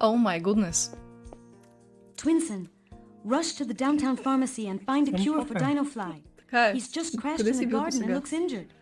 Oh 0.00 0.16
my 0.16 0.38
goodness. 0.38 0.94
Twinson, 2.16 2.68
rush 3.24 3.52
to 3.58 3.64
the 3.64 3.74
downtown 3.74 4.16
pharmacy 4.16 4.68
and 4.68 4.80
find 4.82 5.08
a 5.08 5.12
cure 5.12 5.44
for. 5.44 5.54
Dinofly. 5.54 6.22
Така 6.36 6.66
е. 6.66 6.74
He's 6.74 6.88
just 6.92 7.18
crashed 7.20 7.46
in 7.46 7.58
the 7.58 7.70
garden 7.70 8.02
and 8.02 8.20
looks 8.20 8.32
injured. 8.32 8.72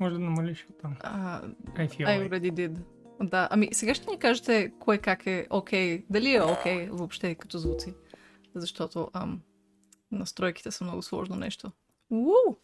Може 0.00 0.14
да 0.14 0.20
намалиш 0.20 0.66
от 0.70 0.78
там. 0.78 0.96
А, 1.00 1.42
I 1.76 1.88
I 1.88 2.28
already 2.28 2.52
did. 2.52 2.78
Да, 3.22 3.48
ами 3.50 3.68
сега 3.72 3.94
ще 3.94 4.10
ни 4.10 4.18
кажете 4.18 4.72
кое 4.78 4.98
как 4.98 5.26
е 5.26 5.46
окей. 5.50 5.98
Okay. 5.98 6.04
Дали 6.10 6.34
е 6.34 6.42
окей 6.42 6.86
okay, 6.86 6.90
въобще 6.90 7.34
като 7.34 7.58
звуци. 7.58 7.94
Защото 8.54 9.10
ам, 9.12 9.40
настройките 10.12 10.70
са 10.70 10.84
много 10.84 11.02
сложно 11.02 11.36
нещо. 11.36 11.72
Уу! 12.10 12.56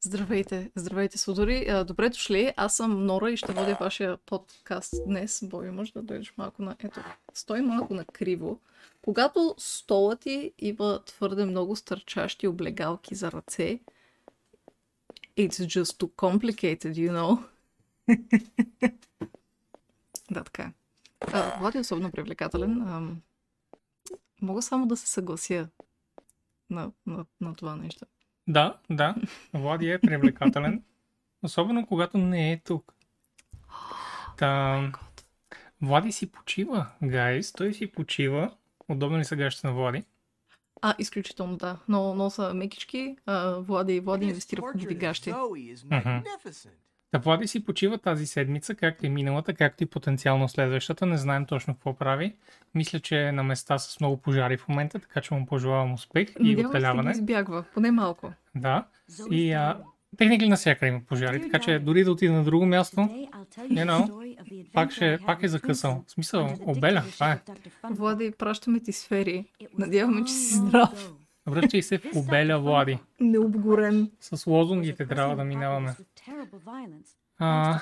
Здравейте, 0.00 0.70
здравейте, 0.74 1.18
Содори. 1.18 1.66
А, 1.68 1.84
Добре 1.84 2.08
дошли. 2.08 2.52
Аз 2.56 2.76
съм 2.76 3.06
Нора 3.06 3.30
и 3.30 3.36
ще 3.36 3.52
водя 3.52 3.76
вашия 3.80 4.16
подкаст 4.16 4.94
днес. 5.06 5.40
Бой, 5.42 5.70
може 5.70 5.92
да 5.92 6.02
дойдеш 6.02 6.34
малко 6.36 6.62
на... 6.62 6.76
Ето, 6.78 7.00
стой 7.34 7.60
малко 7.60 7.94
на 7.94 8.04
криво. 8.04 8.60
Когато 9.02 9.54
столът 9.58 10.20
ти 10.20 10.52
има 10.58 11.02
твърде 11.04 11.44
много 11.44 11.76
стърчащи 11.76 12.48
облегалки 12.48 13.14
за 13.14 13.32
ръце, 13.32 13.80
it's 15.36 15.48
just 15.48 16.02
too 16.02 16.10
complicated, 16.10 16.92
you 16.92 17.12
know. 17.12 17.44
да, 20.30 20.44
така 20.44 20.62
е. 20.62 20.72
А, 21.20 21.58
Влади 21.58 21.78
е 21.78 21.80
особено 21.80 22.10
привлекателен. 22.10 22.82
Ам, 22.82 23.22
мога 24.42 24.62
само 24.62 24.86
да 24.86 24.96
се 24.96 25.06
съглася 25.06 25.68
на, 26.70 26.92
на, 27.06 27.24
на 27.40 27.54
това 27.54 27.76
нещо. 27.76 28.06
Да, 28.48 28.76
да. 28.90 29.14
Влади 29.54 29.90
е 29.90 29.98
привлекателен. 29.98 30.82
Особено 31.42 31.86
когато 31.86 32.18
не 32.18 32.52
е 32.52 32.60
тук. 32.64 32.94
Та, 34.36 34.92
Влади 35.82 36.12
си 36.12 36.32
почива, 36.32 36.86
гайс. 37.02 37.52
Той 37.52 37.74
си 37.74 37.86
почива. 37.86 38.56
Удобно 38.88 39.18
ли 39.18 39.24
са 39.24 39.36
гащите 39.36 39.66
на 39.66 39.72
Влади? 39.72 40.04
А, 40.82 40.94
изключително 40.98 41.56
да. 41.56 41.78
Но, 41.88 42.14
но 42.14 42.30
са 42.30 42.54
мекички. 42.54 43.16
А, 43.26 43.50
Влади, 43.50 44.00
Влади 44.00 44.26
инвестира 44.26 44.62
в 44.62 44.72
хубави 44.72 44.94
гащи. 44.94 45.32
Magnificent. 45.32 46.70
Та 47.10 47.18
Влади 47.18 47.48
си 47.48 47.64
почива 47.64 47.98
тази 47.98 48.26
седмица, 48.26 48.74
както 48.74 49.06
и 49.06 49.10
миналата, 49.10 49.54
както 49.54 49.82
и 49.82 49.88
потенциално 49.88 50.48
следващата. 50.48 51.06
Не 51.06 51.16
знаем 51.16 51.46
точно 51.46 51.74
какво 51.74 51.94
прави. 51.94 52.34
Мисля, 52.74 53.00
че 53.00 53.18
е 53.18 53.32
на 53.32 53.42
места 53.42 53.78
с 53.78 54.00
много 54.00 54.16
пожари 54.16 54.56
в 54.56 54.68
момента, 54.68 54.98
така 54.98 55.20
че 55.20 55.34
му 55.34 55.46
пожелавам 55.46 55.92
успех 55.92 56.28
и 56.30 56.42
Надявам 56.42 56.56
се 56.56 56.62
да 56.62 56.68
оцеляване. 56.68 57.02
ги 57.04 57.18
избягва. 57.18 57.64
Поне 57.74 57.90
малко. 57.90 58.32
Да. 58.54 58.84
И 59.30 59.52
а, 59.52 59.74
down. 59.74 59.82
техники 60.18 60.48
навсякъде 60.48 60.88
има 60.88 61.00
пожари, 61.00 61.40
така 61.42 61.58
че 61.58 61.78
дори 61.78 62.04
да 62.04 62.12
отида 62.12 62.32
на 62.32 62.44
друго 62.44 62.66
място, 62.66 62.96
you 62.96 63.38
know, 63.86 64.72
пак 64.72 64.92
ще- 64.92 65.18
пак 65.26 65.42
е 65.42 65.48
закъсал. 65.48 66.04
В 66.06 66.10
смисъл, 66.10 66.54
обеля, 66.62 67.02
това 67.12 67.32
е. 67.32 67.38
Влади, 67.84 68.32
пращаме 68.32 68.80
ти 68.80 68.92
сфери. 68.92 69.44
Надяваме, 69.78 70.24
че 70.24 70.32
си 70.32 70.54
здрав. 70.54 71.12
Връщай 71.48 71.82
се 71.82 71.98
в 71.98 72.04
обеля 72.16 72.58
Влади. 72.58 72.98
Необгорен. 73.20 74.10
С 74.20 74.46
лозунгите 74.46 75.06
трябва 75.06 75.36
да 75.36 75.44
минаваме. 75.44 75.94
А, 77.38 77.80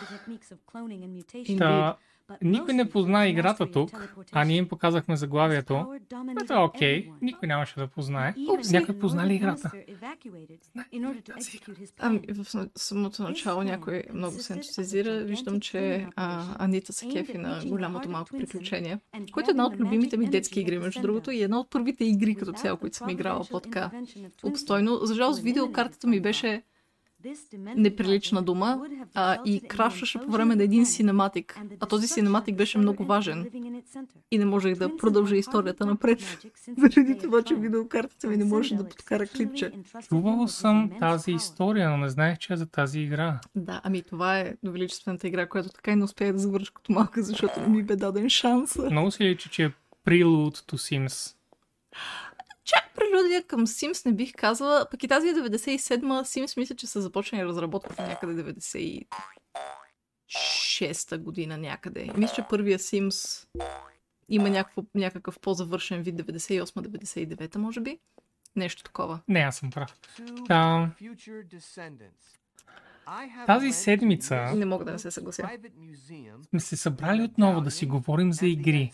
Та, 1.58 1.96
никой 2.42 2.74
не 2.74 2.90
позна 2.90 3.28
играта 3.28 3.70
тук, 3.70 3.90
а 4.32 4.44
ние 4.44 4.56
им 4.56 4.68
показахме 4.68 5.16
заглавието. 5.16 5.86
което 6.36 6.52
е 6.52 6.56
окей, 6.56 7.10
никой 7.22 7.48
нямаше 7.48 7.80
да 7.80 7.86
познае. 7.86 8.34
Упс, 8.54 8.70
някой 8.70 8.98
позна 8.98 9.26
ли 9.26 9.34
играта? 9.34 9.72
Ами, 11.98 12.20
в 12.28 12.54
на- 12.54 12.68
самото 12.76 13.22
начало 13.22 13.62
някой 13.62 14.02
много 14.14 14.38
се 14.38 14.52
ентусизира. 14.52 15.20
Виждам, 15.24 15.60
че 15.60 16.06
а, 16.16 16.44
Анита 16.64 16.92
се 16.92 17.08
кефи 17.08 17.38
на 17.38 17.62
голямото 17.66 18.08
малко 18.08 18.30
приключение, 18.38 18.98
което 19.32 19.50
е 19.50 19.52
една 19.52 19.66
от 19.66 19.76
любимите 19.76 20.16
ми 20.16 20.28
детски 20.28 20.60
игри, 20.60 20.78
между 20.78 21.00
другото, 21.02 21.30
и 21.30 21.42
една 21.42 21.60
от 21.60 21.70
първите 21.70 22.04
игри 22.04 22.34
като 22.34 22.52
цяло, 22.52 22.78
които 22.78 22.96
съм 22.96 23.08
играла 23.08 23.44
по-така 23.50 23.90
обстойно. 24.42 24.98
За 25.02 25.14
жалост, 25.14 25.42
видеокартата 25.42 26.06
ми 26.06 26.20
беше 26.20 26.62
неприлична 27.76 28.42
дума 28.42 28.80
а, 29.14 29.38
и 29.44 29.60
крашваше 29.60 30.18
по 30.18 30.30
време 30.30 30.56
на 30.56 30.62
един 30.62 30.86
синематик. 30.86 31.60
А 31.80 31.86
този 31.86 32.08
синематик 32.08 32.56
беше 32.56 32.78
много 32.78 33.04
важен 33.04 33.46
и 34.30 34.38
не 34.38 34.44
можех 34.44 34.78
да 34.78 34.96
продължа 34.96 35.36
историята 35.36 35.86
напред. 35.86 36.46
Заради 36.78 37.18
това, 37.18 37.42
че 37.42 37.54
видеокартата 37.54 38.28
ми 38.28 38.36
не 38.36 38.44
можеше 38.44 38.74
да 38.74 38.88
подкара 38.88 39.26
клипче. 39.26 39.72
Чувал 40.08 40.48
съм 40.48 40.90
тази 40.98 41.32
история, 41.32 41.90
но 41.90 41.96
не 41.96 42.08
знаех, 42.08 42.38
че 42.38 42.52
е 42.52 42.56
за 42.56 42.66
тази 42.66 43.00
игра. 43.00 43.40
Да, 43.54 43.80
ами 43.84 44.02
това 44.02 44.38
е 44.38 44.54
величествената 44.64 45.28
игра, 45.28 45.48
която 45.48 45.68
така 45.68 45.90
и 45.90 45.96
не 45.96 46.04
успея 46.04 46.32
да 46.32 46.38
завърша 46.38 46.72
като 46.72 46.92
малка, 46.92 47.22
защото 47.22 47.60
не 47.60 47.68
ми 47.68 47.82
бе 47.82 47.96
даден 47.96 48.30
шанс. 48.30 48.78
Много 48.90 49.10
се 49.10 49.24
личи, 49.24 49.48
че 49.48 49.64
е 49.64 49.72
Prelude 50.06 50.56
to 50.56 50.76
Sims. 50.76 51.36
Чак 52.66 52.94
прелюдия 52.94 53.46
към 53.46 53.66
Sims 53.66 54.06
не 54.06 54.12
бих 54.12 54.34
казала, 54.34 54.86
пък 54.90 55.02
и 55.02 55.08
тази 55.08 55.28
е 55.28 55.34
97-ма, 55.34 56.22
Sims 56.22 56.56
мисля, 56.56 56.74
че 56.74 56.86
са 56.86 57.00
започнали 57.00 57.44
разработката 57.44 58.02
някъде 58.02 58.54
96-та 58.54 61.18
година 61.18 61.58
някъде. 61.58 62.00
И 62.00 62.10
мисля, 62.16 62.34
че 62.34 62.44
първия 62.50 62.78
Sims 62.78 63.46
има 64.28 64.50
някакво, 64.50 64.82
някакъв 64.94 65.40
по-завършен 65.40 66.02
вид 66.02 66.14
98-99 66.14 67.56
може 67.56 67.80
би. 67.80 67.98
Нещо 68.56 68.82
такова. 68.82 69.20
Не, 69.28 69.40
аз 69.40 69.56
съм 69.56 69.70
прав. 69.70 69.98
To 70.16 70.24
тази 73.46 73.72
седмица 73.72 74.36
Не 74.56 74.64
мога 74.64 74.84
да 74.84 74.92
не 74.92 74.98
се 74.98 75.10
съглася. 75.10 75.48
сме 76.50 76.60
се 76.60 76.76
събрали 76.76 77.22
отново 77.22 77.60
да 77.60 77.70
си 77.70 77.86
говорим 77.86 78.32
за 78.32 78.46
игри. 78.46 78.92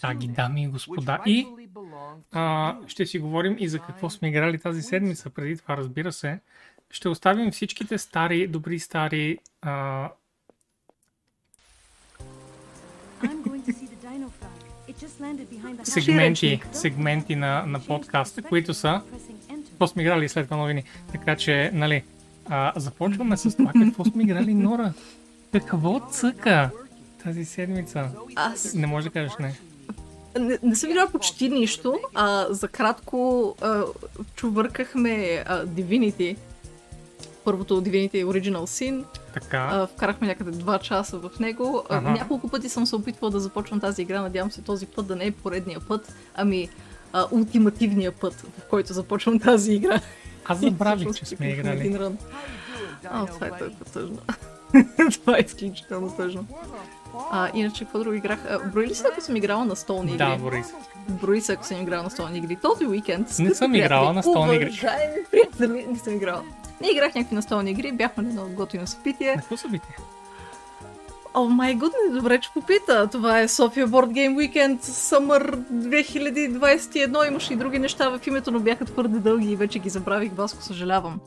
Драги 0.00 0.28
дами 0.28 0.62
и 0.62 0.68
господа. 0.68 1.22
И 1.26 1.46
а, 2.32 2.76
ще 2.86 3.06
си 3.06 3.18
говорим 3.18 3.56
и 3.58 3.68
за 3.68 3.78
какво 3.78 4.10
сме 4.10 4.28
играли 4.28 4.58
тази 4.58 4.82
седмица. 4.82 5.30
Преди 5.30 5.56
това, 5.56 5.76
разбира 5.76 6.12
се, 6.12 6.40
ще 6.90 7.08
оставим 7.08 7.50
всичките 7.50 7.98
стари, 7.98 8.46
добри 8.46 8.78
стари 8.78 9.38
а, 9.62 10.08
сегменти, 15.82 16.62
сегменти 16.72 17.36
на, 17.36 17.66
на 17.66 17.80
подкаста, 17.80 18.42
които 18.42 18.74
са 18.74 19.02
какво 19.70 19.86
сме 19.86 20.02
играли 20.02 20.28
след 20.28 20.46
това 20.46 20.56
новини. 20.56 20.84
Така 21.12 21.36
че, 21.36 21.70
нали, 21.74 22.04
а, 22.48 22.72
започваме 22.76 23.36
с 23.36 23.56
това 23.56 23.72
какво 23.72 24.04
сме 24.04 24.22
играли, 24.22 24.54
Нора. 24.54 24.92
Какво 25.52 26.00
цъка 26.10 26.70
тази 27.24 27.44
седмица? 27.44 28.08
Аз 28.36 28.74
Не 28.74 28.86
може 28.86 29.06
да 29.06 29.12
кажеш 29.12 29.32
не. 29.40 29.54
не, 30.40 30.58
не 30.62 30.74
съм 30.74 30.90
играла 30.90 31.10
почти 31.10 31.48
нищо. 31.48 31.98
А, 32.14 32.46
за 32.50 32.68
кратко 32.68 33.54
а, 33.60 33.82
чувъркахме 34.34 35.44
а, 35.46 35.66
Divinity. 35.66 36.36
Първото 37.44 37.82
Divinity 37.82 38.24
Original 38.24 38.64
Sin. 38.64 39.04
Така. 39.34 39.68
А, 39.72 39.86
вкарахме 39.86 40.26
някъде 40.26 40.52
2 40.52 40.80
часа 40.80 41.18
в 41.18 41.30
него. 41.40 41.84
Ага. 41.88 42.10
Няколко 42.10 42.48
пъти 42.48 42.68
съм 42.68 42.86
се 42.86 42.96
опитвала 42.96 43.30
да 43.30 43.40
започвам 43.40 43.80
тази 43.80 44.02
игра. 44.02 44.20
Надявам 44.22 44.50
се 44.50 44.62
този 44.62 44.86
път 44.86 45.06
да 45.06 45.16
не 45.16 45.26
е 45.26 45.30
поредния 45.30 45.80
път, 45.80 46.14
ами 46.34 46.68
а, 47.14 47.26
ултимативния 47.30 48.12
път, 48.12 48.34
в 48.34 48.68
който 48.70 48.92
започвам 48.92 49.38
тази 49.38 49.72
игра. 49.72 50.00
Аз 50.44 50.58
забравих, 50.58 51.14
че 51.14 51.24
сме 51.24 51.48
играли. 51.48 51.98
А, 53.04 53.26
това 53.26 53.46
е 53.46 53.50
толкова 53.50 53.84
тъжно. 53.92 54.18
това 55.20 55.36
е 55.36 55.40
изключително 55.46 56.10
тъжно. 56.16 56.46
А, 57.30 57.50
иначе, 57.54 57.84
какво 57.84 57.98
друго 57.98 58.14
играх? 58.14 58.38
А, 58.48 58.58
брои 58.58 58.86
ли 58.86 58.94
се, 58.94 59.04
ако 59.12 59.20
съм 59.20 59.36
играла 59.36 59.64
на 59.64 59.76
столни 59.76 60.10
игри? 60.10 60.18
Да, 60.18 60.36
Борис. 60.36 60.66
Брои 61.08 61.40
се, 61.40 61.52
ако 61.52 61.64
съм 61.64 61.82
играла 61.82 62.02
на 62.02 62.10
столни 62.10 62.38
игри. 62.38 62.56
Този 62.62 62.86
уикенд, 62.86 63.38
Не 63.38 63.54
съм 63.54 63.72
приятели, 63.72 63.78
играла 63.78 64.12
на 64.12 64.22
столни 64.22 64.54
игри. 64.56 64.68
Уважаеми 64.68 65.14
приятели, 65.30 65.86
не 65.90 65.98
съм 65.98 66.14
играла. 66.14 66.42
Не 66.80 66.88
играх 66.88 67.14
някакви 67.14 67.34
настолни 67.34 67.70
игри, 67.70 67.92
бяхме 67.92 68.22
на 68.22 68.28
едно 68.28 68.46
готино 68.48 68.86
събитие. 68.86 69.34
Какво 69.36 69.56
събитие? 69.56 69.96
О 71.34 71.48
май 71.48 71.74
гуднес, 71.74 72.12
добре, 72.12 72.40
че 72.40 72.50
попита. 72.54 73.08
Това 73.12 73.40
е 73.40 73.48
София 73.48 73.88
Board 73.88 74.10
Game 74.12 74.36
Weekend 74.36 74.80
Summer 74.80 75.56
2021. 75.56 77.28
Имаше 77.28 77.52
и 77.52 77.56
други 77.56 77.78
неща 77.78 78.18
в 78.18 78.26
името, 78.26 78.50
но 78.50 78.60
бяха 78.60 78.84
твърде 78.84 79.18
дълги 79.18 79.52
и 79.52 79.56
вече 79.56 79.78
ги 79.78 79.88
забравих. 79.88 80.32
Васко, 80.32 80.62
съжалявам. 80.62 81.20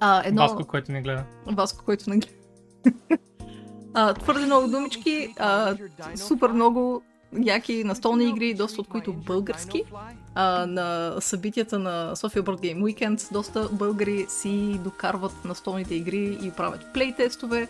А, 0.00 0.22
едно... 0.24 0.42
Васко, 0.42 0.64
който 0.64 0.92
не 0.92 1.02
гледа. 1.02 1.24
Васко, 1.46 1.84
който 1.84 2.10
не 2.10 2.18
гледа. 2.18 2.34
а, 3.94 4.14
твърде 4.14 4.46
много 4.46 4.68
думички, 4.68 5.34
а, 5.38 5.76
супер 6.16 6.48
много 6.48 7.02
яки 7.44 7.84
настолни 7.84 8.28
игри, 8.28 8.54
доста 8.54 8.80
от 8.80 8.88
които 8.88 9.12
български. 9.12 9.84
А, 10.34 10.66
на 10.66 11.16
събитията 11.20 11.78
на 11.78 12.16
София 12.16 12.42
Board 12.42 12.60
Game 12.60 12.82
Weekend 12.82 13.32
доста 13.32 13.68
българи 13.72 14.26
си 14.28 14.80
докарват 14.84 15.44
настолните 15.44 15.94
игри 15.94 16.38
и 16.42 16.50
правят 16.50 16.92
плейтестове 16.94 17.68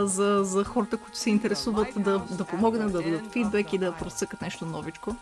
за, 0.00 0.40
за 0.44 0.64
хората, 0.64 0.96
които 0.96 1.18
се 1.18 1.30
интересуват 1.30 1.88
да, 1.96 2.22
да 2.30 2.44
помогнат, 2.44 2.92
да 2.92 3.02
дадат 3.02 3.32
фидбек 3.32 3.72
и 3.72 3.78
да 3.78 3.92
просъкат 3.92 4.40
нещо 4.40 4.66
новичко. 4.66 5.16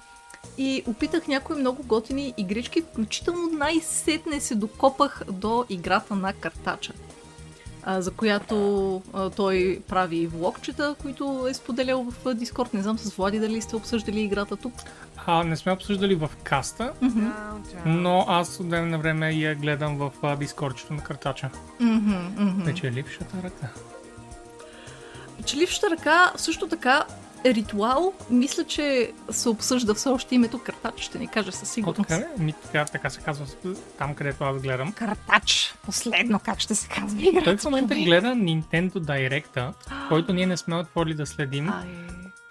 И 0.58 0.82
опитах 0.86 1.28
някои 1.28 1.56
много 1.56 1.82
готини 1.82 2.34
игрички, 2.36 2.82
включително 2.82 3.50
най-сетне 3.52 4.40
се 4.40 4.54
докопах 4.54 5.22
до 5.32 5.64
играта 5.68 6.14
на 6.14 6.32
картача. 6.32 6.92
А, 7.82 8.02
за 8.02 8.10
която 8.10 9.02
а, 9.12 9.30
той 9.30 9.80
прави 9.88 10.26
влогчета, 10.26 10.94
които 11.02 11.46
е 11.50 11.54
споделял 11.54 12.06
в 12.10 12.34
Дискорд. 12.34 12.74
Не 12.74 12.82
знам 12.82 12.98
с 12.98 13.16
Влади 13.16 13.38
дали 13.38 13.62
сте 13.62 13.76
обсъждали 13.76 14.20
играта 14.20 14.56
тук. 14.56 14.72
А, 15.26 15.44
не 15.44 15.56
сме 15.56 15.72
обсъждали 15.72 16.14
в 16.14 16.30
каста, 16.42 16.92
но 17.86 18.24
аз 18.28 18.60
от 18.60 18.70
време 18.70 18.90
на 18.90 18.98
време 18.98 19.32
я 19.32 19.54
гледам 19.54 19.96
в 19.96 20.36
дискордчето 20.36 20.92
на 20.92 21.02
картача. 21.02 21.50
Мгм, 21.80 22.14
мгм. 22.38 22.64
Печелившата 22.64 23.36
ръка. 23.42 23.68
Печелившата 25.36 25.90
ръка 25.90 26.32
също 26.36 26.68
така 26.68 27.04
е 27.08 27.27
ритуал. 27.44 28.12
Мисля, 28.30 28.64
че 28.64 29.12
се 29.30 29.48
обсъжда 29.48 29.94
все 29.94 30.08
още 30.08 30.34
името 30.34 30.58
Картач, 30.58 31.00
ще 31.00 31.18
ни 31.18 31.28
каже 31.28 31.52
със 31.52 31.62
О, 31.70 31.72
сигурност. 31.72 32.08
така 32.08 32.20
ли? 32.20 32.42
Ми, 32.44 32.52
така, 32.52 32.84
така 32.84 33.10
се 33.10 33.20
казва 33.20 33.46
там, 33.98 34.14
където 34.14 34.44
аз 34.44 34.62
гледам. 34.62 34.92
Картач. 34.92 35.74
Последно 35.82 36.38
как 36.38 36.60
ще 36.60 36.74
се 36.74 36.88
казва 36.88 37.22
играта. 37.22 37.44
Той 37.44 37.56
в 37.56 37.64
момента 37.64 37.94
гледа 37.94 38.26
Nintendo 38.28 38.92
Direct, 38.92 39.72
който 40.08 40.32
ние 40.32 40.46
не 40.46 40.56
сме 40.56 40.76
отворили 40.76 41.14
да 41.14 41.26
следим, 41.26 41.68
Ай, 41.68 41.86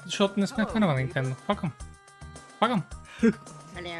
защото 0.05 0.39
не 0.39 0.47
сме 0.47 0.65
фенове 0.73 0.93
на 0.93 1.09
Nintendo. 1.09 1.33
Факъм. 1.45 1.71
Факъм. 2.59 2.81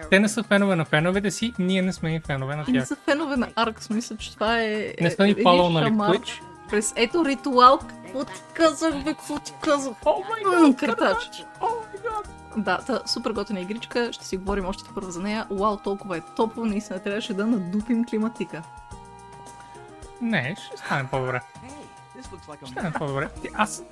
Те 0.09 0.19
не 0.19 0.29
са 0.29 0.43
фенове 0.43 0.75
на 0.75 0.85
феновете 0.85 1.31
си, 1.31 1.53
ние 1.59 1.81
не 1.81 1.93
сме 1.93 2.15
и 2.15 2.19
фенове 2.19 2.55
на 2.55 2.65
и 2.67 2.71
не 2.71 2.79
тях. 2.79 2.87
са 2.87 2.95
фенове 2.95 3.37
на 3.37 3.49
Аркс, 3.55 3.89
мисля, 3.89 4.17
че 4.17 4.33
това 4.33 4.61
е... 4.61 4.93
Не 5.01 5.11
сме 5.11 5.29
един 5.29 5.43
фалал 5.43 5.69
на. 5.69 5.91
Twitch. 5.91 6.39
През 6.69 6.93
ето 6.95 7.25
ритуал. 7.25 7.79
Какво 8.05 8.23
ти 8.23 8.41
казах, 8.53 9.03
бе, 9.03 9.13
какво 9.13 9.39
ти 9.39 9.53
казах? 9.61 9.93
О 10.05 10.23
май 10.29 10.61
гад, 10.61 10.77
Картач. 10.77 11.45
Да, 12.57 12.77
та, 12.77 13.01
супер 13.05 13.31
готина 13.31 13.59
игричка, 13.59 14.13
ще 14.13 14.25
си 14.25 14.37
говорим 14.37 14.65
още 14.65 14.89
първо 14.95 15.11
за 15.11 15.21
нея. 15.21 15.47
Уау, 15.49 15.77
толкова 15.77 16.17
е 16.17 16.21
топло, 16.35 16.65
наистина 16.65 16.99
трябваше 16.99 17.33
да 17.33 17.47
надупим 17.47 18.05
климатика. 18.05 18.63
Не, 20.21 20.55
ще 20.65 20.77
стане 20.77 21.07
по-добре. 21.11 21.41
Ще 22.65 22.71
стане 22.71 22.91
по-добре. 22.91 23.29
Аз, 23.53 23.83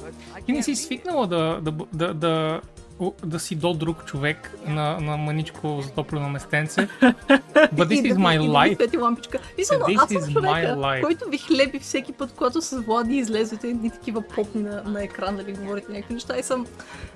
ти 0.45 0.51
не 0.51 0.63
си 0.63 0.75
свикнала 0.75 1.27
да, 1.27 1.61
да, 1.61 1.71
да, 1.93 2.13
да, 2.13 2.61
о, 2.61 2.61
да 3.25 3.39
си 3.39 3.55
до 3.55 3.73
друг 3.73 4.05
човек 4.05 4.51
на, 4.67 4.99
на 5.01 5.17
маничко 5.17 5.81
затоплено 5.81 6.29
местенце. 6.29 6.87
But 7.75 7.87
this 7.87 8.01
И 8.01 8.13
is 8.13 8.15
my 8.15 8.29
ви- 8.29 8.35
и 8.35 8.47
ви 8.47 8.53
life. 8.53 8.75
свети 8.75 8.97
лампичка. 8.97 9.39
Мисля, 9.57 9.77
но 9.79 9.85
аз 9.97 10.09
съм 10.09 10.33
човека, 10.33 10.99
който 11.01 11.29
ви 11.29 11.37
хлеби 11.37 11.79
всеки 11.79 12.13
път, 12.13 12.33
когато 12.37 12.61
с 12.61 12.81
Влади 12.81 13.15
излезете 13.15 13.67
и 13.67 13.89
такива 13.89 14.21
попни 14.21 14.61
на, 14.61 14.83
на 14.83 15.03
екран, 15.03 15.35
дали 15.35 15.53
говорите 15.53 15.91
някакви 15.91 16.13
неща 16.13 16.37
и 16.37 16.43
съм 16.43 16.65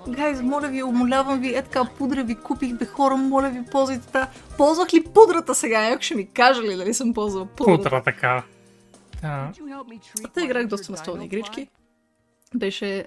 Гайз, 0.08 0.42
моля 0.42 0.68
ви, 0.68 0.84
умолявам 0.84 1.40
ви, 1.40 1.56
е 1.56 1.62
така 1.62 1.86
пудра 1.98 2.24
ви 2.24 2.36
купих, 2.36 2.74
бе 2.74 2.86
хора, 2.86 3.18
моля 3.18 3.50
ви, 3.50 3.66
ползвайте 3.72 4.08
та. 4.08 4.28
Ползвах 4.58 4.94
ли 4.94 5.04
пудрата 5.04 5.56
сега? 5.56 5.82
Някой 5.82 6.02
ще 6.02 6.16
ми 6.16 6.28
каже 6.28 6.62
ли 6.62 6.76
дали 6.76 6.94
съм 6.94 7.14
ползвал 7.14 7.46
пудрата? 7.46 7.82
Утра 7.82 8.04
така. 8.04 8.44
Да. 9.22 9.52
Та 10.34 10.44
играх 10.44 10.68
доста 10.68 10.92
настолни 10.92 11.26
игрички. 11.26 11.68
Беше, 12.56 13.06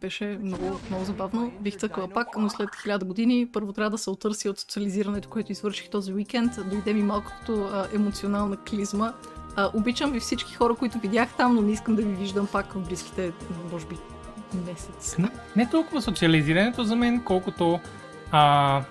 беше 0.00 0.38
много, 0.42 0.80
много 0.90 1.04
забавно. 1.04 1.52
Бих 1.60 1.76
цъкала 1.76 2.08
пак, 2.08 2.28
но 2.38 2.50
след 2.50 2.68
хиляда 2.82 3.04
години 3.04 3.48
първо 3.52 3.72
трябва 3.72 3.90
да 3.90 3.98
се 3.98 4.10
отърси 4.10 4.48
от 4.48 4.58
социализирането, 4.58 5.28
което 5.28 5.52
извърших 5.52 5.90
този 5.90 6.12
уикенд. 6.12 6.52
Дойде 6.70 6.94
ми 6.94 7.02
малкото 7.02 7.70
а, 7.72 7.86
емоционална 7.94 8.56
клизма. 8.56 9.12
А, 9.56 9.70
обичам 9.74 10.12
ви 10.12 10.20
всички 10.20 10.54
хора, 10.54 10.74
които 10.74 10.98
видях 10.98 11.28
там, 11.36 11.54
но 11.54 11.62
не 11.62 11.72
искам 11.72 11.96
да 11.96 12.02
ви 12.02 12.14
виждам 12.14 12.46
пак 12.52 12.72
в 12.72 12.88
близките, 12.88 13.32
може 13.72 13.86
би, 13.86 13.96
месец. 14.66 15.18
Не, 15.18 15.30
не 15.56 15.70
толкова 15.70 16.02
социализирането 16.02 16.84
за 16.84 16.96
мен, 16.96 17.22
колкото 17.24 17.80
а, 18.30 18.82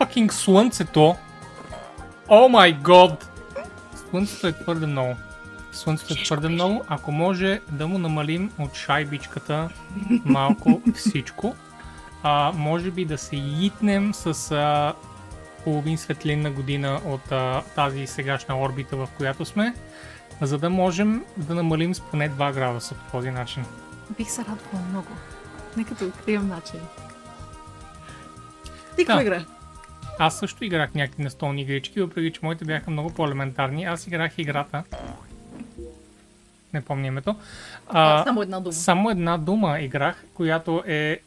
fucking 0.00 0.32
слънцето. 0.32 1.14
О 2.28 2.48
май 2.48 2.72
год! 2.72 3.30
Слънцето 4.10 4.46
е 4.46 4.52
твърде 4.52 4.86
много. 4.86 5.16
Слънцето 5.76 6.14
е 6.14 6.24
твърде 6.24 6.48
много. 6.48 6.84
Ако 6.88 7.12
може 7.12 7.60
да 7.70 7.86
му 7.88 7.98
намалим 7.98 8.52
от 8.58 8.74
шайбичката 8.74 9.68
малко 10.24 10.82
всичко, 10.94 11.54
а, 12.22 12.52
може 12.54 12.90
би 12.90 13.04
да 13.04 13.18
се 13.18 13.36
йитнем 13.36 14.14
с 14.14 14.50
а, 14.52 14.94
половин 15.64 15.98
светлинна 15.98 16.50
година 16.50 17.00
от 17.04 17.32
а, 17.32 17.62
тази 17.74 18.06
сегашна 18.06 18.60
орбита, 18.60 18.96
в 18.96 19.08
която 19.16 19.44
сме, 19.44 19.74
за 20.40 20.58
да 20.58 20.70
можем 20.70 21.24
да 21.36 21.54
намалим 21.54 21.94
с 21.94 22.00
поне 22.00 22.30
2 22.30 22.54
градуса 22.54 22.94
по 22.94 23.10
този 23.12 23.30
начин. 23.30 23.64
Бих 24.16 24.30
се 24.30 24.40
радвала 24.40 24.84
много. 24.90 25.08
Нека 25.76 25.94
да 25.94 26.04
открием 26.04 26.48
начин. 26.48 26.80
Ти 28.96 29.04
какво 29.04 29.14
Да. 29.16 29.22
игра? 29.22 29.44
Аз 30.18 30.38
също 30.38 30.64
играх 30.64 30.94
някакви 30.94 31.22
настолни 31.22 31.62
игрички, 31.62 32.00
въпреки 32.00 32.32
че 32.32 32.40
моите 32.42 32.64
бяха 32.64 32.90
много 32.90 33.10
по-елементарни. 33.14 33.84
Аз 33.84 34.06
играх 34.06 34.32
играта. 34.38 34.82
Не 36.76 36.84
помня 36.84 37.06
името. 37.06 37.36
А, 37.88 38.24
Само 38.24 38.42
една 38.42 38.60
дума. 38.60 38.72
само 38.72 39.10
една 39.10 39.38
дума 39.38 39.80
играх, 39.80 40.24
която 40.34 40.82
е 40.86 41.18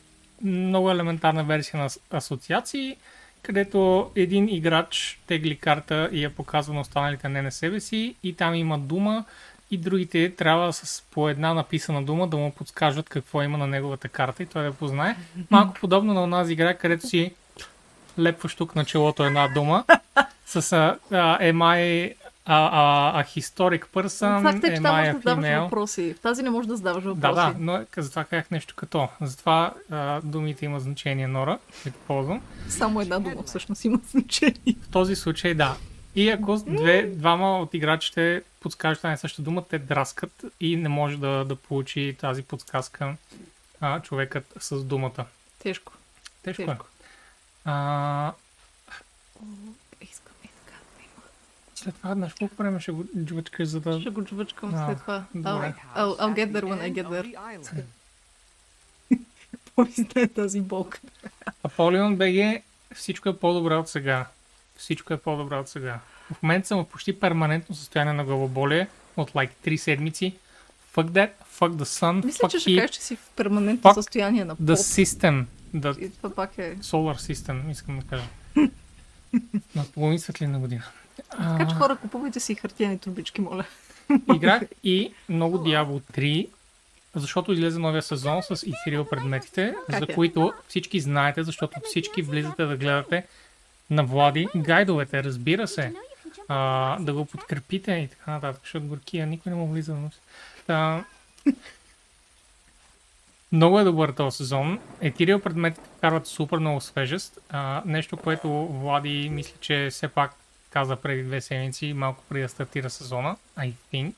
много 0.43 0.91
елементарна 0.91 1.43
версия 1.43 1.79
на 1.79 1.89
ас- 1.89 1.99
асоциации, 2.11 2.95
където 3.41 4.11
един 4.15 4.49
играч 4.49 5.19
тегли 5.27 5.55
карта 5.55 6.09
и 6.11 6.23
я 6.23 6.29
показва 6.29 6.73
на 6.73 6.81
останалите 6.81 7.29
не 7.29 7.41
на 7.41 7.51
себе 7.51 7.79
си 7.79 8.15
и 8.23 8.33
там 8.33 8.55
има 8.55 8.79
дума 8.79 9.25
и 9.71 9.77
другите 9.77 10.35
трябва 10.35 10.73
с 10.73 11.03
по 11.11 11.29
една 11.29 11.53
написана 11.53 12.03
дума 12.03 12.27
да 12.27 12.37
му 12.37 12.51
подскажат 12.51 13.09
какво 13.09 13.41
има 13.41 13.57
на 13.57 13.67
неговата 13.67 14.09
карта 14.09 14.43
и 14.43 14.45
той 14.45 14.63
да 14.63 14.73
познае. 14.73 15.15
Малко 15.49 15.73
подобно 15.73 16.13
на 16.13 16.23
онази 16.23 16.53
игра, 16.53 16.73
където 16.73 17.07
си 17.07 17.31
лепваш 18.19 18.55
тук 18.55 18.75
на 18.75 18.85
челото 18.85 19.23
една 19.23 19.47
дума 19.47 19.83
с 20.45 20.73
а, 20.73 20.97
а, 21.11 21.39
am 21.39 21.57
I 21.57 22.13
a, 22.49 22.59
a, 22.79 23.21
a 23.21 23.39
historic 23.39 23.85
person, 23.87 24.41
Факт 24.41 24.63
е, 24.63 24.67
че 24.67 24.73
am 24.73 24.83
там 24.83 24.95
можеш 24.95 25.13
да 25.13 25.19
задаваш 25.19 25.45
female? 25.45 25.63
въпроси. 25.63 26.13
В 26.13 26.19
тази 26.19 26.43
не 26.43 26.49
можеш 26.49 26.67
да 26.67 26.77
задаваш 26.77 27.03
Да, 27.03 27.09
въпроси. 27.09 27.35
да, 27.35 27.53
но 27.59 27.85
затова 27.97 28.23
казах 28.23 28.51
нещо 28.51 28.75
като. 28.75 29.07
Затова 29.21 29.73
а, 29.91 30.21
думите 30.23 30.65
има 30.65 30.79
значение, 30.79 31.27
Нора, 31.27 31.59
които 31.83 31.97
ползвам. 32.07 32.41
Само 32.69 33.01
една 33.01 33.19
дума 33.19 33.43
всъщност 33.43 33.85
има 33.85 33.99
значение. 34.09 34.75
В 34.81 34.89
този 34.91 35.15
случай 35.15 35.53
да. 35.53 35.75
И 36.15 36.29
ако 36.29 36.55
две, 36.57 37.03
двама 37.03 37.59
от 37.59 37.73
играчите 37.73 38.41
подскажат 38.59 39.03
една 39.03 39.13
и 39.13 39.17
съща 39.17 39.41
дума, 39.41 39.63
те 39.69 39.79
драскат 39.79 40.43
и 40.59 40.75
не 40.75 40.89
може 40.89 41.17
да, 41.17 41.45
да 41.45 41.55
получи 41.55 42.15
тази 42.21 42.43
подсказка 42.43 43.15
а, 43.81 43.99
човекът 44.01 44.53
с 44.59 44.83
думата. 44.83 45.25
Тежко. 45.59 45.93
Тежко, 46.43 46.61
е. 46.61 46.65
Тежко. 46.65 46.85
А, 47.65 48.31
Искам 50.01 50.33
и 50.43 50.47
така 50.47 50.77
да 50.97 51.03
има. 51.03 51.23
След 51.79 51.95
това, 51.95 52.13
знаеш 52.13 52.33
колко 52.33 52.55
време 52.55 52.79
ще 52.79 52.91
го 52.91 53.05
джвачкаш, 53.25 53.67
за 53.67 53.79
да... 53.79 54.01
Ще 54.01 54.09
го 54.09 54.23
джвъчкам 54.23 54.75
А, 54.75 54.85
след 54.87 54.99
това. 54.99 55.23
добре. 55.35 55.73
I'll, 55.95 55.97
I'll, 55.97 56.19
I'll 56.19 56.35
get 56.35 56.51
there 56.51 56.63
when 56.63 56.81
I 56.81 56.93
get 56.93 57.07
there. 57.07 57.33
the. 57.63 57.83
Помисля 59.75 60.27
тази 60.27 60.61
болка. 60.61 60.99
Аполион 61.63 62.15
БГ, 62.15 62.61
всичко 62.95 63.29
е 63.29 63.37
по-добре 63.37 63.75
от 63.75 63.89
сега. 63.89 64.25
Всичко 64.77 65.13
е 65.13 65.17
по-добре 65.17 65.55
от 65.55 65.69
сега. 65.69 65.99
В 66.33 66.43
момента 66.43 66.67
съм 66.67 66.85
в 66.85 66.87
почти 66.87 67.19
перманентно 67.19 67.75
състояние 67.75 68.13
на 68.13 68.23
главоболие 68.25 68.87
от 69.17 69.31
like 69.31 69.49
3 69.65 69.75
седмици. 69.75 70.35
Fuck 70.95 71.07
that, 71.09 71.29
fuck 71.59 71.71
the 71.71 71.83
sun, 71.83 72.25
Мисля, 72.25 72.47
fuck 72.47 72.51
че 72.51 72.59
ще 72.59 72.75
кажеш, 72.75 72.91
че 72.91 73.01
си 73.01 73.15
в 73.15 73.29
перманентно 73.35 73.91
Fuck 73.91 73.93
състояние 73.93 74.45
на 74.45 74.55
the 74.55 74.75
поп. 74.75 74.77
system, 74.77 75.45
the 75.75 75.99
И 75.99 76.09
това 76.11 76.29
пак 76.35 76.57
е... 76.57 76.75
solar 76.77 77.33
system, 77.33 77.71
искам 77.71 77.99
да 77.99 78.05
кажа. 78.05 78.23
на 79.75 79.83
половин 79.93 80.19
светлина 80.19 80.59
година. 80.59 80.83
Така 81.29 81.67
че 81.69 81.75
хора, 81.75 81.95
купувайте 81.95 82.39
си 82.39 82.55
хартияни 82.55 82.99
турбички, 82.99 83.41
моля. 83.41 83.65
Играх 84.35 84.61
и 84.83 85.13
много 85.29 85.57
Diablo 85.57 86.01
3, 86.13 86.47
защото 87.15 87.51
излезе 87.51 87.79
новия 87.79 88.01
сезон 88.01 88.43
с 88.43 88.55
Ethereal 88.55 89.09
предметите, 89.09 89.73
Как 89.89 89.99
за 89.99 90.05
е? 90.09 90.15
които 90.15 90.53
всички 90.67 90.99
знаете, 90.99 91.43
защото 91.43 91.79
всички 91.83 92.21
влизате 92.21 92.65
да 92.65 92.77
гледате 92.77 93.25
на 93.89 94.03
Влади 94.03 94.47
гайдовете, 94.55 95.23
разбира 95.23 95.67
се. 95.67 95.93
А, 96.47 96.99
да 96.99 97.13
го 97.13 97.25
подкрепите 97.25 97.91
и 97.91 98.07
така 98.07 98.31
нататък, 98.31 98.61
защото 98.63 98.85
горкия 98.85 99.27
никой 99.27 99.49
не 99.49 99.55
му 99.55 99.67
влиза 99.67 99.95
носи. 99.95 100.19
Та... 100.67 101.03
Много 103.51 103.79
е 103.79 103.83
добър 103.83 104.11
този 104.11 104.37
сезон. 104.37 104.79
Ethereal 105.03 105.41
предметите 105.41 105.89
вкарват 105.97 106.27
супер 106.27 106.57
много 106.57 106.81
свежест. 106.81 107.39
А, 107.49 107.81
нещо, 107.85 108.17
което 108.17 108.67
Влади 108.67 109.29
мисля, 109.29 109.55
че 109.61 109.87
все 109.91 110.07
пак 110.07 110.35
каза 110.69 110.95
преди 110.95 111.23
две 111.23 111.41
седмици, 111.41 111.93
малко 111.93 112.23
преди 112.29 112.41
да 112.41 112.49
стартира 112.49 112.89
сезона. 112.89 113.35
I 113.57 113.73
think, 113.93 114.13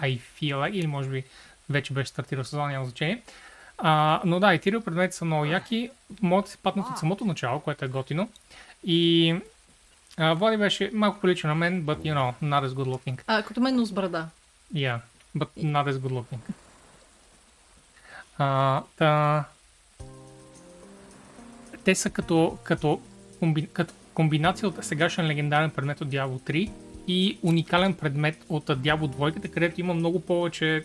I 0.00 0.20
feel 0.20 0.54
like, 0.54 0.72
или 0.72 0.86
може 0.86 1.08
би 1.08 1.24
вече 1.70 1.92
беше 1.92 2.10
стартирал 2.10 2.44
сезон, 2.44 2.68
няма 2.68 2.84
значение. 2.84 3.22
А, 3.78 4.20
но 4.24 4.40
да, 4.40 4.46
Ethereal 4.46 4.84
предмети 4.84 5.16
са 5.16 5.24
много 5.24 5.44
яки. 5.44 5.90
Могат 6.22 6.44
да 6.44 6.50
се 6.50 6.58
паднат 6.58 6.86
от 6.90 6.98
самото 6.98 7.24
начало, 7.24 7.60
което 7.60 7.84
е 7.84 7.88
готино. 7.88 8.30
И 8.84 9.34
а, 10.16 10.34
Влади 10.34 10.56
беше 10.56 10.90
малко 10.94 11.20
прилича 11.20 11.48
на 11.48 11.54
мен, 11.54 11.84
but 11.84 11.98
you 11.98 12.14
know, 12.14 12.34
not 12.42 12.68
as 12.68 12.68
good 12.68 12.96
looking. 12.96 13.22
А, 13.26 13.42
като 13.42 13.60
мен, 13.60 13.76
но 13.76 13.84
с 13.84 13.92
брада. 13.92 14.28
Yeah, 14.74 14.98
but 15.36 15.48
not 15.56 15.92
as 15.92 15.92
good 15.92 16.12
looking. 16.12 16.38
А, 18.38 18.82
та... 18.96 19.44
Те 21.84 21.94
са 21.94 22.10
като, 22.10 22.58
като, 22.64 23.00
комби, 23.38 23.68
като 23.72 23.94
комбинация 24.14 24.68
от 24.68 24.84
сегашен 24.84 25.26
легендарен 25.26 25.70
предмет 25.70 26.00
от 26.00 26.08
Diablo 26.08 26.50
3 26.50 26.70
и 27.08 27.38
уникален 27.42 27.94
предмет 27.94 28.44
от 28.48 28.64
Diablo 28.66 29.06
2, 29.08 29.50
където 29.50 29.80
има 29.80 29.94
много 29.94 30.20
повече 30.20 30.84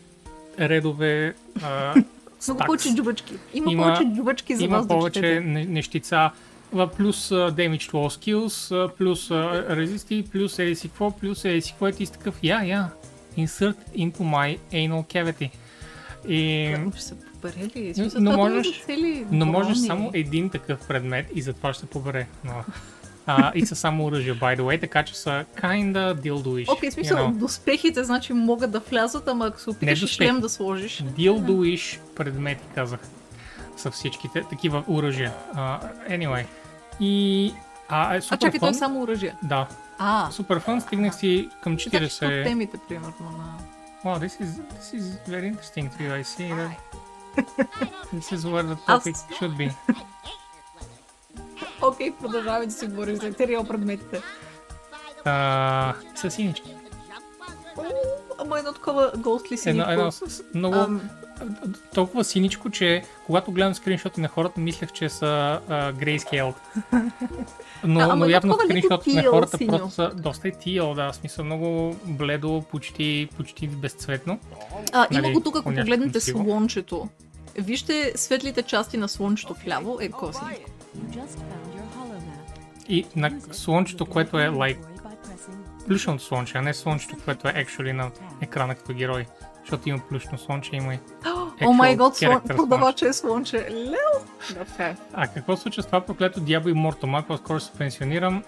редове 0.59 1.33
а, 1.63 1.95
Много 2.47 2.63
повече 2.65 2.95
джувачки. 2.95 3.33
Има, 3.53 3.71
Има- 3.71 3.83
повече 3.83 4.15
джувачки 4.15 4.55
за 4.55 4.63
Има 4.63 4.87
повече 4.87 5.39
не- 5.39 5.65
нещица, 5.65 6.31
плюс 6.71 7.31
а, 7.31 7.35
Damage 7.35 7.91
to 7.91 7.91
All 7.91 8.09
Skills, 8.17 8.89
плюс 8.89 9.31
а, 9.31 9.33
Resist, 9.69 10.29
плюс 10.29 10.55
си 10.55 10.87
какво, 10.87 11.11
плюс 11.11 11.41
си 11.41 11.61
какво 11.69 11.87
и 11.87 11.93
ти 11.93 12.05
си 12.05 12.11
такъв, 12.11 12.39
я, 12.43 12.63
я, 12.63 12.89
insert 13.37 13.75
into 13.95 14.17
my 14.17 14.57
anal 14.73 15.03
cavity. 15.05 15.49
И... 16.27 16.75
Ще 16.93 17.03
се 17.03 17.15
побере 17.15 17.67
ли? 17.75 17.93
Но 18.15 18.31
можеш- 18.33 18.83
Но 19.31 19.45
можеш 19.45 19.77
само 19.77 20.11
един 20.13 20.49
такъв 20.49 20.87
предмет 20.87 21.25
и 21.35 21.41
затова 21.41 21.73
ще 21.73 21.85
побере. 21.85 22.27
Но, 22.43 22.51
а, 23.31 23.51
и 23.55 23.65
са 23.65 23.75
само 23.75 24.05
оръжия, 24.05 24.35
by 24.35 24.57
the 24.57 24.61
way, 24.61 24.81
така 24.81 25.03
че 25.03 25.17
са 25.17 25.45
kinda 25.55 26.15
dildoish. 26.15 26.73
Окей, 26.73 26.89
в 26.89 26.93
смисъл, 26.93 27.17
you 27.17 27.21
know. 27.21 27.31
доспехите 27.33 28.03
значи 28.03 28.33
могат 28.33 28.71
да 28.71 28.79
влязат, 28.79 29.27
ама 29.27 29.47
ако 29.47 29.59
се 29.59 29.69
опиташ 29.69 30.05
шлем 30.07 30.39
да 30.39 30.49
сложиш. 30.49 31.03
Dildoish 31.03 31.99
предмети, 32.15 32.63
казах. 32.75 32.99
Са 33.77 33.91
всичките 33.91 34.43
такива 34.49 34.83
оръжия. 34.87 35.33
Uh, 35.55 35.79
anyway. 36.09 36.45
И... 36.99 37.53
А, 37.89 38.15
е 38.15 38.21
супер 38.21 38.35
А 38.35 38.39
чакай, 38.39 38.59
фън. 38.59 38.69
е 38.69 38.73
само 38.73 39.01
оръжие. 39.01 39.35
Да. 39.43 39.67
А, 39.97 40.31
Супер 40.31 40.59
фън, 40.59 40.81
стигнах 40.81 41.15
си 41.15 41.49
към 41.63 41.73
значи 41.73 41.97
от 41.97 42.03
40... 42.03 42.43
темите, 42.43 42.77
примерно, 42.87 43.13
на... 43.21 43.57
Wow, 44.05 44.27
this 44.27 44.41
is, 44.43 44.47
this 44.47 44.99
is 44.99 45.05
very 45.29 45.47
interesting 45.53 45.89
to 45.89 45.97
you, 46.03 46.11
I 46.13 46.23
see 46.23 46.49
that. 46.59 46.71
This 48.13 48.31
is 48.35 48.41
where 48.45 48.63
the 48.63 48.77
Аз- 48.87 49.03
topic 49.03 49.15
should 49.39 49.57
be. 49.57 49.71
Окей, 51.81 52.11
продължаваме 52.21 52.65
да 52.65 52.71
си 52.71 52.87
говорим 52.87 53.15
за 53.15 53.27
материал 53.27 53.63
предметите. 53.63 54.21
Uh, 55.25 55.93
са 56.15 56.31
синички. 56.31 56.75
Ама 58.39 58.59
едно 58.59 58.73
такова 58.73 59.11
ghostly 59.17 59.55
синичко. 59.55 59.91
Едно, 59.91 60.03
едно 60.03 60.11
много... 60.53 60.75
Ам, 60.75 61.09
толкова 61.93 62.23
синичко, 62.23 62.69
че 62.69 63.03
когато 63.25 63.51
гледам 63.51 63.75
скриншоти 63.75 64.21
на 64.21 64.27
хората, 64.27 64.59
мислех, 64.59 64.91
че 64.91 65.09
са 65.09 65.59
grayscale. 65.69 66.53
Но, 67.83 67.99
А, 67.99 68.15
но 68.15 68.25
явно 68.25 68.53
такова 68.53 68.73
леко 68.73 68.87
скриншоти 68.87 69.13
на 69.13 69.23
хората 69.23 69.57
синьо. 69.57 69.77
просто 69.77 69.95
са 69.95 70.11
доста 70.15 70.47
и 70.47 70.51
тиъл, 70.51 70.93
да, 70.93 71.13
смисъл 71.13 71.45
много 71.45 71.95
бледо, 72.05 72.63
почти, 72.71 73.29
почти 73.37 73.67
безцветно. 73.67 74.39
а, 74.93 75.07
има 75.11 75.21
нали, 75.21 75.33
го 75.33 75.41
тук, 75.41 75.57
ако 75.57 75.73
погледнете 75.75 76.19
слънчето. 76.19 77.07
Вижте 77.57 78.13
светлите 78.15 78.61
части 78.61 78.97
на 78.97 79.07
слънчето 79.09 79.55
вляво, 79.65 79.97
е 80.01 80.09
такова 80.09 80.33
синичко. 80.33 80.71
И 82.89 83.05
на 83.15 83.31
слънчето, 83.51 84.05
което 84.05 84.39
е 84.39 84.47
like 84.47 84.77
плюшното 85.87 86.23
слънче, 86.23 86.57
а 86.57 86.61
не 86.61 86.73
слънчето, 86.73 87.15
което 87.25 87.47
е 87.47 87.51
actually 87.51 87.91
на 87.91 88.11
екрана 88.41 88.75
като 88.75 88.93
герой. 88.93 89.25
Защото 89.59 89.89
има 89.89 89.99
плюшно 90.09 90.37
слънче, 90.37 90.75
има 90.75 90.93
и... 90.93 90.99
О 91.65 91.73
май 91.73 91.95
год, 91.95 92.13
продавача 92.47 93.07
е 93.07 93.13
слънче. 93.13 93.67
Лел! 93.71 94.25
Да, 94.53 94.65
така 94.65 94.85
е. 94.85 94.95
А 95.13 95.27
какво 95.27 95.55
се 95.55 95.61
случва 95.61 95.83
с 95.83 95.85
това 95.85 96.01
проклето 96.01 96.39
Diablo 96.39 96.73
Immortal? 96.73 97.05
Малко 97.05 97.27
по-скоро 97.27 97.59
се 97.59 97.71
пенсионирам, 97.71 98.43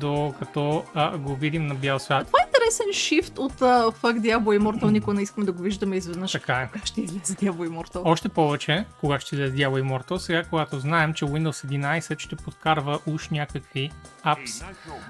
докато 0.00 0.84
а, 0.94 1.18
го 1.18 1.34
видим 1.34 1.66
на 1.66 1.74
бял 1.74 1.98
свят. 1.98 2.26
Това 2.26 2.41
интересен 2.72 2.92
шифт 2.92 3.38
от 3.38 3.52
uh, 3.52 3.94
Fuck 3.96 4.20
Diablo 4.20 4.58
Immortal. 4.58 4.90
Никога 4.90 5.14
не 5.14 5.22
искаме 5.22 5.46
да 5.46 5.52
го 5.52 5.62
виждаме 5.62 5.96
изведнъж. 5.96 6.32
Така 6.32 6.54
е. 6.54 6.66
Кога 6.72 6.86
ще 6.86 7.00
излезе 7.00 7.34
Diablo 7.34 7.68
Immortal? 7.68 8.00
Още 8.04 8.28
повече, 8.28 8.84
кога 9.00 9.20
ще 9.20 9.34
излезе 9.34 9.56
Diablo 9.56 9.82
Immortal, 9.82 10.16
сега 10.16 10.42
когато 10.44 10.78
знаем, 10.78 11.14
че 11.14 11.24
Windows 11.24 11.66
11 12.00 12.18
ще 12.18 12.36
подкарва 12.36 12.98
уж 13.06 13.28
някакви 13.28 13.90
апс 14.22 14.62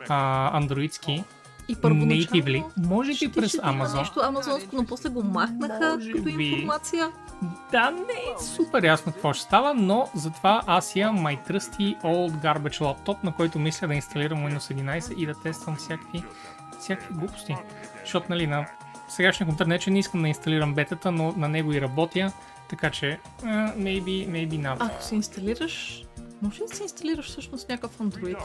а, 0.09 0.57
андроидски, 0.57 1.25
И 1.69 1.77
natively, 1.77 2.65
може 2.77 3.13
би 3.13 3.33
през 3.33 3.53
Amazon. 3.53 3.99
нещо 3.99 4.21
амазонско, 4.23 4.77
но 4.77 4.85
после 4.87 5.09
го 5.09 5.23
махнаха 5.23 5.95
Може 5.95 6.13
като 6.13 6.25
би. 6.25 6.45
информация. 6.45 7.11
Да, 7.73 7.91
не 7.91 7.99
е 7.99 8.45
супер 8.57 8.85
ясно 8.85 9.13
какво 9.13 9.33
ще 9.33 9.43
става, 9.43 9.75
но 9.75 10.09
затова 10.15 10.63
аз 10.67 10.97
имам 10.97 11.19
my 11.19 11.49
trusty 11.51 12.03
old 12.03 12.33
garbage 12.33 12.81
laptop, 12.81 13.25
на 13.25 13.33
който 13.35 13.59
мисля 13.59 13.89
да 13.89 13.95
инсталирам 13.95 14.39
Windows 14.39 14.75
11 14.75 15.15
и 15.15 15.27
да 15.27 15.35
тествам 15.35 15.77
всякакви, 15.77 16.25
всякакви 16.83 17.15
глупости. 17.15 17.57
Защото, 18.01 18.27
нали, 18.29 18.47
на 18.47 18.67
сегашния 19.09 19.47
компютър 19.47 19.67
не, 19.67 19.79
че 19.79 19.91
не 19.91 19.99
искам 19.99 20.23
да 20.23 20.29
инсталирам 20.29 20.75
бетата, 20.75 21.13
но 21.13 21.33
на 21.37 21.49
него 21.49 21.73
и 21.73 21.81
работя, 21.81 22.33
така 22.71 22.91
че, 22.91 23.19
uh, 23.43 23.77
maybe, 23.77 24.29
maybe 24.29 24.61
not. 24.61 24.77
Ако 24.81 25.03
се 25.03 25.15
инсталираш, 25.15 26.05
може 26.43 26.63
ли 26.63 26.67
да 26.71 26.77
се 26.77 26.83
инсталираш 26.83 27.27
всъщност 27.27 27.69
някакъв 27.69 27.99
Android? 27.99 28.37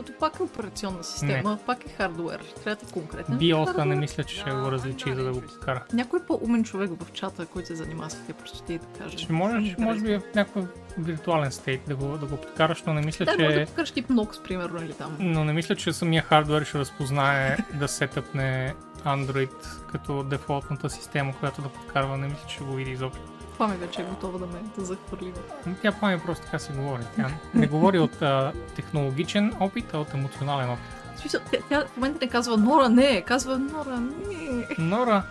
Защото 0.00 0.18
пак 0.18 0.40
е 0.40 0.42
операционна 0.42 1.04
система, 1.04 1.58
пак 1.66 1.86
е 1.86 1.88
хардуер. 1.88 2.40
Трябва 2.64 2.84
да 2.84 2.90
е 2.90 2.92
конкретен 2.92 3.38
BIOS 3.38 3.84
не 3.84 3.96
мисля, 3.96 4.24
че 4.24 4.36
ще 4.36 4.50
го 4.50 4.72
различи, 4.72 5.14
за 5.14 5.24
да 5.24 5.32
го 5.32 5.40
подкара. 5.40 5.84
Някой 5.92 6.20
по-умен 6.26 6.64
човек 6.64 6.90
в 7.00 7.12
чата, 7.12 7.46
който 7.46 7.68
се 7.68 7.74
занимава 7.74 8.10
с 8.10 8.20
тези 8.20 8.32
простоти 8.32 8.78
да 8.78 8.86
каже. 8.98 9.18
Ще 9.18 9.32
можеш, 9.32 9.76
може 9.78 10.00
би 10.00 10.16
в 10.16 10.22
някакъв 10.34 10.64
виртуален 10.98 11.52
стейт 11.52 11.80
да 11.88 11.96
го, 11.96 12.18
да 12.18 12.26
го 12.26 12.36
подкараш, 12.36 12.82
но 12.86 12.94
не 12.94 13.00
мисля, 13.00 13.24
Да, 13.24 13.32
може 13.38 13.54
да 13.54 13.60
че... 13.60 13.66
покажеш 13.66 13.92
тип 13.94 14.08
Nox, 14.08 14.42
примерно, 14.42 14.82
или 14.82 14.92
там. 14.92 15.16
Но 15.20 15.44
не 15.44 15.52
мисля, 15.52 15.76
че 15.76 15.92
самия 15.92 16.22
хардвер 16.22 16.64
ще 16.64 16.78
разпознае 16.78 17.56
да 17.74 17.88
сетъпне 17.88 18.74
Android 19.04 19.86
като 19.92 20.22
дефолтната 20.22 20.90
система, 20.90 21.32
която 21.40 21.62
да 21.62 21.68
подкарва. 21.68 22.16
Не 22.16 22.26
мисля, 22.26 22.44
че 22.48 22.54
ще 22.54 22.64
го 22.64 22.74
види 22.74 22.90
изобщо. 22.90 23.29
Ми 23.68 23.76
вече 23.76 24.00
е 24.00 24.04
готова 24.04 24.38
да 24.38 24.46
ме 24.46 24.60
да 24.78 24.84
захвърли. 24.84 25.32
Но 25.66 25.74
Тя 25.82 25.92
пами 25.92 26.20
просто 26.20 26.44
така 26.44 26.58
си 26.58 26.72
говори. 26.72 27.02
Тя 27.16 27.30
не 27.54 27.66
говори 27.66 27.98
от 27.98 28.22
а, 28.22 28.52
технологичен 28.76 29.52
опит, 29.60 29.94
а 29.94 29.98
от 29.98 30.14
емоционален 30.14 30.70
опит. 30.70 30.84
Смисъл, 31.16 31.40
тя, 31.50 31.58
тя 31.68 31.84
в 31.86 31.96
момента 31.96 32.18
не 32.24 32.30
казва 32.30 32.56
Нора, 32.56 32.88
не, 32.88 33.22
казва 33.22 33.58
Нора, 33.58 34.00
не. 34.00 34.66
Нора, 34.78 35.22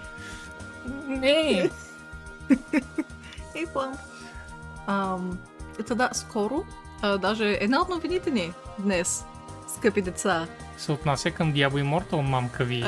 не! 1.07 1.69
Ей, 3.55 3.65
план. 3.73 3.97
Ам, 4.87 5.37
ето 5.79 5.95
да, 5.95 6.09
скоро, 6.13 6.65
а, 7.01 7.17
даже 7.17 7.57
една 7.61 7.81
от 7.81 7.89
новините 7.89 8.31
ни 8.31 8.53
днес, 8.79 9.25
скъпи 9.75 10.01
деца, 10.01 10.47
Се 10.77 10.91
отнася 10.91 11.31
към 11.31 11.53
Diablo 11.53 11.83
Immortal, 11.83 12.21
мамка 12.21 12.63
ви. 12.63 12.83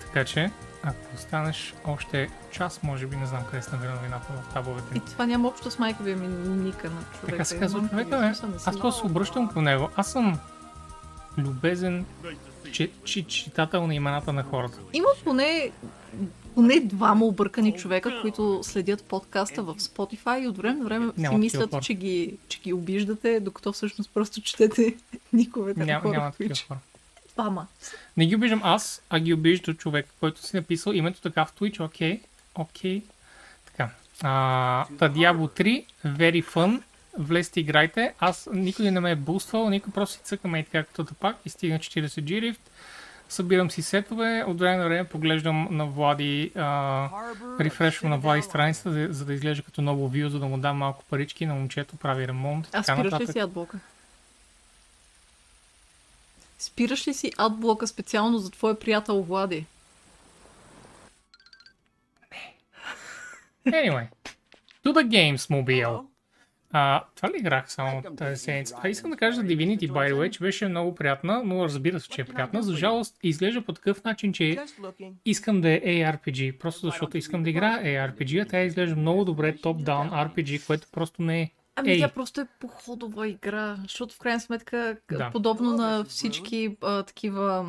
Така 0.00 0.24
че, 0.24 0.50
ако 0.82 1.14
останеш 1.14 1.74
още 1.86 2.30
час, 2.50 2.82
може 2.82 3.06
би, 3.06 3.16
не 3.16 3.26
знам 3.26 3.42
къде 3.44 3.62
се 3.62 3.70
намира 3.72 3.94
новината 3.94 4.26
в 4.32 4.52
табовете. 4.54 4.98
и 4.98 5.00
това 5.00 5.26
няма 5.26 5.48
общо 5.48 5.70
с 5.70 5.78
майковия 5.78 6.16
ми 6.16 6.28
ника 6.46 6.90
на 6.90 7.00
човека. 7.00 7.26
Така 7.26 7.44
се 7.44 7.58
казва 7.58 7.88
човека, 7.88 8.10
бе. 8.10 8.48
Аз 8.66 8.78
просто 8.78 9.00
се 9.00 9.06
обръщам 9.06 9.48
към 9.48 9.64
него. 9.64 9.88
Аз 9.96 10.12
съм 10.12 10.38
любезен 11.38 12.04
че, 12.72 12.90
че, 13.04 13.22
читател 13.22 13.86
на 13.86 13.94
имената 13.94 14.32
на 14.32 14.42
хората. 14.42 14.78
Има 14.92 15.08
поне, 15.24 15.70
поне 16.54 16.80
двама 16.80 17.24
объркани 17.24 17.72
човека, 17.72 18.18
които 18.22 18.60
следят 18.62 19.04
подкаста 19.04 19.62
в 19.62 19.74
Spotify 19.74 20.40
и 20.40 20.48
от 20.48 20.56
време 20.56 20.78
на 20.78 20.84
време 20.84 21.06
си 21.06 21.12
Няма 21.16 21.38
мислят, 21.38 21.82
че 21.82 21.94
ги, 21.94 22.36
че 22.48 22.60
ги 22.60 22.72
обиждате, 22.72 23.40
докато 23.40 23.72
всъщност 23.72 24.10
просто 24.14 24.40
четете 24.40 24.94
никовете 25.32 25.80
на 25.80 25.86
Няма, 25.86 26.00
хора. 26.00 26.12
няма 26.12 26.32
които- 26.32 26.48
такива 26.48 26.66
хора. 26.68 26.78
Двама. 27.34 27.66
Не 28.16 28.26
ги 28.26 28.36
обиждам 28.36 28.60
аз, 28.64 29.02
а 29.10 29.20
ги 29.20 29.34
обижда 29.34 29.74
човек, 29.74 30.06
който 30.20 30.46
си 30.46 30.56
написал 30.56 30.92
името 30.92 31.20
така 31.20 31.44
в 31.44 31.52
Twitch. 31.52 31.84
Окей, 31.84 32.20
окей. 32.54 33.02
Така. 33.66 33.90
А, 34.22 34.86
та 34.98 35.10
Diablo 35.10 35.60
3, 35.60 35.84
very 36.06 36.44
fun. 36.44 36.82
Влезте, 37.18 37.60
играйте. 37.60 38.14
Аз 38.18 38.48
никой 38.52 38.90
не 38.90 39.00
ме 39.00 39.10
е 39.10 39.16
буствал, 39.16 39.70
никой 39.70 39.92
просто 39.92 40.16
си 40.16 40.20
цъкаме 40.24 40.58
и 40.58 40.64
така 40.64 40.84
като 40.84 41.14
пак 41.14 41.36
и 41.44 41.50
стигна 41.50 41.78
40 41.78 42.06
G-Rift. 42.06 42.60
Събирам 43.28 43.70
си 43.70 43.82
сетове, 43.82 44.44
от 44.46 44.58
време 44.58 44.76
на 44.76 44.84
време 44.84 45.04
поглеждам 45.04 45.68
на 45.70 45.86
Влади, 45.86 46.52
а, 46.56 47.08
рефрешвам 47.60 48.10
на 48.10 48.18
Влади 48.18 48.42
страницата, 48.42 48.92
за, 48.92 49.08
за 49.10 49.24
да 49.24 49.34
изглежда 49.34 49.62
като 49.62 49.82
ново 49.82 50.08
вю, 50.08 50.28
за 50.28 50.38
да 50.38 50.46
му 50.46 50.58
дам 50.58 50.76
малко 50.76 51.04
парички 51.10 51.46
на 51.46 51.54
момчето, 51.54 51.96
прави 51.96 52.28
ремонт 52.28 52.66
и 52.66 52.70
А 52.72 52.82
така 52.82 53.00
спираш 53.00 53.20
ли 53.20 53.26
си 53.26 53.38
адблока? 53.38 53.78
Спираш 56.60 57.08
ли 57.08 57.14
си 57.14 57.32
адблока 57.38 57.86
специално 57.86 58.38
за 58.38 58.50
твоя 58.50 58.78
приятел 58.78 59.22
Влади? 59.22 59.66
Anyway, 63.66 64.08
to 64.84 64.92
the 64.92 65.06
games 65.08 65.36
mobile. 65.36 66.06
А, 66.72 67.04
това 67.16 67.28
ли 67.28 67.34
играх 67.38 67.72
само 67.72 68.02
тази 68.02 68.42
седмица? 68.42 68.76
А 68.82 68.88
искам 68.88 69.10
да 69.10 69.16
кажа 69.16 69.36
за 69.36 69.42
Divinity, 69.42 69.90
by 69.90 70.12
the 70.12 70.14
way, 70.14 70.30
че 70.30 70.40
беше 70.40 70.68
много 70.68 70.94
приятна, 70.94 71.42
но 71.44 71.64
разбира 71.64 72.00
се, 72.00 72.08
че 72.08 72.20
е 72.20 72.24
приятна. 72.24 72.62
За 72.62 72.76
жалост, 72.76 73.16
изглежда 73.22 73.62
по 73.62 73.72
такъв 73.72 74.04
начин, 74.04 74.32
че 74.32 74.58
искам 75.24 75.60
да 75.60 75.70
е 75.70 75.80
ARPG, 75.80 76.58
просто 76.58 76.86
защото 76.86 77.18
искам 77.18 77.42
да 77.42 77.50
играя 77.50 78.10
ARPG, 78.10 78.42
а 78.42 78.48
тя 78.48 78.62
изглежда 78.62 78.96
много 78.96 79.24
добре 79.24 79.56
top-down 79.56 80.10
RPG, 80.10 80.66
което 80.66 80.88
просто 80.92 81.22
не 81.22 81.42
е 81.42 81.50
Ами 81.76 81.90
Ей. 81.90 81.98
тя 81.98 82.08
просто 82.08 82.40
е 82.40 82.46
походова 82.60 83.28
игра, 83.28 83.76
защото 83.82 84.14
в 84.14 84.18
крайна 84.18 84.40
сметка, 84.40 84.96
Да. 85.12 85.30
подобно 85.30 85.72
на 85.72 86.04
всички 86.04 86.76
а, 86.82 87.02
такива, 87.02 87.66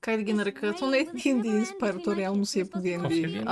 как 0.00 0.16
да 0.16 0.22
ги 0.22 0.32
нарека, 0.32 0.74
то 0.78 0.90
не 0.90 0.98
е 0.98 1.06
D&D 1.06 1.64
Inspire, 1.64 2.16
реално 2.16 2.46
си 2.46 2.60
е 2.60 2.70
по 2.70 2.78
D&D. 2.78 3.44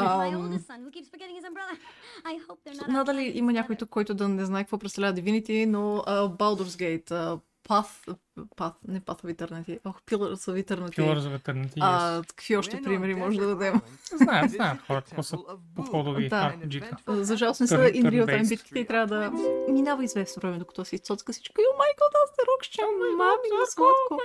Надали 2.89 3.33
има 3.35 3.53
някой 3.53 3.77
тук, 3.77 3.89
който 3.89 4.15
да 4.15 4.29
не 4.29 4.45
знае 4.45 4.63
какво 4.65 4.79
представлява 4.79 5.19
Divinity, 5.19 5.67
но 5.67 5.97
а, 6.07 6.29
Baldur's 6.29 7.03
Gate, 7.03 7.11
а, 7.11 7.39
Path, 7.69 8.17
Path, 8.57 8.75
не 8.89 9.01
Path 9.01 9.25
of 9.25 9.35
Eternity, 9.35 9.79
ох, 9.85 10.01
Pillars 10.03 10.35
of 10.35 10.65
Eternity. 10.65 10.99
Pillars 10.99 11.19
of 11.21 11.39
Eternity. 11.39 11.79
А, 11.81 12.23
какви 12.29 12.57
още 12.57 12.83
примери 12.83 13.15
може 13.15 13.39
да 13.39 13.47
дадем? 13.47 13.81
Знаят, 14.13 14.51
знаят 14.51 14.81
хората, 14.87 15.07
какво 15.07 15.23
са 15.23 15.39
походови 15.77 16.29
Да. 16.29 16.53
RPG-та. 16.53 16.97
За 17.25 17.37
жалост 17.37 17.61
не 17.61 17.67
са 17.67 17.77
Turn- 17.77 17.93
in 17.93 18.05
real 18.05 18.25
time 18.25 18.27
turn-based. 18.27 18.49
битките 18.49 18.79
и 18.79 18.87
трябва 18.87 19.07
да 19.07 19.31
минава 19.73 20.05
известно 20.05 20.41
време, 20.41 20.59
докато 20.59 20.85
си 20.85 20.95
изцоцка 20.95 21.33
всичко. 21.33 21.61
Йо, 21.61 21.77
майко, 21.79 22.03
да 22.13 22.33
сте 22.33 22.43
рокще, 22.57 22.83
мами, 23.19 23.65
сладко. 23.69 24.21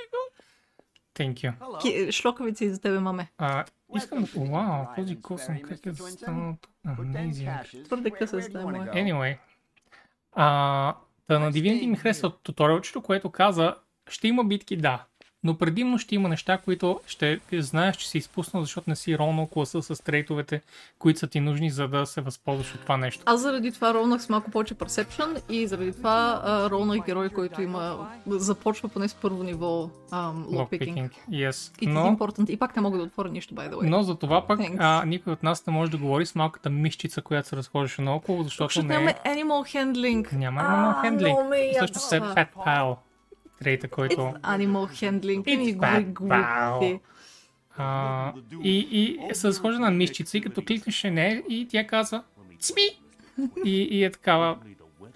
Thank 1.16 1.34
you. 1.34 2.12
Шлокавици 2.12 2.70
за 2.70 2.82
тебе, 2.82 3.00
маме. 3.00 3.32
А, 3.38 3.66
искам... 3.96 4.26
Вау, 4.36 4.86
този 4.96 5.22
косъм 5.22 5.62
как 5.62 5.86
е 5.86 5.94
станал 5.94 6.56
amazing. 6.88 7.86
Твърде 7.86 8.12
къса 8.12 8.40
за 8.40 8.50
да 8.50 8.62
мое. 8.62 8.80
Anyway. 8.80 9.38
А, 10.34 10.96
та 11.32 11.40
на 11.40 11.52
Divinity 11.52 11.86
ми 11.88 11.96
харесва 11.96 12.32
туториалчето, 12.44 13.02
което 13.02 13.30
каза, 13.30 13.76
ще 14.10 14.28
има 14.28 14.44
битки, 14.44 14.78
да. 14.78 15.06
Но 15.44 15.58
предимно 15.58 15.98
ще 15.98 16.16
има 16.16 16.30
неща, 16.30 16.58
които 16.58 17.00
ще 17.08 17.40
знаеш, 17.54 17.96
че 17.96 18.10
си 18.10 18.18
изпуснал, 18.18 18.64
защото 18.64 18.90
не 18.90 18.96
си 18.96 19.18
ролнал 19.18 19.48
класа 19.48 19.82
с 19.82 20.04
трейтовете, 20.04 20.62
които 21.00 21.20
са 21.20 21.28
ти 21.28 21.40
нужни, 21.40 21.70
за 21.70 21.88
да 21.88 22.06
се 22.06 22.22
възползваш 22.22 22.76
от 22.76 22.82
това 22.82 22.98
нещо. 22.98 23.24
Аз 23.26 23.42
заради 23.42 23.72
това 23.72 23.94
ролнах 23.94 24.22
с 24.22 24.30
малко 24.30 24.52
повече 24.52 24.76
Perception 24.76 25.42
и 25.50 25.68
заради 25.68 25.92
това 25.92 26.42
а, 26.44 27.02
герой, 27.06 27.30
който 27.30 27.62
има 27.62 28.08
започва 28.28 28.90
поне 28.90 29.08
с 29.08 29.16
първо 29.16 29.44
ниво. 29.44 29.90
Lockpicking. 30.12 31.10
Yes. 31.30 31.82
И 31.82 31.88
Но, 31.88 32.02
important. 32.02 32.50
И 32.50 32.58
пак 32.58 32.76
не 32.76 32.82
мога 32.82 32.98
да 32.98 33.04
отворя 33.04 33.30
нищо, 33.30 33.56
by 33.56 33.72
the 33.72 33.76
way. 33.76 33.90
но 33.90 34.04
за 34.04 34.16
това 34.16 34.48
пък 34.48 34.60
Thanks. 34.60 34.78
а, 34.80 35.06
никой 35.06 35.34
от 35.34 35.44
нас 35.44 35.68
не 35.68 35.74
може 35.74 35.92
да 35.92 35.98
говори 35.98 36.26
с 36.26 36.36
малката 36.36 36.70
мишчица, 36.70 37.22
която 37.22 37.48
се 37.48 37.56
разхождаше 37.56 38.02
наоколо, 38.02 38.44
защото 38.44 38.70
Защото 38.70 38.88
не 38.88 38.96
е... 38.96 38.98
нямаме 38.98 39.16
animal 39.26 39.76
handling. 39.76 40.34
Няма 40.34 40.62
animal 40.62 41.10
handling. 41.10 41.50
ме 41.50 41.74
Също 41.80 42.16
е 42.16 42.18
ядосва. 42.18 42.36
Pet 42.36 42.48
Pal. 42.68 42.96
Трейта, 43.62 43.88
който... 43.88 44.16
It's 44.16 44.42
animal 44.42 44.88
handling. 45.04 45.44
It's 45.44 45.58
Не 45.58 45.78
bad, 45.78 46.14
говори 46.14 46.40
глупости. 46.40 47.00
А, 47.78 48.34
и, 48.64 48.78
и 48.92 49.36
се 49.36 49.48
разхожда 49.48 49.80
на 49.80 49.92
мишчица 49.92 50.38
и 50.38 50.42
като 50.42 50.62
кликнеш 50.66 51.04
не 51.04 51.44
и 51.50 51.68
тя 51.70 51.88
казва 51.88 52.24
Цми! 52.60 52.82
И, 53.66 53.82
и 53.82 54.04
е 54.04 54.12
такава. 54.12 54.58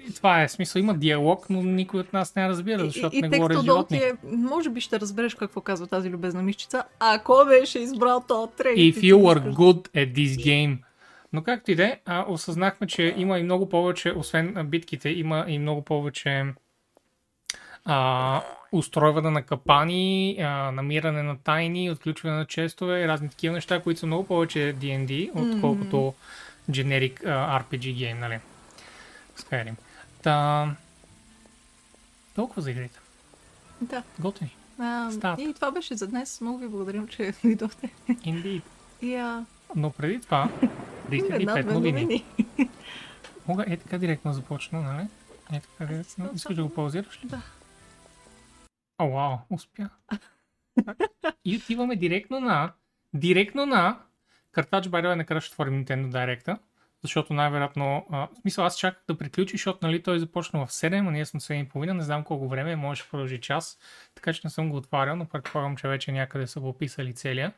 И 0.10 0.14
това 0.14 0.44
е 0.44 0.50
смисъл. 0.50 0.80
Има 0.80 0.94
диалог, 0.94 1.46
но 1.50 1.62
никой 1.62 2.00
от 2.00 2.14
нас 2.14 2.36
не 2.36 2.50
разбира, 2.50 2.86
защото 2.86 3.16
и, 3.16 3.22
не 3.22 3.28
и 3.28 3.30
говори 3.30 3.54
долу 3.54 3.64
ти 3.64 3.96
животни. 3.96 3.98
е, 3.98 4.14
може 4.24 4.70
би 4.70 4.82
ще 4.82 5.00
разбереш 5.00 5.36
какво 5.36 5.62
казва 5.62 5.88
тази 5.88 6.10
любезна 6.10 6.44
мишчица, 6.44 6.84
ако 7.00 7.46
беше 7.48 7.80
избрал 7.80 8.24
то 8.28 8.48
трейд. 8.58 8.78
If 8.78 9.14
you 9.14 9.16
are 9.16 9.54
good 9.54 9.90
at 9.90 10.14
this 10.14 10.28
game. 10.28 10.78
Но 11.34 11.44
както 11.44 11.72
и 11.72 11.76
да 11.76 11.84
е, 11.84 12.00
осъзнахме, 12.28 12.88
че 12.88 13.14
има 13.18 13.40
и 13.40 13.44
много 13.44 13.70
повече, 13.70 14.14
освен 14.16 14.68
битките, 14.70 15.10
има 15.10 15.46
и 15.48 15.60
много 15.60 15.82
повече 15.82 16.46
а, 17.86 18.42
устройване 18.72 19.30
на 19.30 19.42
капани, 19.42 20.38
а, 20.40 20.72
намиране 20.72 21.24
на 21.24 21.38
тайни, 21.38 21.92
отключване 21.92 22.36
на 22.36 22.46
честове 22.46 23.02
и 23.04 23.08
разни 23.08 23.30
такива 23.30 23.54
неща, 23.54 23.82
които 23.82 24.00
са 24.00 24.08
много 24.08 24.28
повече 24.28 24.76
D&D, 24.80 25.32
отколкото 25.36 26.14
generic 26.72 27.26
а, 27.26 27.64
RPG 27.64 27.98
гейм, 27.98 28.20
нали? 28.20 28.40
Skyrim. 29.38 29.76
Та... 30.22 30.68
Толкова 32.36 32.62
за 32.62 32.72
игрите. 32.72 33.00
Да. 33.82 34.04
Готини. 34.20 34.56
А, 34.80 35.36
и 35.40 35.54
това 35.54 35.72
беше 35.72 35.96
за 35.96 36.08
днес. 36.08 36.42
Много 36.42 36.58
ви 36.58 36.68
благодарим, 36.68 37.08
че 37.08 37.34
дойдохте. 37.44 37.90
Indeed. 38.10 38.62
А, 39.04 39.46
Но 39.76 39.92
преди 39.92 40.22
това, 40.22 40.50
една-две 41.12 41.64
35 41.64 41.74
новини. 41.74 42.02
новини. 42.02 42.26
Мога 43.48 43.66
е 43.68 43.78
така 43.78 43.98
директно 43.98 44.34
започна, 44.34 44.82
нали? 44.82 45.08
Е 45.54 45.60
така 45.60 45.94
директно. 45.94 46.30
Искаш 46.36 46.56
да 46.56 46.64
го 46.64 46.70
паузираш 46.70 47.24
ли? 47.24 47.28
Да. 47.28 47.42
О, 48.98 49.10
вау, 49.10 49.38
успя. 49.50 49.90
И 51.46 51.58
отиваме 51.58 51.96
директно 51.96 52.40
на... 52.40 52.74
Директно 53.14 53.66
на... 53.66 54.00
Картач 54.52 54.88
Байреве 54.88 55.16
накрая 55.16 55.42
ще 55.42 55.54
отворим 55.54 55.86
Nintendo 55.86 56.10
Direct, 56.10 56.58
защото 57.02 57.34
най-вероятно... 57.34 58.06
В 58.10 58.30
смисъл, 58.42 58.66
аз 58.66 58.78
чаках 58.78 59.04
да 59.08 59.18
приключи, 59.18 59.58
защото 59.58 59.88
нали, 59.88 60.04
той 60.04 60.20
започна 60.20 60.66
в 60.66 60.70
7, 60.70 61.08
а 61.08 61.12
ние 61.12 61.26
сме 61.26 61.40
7.30, 61.40 61.92
не 61.92 62.04
знам 62.04 62.24
колко 62.24 62.48
време, 62.48 62.76
може 62.76 63.04
да 63.04 63.10
продължи 63.10 63.42
час, 63.42 63.80
така 64.16 64.34
че 64.34 64.42
не 64.44 64.50
съм 64.50 64.70
го 64.70 64.78
отварял, 64.78 65.16
но 65.16 65.26
предполагам, 65.26 65.78
че 65.78 65.88
вече 65.88 66.12
някъде 66.12 66.48
са 66.48 66.60
го 66.60 66.70
описали 66.70 67.14
целия. 67.14 67.54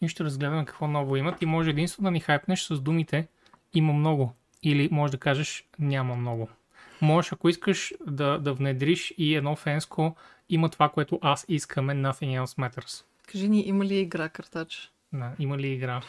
И 0.00 0.08
ще 0.08 0.24
разгледаме 0.24 0.64
какво 0.64 0.86
ново 0.86 1.16
имат 1.16 1.42
и 1.42 1.46
може 1.46 1.70
единствено 1.70 2.06
да 2.06 2.10
ни 2.10 2.20
хайпнеш 2.20 2.62
с 2.62 2.80
думите 2.80 3.28
има 3.74 3.92
много. 3.92 4.32
Или 4.62 4.88
може 4.92 5.12
да 5.12 5.18
кажеш 5.18 5.64
няма 5.78 6.16
много. 6.16 6.48
Можеш, 7.00 7.32
ако 7.32 7.48
искаш 7.48 7.94
да, 8.06 8.38
да 8.38 8.52
внедриш 8.52 9.14
и 9.18 9.34
едно 9.34 9.56
фенско 9.56 10.16
има 10.48 10.68
това, 10.68 10.88
което 10.88 11.18
аз 11.22 11.44
искаме, 11.48 11.94
nothing 11.94 12.44
else 12.44 12.58
matters. 12.58 13.04
Кажи 13.32 13.48
ни, 13.48 13.60
има 13.60 13.84
ли 13.84 13.98
игра 13.98 14.28
картач? 14.28 14.92
Да, 15.12 15.32
има 15.38 15.58
ли 15.58 15.68
игра? 15.68 16.02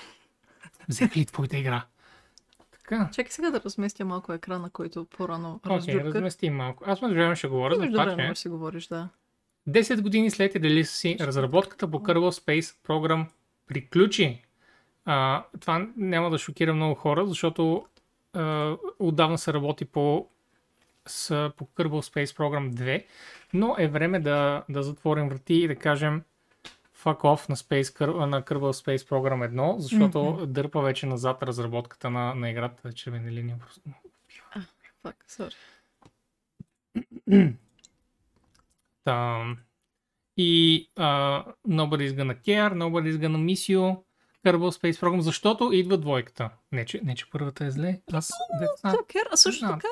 Взеха 0.90 1.20
ли 1.20 1.26
твоята 1.26 1.58
игра? 1.58 1.86
Така. 2.72 3.10
Чакай 3.14 3.32
сега 3.32 3.52
да 3.52 3.62
разместя 3.62 4.06
малко 4.06 4.34
екрана, 4.34 4.70
който 4.70 5.06
по-рано 5.06 5.60
Окей, 5.66 5.76
разджурках. 5.76 6.16
разместим 6.16 6.56
малко. 6.56 6.84
Аз 6.88 7.02
между 7.02 7.36
ще 7.36 7.48
говоря 7.48 7.76
за 7.76 7.88
това, 7.88 8.34
че 8.34 8.42
си 8.42 8.50
говориш, 8.50 8.88
да. 8.88 9.10
10 9.70 10.02
години 10.02 10.32
след 10.32 10.56
релиза 10.56 10.92
си, 10.92 11.18
разработката 11.20 11.92
по 11.92 12.00
Kerbal 12.00 12.46
Space 12.46 12.76
Program 12.88 13.26
приключи. 13.68 14.44
А, 15.06 15.44
това 15.60 15.88
няма 15.98 16.30
да 16.30 16.38
шокира 16.38 16.74
много 16.74 16.96
хора, 16.96 17.26
защото 17.26 17.86
а, 18.34 18.76
отдавна 19.00 19.38
се 19.38 19.54
работи 19.54 19.86
по, 19.86 20.28
с, 21.08 21.52
по 21.58 21.66
Kerbal 21.66 22.14
Space 22.14 22.38
Program 22.38 22.74
2, 22.74 23.06
но 23.54 23.76
е 23.78 23.88
време 23.88 24.20
да, 24.20 24.64
да 24.70 24.84
затворим 24.84 25.30
врати 25.30 25.54
и 25.54 25.68
да 25.68 25.76
кажем 25.76 26.24
fuck 27.04 27.18
off 27.18 27.50
на, 27.50 27.56
Space, 27.56 28.26
на 28.26 28.42
Kerbal 28.42 28.86
Space 28.86 29.10
Program 29.10 29.52
1, 29.52 29.78
защото 29.78 30.18
mm-hmm. 30.18 30.46
дърпа 30.46 30.82
вече 30.82 31.06
назад 31.06 31.44
разработката 31.44 32.10
на, 32.10 32.36
на 32.36 32.50
играта 32.50 32.94
червена 32.94 33.32
линия. 33.32 33.58
Просто. 33.60 33.82
Fuck, 35.04 35.16
sorry. 35.28 35.56
Та, 39.04 39.46
и 40.38 40.90
uh, 40.96 41.54
Nobody's 41.68 42.14
Gonna 42.14 42.42
Care, 42.42 42.74
Nobody's 42.74 43.18
Gonna 43.18 43.38
Miss 43.38 43.76
You, 43.76 43.98
Kerbal 44.46 44.72
Space 44.72 45.02
Program, 45.02 45.20
защото 45.20 45.72
идва 45.74 45.98
двойката. 45.98 46.50
Не, 46.72 46.86
че, 46.86 47.02
не, 47.04 47.16
че 47.16 47.30
първата 47.30 47.66
е 47.66 47.72
зле. 47.72 48.02
Аз 48.14 48.32
деца. 48.62 48.98
Токер, 48.98 49.28
а 49.32 49.38
също 49.38 49.66
Да. 49.66 49.72
така, 49.72 49.88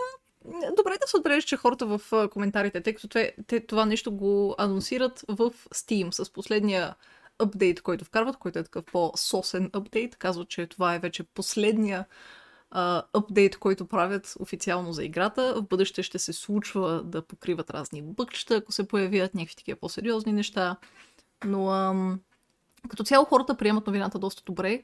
добре 0.78 0.98
да 1.02 1.08
се 1.08 1.18
отбележи, 1.18 1.48
че 1.48 1.58
хората 1.58 1.86
в 1.86 2.30
коментарите, 2.30 2.82
тъй 2.82 2.94
като 2.94 3.08
те, 3.08 3.36
те 3.48 3.60
това 3.60 3.86
нещо 3.86 4.12
го 4.12 4.56
анонсират 4.58 5.26
в 5.28 5.52
Steam 5.52 6.12
с 6.12 6.34
последния 6.34 6.96
апдейт, 7.40 7.82
който 7.82 8.06
вкарват, 8.06 8.38
който 8.38 8.60
е 8.60 8.64
такъв 8.64 8.86
по-сосен 8.86 9.70
апдейт, 9.74 10.16
казват, 10.16 10.50
че 10.50 10.68
това 10.68 10.96
е 10.96 11.00
вече 11.00 11.24
последния 11.24 12.06
а, 12.72 13.04
апдейт, 13.14 13.58
който 13.58 13.88
правят 13.88 14.34
официално 14.40 14.94
за 14.94 15.04
играта. 15.04 15.54
В 15.56 15.68
бъдеще 15.68 16.04
ще 16.04 16.20
се 16.20 16.34
случва 16.34 17.04
да 17.04 17.22
покриват 17.22 17.70
разни 17.70 18.02
бъкчета, 18.02 18.56
ако 18.56 18.72
се 18.72 18.88
появят 18.88 19.36
някакви 19.36 19.56
такива 19.56 19.80
по-сериозни 19.80 20.34
неща. 20.34 20.78
Но 21.46 21.70
ам, 21.70 22.20
като 22.90 23.04
цяло 23.04 23.26
хората 23.26 23.58
приемат 23.58 23.88
новината 23.88 24.20
доста 24.20 24.44
добре 24.46 24.84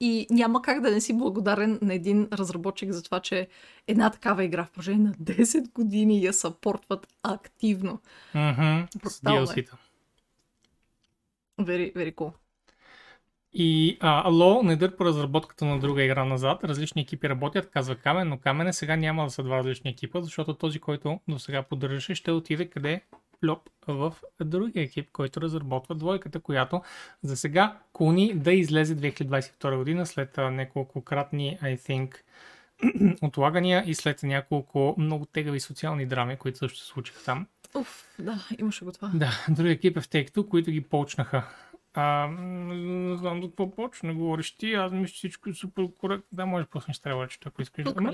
и 0.00 0.26
няма 0.30 0.62
как 0.62 0.80
да 0.80 0.90
не 0.90 1.00
си 1.00 1.18
благодарен 1.18 1.78
на 1.82 1.94
един 1.94 2.28
разработчик 2.32 2.92
за 2.92 3.02
това, 3.02 3.20
че 3.20 3.48
една 3.86 4.10
такава 4.10 4.44
игра 4.44 4.64
в 4.64 4.70
продължение 4.70 5.06
на 5.06 5.14
10 5.14 5.72
години 5.72 6.22
я 6.22 6.32
съпортват 6.32 7.06
активно. 7.22 8.00
С 8.34 9.20
Брутално 9.22 9.42
е. 9.42 9.64
Very, 11.60 11.94
very 11.94 12.14
cool. 12.14 12.32
И 13.52 13.98
а, 14.00 14.28
Ало 14.28 14.62
не 14.62 14.76
дърпа 14.76 15.04
разработката 15.04 15.64
на 15.64 15.80
друга 15.80 16.02
игра 16.02 16.24
назад. 16.24 16.64
Различни 16.64 17.02
екипи 17.02 17.28
работят, 17.28 17.70
казва 17.70 17.94
Камен, 17.94 18.28
но 18.28 18.38
Камене 18.38 18.72
сега 18.72 18.96
няма 18.96 19.24
да 19.24 19.30
са 19.30 19.42
два 19.42 19.56
различни 19.56 19.90
екипа, 19.90 20.20
защото 20.20 20.54
този, 20.54 20.78
който 20.78 21.20
до 21.28 21.38
сега 21.38 21.62
поддържаше, 21.62 22.14
ще 22.14 22.32
отиде 22.32 22.70
къде 22.70 23.02
плюп 23.42 23.70
в 23.86 24.14
другия 24.44 24.82
екип, 24.82 25.08
който 25.12 25.40
разработва 25.40 25.94
двойката, 25.94 26.40
която 26.40 26.82
за 27.22 27.36
сега 27.36 27.78
клони 27.92 28.34
да 28.34 28.52
излезе 28.52 28.96
2022 28.96 29.76
година 29.76 30.06
след 30.06 30.36
неколкократни, 30.36 31.58
I 31.62 31.78
think, 31.78 32.14
отлагания 33.22 33.84
и 33.86 33.94
след 33.94 34.22
няколко 34.22 34.94
много 34.98 35.26
тегави 35.26 35.60
социални 35.60 36.06
драми, 36.06 36.36
които 36.36 36.58
също 36.58 36.78
се 36.78 36.86
случиха 36.86 37.24
там. 37.24 37.46
Уф, 37.74 38.04
да, 38.18 38.46
имаше 38.58 38.84
го 38.84 38.92
това. 38.92 39.10
Да, 39.14 39.46
други 39.48 39.70
екип 39.70 39.96
е 39.96 40.00
в 40.00 40.08
Take-Two, 40.08 40.48
които 40.48 40.70
ги 40.70 40.80
почнаха. 40.80 41.44
А, 41.94 42.28
не 42.28 43.16
знам 43.16 43.42
за 43.42 43.48
какво 43.48 43.70
почна, 43.70 44.14
говориш 44.14 44.56
ти, 44.56 44.74
аз 44.74 44.92
мисля, 44.92 45.12
че 45.12 45.18
всичко 45.18 45.50
е 45.50 45.54
супер 45.54 45.84
коректно. 45.98 46.28
Да, 46.32 46.46
може 46.46 46.64
да 46.64 46.70
пуснеш 46.70 46.98
трейлърчето, 46.98 47.48
ако 47.48 47.62
искаш. 47.62 47.86
Ама? 47.96 48.12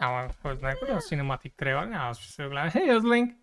Няма, 0.00 0.28
кой 0.42 0.56
знае, 0.56 0.74
кой 0.78 0.94
да 0.94 1.00
синематик 1.00 1.54
трейлър, 1.56 1.86
няма, 1.86 2.14
ще 2.14 2.32
се 2.32 2.48
гледа. 2.48 2.70
Hey, 2.70 2.98
Azling! 2.98 3.34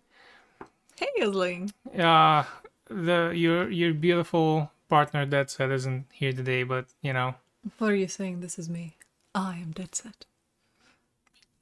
Hey, 0.98 1.06
Isling. 1.22 1.72
Uh, 1.96 2.42
the 2.88 3.30
your 3.34 3.70
your 3.70 3.94
beautiful 3.94 4.72
partner 4.88 5.24
Dead 5.26 5.48
Set 5.48 5.70
isn't 5.70 6.06
here 6.12 6.32
today, 6.32 6.64
but 6.64 6.86
you 7.02 7.12
know. 7.12 7.36
What 7.78 7.92
are 7.92 7.96
you 7.96 8.08
saying? 8.08 8.40
This 8.40 8.58
is 8.58 8.68
me. 8.68 8.96
I 9.32 9.58
am 9.58 9.70
Dead 9.70 9.94
Set. 9.94 10.24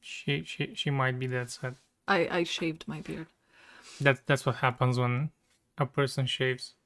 She 0.00 0.42
she 0.44 0.72
she 0.74 0.88
might 0.88 1.18
be 1.18 1.26
Dead 1.26 1.50
Set. 1.50 1.74
I 2.08 2.28
I 2.38 2.44
shaved 2.44 2.88
my 2.88 3.02
beard. 3.02 3.26
That 4.00 4.26
that's 4.26 4.46
what 4.46 4.56
happens 4.56 4.98
when 4.98 5.30
a 5.76 5.84
person 5.84 6.24
shaves. 6.24 6.72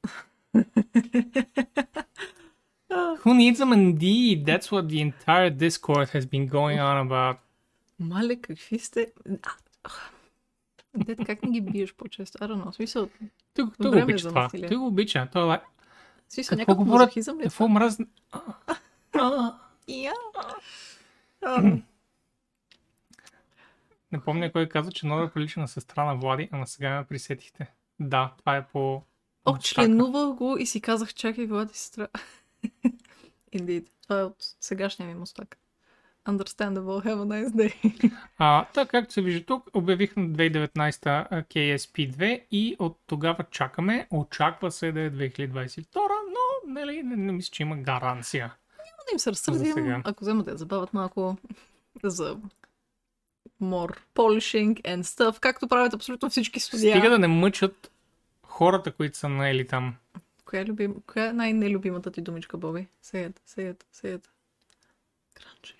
Who 3.22 3.34
needs 3.34 3.60
them 3.60 3.72
indeed? 3.72 4.44
That's 4.44 4.72
what 4.72 4.88
the 4.88 5.00
entire 5.00 5.50
Discord 5.50 6.08
has 6.10 6.26
been 6.26 6.48
going 6.48 6.80
on 6.80 7.06
about. 7.06 7.38
Malik, 7.98 8.50
ah, 9.84 10.10
Дед, 11.04 11.18
как 11.26 11.42
не 11.42 11.50
ги 11.50 11.60
биеш 11.60 11.94
по-често? 11.94 12.38
I 12.38 12.42
don't 12.42 12.64
know. 12.64 12.72
Смисъл, 12.72 13.08
той 13.54 13.64
го 13.64 13.72
Време 13.78 14.04
обича 14.04 14.28
това. 14.28 14.48
Той 14.48 14.76
го 14.76 14.86
обича. 14.86 15.28
Той 15.32 15.54
е 15.54 15.60
в 16.28 16.32
смисъл 16.32 16.58
какво 16.58 16.72
някакъв 16.72 16.86
говорят? 16.86 17.06
мазохизъм 17.06 17.38
ли 17.38 17.42
е 17.42 17.50
Какво. 17.50 18.04
А, 19.12 19.54
Не 24.12 24.20
помня 24.20 24.52
кой 24.52 24.68
каза, 24.68 24.92
че 24.92 25.06
Нора 25.06 25.30
прилича 25.30 25.60
на 25.60 25.68
сестра 25.68 26.04
на 26.04 26.16
Влади, 26.16 26.48
ама 26.52 26.66
сега 26.66 26.98
ме 26.98 27.06
присетихте. 27.06 27.70
Да, 28.00 28.34
това 28.38 28.56
е 28.56 28.66
по... 28.66 29.02
О, 29.44 29.58
членувах 29.58 30.34
го 30.34 30.56
и 30.58 30.66
си 30.66 30.80
казах, 30.80 31.14
чакай, 31.14 31.46
Влади 31.46 31.74
сестра. 31.74 32.08
Indeed. 33.54 33.86
Това 34.02 34.20
е 34.20 34.24
от 34.24 34.36
сегашния 34.60 35.08
ми 35.08 35.14
мустак. 35.14 35.58
Understandable. 36.28 37.04
Have 37.04 37.20
a 37.20 37.26
nice 37.26 37.50
day. 37.50 38.12
А, 38.38 38.64
така 38.64 38.90
както 38.90 39.12
се 39.12 39.22
вижда 39.22 39.46
тук, 39.46 39.70
обявих 39.74 40.16
на 40.16 40.28
2019 40.28 41.06
а, 41.06 41.42
KSP2 41.42 42.42
и 42.50 42.76
от 42.78 42.98
тогава 43.06 43.44
чакаме. 43.50 44.08
Очаква 44.10 44.70
се 44.70 44.92
да 44.92 45.00
е 45.00 45.10
2022, 45.10 45.86
но 45.96 46.72
нали, 46.72 47.02
не, 47.02 47.16
не 47.16 47.32
мисля, 47.32 47.50
че 47.52 47.62
има 47.62 47.76
гаранция. 47.76 48.54
да 48.78 49.12
им 49.12 49.18
се 49.18 49.30
разсърдим, 49.30 50.02
ако 50.04 50.24
вземат 50.24 50.44
да 50.44 50.50
я 50.50 50.56
забавят 50.56 50.92
малко 50.94 51.36
за 52.04 52.36
more 53.62 53.98
polishing 54.14 54.82
and 54.82 55.02
stuff, 55.02 55.40
както 55.40 55.68
правят 55.68 55.94
абсолютно 55.94 56.30
всички 56.30 56.60
студия. 56.60 56.96
Стига 56.96 57.10
да 57.10 57.18
не 57.18 57.28
мъчат 57.28 57.90
хората, 58.46 58.92
които 58.92 59.18
са 59.18 59.28
наели 59.28 59.66
там. 59.66 59.94
Коя, 60.44 60.62
е 60.62 60.64
любим... 60.64 60.94
Коя 61.06 61.26
е 61.26 61.32
най-нелюбимата 61.32 62.10
ти 62.10 62.20
думичка, 62.20 62.56
Боби? 62.56 62.86
Сеят, 63.02 63.42
сеят, 63.46 63.86
сеят. 63.92 64.30
Кранч, 65.34 65.76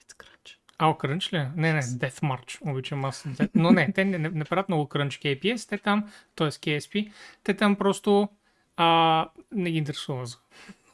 Ау, 0.83 0.95
крънч 0.95 1.33
ли? 1.33 1.39
Не, 1.57 1.73
не, 1.73 1.83
Death 1.83 2.21
March. 2.21 2.71
Обичам 2.71 3.05
аз. 3.05 3.27
Но 3.55 3.71
не, 3.71 3.93
те 3.93 4.05
не, 4.05 4.19
не, 4.19 4.29
не 4.29 4.45
правят 4.45 4.69
много 4.69 4.87
крънч 4.87 5.19
KPS, 5.19 5.69
те 5.69 5.79
там, 5.79 6.11
т.е. 6.37 6.49
KSP, 6.49 7.13
те 7.45 7.55
там 7.55 7.77
просто 7.77 8.29
а, 8.77 9.29
не 9.53 9.71
ги 9.71 9.79
интересува 9.79 10.27
за 10.27 10.37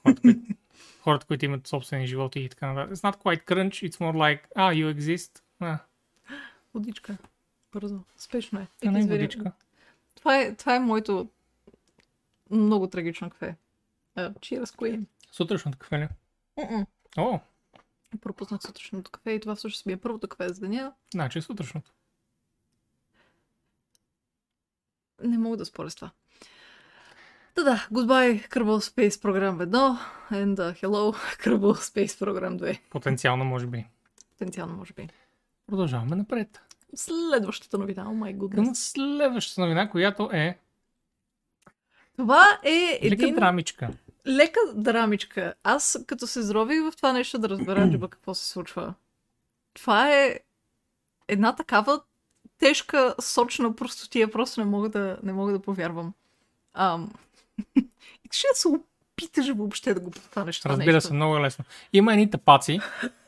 хората, 0.02 0.20
които, 0.22 0.40
хората, 1.00 1.26
които 1.26 1.44
имат 1.44 1.66
собствени 1.66 2.06
животи 2.06 2.40
и 2.40 2.48
така 2.48 2.72
нататък. 2.72 2.96
It's 2.96 3.12
not 3.12 3.16
quite 3.16 3.44
crunch, 3.44 3.90
it's 3.90 3.94
more 3.94 4.16
like, 4.16 4.40
ah, 4.56 4.74
you 4.74 4.98
exist. 4.98 5.42
А, 5.60 5.78
Водичка. 6.74 7.16
Бързо. 7.72 8.00
Спешно 8.16 8.60
е. 8.60 8.66
а 8.86 8.90
не 8.90 9.06
водичка. 9.06 9.52
Това 10.14 10.40
е, 10.40 10.54
това 10.54 10.76
е 10.76 10.80
моето 10.80 11.28
много 12.50 12.86
трагично 12.86 13.30
кафе. 13.30 13.56
Uh, 14.16 14.32
cheers, 14.32 14.64
Queen. 14.64 15.06
Сутрешното 15.32 15.78
кафе 15.78 15.98
ли? 15.98 16.08
О, 17.16 17.40
Пропуснах 18.18 18.62
сутрешното 18.62 19.10
кафе 19.10 19.30
и 19.30 19.40
това 19.40 19.54
всъщност 19.54 19.86
ми 19.86 19.92
е 19.92 19.96
първото 19.96 20.28
кафе 20.28 20.48
за 20.48 20.60
деня. 20.60 20.92
значи 21.14 21.38
е 21.38 21.42
сутрешното. 21.42 21.92
Не 25.22 25.38
мога 25.38 25.56
да 25.56 25.64
споря 25.64 25.90
с 25.90 25.94
това. 25.94 26.10
Да, 27.54 27.64
да. 27.64 27.88
Goodbye, 27.92 28.48
Kerbal 28.48 28.80
Space 28.94 29.10
Program 29.10 29.68
1 29.68 29.98
and 30.32 30.54
uh, 30.54 30.82
hello, 30.84 31.16
Kerbal 31.44 31.74
Space 31.74 32.24
Program 32.24 32.58
2. 32.58 32.80
Потенциално, 32.90 33.44
може 33.44 33.66
би. 33.66 33.86
Потенциално, 34.30 34.76
може 34.76 34.92
би. 34.94 35.08
Продължаваме 35.66 36.16
напред. 36.16 36.60
Следващата 36.94 37.78
новина, 37.78 38.04
oh 38.04 38.18
my 38.18 38.36
goodness. 38.36 38.54
Към 38.54 38.74
следващата 38.74 39.60
новина, 39.60 39.90
която 39.90 40.30
е 40.32 40.58
Това 42.16 42.44
е 42.64 43.00
лека 43.02 43.24
един 43.24 43.34
драмичка. 43.34 43.90
Лека 44.26 44.60
драмичка. 44.74 45.54
Аз 45.62 45.98
като 46.06 46.26
се 46.26 46.42
зрових 46.42 46.80
в 46.82 46.96
това 46.96 47.12
нещо 47.12 47.38
да 47.38 47.48
разбера 47.48 47.90
джиба 47.90 48.08
какво 48.08 48.34
се 48.34 48.48
случва. 48.48 48.94
Това 49.74 50.14
е 50.14 50.40
една 51.28 51.56
такава 51.56 52.00
тежка, 52.58 53.14
сочна 53.20 53.76
простотия. 53.76 54.30
Просто 54.30 54.60
не 54.60 54.66
мога 54.66 54.88
да, 54.88 55.18
не 55.22 55.32
мога 55.32 55.52
да 55.52 55.58
повярвам. 55.58 56.14
Ам... 56.74 57.12
Ще 58.30 58.46
се 58.54 58.68
опиташ 58.68 59.48
въобще 59.48 59.94
да 59.94 60.00
го 60.00 60.10
подхванеш 60.10 60.60
това 60.60 60.70
Разбира 60.70 60.92
нещо. 60.92 61.08
се, 61.08 61.14
много 61.14 61.36
е 61.36 61.40
лесно. 61.40 61.64
Има 61.92 62.12
едни 62.12 62.30
тапаци, 62.30 62.80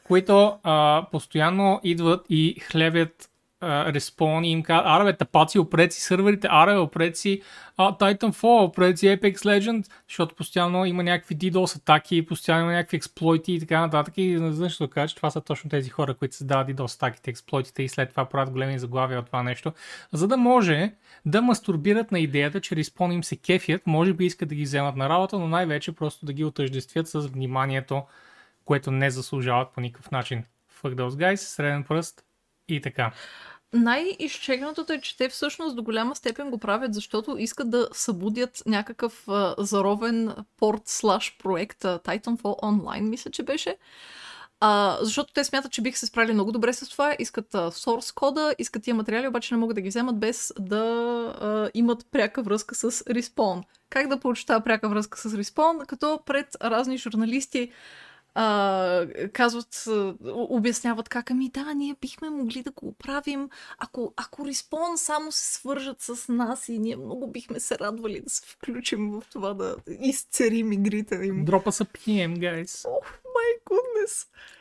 които 0.05 0.59
а, 0.63 1.07
постоянно 1.11 1.81
идват 1.83 2.27
и 2.29 2.61
хлебят 2.61 3.31
респон 3.63 4.45
и 4.45 4.51
им 4.51 4.63
казват, 4.63 4.87
аре 4.87 5.17
тапаци, 5.17 5.59
опред 5.59 5.93
си 5.93 6.01
сървърите, 6.01 6.49
аре 6.51 6.87
бе, 6.99 7.15
си 7.15 7.43
а, 7.77 7.93
Titanfall, 7.93 8.65
опред 8.65 8.99
си 8.99 9.07
Apex 9.07 9.37
Legends, 9.37 9.91
защото 10.09 10.35
постоянно 10.35 10.85
има 10.85 11.03
някакви 11.03 11.37
DDoS 11.37 11.77
атаки, 11.77 12.27
постоянно 12.27 12.65
има 12.65 12.73
някакви 12.73 12.97
експлойти 12.97 13.53
и 13.53 13.61
така 13.61 13.81
нататък. 13.81 14.15
И 14.17 14.39
знаеш 14.39 14.77
да 14.77 14.91
кажа, 14.91 15.09
че 15.09 15.17
това 15.17 15.31
са 15.31 15.41
точно 15.41 15.71
тези 15.71 15.91
хора, 15.91 16.15
които 16.15 16.37
създават 16.37 16.69
DDoS 16.69 16.97
атаките, 16.97 17.31
експлойтите 17.31 17.83
и 17.83 17.89
след 17.89 18.11
това 18.11 18.25
правят 18.25 18.51
големи 18.51 18.79
заглавия 18.79 19.19
от 19.19 19.27
това 19.27 19.43
нещо, 19.43 19.73
за 20.13 20.29
да 20.29 20.37
може 20.37 20.93
да 21.27 21.43
мастурбират 21.43 22.13
на 22.13 22.21
идеята, 22.21 22.61
че 22.61 22.77
респон 22.77 23.13
им 23.13 23.25
се 23.25 23.37
кефят, 23.37 23.87
може 23.87 24.13
би 24.13 24.27
искат 24.27 24.49
да 24.49 24.55
ги 24.55 24.63
вземат 24.63 24.97
на 24.97 25.09
работа, 25.09 25.39
но 25.39 25.49
най-вече 25.49 25.93
просто 25.93 26.27
да 26.27 26.33
ги 26.33 26.45
отъждествят 26.45 27.09
с 27.09 27.21
вниманието, 27.21 28.03
което 28.65 28.91
не 28.91 29.11
заслужават 29.11 29.69
по 29.75 29.81
никакъв 29.81 30.11
начин. 30.11 30.45
Fuck 30.83 30.95
those 30.95 31.11
guys, 31.11 31.37
среден 31.37 31.85
пръст 31.85 32.28
и 32.69 32.81
така. 32.81 33.13
Най-изчегнатото 33.73 34.93
е, 34.93 35.01
че 35.01 35.17
те 35.17 35.29
всъщност 35.29 35.77
до 35.77 35.83
голяма 35.83 36.17
степен 36.17 36.51
го 36.51 36.59
правят, 36.59 36.95
защото 36.95 37.37
искат 37.39 37.71
да 37.71 37.89
събудят 37.93 38.63
някакъв 38.67 39.29
а, 39.29 39.55
заровен 39.59 40.35
порт 40.57 40.83
слаш 40.85 41.37
проект 41.39 41.83
Titanfall 41.83 42.63
Online, 42.63 43.09
мисля, 43.09 43.31
че 43.31 43.43
беше. 43.43 43.77
А, 44.61 44.99
защото 45.01 45.33
те 45.33 45.45
смятат, 45.45 45.73
че 45.73 45.83
биха 45.83 45.99
се 45.99 46.07
справили 46.07 46.33
много 46.33 46.53
добре 46.53 46.73
с 46.73 46.89
това, 46.89 47.17
искат 47.19 47.55
а, 47.55 47.71
source 47.71 48.15
кода, 48.15 48.55
искат 48.59 48.83
тия 48.83 48.95
материали, 48.95 49.29
обаче 49.29 49.55
не 49.55 49.61
могат 49.61 49.75
да 49.75 49.81
ги 49.81 49.89
вземат 49.89 50.19
без 50.19 50.53
да 50.59 50.85
а, 51.41 51.71
имат 51.75 52.07
пряка 52.11 52.43
връзка 52.43 52.75
с 52.75 52.91
Respawn. 52.91 53.63
Как 53.91 54.09
да 54.09 54.21
получат 54.21 54.47
тази 54.47 54.65
пряка 54.65 54.89
връзка 54.89 55.19
с 55.19 55.29
Respawn? 55.31 55.87
Като 55.87 56.21
пред 56.27 56.57
разни 56.63 56.99
журналисти 56.99 57.73
а, 58.35 59.07
казват, 59.33 59.85
обясняват 60.33 61.09
как, 61.09 61.31
ами 61.31 61.51
да, 61.51 61.75
ние 61.75 61.97
бихме 62.01 62.31
могли 62.31 62.63
да 62.63 62.71
го 62.71 62.89
оправим, 62.89 63.49
ако, 63.79 64.13
ако 64.17 64.43
Respawn 64.43 64.97
само 64.97 65.33
се 65.33 65.55
свържат 65.55 66.01
с 66.01 66.33
нас 66.33 66.69
и 66.69 66.79
ние 66.79 66.97
много 66.97 67.27
бихме 67.27 67.61
се 67.61 67.79
радвали 67.79 68.21
да 68.21 68.31
се 68.31 68.47
включим 68.47 69.11
в 69.11 69.23
това 69.33 69.55
да 69.55 69.77
изцерим 70.01 70.73
игрите 70.73 71.15
им. 71.15 71.45
Дропа 71.45 71.73
са 71.73 71.85
PM, 71.85 72.39
guys. 72.39 72.89
Ох, 72.89 73.07
my 73.39 73.51
goodness. 73.71 74.13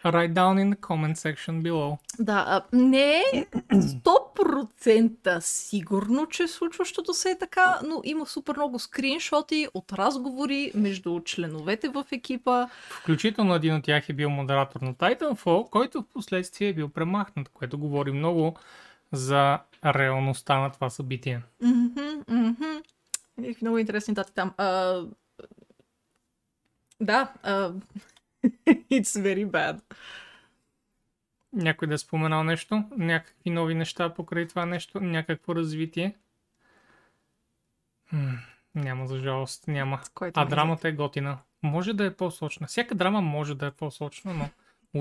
Write 0.03 0.33
down 0.33 0.55
in 0.63 0.69
the 0.73 0.79
comment 0.87 1.15
section 1.15 1.61
below. 1.61 1.97
Да, 2.19 2.45
а, 2.47 2.61
не 2.73 3.11
е 3.33 3.45
100% 3.73 5.39
сигурно, 5.39 6.25
че 6.25 6.47
случващото 6.47 7.13
се 7.13 7.29
е 7.29 7.37
така, 7.37 7.79
но 7.85 8.01
има 8.03 8.25
супер 8.25 8.55
много 8.55 8.79
скриншоти 8.79 9.67
от 9.73 9.93
разговори 9.93 10.71
между 10.75 11.19
членовете 11.25 11.89
в 11.89 12.05
екипа. 12.11 12.67
Включително 12.89 13.55
един 13.55 13.75
от 13.75 13.83
тях 13.83 14.09
е 14.09 14.13
бил 14.13 14.29
модератор 14.29 14.81
на 14.81 14.93
Titanfall, 14.93 15.69
който 15.69 16.01
в 16.01 16.13
последствие 16.13 16.69
е 16.69 16.73
бил 16.73 16.89
премахнат, 16.89 17.49
което 17.49 17.77
говори 17.77 18.11
много 18.11 18.55
за 19.11 19.59
реалността 19.85 20.59
на 20.59 20.71
това 20.71 20.89
събитие. 20.89 21.41
Мгм. 21.61 22.81
Някакви 23.37 23.57
много 23.61 23.77
интересни 23.77 24.13
дати 24.13 24.33
там. 24.33 24.53
А, 24.57 25.01
да, 27.01 27.33
а, 27.43 27.71
it's 28.67 29.21
very 29.21 29.45
bad. 29.45 29.81
Някой 31.53 31.87
да 31.87 31.93
е 31.93 31.97
споменал 31.97 32.43
нещо? 32.43 32.83
Някакви 32.97 33.49
нови 33.49 33.75
неща 33.75 34.13
покрай 34.13 34.47
това 34.47 34.65
нещо? 34.65 34.99
Някакво 34.99 35.55
развитие? 35.55 36.15
М, 38.11 38.37
няма 38.75 39.07
за 39.07 39.17
жалост, 39.17 39.67
няма. 39.67 39.99
А 40.33 40.45
драмата 40.45 40.87
е 40.87 40.91
готина. 40.91 41.37
Може 41.63 41.93
да 41.93 42.05
е 42.05 42.13
по-сочна. 42.13 42.67
Всяка 42.67 42.95
драма 42.95 43.21
може 43.21 43.55
да 43.55 43.65
е 43.65 43.71
по-сочна, 43.71 44.33
но 44.33 44.49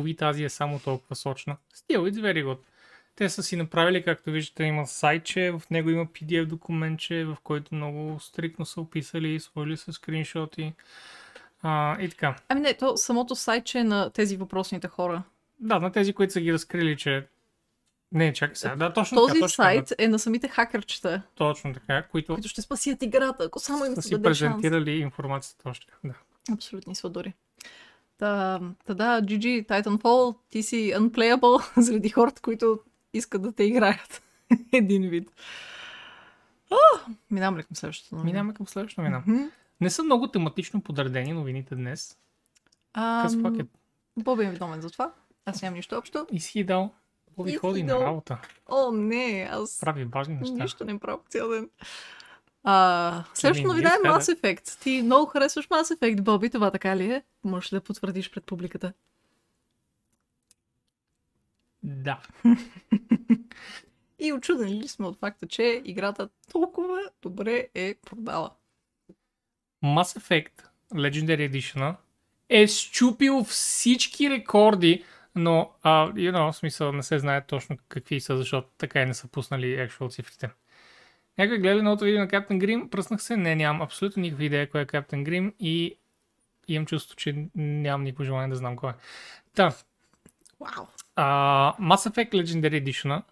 уви 0.01 0.17
тази 0.17 0.45
е 0.45 0.49
само 0.49 0.79
толкова 0.79 1.17
сочна. 1.17 1.57
Still, 1.75 2.11
it's 2.11 2.21
very 2.21 2.45
good. 2.45 2.59
Те 3.17 3.29
са 3.29 3.43
си 3.43 3.57
направили, 3.57 4.05
както 4.05 4.31
виждате, 4.31 4.65
има 4.65 4.87
сайтче, 4.87 5.51
в 5.51 5.63
него 5.71 5.91
има 5.91 6.07
PDF 6.07 6.45
документче, 6.45 7.25
в 7.25 7.37
който 7.43 7.75
много 7.75 8.21
стрикно 8.21 8.67
са 8.67 8.81
описали, 8.81 9.41
сложили 9.41 9.77
са 9.77 9.93
скриншоти. 9.93 10.73
А, 11.63 12.01
и 12.03 12.09
така. 12.09 12.37
Ами 12.49 12.61
не, 12.61 12.75
то 12.75 12.97
самото 12.97 13.35
сайтче 13.35 13.79
е 13.79 13.85
на 13.85 14.11
тези 14.11 14.37
въпросните 14.37 14.89
хора. 14.89 15.23
Да, 15.61 15.79
на 15.79 15.93
тези, 15.93 16.13
които 16.13 16.33
са 16.33 16.41
ги 16.41 16.53
разкрили, 16.53 16.97
че... 16.97 17.27
Не, 18.13 18.33
чакай 18.33 18.57
сега. 18.57 18.77
Да, 18.77 18.93
точно 18.93 19.17
Този 19.17 19.29
така, 19.33 19.41
точно 19.41 19.65
сайт 19.65 19.87
така. 19.89 20.05
е 20.05 20.09
на 20.09 20.19
самите 20.19 20.49
хакерчета, 20.49 21.23
Точно 21.35 21.75
така, 21.75 22.03
които 22.03 22.35
които 22.35 22.49
ще 22.49 22.63
спасят 22.63 23.03
играта, 23.03 23.45
ако 23.45 23.59
само 23.59 23.85
им 23.85 23.95
са 23.95 24.03
се 24.03 24.09
си 24.09 24.15
шанс. 24.15 24.23
презентирали 24.23 24.91
информацията 24.91 25.69
още. 25.69 25.87
Да. 26.05 26.15
Абсолютни 26.53 26.95
свадори. 26.95 27.35
Та, 28.19 28.61
та 28.87 28.95
да, 28.95 29.23
GG, 29.23 29.67
Titanfall, 29.69 30.37
ти 30.51 30.63
си 30.63 30.93
unplayable 30.97 31.81
заради 31.81 32.09
хората, 32.09 32.43
които 32.43 32.81
искат 33.13 33.43
да 33.43 33.53
те 33.53 33.65
играят. 33.65 34.23
Един 34.73 35.09
вид. 35.09 35.31
Минаваме 37.31 37.59
ли 37.59 37.65
към 37.65 37.77
следващото? 37.77 38.17
Минаваме 38.17 38.55
към 38.55 38.67
следващото 38.67 39.01
новина. 39.01 39.23
Мгм. 39.27 39.43
Не 39.81 39.91
са 39.91 40.03
много 40.03 40.29
тематично 40.29 40.81
подредени 40.83 41.33
новините 41.33 41.75
днес. 41.75 42.19
Ам, 42.93 43.23
Къс 43.23 43.43
пакет. 43.43 43.67
Боби 44.17 44.45
е 44.45 44.51
виновен 44.51 44.81
за 44.81 44.91
това. 44.91 45.13
Аз 45.45 45.63
нямам 45.63 45.77
нищо 45.77 45.97
общо. 45.97 46.27
Изхидал. 46.33 46.91
Боби 47.37 47.55
ходи 47.57 47.83
на 47.83 47.87
Изхидал. 47.87 48.07
работа. 48.07 48.39
О, 48.69 48.91
не, 48.93 49.49
аз 49.53 49.81
Прави 49.81 50.05
важни 50.05 50.35
неща. 50.35 50.55
нищо 50.55 50.85
не 50.85 50.99
правя 50.99 51.19
цял 51.29 51.49
ден. 51.49 51.71
А, 52.65 53.25
следващото 53.35 53.71
Ами, 53.71 53.75
новина 53.75 53.95
е 53.95 54.09
Mass 54.09 54.35
Effect. 54.35 54.81
Ти 54.83 55.03
много 55.03 55.27
харесваш 55.27 55.69
Mass 55.69 55.95
Effect, 55.97 56.23
Боби, 56.23 56.51
това 56.51 56.71
така 56.71 56.97
ли 56.97 57.13
е? 57.13 57.23
Можеш 57.45 57.73
ли 57.73 57.77
да 57.77 57.81
потвърдиш 57.81 58.31
пред 58.31 58.45
публиката? 58.45 58.93
Да. 61.83 62.23
И 64.19 64.33
очудени 64.33 64.73
ли 64.75 64.89
сме 64.89 65.07
от 65.07 65.19
факта, 65.19 65.47
че 65.47 65.83
играта 65.85 66.29
толкова 66.53 66.99
добре 67.23 67.69
е 67.75 67.95
продала? 68.07 68.51
Mass 69.87 70.19
Effect 70.21 70.67
Legendary 70.95 71.51
Edition 71.51 71.95
е 72.49 72.67
щупил 72.67 73.45
всички 73.45 74.31
рекорди, 74.31 75.05
но, 75.35 75.71
uh, 75.85 76.13
you 76.13 76.33
know, 76.33 76.53
в 76.53 76.57
смисъл 76.57 76.93
не 76.93 77.03
се 77.03 77.19
знае 77.19 77.47
точно 77.47 77.77
какви 77.89 78.21
са, 78.21 78.37
защото 78.37 78.69
така 78.79 79.03
и 79.03 79.07
не 79.07 79.15
са 79.15 79.29
пуснали 79.29 79.67
actual 79.67 80.11
цифрите. 80.11 80.51
Някой 81.39 81.59
гледа 81.59 81.83
новото 81.83 82.05
видео 82.05 82.21
на 82.21 82.29
Captain 82.29 82.59
Grim? 82.59 82.89
Пръснах 82.89 83.23
се, 83.23 83.37
не, 83.37 83.55
нямам 83.55 83.83
абсолютно 83.83 84.23
никаква 84.23 84.45
идея 84.45 84.71
кой 84.71 84.81
е 84.81 84.87
Captain 84.87 85.29
Grim 85.29 85.53
и 85.61 85.99
имам 86.69 86.87
чувство, 86.87 87.17
че 87.17 87.47
нямам 87.55 88.05
никакво 88.05 88.25
желание 88.25 88.49
да 88.49 88.57
знам 88.57 88.77
кой 88.77 88.91
е. 88.91 88.95
Та, 89.55 89.75
Вау! 90.61 90.87
а, 91.17 91.75
Mass 91.81 92.11
Effect 92.11 92.31
Legendary 92.31 92.85
Edition 92.85 93.23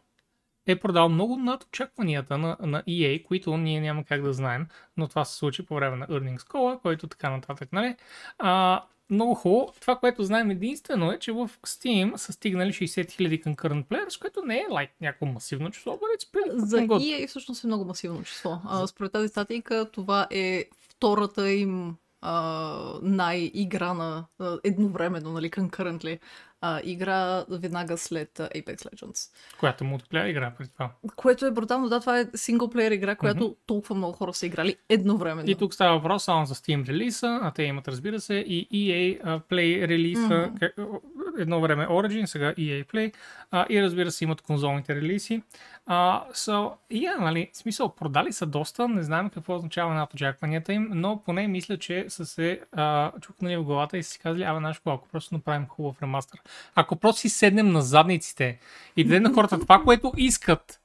е 0.67 0.81
продал 0.81 1.09
много 1.09 1.37
над 1.37 1.65
очакванията 1.65 2.39
на, 2.39 2.57
на 2.61 2.83
EA, 2.83 3.23
които 3.23 3.57
ние 3.57 3.81
няма 3.81 4.05
как 4.05 4.23
да 4.23 4.33
знаем, 4.33 4.67
но 4.97 5.09
това 5.09 5.25
се 5.25 5.37
случи 5.37 5.67
по 5.67 5.75
време 5.75 5.97
на 5.97 6.07
Earnings 6.07 6.39
Call, 6.39 6.81
който 6.83 7.07
така 7.07 7.31
нататък, 7.31 7.69
нали? 7.73 7.97
А, 8.39 8.83
много 9.11 9.35
хубаво. 9.35 9.73
Това, 9.81 9.97
което 9.97 10.25
знаем 10.25 10.51
единствено 10.51 11.13
е, 11.13 11.19
че 11.19 11.33
в 11.33 11.51
Steam 11.67 12.17
са 12.17 12.33
стигнали 12.33 12.73
60 12.73 13.07
000 13.07 13.45
concurrent 13.45 13.87
players, 13.87 14.21
което 14.21 14.43
не 14.43 14.57
е 14.57 14.67
like, 14.71 14.91
някакво 15.01 15.27
масивно 15.27 15.71
число, 15.71 15.93
but 15.93 16.19
it's 16.19 16.51
За 16.57 16.77
good. 16.77 16.99
EA 16.99 17.29
всъщност 17.29 17.65
е 17.65 17.67
много 17.67 17.85
масивно 17.85 18.23
число. 18.23 18.59
А, 18.65 18.87
според 18.87 19.13
тази 19.13 19.29
статийка 19.29 19.91
това 19.93 20.27
е 20.31 20.65
втората 20.89 21.51
им 21.51 21.97
а, 22.21 22.99
най-играна 23.03 24.27
а, 24.39 24.59
едновременно, 24.65 25.33
нали, 25.33 25.51
concurrently, 25.51 26.19
а, 26.67 26.81
игра 26.85 27.45
веднага 27.51 27.99
след 27.99 28.39
Apex 28.39 28.77
Legends. 28.77 29.31
Която 29.61 29.85
мултиплеер 29.85 30.27
игра 30.27 30.53
при 30.59 30.69
това. 30.69 30.91
Което 31.17 31.47
е 31.47 31.51
брутално, 31.51 31.89
да, 31.89 32.01
това 32.01 32.21
е 32.21 32.27
синглплеер 32.35 32.91
игра, 32.91 33.17
която 33.17 33.45
mm-hmm. 33.45 33.57
толкова 33.67 33.95
много 33.95 34.13
хора 34.13 34.35
са 34.35 34.47
играли 34.47 34.77
едновременно. 34.89 35.51
И 35.51 35.55
тук 35.55 35.75
става 35.75 35.99
въпрос 35.99 36.25
само 36.25 36.47
за 36.47 36.55
Steam 36.55 36.89
релиза, 36.89 37.41
а 37.43 37.51
те 37.51 37.63
имат, 37.63 37.89
разбира 37.89 38.21
се, 38.21 38.35
и 38.35 38.69
EA 38.73 39.21
а, 39.25 39.41
Play 39.41 39.89
релиза, 39.89 40.29
mm-hmm. 40.29 41.01
едно 41.39 41.61
време 41.61 41.87
Origin, 41.87 42.25
сега 42.25 42.53
EA 42.53 42.87
Play, 42.87 43.13
а, 43.51 43.67
и 43.71 43.83
разбира 43.83 44.11
се 44.11 44.25
имат 44.25 44.41
конзолните 44.41 44.95
релизи. 44.95 45.43
А, 45.87 46.25
so, 46.33 46.73
yeah, 46.93 47.19
нали, 47.19 47.51
смисъл, 47.53 47.89
продали 47.89 48.33
са 48.33 48.47
доста, 48.47 48.89
не 48.89 49.03
знаем 49.03 49.31
какво 49.31 49.55
означава 49.55 49.95
над 49.95 50.15
очакванията 50.15 50.73
им, 50.73 50.89
но 50.95 51.23
поне 51.25 51.49
мисля, 51.49 51.79
че 51.79 52.05
са 52.09 52.27
се 52.27 52.61
а, 52.73 53.13
чукнали 53.21 53.57
в 53.57 53.65
главата 53.65 53.99
и 53.99 54.03
са 54.03 54.11
си 54.11 54.19
казали, 54.19 54.43
абе, 54.43 54.73
какво, 54.75 54.93
ако 54.93 55.09
просто 55.09 55.35
направим 55.35 55.67
хубав 55.67 56.03
ремастър. 56.03 56.41
Ако 56.75 56.97
просто 56.97 57.21
си 57.21 57.29
седнем 57.29 57.73
на 57.73 57.83
задниците 57.83 58.59
и 58.97 59.05
дадем 59.05 59.23
на 59.23 59.33
хората 59.33 59.61
това, 59.61 59.83
което 59.83 60.13
искат, 60.17 60.81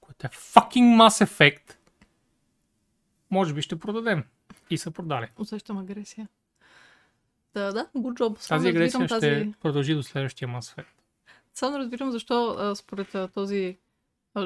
което 0.00 0.26
е 0.26 0.30
fucking 0.30 0.96
Mass 0.96 1.26
Effect, 1.26 1.76
може 3.30 3.54
би 3.54 3.62
ще 3.62 3.78
продадем. 3.78 4.24
И 4.70 4.78
са 4.78 4.90
продали. 4.90 5.28
Усещам 5.38 5.78
агресия. 5.78 6.28
Да, 7.54 7.72
да, 7.72 7.88
good 7.96 8.18
job. 8.20 8.48
Тази 8.48 8.68
агресия 8.68 9.08
ще 9.08 9.52
продължи 9.60 9.94
до 9.94 10.02
следващия 10.02 10.48
Mass 10.48 10.76
Effect. 10.76 10.86
Само 11.54 11.78
разбирам 11.78 12.10
защо 12.10 12.72
според 12.76 13.32
този 13.34 13.78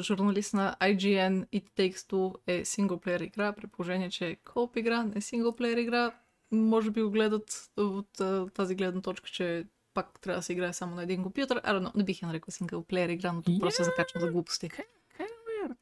журналист 0.00 0.54
на 0.54 0.76
IGN 0.80 1.46
It 1.46 1.64
Takes 1.76 1.96
Two 1.96 2.34
е 2.46 2.64
синглплеер 2.64 3.20
игра, 3.20 3.52
при 3.52 3.66
положение, 3.66 4.10
че 4.10 4.26
е 4.26 4.36
коп 4.36 4.76
игра, 4.76 5.02
не 5.02 5.20
синглплеер 5.20 5.76
игра. 5.76 6.14
Може 6.50 6.90
би 6.90 7.02
го 7.02 7.10
гледат 7.10 7.70
от 7.76 8.08
тази 8.54 8.74
гледна 8.74 9.00
точка, 9.00 9.30
че 9.30 9.64
пак 9.94 10.20
трябва 10.20 10.38
да 10.38 10.42
се 10.42 10.52
играе 10.52 10.72
само 10.72 10.94
на 10.94 11.02
един 11.02 11.22
компютър. 11.22 11.60
I 11.60 11.66
don't 11.66 11.82
know, 11.82 11.96
не 11.96 12.04
бих 12.04 12.22
я 12.22 12.28
нарекла 12.28 12.52
синглплеер 12.52 13.08
игра, 13.08 13.32
но 13.32 13.42
тук 13.42 13.60
просто 13.60 13.76
се 13.76 13.84
закачвам 13.84 14.20
за 14.20 14.32
глупости. 14.32 14.70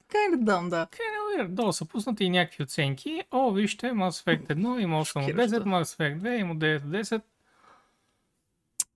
Kind 0.08 0.34
of 0.34 0.44
dumb, 0.44 0.68
да. 0.68 0.86
Kind 0.86 0.98
of 1.38 1.42
weird. 1.42 1.48
Долу 1.48 1.72
са 1.72 1.84
пуснати 1.84 2.24
и 2.24 2.30
някакви 2.30 2.62
оценки. 2.62 3.22
О, 3.30 3.52
вижте, 3.52 3.86
Mass 3.86 4.24
Effect 4.24 4.46
1 4.46 4.80
има 4.80 4.96
8 4.96 5.00
от 5.00 5.06
10, 5.06 5.26
Шокиращо. 5.26 5.60
Mass 5.60 5.82
Effect 5.98 6.18
2 6.18 6.36
има 6.36 6.56
9 6.56 6.76
от 6.76 6.82
10. 6.84 7.22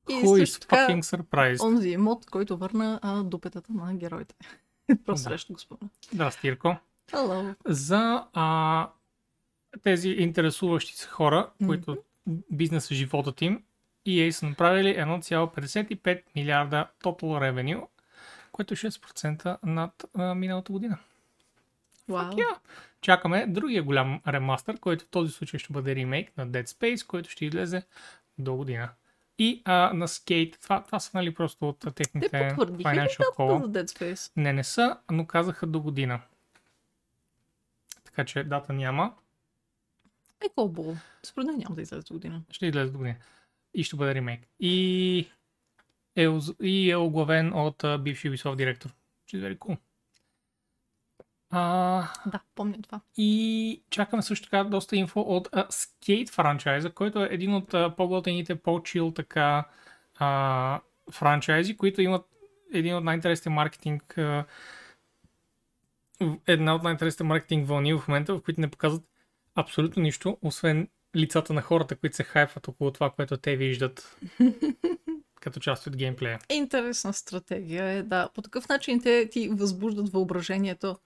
И 0.08 0.12
Who 0.12 0.44
is 0.44 0.64
fucking 0.66 1.02
surprised? 1.02 1.64
онзи 1.64 1.96
мод, 1.96 2.26
който 2.26 2.56
върна 2.56 3.00
а, 3.02 3.22
дупетата 3.22 3.72
на 3.72 3.94
героите. 3.94 4.34
Просто 5.06 5.24
Да. 5.24 5.30
срещу 5.30 5.52
го 5.52 5.58
спомня. 5.58 5.88
Здрасти, 6.12 6.48
Ирко. 6.48 6.76
Hello. 7.12 7.54
За 7.66 8.24
а, 8.32 8.88
тези 9.82 10.08
интересуващи 10.08 10.92
се 10.96 11.08
хора, 11.08 11.50
които 11.66 11.96
бизнес 12.52 12.90
е 12.90 12.94
животът 12.94 13.42
им, 13.42 13.62
EA 14.06 14.30
са 14.30 14.46
направили 14.46 14.88
1,55 14.88 16.22
милиарда 16.36 16.88
total 17.02 17.24
revenue, 17.24 17.86
което 18.52 18.74
е 18.74 18.76
6% 18.76 19.58
над 19.62 20.04
а, 20.14 20.34
миналата 20.34 20.72
година. 20.72 20.98
Yeah. 22.08 22.56
Чакаме 23.00 23.46
другия 23.46 23.82
голям 23.82 24.20
ремастър, 24.28 24.78
който 24.78 25.04
в 25.04 25.08
този 25.08 25.32
случай 25.32 25.60
ще 25.60 25.72
бъде 25.72 25.96
ремейк 25.96 26.36
на 26.36 26.48
Dead 26.48 26.64
Space, 26.64 27.06
който 27.06 27.30
ще 27.30 27.44
излезе 27.44 27.82
до 28.38 28.54
година. 28.54 28.88
И 29.38 29.62
а, 29.64 29.92
на 29.94 30.08
Skate, 30.08 30.60
това, 30.62 30.82
това 30.82 31.00
са 31.00 31.10
нали 31.14 31.34
просто 31.34 31.68
от 31.68 31.78
Те 31.78 31.90
техните 31.90 32.26
ли 32.26 32.40
financial 32.50 33.36
call. 33.36 33.66
Dead 33.66 33.84
Space? 33.84 34.32
Не, 34.36 34.52
не 34.52 34.64
са, 34.64 34.96
но 35.10 35.26
казаха 35.26 35.66
до 35.66 35.80
година. 35.80 36.20
Така 38.04 38.24
че 38.24 38.44
дата 38.44 38.72
няма. 38.72 39.14
Е, 40.44 40.48
хубаво. 40.54 40.96
Според 41.22 41.46
мен 41.46 41.58
няма 41.58 41.74
да 41.74 41.82
излезе 41.82 42.02
до 42.02 42.14
година. 42.14 42.42
Ще 42.50 42.66
излезе 42.66 42.90
до 42.90 42.98
година. 42.98 43.16
И 43.74 43.84
ще 43.84 43.96
бъде 43.96 44.14
ремейк. 44.14 44.48
И 44.60 45.26
е, 46.16 46.28
и 46.62 46.90
е 46.90 46.96
оглавен 46.96 47.52
от 47.54 47.84
а, 47.84 47.98
бивши 47.98 48.30
Ubisoft 48.30 48.56
директор. 48.56 48.90
Ще 49.26 49.36
е 49.36 49.56
cool. 49.56 49.76
А, 51.50 52.08
Да, 52.26 52.40
помня 52.54 52.82
това. 52.82 53.00
И 53.16 53.82
чакаме 53.90 54.22
също 54.22 54.44
така 54.44 54.64
доста 54.64 54.96
инфо 54.96 55.20
от 55.20 55.48
а, 55.52 55.66
Skate 55.66 56.30
франчайза, 56.30 56.90
който 56.90 57.24
е 57.24 57.28
един 57.30 57.54
от 57.54 57.74
а, 57.74 57.96
по-готените, 57.96 58.54
по-чил 58.54 59.10
така 59.10 59.68
а, 60.14 60.80
франчайзи, 61.10 61.76
които 61.76 62.02
имат 62.02 62.26
един 62.72 62.96
от 62.96 63.04
най-интересните 63.04 63.50
маркетинг 63.50 64.18
а, 64.18 64.44
една 66.46 66.74
от 66.74 66.82
най-интересните 66.82 67.24
маркетинг 67.24 67.68
вълни 67.68 67.94
в 67.94 68.08
момента, 68.08 68.34
в 68.34 68.42
които 68.42 68.60
не 68.60 68.70
показват 68.70 69.04
абсолютно 69.54 70.02
нищо, 70.02 70.38
освен 70.42 70.88
лицата 71.16 71.52
на 71.52 71.62
хората, 71.62 71.96
които 71.96 72.16
се 72.16 72.24
хайфат 72.24 72.68
около 72.68 72.90
това, 72.90 73.10
което 73.10 73.36
те 73.36 73.56
виждат 73.56 74.16
като 75.40 75.60
част 75.60 75.86
от 75.86 75.96
геймплея. 75.96 76.38
Интересна 76.50 77.12
стратегия 77.12 77.84
е, 77.84 78.02
да. 78.02 78.28
По 78.34 78.42
такъв 78.42 78.68
начин 78.68 79.00
те 79.02 79.28
ти 79.28 79.48
възбуждат 79.48 80.08
въображението. 80.08 80.96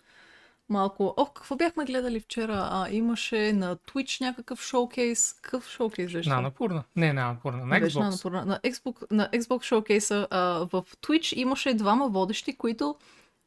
Малко. 0.68 1.14
О, 1.16 1.27
какво 1.27 1.57
бяхме 1.57 1.85
гледали 1.85 2.21
вчера? 2.21 2.68
А, 2.71 2.88
имаше 2.90 3.53
на 3.53 3.77
Twitch 3.77 4.21
някакъв 4.21 4.62
шоукейс. 4.62 5.33
Какъв 5.33 5.68
шоукейс 5.68 6.12
беше? 6.12 6.29
На 6.29 6.40
напурна. 6.40 6.85
Не, 6.97 7.12
на 7.12 7.27
напурна. 7.27 7.66
На 7.66 7.81
Беше 7.81 7.99
на, 7.99 8.05
Xbox. 8.05 8.25
напорна- 8.25 8.44
на 8.44 8.61
Xbox, 8.61 9.07
на 9.11 9.29
Xbox 9.31 9.62
шоукейса 9.62 10.27
а, 10.31 10.40
в 10.62 10.85
Twitch 10.97 11.35
имаше 11.35 11.75
двама 11.75 12.09
водещи, 12.09 12.57
които 12.57 12.97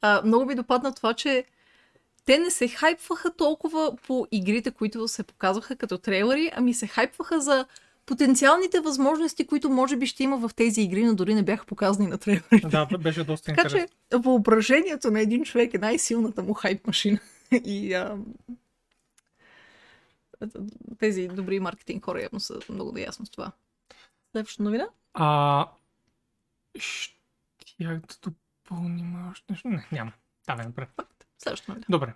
а, 0.01 0.21
много 0.25 0.45
ми 0.45 0.55
допадна 0.55 0.93
това, 0.93 1.13
че 1.13 1.45
те 2.25 2.39
не 2.39 2.51
се 2.51 2.67
хайпваха 2.67 3.35
толкова 3.35 3.95
по 4.07 4.27
игрите, 4.31 4.71
които 4.71 5.07
се 5.07 5.23
показваха 5.23 5.75
като 5.75 5.97
трейлери, 5.97 6.51
ами 6.55 6.73
се 6.73 6.87
хайпваха 6.87 7.41
за 7.41 7.65
потенциалните 8.05 8.79
възможности, 8.79 9.47
които 9.47 9.69
може 9.69 9.97
би 9.97 10.07
ще 10.07 10.23
има 10.23 10.37
в 10.37 10.53
тези 10.55 10.81
игри, 10.81 11.03
но 11.05 11.15
дори 11.15 11.35
не 11.35 11.43
бяха 11.43 11.65
показани 11.65 12.07
на 12.07 12.17
трейлери. 12.17 12.61
Да, 12.63 12.85
беше 12.85 13.23
доста 13.23 13.45
Така 13.45 13.61
интересно. 13.61 13.87
че 14.11 14.17
въображението 14.17 15.11
на 15.11 15.21
един 15.21 15.43
човек 15.43 15.73
е 15.73 15.77
най-силната 15.77 16.43
му 16.43 16.53
хайп 16.53 16.87
машина. 16.87 17.19
И 17.65 17.93
а, 17.93 18.17
тези 20.99 21.27
добри 21.27 21.59
маркетинг 21.59 22.05
хора 22.05 22.21
явно 22.21 22.39
са 22.39 22.59
много 22.69 22.91
наясно 22.91 23.25
с 23.25 23.29
това. 23.29 23.51
Следващата 24.31 24.63
новина? 24.63 24.87
А, 25.13 25.67
щях 26.79 27.99
да 27.99 28.15
допълним 28.23 29.29
още 29.31 29.45
нещо. 29.49 29.67
Не, 29.67 29.87
няма. 29.91 30.11
Давай 30.47 30.65
напред. 30.65 30.89
Следващата 31.43 31.71
новина. 31.71 31.85
Добре. 31.89 32.13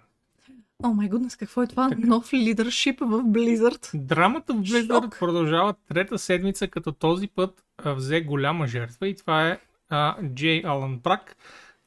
О 0.84 0.94
май 0.94 1.10
гуднес, 1.10 1.36
какво 1.36 1.64
е 1.64 1.68
това? 1.68 1.90
Нов 1.98 2.34
лидершип 2.34 3.00
в 3.00 3.24
Blizzard. 3.24 3.98
Драмата 3.98 4.54
в 4.54 4.58
Blizzard 4.58 5.04
Шок. 5.04 5.20
продължава 5.20 5.74
трета 5.74 6.20
седмица, 6.20 6.68
като 6.68 6.92
този 6.92 7.28
път 7.28 7.64
а, 7.78 7.94
взе 7.94 8.22
голяма 8.22 8.68
жертва 8.68 9.08
и 9.08 9.16
това 9.16 9.50
е 9.50 9.60
а, 9.90 10.18
Джей 10.34 10.62
Алън 10.66 11.00
Брак, 11.00 11.36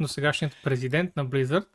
досегашният 0.01 0.57
президент 0.64 1.16
на 1.16 1.27
Blizzard. 1.27 1.66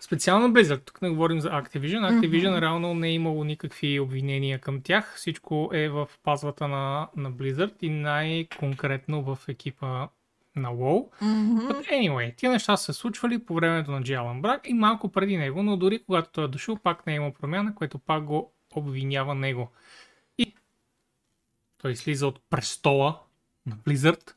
Специално 0.00 0.48
Blizzard, 0.48 0.84
тук 0.84 1.02
не 1.02 1.10
говорим 1.10 1.40
за 1.40 1.50
Activision. 1.50 2.10
Activision 2.10 2.50
mm-hmm. 2.50 2.60
реално 2.60 2.94
не 2.94 3.08
е 3.08 3.12
имало 3.12 3.44
никакви 3.44 4.00
обвинения 4.00 4.58
към 4.58 4.80
тях. 4.80 5.14
Всичко 5.16 5.70
е 5.72 5.88
в 5.88 6.08
пазвата 6.22 6.68
на, 6.68 7.08
на 7.16 7.32
Blizzard 7.32 7.74
и 7.82 7.88
най-конкретно 7.88 9.22
в 9.22 9.38
екипа 9.48 10.08
на 10.56 10.68
WoW. 10.68 11.08
Мгм. 11.22 11.58
But 11.58 11.90
anyway, 11.90 12.36
тия 12.36 12.52
неща 12.52 12.76
са 12.76 12.84
се 12.84 13.00
случвали 13.00 13.38
по 13.38 13.54
времето 13.54 13.90
на 13.90 14.02
Джалан 14.02 14.42
Брак 14.42 14.60
и 14.68 14.74
малко 14.74 15.08
преди 15.08 15.36
него, 15.36 15.62
но 15.62 15.76
дори 15.76 16.04
когато 16.04 16.30
той 16.32 16.44
е 16.44 16.48
дошъл, 16.48 16.76
пак 16.76 17.06
не 17.06 17.12
е 17.12 17.16
имал 17.16 17.32
промяна, 17.32 17.74
което 17.74 17.98
пак 17.98 18.24
го 18.24 18.52
обвинява 18.74 19.34
него. 19.34 19.70
И 20.38 20.54
той 21.78 21.96
слиза 21.96 22.26
от 22.26 22.40
престола 22.50 23.20
на 23.66 23.76
Blizzard. 23.76 24.34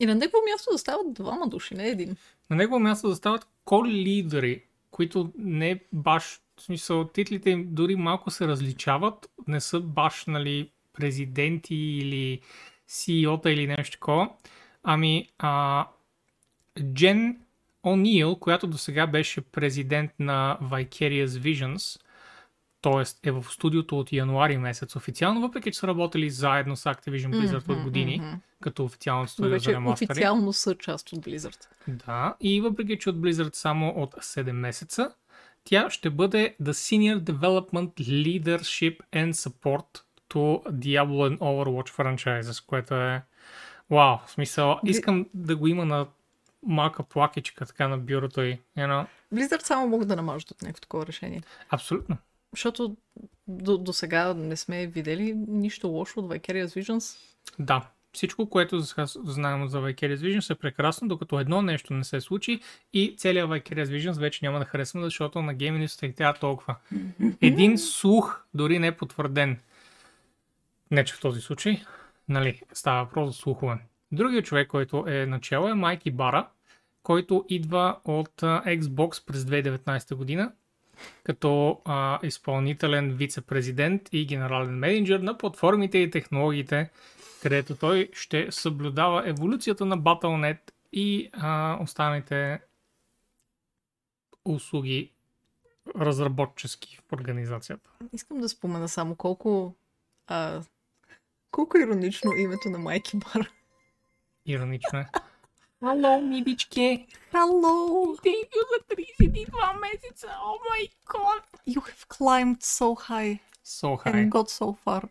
И 0.00 0.06
на 0.06 0.14
негово 0.14 0.42
място 0.52 0.70
да 0.72 0.78
стават 0.78 1.14
двама 1.14 1.48
души, 1.48 1.74
не 1.74 1.88
един. 1.88 2.16
На 2.50 2.56
негово 2.56 2.80
място 2.80 3.08
да 3.08 3.14
стават 3.14 3.46
кол-лидери, 3.64 4.64
които 4.90 5.32
не 5.38 5.80
баш, 5.92 6.40
в 6.56 6.62
смисъл, 6.62 7.08
титлите 7.08 7.50
им 7.50 7.68
дори 7.70 7.96
малко 7.96 8.30
се 8.30 8.48
различават, 8.48 9.30
не 9.46 9.60
са 9.60 9.80
баш, 9.80 10.24
нали, 10.26 10.70
президенти 10.92 11.74
или 11.74 12.40
CEO-та 12.88 13.50
или 13.50 13.66
нещо 13.66 13.92
такова. 13.92 14.30
Ами, 14.84 15.28
а, 15.38 15.86
Джен 16.92 17.40
О'Нил, 17.84 18.38
която 18.38 18.66
до 18.66 18.78
сега 18.78 19.06
беше 19.06 19.40
президент 19.40 20.10
на 20.18 20.58
Vicarious 20.62 21.26
Visions, 21.26 22.00
т.е. 22.82 23.28
е 23.28 23.32
в 23.32 23.44
студиото 23.50 23.98
от 23.98 24.12
януари 24.12 24.58
месец 24.58 24.96
официално, 24.96 25.40
въпреки 25.40 25.72
че 25.72 25.78
са 25.78 25.86
работили 25.86 26.30
заедно 26.30 26.76
с 26.76 26.84
Activision 26.84 27.30
Blizzard 27.30 27.68
от 27.68 27.82
години, 27.82 28.16
мгм. 28.16 28.34
като 28.62 28.84
официално 28.84 29.22
Но 29.22 29.28
студио 29.28 29.48
за 29.48 29.54
вече 29.54 29.72
ремастери. 29.72 30.12
официално 30.12 30.52
са 30.52 30.74
част 30.74 31.12
от 31.12 31.26
Blizzard. 31.26 31.66
Да, 31.88 32.34
и 32.40 32.60
въпреки 32.60 32.98
че 32.98 33.10
от 33.10 33.16
Blizzard 33.16 33.54
само 33.54 33.88
от 33.88 34.14
7 34.14 34.52
месеца, 34.52 35.14
тя 35.64 35.90
ще 35.90 36.10
бъде 36.10 36.56
The 36.62 36.70
Senior 36.70 37.20
Development 37.20 37.92
Leadership 37.94 38.96
and 39.14 39.32
Support 39.32 40.02
to 40.30 40.70
Diablo 40.70 41.30
and 41.30 41.38
Overwatch 41.38 41.88
franchises, 41.88 42.66
което 42.66 42.94
е 42.94 43.22
вау, 43.90 44.18
в 44.26 44.30
смисъл, 44.30 44.80
искам 44.84 45.26
да 45.34 45.56
го 45.56 45.66
има 45.66 45.84
на 45.84 46.06
малка 46.66 47.02
плакичка 47.02 47.66
така 47.66 47.88
на 47.88 47.98
бюрото 47.98 48.42
и, 48.42 48.58
you 48.78 48.86
know? 48.88 49.06
Blizzard 49.34 49.62
само 49.62 49.88
могат 49.88 50.08
да 50.08 50.16
намажат 50.16 50.50
от 50.50 50.62
някакво 50.62 50.80
такова 50.80 51.06
решение. 51.06 51.42
Абсолютно. 51.70 52.16
Защото 52.52 52.96
до, 53.48 53.78
до 53.78 53.92
сега 53.92 54.34
не 54.34 54.56
сме 54.56 54.86
видели 54.86 55.34
нищо 55.48 55.88
лошо 55.88 56.20
от 56.20 56.26
Vicarious 56.26 56.66
Visions. 56.66 57.16
Да, 57.58 57.86
всичко, 58.12 58.50
което 58.50 58.80
знаем 59.14 59.68
за 59.68 59.80
Vicarious 59.80 60.16
Visions 60.16 60.54
е 60.54 60.58
прекрасно, 60.58 61.08
докато 61.08 61.40
едно 61.40 61.62
нещо 61.62 61.92
не 61.92 62.04
се 62.04 62.20
случи 62.20 62.60
и 62.92 63.14
целият 63.18 63.50
Vicarious 63.50 63.84
Visions 63.84 64.20
вече 64.20 64.44
няма 64.44 64.58
да 64.58 64.64
харесваме, 64.64 65.06
защото 65.06 65.42
на 65.42 65.54
Game 65.54 65.84
News 65.84 66.16
тя 66.16 66.32
толкова. 66.32 66.76
Един 67.40 67.78
слух, 67.78 68.44
дори 68.54 68.78
не 68.78 68.96
потвърден. 68.96 69.60
Не, 70.90 71.04
че 71.04 71.14
в 71.14 71.20
този 71.20 71.40
случай, 71.40 71.82
нали, 72.28 72.60
става 72.72 73.04
въпрос 73.04 73.30
за 73.30 73.32
слухове. 73.32 73.78
Другият 74.12 74.44
човек, 74.44 74.68
който 74.68 75.04
е 75.08 75.26
начало 75.26 75.68
е 75.68 75.74
Майки 75.74 76.10
Бара, 76.10 76.48
който 77.02 77.44
идва 77.48 77.98
от 78.04 78.40
Xbox 78.40 79.26
през 79.26 79.44
2019 79.44 80.14
година, 80.14 80.52
като 81.24 81.80
а, 81.84 82.18
изпълнителен 82.22 83.12
вице-президент 83.12 84.08
и 84.12 84.26
генерален 84.26 84.78
менеджер 84.78 85.20
на 85.20 85.38
платформите 85.38 85.98
и 85.98 86.10
технологиите, 86.10 86.90
където 87.42 87.76
той 87.76 88.10
ще 88.12 88.52
съблюдава 88.52 89.28
еволюцията 89.28 89.86
на 89.86 89.98
Battle.net 89.98 90.70
и 90.92 91.30
а, 91.32 91.78
останалите 91.82 92.60
услуги 94.44 95.12
разработчески 95.96 97.00
в 97.08 97.12
организацията. 97.12 97.90
Искам 98.12 98.40
да 98.40 98.48
спомена 98.48 98.88
само 98.88 99.16
колко... 99.16 99.74
А, 100.26 100.62
колко 101.54 101.78
иронично 101.78 102.32
името 102.32 102.70
на 102.70 102.78
Майки 102.78 103.16
Бар. 103.16 103.50
Иронично 104.46 104.98
е. 104.98 105.06
Ало, 105.82 106.20
миличке! 106.22 107.06
Hello! 107.32 108.16
Thank 108.24 108.48
you 108.56 108.62
за 108.72 108.96
32 108.96 109.80
месеца! 109.80 110.26
О 110.42 110.58
май 110.70 110.88
год! 111.06 111.42
You 111.68 111.80
have 111.80 112.08
climbed 112.08 112.60
so 112.62 112.94
high 113.08 113.38
So 113.64 113.88
and 114.04 114.14
high. 114.14 114.28
got 114.28 114.48
so 114.48 114.76
far. 114.84 115.02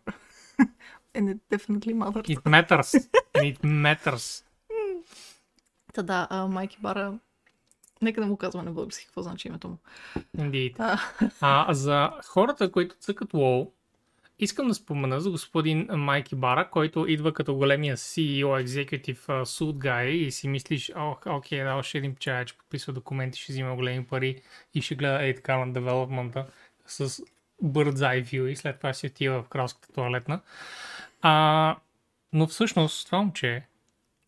and 1.14 1.24
it 1.32 1.38
definitely 1.50 1.94
matters. 1.94 2.26
It 2.28 2.44
matters. 2.44 2.90
And 3.34 3.44
it 3.52 3.58
matters. 3.64 4.44
Та 5.92 6.02
да, 6.02 6.46
Майки 6.50 6.78
Бара... 6.80 7.18
Нека 8.02 8.20
да 8.20 8.26
му 8.26 8.36
казваме 8.36 8.64
на 8.64 8.72
български 8.72 9.06
какво 9.06 9.22
значи 9.22 9.48
името 9.48 9.68
му. 9.68 9.78
Indeed. 10.36 10.74
А, 10.78 10.98
А 11.40 11.74
за 11.74 12.10
хората, 12.24 12.72
които 12.72 12.96
цъкат 12.96 13.32
WoW, 13.32 13.70
искам 14.38 14.68
да 14.68 14.74
спомена 14.74 15.20
за 15.20 15.30
господин 15.30 15.88
Майки 15.90 16.36
Бара, 16.36 16.70
който 16.70 17.06
идва 17.08 17.32
като 17.32 17.54
големия 17.54 17.96
CEO, 17.96 18.64
Executive 18.64 19.26
Suit 19.26 19.72
Guy 19.72 20.04
и 20.04 20.30
си 20.30 20.48
мислиш, 20.48 20.92
о, 20.96 21.16
окей, 21.26 21.64
да, 21.64 21.74
още 21.74 21.98
един 21.98 22.16
чая, 22.16 22.44
че 22.44 22.58
подписва 22.58 22.92
документи, 22.92 23.40
ще 23.40 23.52
взима 23.52 23.74
големи 23.74 24.04
пари 24.04 24.42
и 24.74 24.82
ще 24.82 24.94
гледа 24.94 25.22
ей 25.22 25.34
така 25.34 25.56
на 25.56 25.72
девелопмента 25.72 26.46
с 26.86 27.08
bird's 27.64 27.94
eye 27.94 28.24
view 28.24 28.46
и 28.46 28.56
след 28.56 28.76
това 28.76 28.92
си 28.92 29.06
отива 29.06 29.42
в 29.42 29.48
кралската 29.48 29.92
туалетна. 29.92 30.40
А, 31.22 31.76
но 32.32 32.46
всъщност 32.46 33.06
това 33.06 33.18
момче 33.18 33.66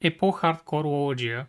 е 0.00 0.16
по-хардкор 0.16 0.84
лоджия 0.84 1.46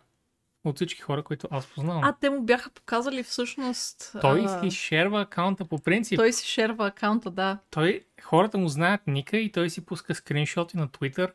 от 0.64 0.76
всички 0.76 1.00
хора, 1.00 1.22
които 1.22 1.48
аз 1.50 1.66
познавам. 1.66 2.04
а, 2.04 2.12
те 2.20 2.30
му 2.30 2.42
бяха 2.42 2.70
показали 2.70 3.22
всъщност... 3.22 4.16
Той 4.20 4.44
а, 4.44 4.60
си 4.60 4.70
шерва 4.70 5.20
акаунта 5.20 5.64
по 5.64 5.78
принцип. 5.78 6.18
той 6.18 6.32
си 6.32 6.48
шерва 6.48 6.86
акаунта, 6.86 7.30
да. 7.30 7.58
той, 7.70 8.04
хората 8.22 8.58
му 8.58 8.68
знаят 8.68 9.00
ника 9.06 9.36
и 9.36 9.52
той 9.52 9.70
си 9.70 9.86
пуска 9.86 10.14
скриншоти 10.14 10.76
на 10.76 10.88
Twitter 10.88 11.32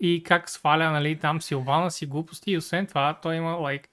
и 0.00 0.22
как 0.22 0.50
сваля, 0.50 0.90
нали, 0.90 1.18
там 1.18 1.42
Силвана 1.42 1.90
си 1.90 2.06
глупости 2.06 2.50
и 2.50 2.58
освен 2.58 2.86
това 2.86 3.18
той 3.22 3.34
има, 3.34 3.50
like, 3.50 3.86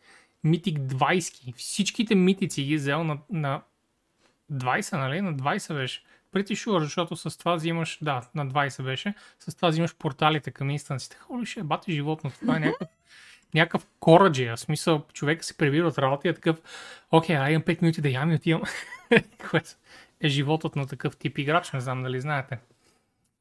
митик 0.44 0.80
20. 0.80 1.56
Всичките 1.56 2.15
митици 2.15 2.63
ги 2.63 2.74
е 2.74 2.78
взел 2.78 3.04
на, 3.04 3.17
на 3.30 3.62
20, 4.52 4.98
нали, 4.98 5.22
на 5.22 5.34
20 5.34 5.74
беше. 5.74 6.04
Pretty 6.34 6.52
sure, 6.52 6.80
защото 6.80 7.15
с 7.15 7.38
това 7.38 7.56
взимаш, 7.56 7.98
да, 8.02 8.22
на 8.36 8.48
20 8.48 8.84
беше, 8.84 9.13
с 9.39 9.56
това 9.56 9.70
взимаш 9.70 9.96
порталите 9.96 10.52
към 10.52 10.70
инстансите. 10.70 11.17
Холи 11.20 11.46
ще 11.46 11.63
бати 11.63 11.91
животно, 11.91 12.32
това 12.39 12.56
е 12.56 12.60
някакъв 12.60 12.88
някакъв 13.54 13.88
кораджия, 14.00 14.56
в 14.56 14.60
смисъл 14.60 15.06
човека 15.14 15.44
се 15.44 15.58
прибира 15.58 15.88
от 15.88 15.98
работа 15.98 16.28
и 16.28 16.32
е 16.32 16.34
такъв, 16.34 16.62
окей, 17.12 17.38
ай 17.38 17.52
имам 17.52 17.64
5 17.64 17.82
минути 17.82 18.02
да 18.02 18.10
ям 18.10 18.32
и 18.32 18.36
отивам. 18.36 18.62
Което 19.52 19.70
е 20.22 20.30
животът 20.30 20.76
на 20.76 20.88
такъв 20.88 21.18
тип 21.18 21.38
играч, 21.38 21.72
не 21.72 21.82
знам 21.82 22.04
дали 22.04 22.22
знаете. 22.22 22.60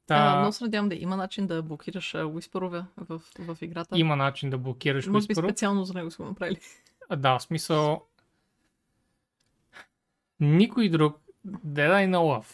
Та, 0.07 0.15
А, 0.15 0.39
много 0.39 0.53
се 0.53 0.63
надявам 0.63 0.89
да 0.89 0.95
има 0.95 1.15
начин 1.15 1.47
да 1.47 1.61
блокираш 1.61 2.15
а, 2.15 2.25
уисперове 2.25 2.83
в, 2.97 3.21
в 3.39 3.57
играта. 3.61 3.97
има 3.97 4.15
начин 4.15 4.49
да 4.49 4.57
блокираш 4.57 5.07
Може 5.07 5.27
би 5.27 5.35
специално 5.35 5.85
за 5.85 5.93
него 5.93 6.11
сме 6.11 6.25
направили. 6.25 6.59
А, 7.09 7.15
Да, 7.15 7.39
в 7.39 7.43
смисъл 7.43 8.05
никой 10.39 10.89
друг 10.89 11.17
that 11.47 11.91
I 11.91 12.09
know 12.09 12.41
of 12.41 12.45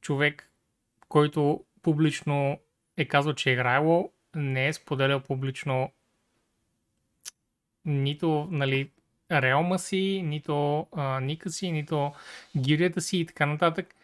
човек, 0.00 0.50
който 1.08 1.64
публично 1.82 2.58
е 2.96 3.04
казал, 3.04 3.32
че 3.32 3.50
е 3.50 3.52
играело, 3.52 4.12
не 4.36 4.68
е 4.68 4.72
споделял 4.72 5.20
публично 5.20 5.90
нито, 7.84 8.48
нали, 8.50 8.90
реалма 9.32 9.78
си, 9.78 10.22
нито 10.24 10.86
а, 10.92 11.20
ника 11.20 11.50
си, 11.50 11.72
нито 11.72 12.12
гирията 12.56 13.00
си 13.00 13.18
и 13.18 13.26
така 13.26 13.46
нататък. 13.46 13.94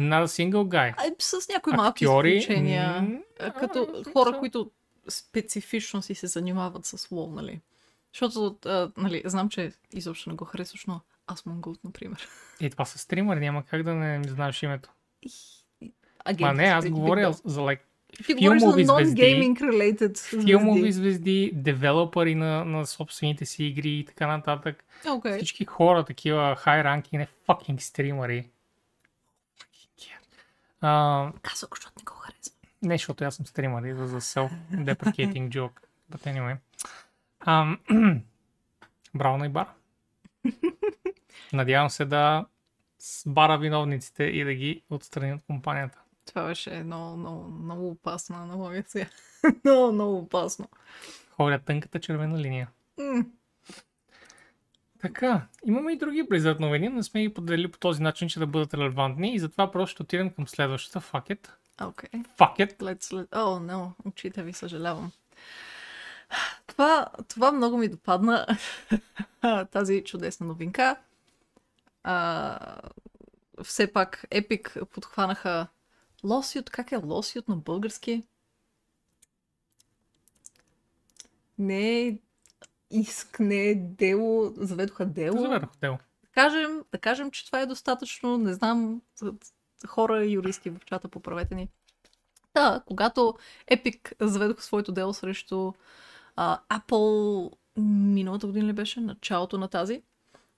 Not 0.00 0.24
a 0.24 0.26
single 0.26 0.68
guy. 0.68 0.94
А, 0.96 1.04
с 1.18 1.48
някои 1.48 1.72
малки 1.72 2.04
Актьори, 2.04 2.36
изключения. 2.36 3.02
м, 3.02 3.18
като 3.58 4.04
хора, 4.12 4.38
които 4.38 4.70
специфично 5.08 6.02
си 6.02 6.14
се 6.14 6.26
занимават 6.26 6.86
с 6.86 7.10
лол, 7.10 7.30
нали? 7.30 7.60
Защото, 8.12 8.56
а, 8.66 8.90
нали, 8.96 9.22
знам, 9.24 9.48
че 9.48 9.72
изобщо 9.92 10.30
не 10.30 10.36
го 10.36 10.44
харесваш, 10.44 10.86
но 10.86 11.00
аз 11.26 11.46
Монгот, 11.46 11.84
например. 11.84 12.28
Е, 12.60 12.70
това 12.70 12.84
са 12.84 12.98
стримери, 12.98 13.40
няма 13.40 13.64
как 13.64 13.82
да 13.82 13.94
не 13.94 14.28
знаеш 14.28 14.62
името. 14.62 14.90
Again, 16.26 16.40
Ма 16.40 16.52
не, 16.52 16.64
аз 16.64 16.88
говоря 16.90 17.32
за 17.32 17.60
like, 17.60 17.80
Ти 18.26 18.34
говориш 18.34 18.62
за 18.62 18.72
филмови 18.72 18.84
звезди, 18.84 19.22
non-gaming 19.22 19.60
related 19.60 20.44
филмови 20.46 20.92
звезди, 20.92 21.50
девелопери 21.54 22.34
на, 22.34 22.64
на 22.64 22.86
собствените 22.86 23.46
си 23.46 23.64
игри 23.64 23.90
и 23.90 24.04
така 24.04 24.26
нататък. 24.26 24.84
Окей. 25.08 25.36
Всички 25.36 25.64
хора, 25.64 26.04
такива 26.04 26.56
high 26.64 26.84
ranking, 26.84 27.18
не 27.18 27.28
fucking 27.48 27.78
стримери. 27.78 28.50
Го, 30.82 31.32
защото 31.50 31.90
не 31.98 32.04
го 32.04 32.12
харесва. 32.12 32.52
не, 32.82 32.94
защото 32.94 33.24
аз 33.24 33.34
съм 33.34 33.46
стример 33.46 33.82
и 33.82 33.94
за 33.94 34.20
self-deprecating 34.20 35.48
joke. 35.56 35.80
But 36.12 36.26
anyway. 36.26 36.56
Ам, 37.40 37.78
браво 39.14 39.38
на 39.38 39.46
Ибара. 39.46 39.72
Надявам 41.52 41.90
се 41.90 42.04
да 42.04 42.46
с 42.98 43.28
бара 43.28 43.58
виновниците 43.58 44.24
и 44.24 44.44
да 44.44 44.54
ги 44.54 44.82
отстрани 44.90 45.32
от 45.32 45.42
компанията. 45.46 45.99
Това 46.30 46.46
беше 46.46 46.70
много, 46.70 47.16
много, 47.16 47.48
много 47.48 47.88
опасна 47.88 48.42
аналогия 48.42 48.84
много, 49.64 49.92
много 49.92 50.18
опасно. 50.18 50.68
Ходя 51.30 51.58
тънката 51.58 52.00
червена 52.00 52.38
линия. 52.38 52.68
М. 52.98 53.24
Така, 55.00 55.46
имаме 55.66 55.92
и 55.92 55.98
други 55.98 56.28
Blizzard 56.28 56.60
новини, 56.60 56.88
но 56.88 56.96
не 56.96 57.02
сме 57.02 57.22
ги 57.22 57.34
поделили 57.34 57.70
по 57.70 57.78
този 57.78 58.02
начин, 58.02 58.28
че 58.28 58.38
да 58.38 58.46
бъдат 58.46 58.74
релевантни 58.74 59.34
и 59.34 59.38
затова 59.38 59.70
просто 59.70 59.92
ще 59.92 60.02
отидем 60.02 60.30
към 60.30 60.48
следващата. 60.48 61.00
Fuck 61.00 61.30
it. 61.30 61.50
Окей. 61.82 62.20
Fuck 62.38 62.58
it. 62.58 62.78
Let's 62.78 63.14
let... 63.14 63.28
Oh, 63.28 63.72
no, 63.72 63.90
очите 64.04 64.42
ви, 64.42 64.52
съжалявам. 64.52 65.12
Това, 66.66 67.06
това 67.28 67.52
много 67.52 67.76
ми 67.76 67.88
допадна, 67.88 68.46
тази 69.70 70.04
чудесна 70.04 70.46
новинка. 70.46 70.96
А, 72.02 72.58
все 73.62 73.92
пак 73.92 74.24
Epic 74.30 74.84
подхванаха 74.84 75.66
Лосиот, 76.24 76.70
как 76.70 76.92
е 76.92 76.96
Лосиот 76.96 77.48
на 77.48 77.56
български? 77.56 78.22
Не 81.58 82.00
е 82.00 82.18
иск, 82.90 83.40
не 83.40 83.68
е 83.68 83.74
дело, 83.74 84.52
заведоха 84.56 85.06
дело. 85.06 85.38
Заведох 85.38 85.70
дело. 85.80 85.98
Да 86.22 86.28
кажем, 86.32 86.84
да 86.92 86.98
кажем, 86.98 87.30
че 87.30 87.46
това 87.46 87.60
е 87.60 87.66
достатъчно. 87.66 88.38
Не 88.38 88.54
знам, 88.54 89.02
хора 89.86 90.24
юристи 90.24 90.70
в 90.70 90.80
чата, 90.86 91.08
поправете 91.08 91.54
ни. 91.54 91.68
Да, 92.54 92.82
когато 92.86 93.34
Epic 93.70 94.12
заведоха 94.20 94.62
своето 94.62 94.92
дело 94.92 95.14
срещу 95.14 95.72
а, 96.36 96.58
Apple 96.68 97.52
миналата 97.76 98.46
година 98.46 98.68
ли 98.68 98.72
беше? 98.72 99.00
Началото 99.00 99.58
на 99.58 99.68
тази? 99.68 100.02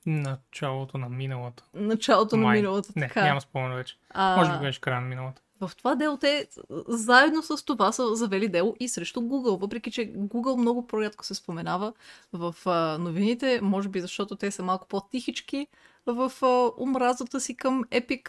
Началото 0.06 0.98
на 0.98 1.08
миналата. 1.08 1.64
Началото 1.74 2.36
на 2.36 2.42
Май. 2.42 2.56
миналата. 2.56 2.92
Не, 2.96 3.08
така. 3.08 3.24
няма 3.24 3.40
спомен 3.40 3.74
вече. 3.76 3.96
А, 4.10 4.36
Може 4.36 4.52
би 4.52 4.58
беше 4.58 4.80
края 4.80 5.00
на 5.00 5.06
миналата. 5.06 5.42
В 5.62 5.76
това 5.76 5.94
дело 5.94 6.16
те 6.16 6.46
заедно 6.88 7.42
с 7.42 7.64
това 7.64 7.92
са 7.92 8.14
завели 8.14 8.48
дело 8.48 8.76
и 8.80 8.88
срещу 8.88 9.20
Google, 9.20 9.60
въпреки 9.60 9.90
че 9.90 10.12
Google 10.12 10.56
много 10.56 10.86
по-рядко 10.86 11.24
се 11.24 11.34
споменава 11.34 11.92
в 12.32 12.54
а, 12.66 12.98
новините, 12.98 13.60
може 13.62 13.88
би 13.88 14.00
защото 14.00 14.36
те 14.36 14.50
са 14.50 14.62
малко 14.62 14.88
по-тихички 14.88 15.66
в 16.06 16.32
а, 16.42 16.82
омразата 16.82 17.40
си 17.40 17.56
към 17.56 17.84
Epic. 17.84 18.28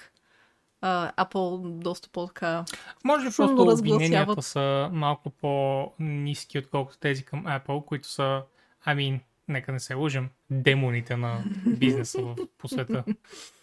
А, 0.82 1.26
Apple 1.26 1.80
доста 1.80 2.10
по-така... 2.10 2.66
Може 3.04 3.30
би 3.30 3.36
просто 3.36 3.62
обвиненията 3.62 4.42
са 4.42 4.90
малко 4.94 5.30
по-низки, 5.30 6.60
отколкото 6.60 7.00
тези 7.00 7.24
към 7.24 7.44
Apple, 7.46 7.86
които 7.86 8.08
са, 8.08 8.42
ами, 8.86 9.22
нека 9.48 9.72
не 9.72 9.80
се 9.80 9.94
лъжем, 9.94 10.30
демоните 10.50 11.18
на 11.18 11.44
бизнеса 11.66 12.22
в, 12.22 12.36
по 12.58 12.68
света. 12.68 13.04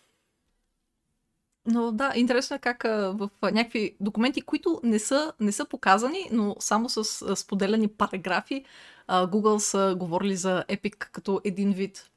Но 1.67 1.93
да, 1.93 2.13
интересно 2.17 2.57
е 2.57 2.59
как 2.59 2.83
в 2.83 3.31
някакви 3.43 3.97
документи, 4.01 4.41
които 4.41 4.81
не 4.85 4.99
са, 4.99 5.33
не 5.41 5.53
са 5.53 5.65
показани, 5.65 6.29
но 6.33 6.57
само 6.59 6.89
с 6.89 7.23
а, 7.23 7.37
споделени 7.37 7.89
параграфи, 7.89 8.65
Google 9.09 9.59
са 9.59 9.95
говорили 9.99 10.37
за 10.37 10.65
Epic 10.69 10.97
като 10.97 11.41
един 11.45 11.73
вид. 11.73 12.11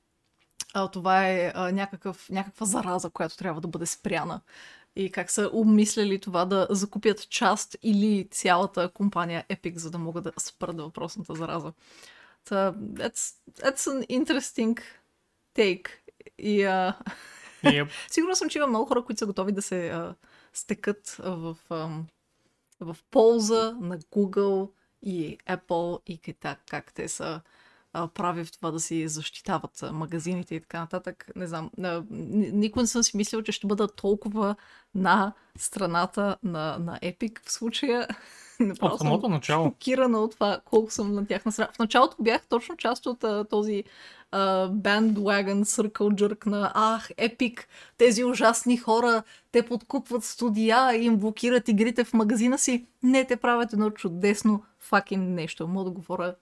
Това 0.93 1.29
е 1.29 1.53
някакъв, 1.55 2.29
някаква 2.29 2.65
зараза, 2.65 3.09
която 3.09 3.37
трябва 3.37 3.61
да 3.61 3.67
бъде 3.67 3.85
спряна. 3.85 4.41
И 4.95 5.11
как 5.11 5.31
са 5.31 5.49
обмисляли 5.53 6.19
това 6.19 6.45
да 6.45 6.67
закупят 6.69 7.29
част 7.29 7.77
или 7.83 8.27
цялата 8.31 8.89
компания 8.89 9.45
Epic, 9.49 9.77
за 9.77 9.91
да 9.91 9.97
могат 9.97 10.23
да 10.23 10.31
спрат 10.37 10.77
въпросната 10.77 11.35
зараза. 11.35 11.73
Та, 12.45 12.73
that's, 12.73 13.35
that's 13.51 13.75
an 13.75 14.07
interesting 14.07 14.81
take. 15.55 15.87
И 16.37 16.63
а, 16.63 16.97
Yep. 17.63 17.89
Сигурна 18.11 18.35
съм, 18.35 18.49
че 18.49 18.57
има 18.57 18.67
много 18.67 18.85
хора, 18.85 19.03
които 19.03 19.19
са 19.19 19.25
готови 19.25 19.51
да 19.51 19.61
се 19.61 19.89
а, 19.89 20.15
стекат 20.53 21.17
а, 21.23 21.31
в, 21.31 21.57
ам, 21.69 22.07
в 22.79 22.97
полза 23.11 23.77
на 23.81 23.99
Google 23.99 24.71
и 25.01 25.37
Apple 25.37 26.01
и 26.05 26.33
как, 26.33 26.59
как 26.69 26.93
те 26.93 27.07
са 27.07 27.41
а, 27.93 28.07
прави 28.07 28.45
в 28.45 28.51
това 28.51 28.71
да 28.71 28.79
си 28.79 29.07
защитават 29.07 29.83
магазините 29.91 30.55
и 30.55 30.61
така 30.61 30.79
нататък. 30.79 31.27
Не 31.35 31.47
знам. 31.47 31.69
А, 31.83 32.03
ни- 32.11 32.51
никога 32.51 32.83
не 32.83 32.87
съм 32.87 33.03
си 33.03 33.17
мислил, 33.17 33.41
че 33.41 33.51
ще 33.51 33.67
бъда 33.67 33.87
толкова 33.87 34.55
на 34.95 35.33
страната 35.57 36.37
на, 36.43 36.77
на 36.79 36.99
Epic 36.99 37.39
в 37.45 37.51
случая. 37.51 38.07
Направо 38.59 38.93
От 38.93 38.99
съм 38.99 39.07
самото 39.07 39.29
начало. 39.29 39.65
шокирана 39.65 40.19
от 40.19 40.31
това 40.31 40.59
колко 40.65 40.91
съм 40.91 41.13
на 41.13 41.27
тяхна 41.27 41.51
страна. 41.51 41.69
В 41.75 41.79
началото 41.79 42.15
бях 42.19 42.47
точно 42.47 42.77
част 42.77 43.05
от 43.05 43.23
а, 43.23 43.45
този 43.49 43.83
а, 44.31 44.69
bandwagon 44.69 45.63
circle 45.63 45.91
jerk 46.13 46.45
на 46.45 46.71
ах, 46.75 47.09
епик, 47.17 47.67
тези 47.97 48.23
ужасни 48.23 48.77
хора, 48.77 49.23
те 49.51 49.65
подкупват 49.65 50.23
студия 50.23 50.95
и 50.95 51.05
им 51.05 51.17
блокират 51.17 51.67
игрите 51.67 52.03
в 52.03 52.13
магазина 52.13 52.57
си. 52.57 52.85
Не, 53.03 53.25
те 53.25 53.35
правят 53.35 53.73
едно 53.73 53.89
чудесно 53.89 54.63
fucking 54.89 55.17
нещо. 55.17 55.67
Мога 55.67 55.83
да 55.85 55.91
говоря 55.91 56.35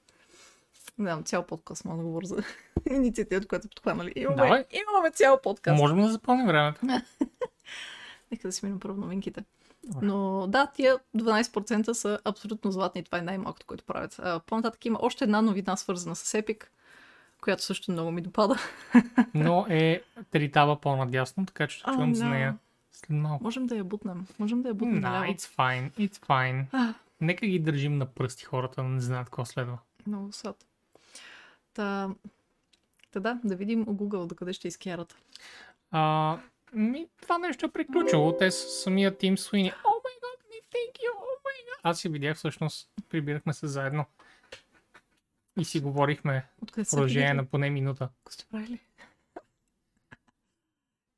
не 0.97 1.05
знам, 1.05 1.23
цял 1.23 1.45
подкаст 1.45 1.85
мога 1.85 1.97
да 1.97 2.03
говоря 2.03 2.25
за 2.25 2.43
инициативата, 2.91 3.47
която 3.47 3.69
подхванали. 3.69 4.13
Имаме, 4.15 4.35
Давай. 4.35 4.65
имаме 4.71 5.11
цял 5.11 5.41
подкаст. 5.41 5.77
Можем 5.81 6.01
да 6.01 6.09
запълним 6.11 6.47
времето. 6.47 6.79
Нека 8.31 8.47
да 8.47 8.51
си 8.51 8.65
минем 8.65 8.79
първо 8.79 9.01
новинките. 9.01 9.43
Но 10.01 10.47
да, 10.47 10.67
тия 10.67 10.99
12% 11.17 11.91
са 11.91 12.19
абсолютно 12.25 12.71
златни. 12.71 13.03
Това 13.03 13.17
е 13.17 13.21
най-малкото, 13.21 13.65
което 13.65 13.83
правят. 13.83 14.19
А, 14.19 14.39
По-нататък 14.39 14.85
има 14.85 14.99
още 15.01 15.23
една 15.23 15.41
новина, 15.41 15.75
свързана 15.77 16.15
с 16.15 16.31
Epic, 16.37 16.63
която 17.41 17.63
също 17.63 17.91
много 17.91 18.11
ми 18.11 18.21
допада. 18.21 18.55
Но 19.33 19.65
е 19.69 20.01
три 20.31 20.51
таба 20.51 20.75
по-надясно, 20.75 21.45
така 21.45 21.67
че 21.67 21.77
ще 21.77 21.85
Oh, 21.89 21.93
чувам 21.93 22.15
за 22.15 22.23
no. 22.23 22.29
нея 22.29 22.57
след 22.91 23.09
малко. 23.09 23.43
Можем 23.43 23.67
да 23.67 23.75
я 23.75 23.83
бутнем. 23.83 24.27
Можем 24.39 24.61
да 24.61 24.67
я 24.67 24.73
бутнем. 24.73 24.97
Nah, 24.97 25.01
наляво. 25.01 25.33
it's 25.33 25.57
fine, 25.57 25.91
it's 25.91 26.25
fine. 26.25 26.93
Нека 27.21 27.47
ги 27.47 27.59
държим 27.59 27.97
на 27.97 28.05
пръсти 28.05 28.43
хората, 28.43 28.81
да 28.81 28.87
не 28.87 29.01
знаят 29.01 29.25
какво 29.25 29.45
следва. 29.45 29.77
много 30.07 30.31
сад. 30.31 30.65
Та, 31.73 32.09
та 33.11 33.19
да, 33.19 33.39
да 33.43 33.55
видим 33.55 33.85
Google 33.85 34.27
докъде 34.27 34.53
ще 34.53 34.67
изкарат. 34.67 35.15
А, 35.91 36.37
ми, 36.73 37.07
това 37.21 37.37
нещо 37.37 37.65
е 37.65 37.71
приключило. 37.71 38.37
Те 38.37 38.51
с 38.51 38.83
самия 38.83 39.17
Тим 39.17 39.37
Суини. 39.37 39.69
О 39.69 39.89
май 39.89 40.13
гад, 40.21 40.49
ми 40.49 40.55
thank 40.55 40.95
you, 40.97 41.11
о 41.15 41.41
май 41.43 41.65
гад. 41.65 41.79
Аз 41.83 42.05
я 42.05 42.11
видях 42.11 42.37
всъщност. 42.37 42.89
Прибирахме 43.09 43.53
се 43.53 43.67
заедно. 43.67 44.05
И 45.59 45.65
си 45.65 45.79
говорихме 45.79 46.47
в 46.71 46.85
са 46.85 46.95
продължение 46.95 47.33
на 47.33 47.45
поне 47.45 47.69
минута. 47.69 48.09
Какво 48.17 48.31
сте 48.31 48.45
правили? 48.51 48.79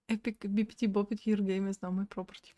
Epic, 0.09 0.37
BPT, 0.37 0.87
Bopit, 0.87 1.21
Your 1.27 1.41
Game 1.41 1.71
is 1.71 1.81
now 1.81 1.91
my 1.91 2.07
property. 2.07 2.53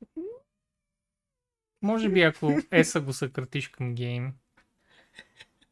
Може 1.82 2.10
би 2.10 2.22
ако 2.22 2.52
еса 2.72 3.02
го 3.02 3.14
съкратиш 3.14 3.68
към 3.68 3.96
гейм. 3.96 4.34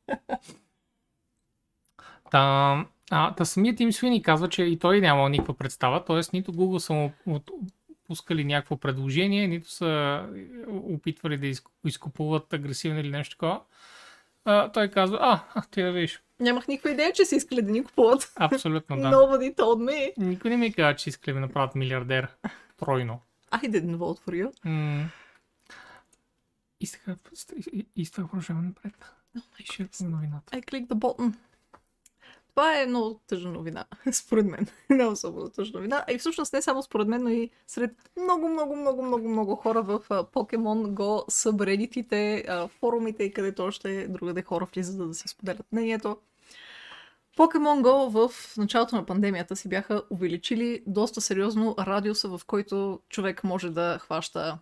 Та, 2.33 2.85
а, 3.11 3.35
та 3.35 3.45
самият 3.45 3.77
Тим 3.77 3.93
Суини 3.93 4.23
казва, 4.23 4.49
че 4.49 4.63
и 4.63 4.79
той 4.79 5.01
нямал 5.01 5.27
никаква 5.27 5.53
представа, 5.53 6.05
т.е. 6.05 6.21
нито 6.33 6.53
Google 6.53 6.77
са 6.77 6.93
му 6.93 7.11
пускали 8.07 8.43
някакво 8.43 8.77
предложение, 8.77 9.47
нито 9.47 9.69
са 9.69 10.23
опитвали 10.67 11.37
да 11.37 11.47
изк- 11.47 11.69
изкупуват 11.85 12.53
агресивно 12.53 12.99
или 12.99 13.09
нещо 13.09 13.35
такова. 13.35 13.61
А, 14.45 14.71
той 14.71 14.87
казва, 14.87 15.17
а, 15.21 15.61
ти 15.61 15.81
да 15.81 15.91
видиш. 15.91 16.21
Нямах 16.39 16.67
никаква 16.67 16.91
идея, 16.91 17.13
че 17.13 17.25
са 17.25 17.35
искали 17.35 17.61
да 17.61 17.71
ни 17.71 17.83
купуват. 17.83 18.33
Абсолютно 18.35 18.97
да. 18.97 19.01
Nobody 19.03 19.55
told 19.55 19.91
me. 19.91 20.13
Никой 20.17 20.49
не 20.49 20.57
ми 20.57 20.73
казва, 20.73 20.95
че 20.95 21.09
искали 21.09 21.33
да 21.33 21.39
ме 21.39 21.45
направят 21.45 21.75
милиардер. 21.75 22.27
Тройно. 22.77 23.21
I 23.51 23.69
didn't 23.69 23.95
vote 23.97 24.19
for 24.21 24.43
you. 24.43 24.51
М. 24.65 25.09
И 26.81 26.85
сега, 26.85 27.15
и- 27.73 27.85
и 27.95 28.05
с 28.05 28.11
това 28.11 28.27
продължаваме 28.27 28.67
напред. 28.67 29.05
И 29.59 29.63
ще 29.63 29.83
е 29.83 29.87
новината. 30.01 30.57
I 30.57 30.63
click 30.63 30.87
the 30.87 30.95
button. 30.95 31.33
Това 32.55 32.81
е 32.81 32.85
много 32.85 33.19
тъжна 33.27 33.51
новина, 33.51 33.85
според 34.11 34.45
мен. 34.45 34.67
Не 34.89 35.05
особено 35.05 35.49
тъжна 35.49 35.79
новина. 35.79 36.05
А 36.07 36.13
и 36.13 36.17
всъщност 36.17 36.53
не 36.53 36.61
само 36.61 36.83
според 36.83 37.07
мен, 37.07 37.23
но 37.23 37.29
и 37.29 37.49
сред 37.67 37.91
много, 38.21 38.49
много, 38.49 38.75
много, 38.75 39.03
много, 39.03 39.29
много 39.29 39.55
хора 39.55 39.81
в 39.81 39.99
Pokemon 40.09 40.93
Go 40.93 41.23
събредитите, 41.29 42.45
форумите 42.79 43.23
и 43.23 43.33
където 43.33 43.63
още 43.63 44.07
другаде 44.07 44.41
хора 44.41 44.67
влизат 44.73 44.95
за 44.95 45.07
да 45.07 45.13
си 45.13 45.27
споделят 45.27 45.65
мнението. 45.71 46.17
Pokemon 47.37 47.81
Go 47.81 48.27
в 48.27 48.57
началото 48.57 48.95
на 48.95 49.05
пандемията 49.05 49.55
си 49.55 49.69
бяха 49.69 50.03
увеличили 50.09 50.83
доста 50.87 51.21
сериозно 51.21 51.75
радиуса, 51.79 52.27
в 52.27 52.41
който 52.47 52.99
човек 53.09 53.43
може 53.43 53.69
да 53.69 53.97
хваща 54.01 54.59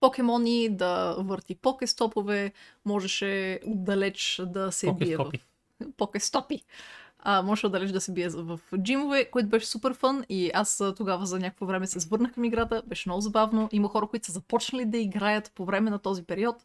покемони, 0.00 0.68
да 0.68 1.16
върти 1.18 1.54
покестопове, 1.54 2.52
можеше 2.84 3.60
отдалеч 3.66 4.40
да 4.46 4.72
се 4.72 4.92
бие 4.92 5.16
в 5.16 5.32
Покестопи. 5.96 6.64
А, 7.24 7.42
може 7.42 7.66
отдалеч 7.66 7.90
да 7.90 8.00
се 8.00 8.12
бие 8.12 8.28
в 8.28 8.60
джимове, 8.78 9.30
което 9.30 9.48
беше 9.48 9.66
супер 9.66 9.94
фън 9.94 10.24
и 10.28 10.50
аз 10.54 10.82
тогава 10.96 11.26
за 11.26 11.38
някакво 11.38 11.66
време 11.66 11.86
се 11.86 12.00
свърнах 12.00 12.34
към 12.34 12.44
играта, 12.44 12.82
беше 12.86 13.08
много 13.08 13.20
забавно. 13.20 13.68
Има 13.72 13.88
хора, 13.88 14.06
които 14.06 14.26
са 14.26 14.32
започнали 14.32 14.84
да 14.84 14.98
играят 14.98 15.52
по 15.54 15.64
време 15.64 15.90
на 15.90 15.98
този 15.98 16.24
период. 16.24 16.56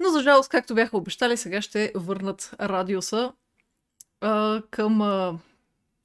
Но 0.00 0.08
за 0.08 0.22
жалост, 0.22 0.50
както 0.50 0.74
бяха 0.74 0.96
обещали, 0.96 1.36
сега 1.36 1.62
ще 1.62 1.92
върнат 1.94 2.54
радиуса 2.60 3.32
а, 4.20 4.62
към 4.70 5.00
а, 5.02 5.38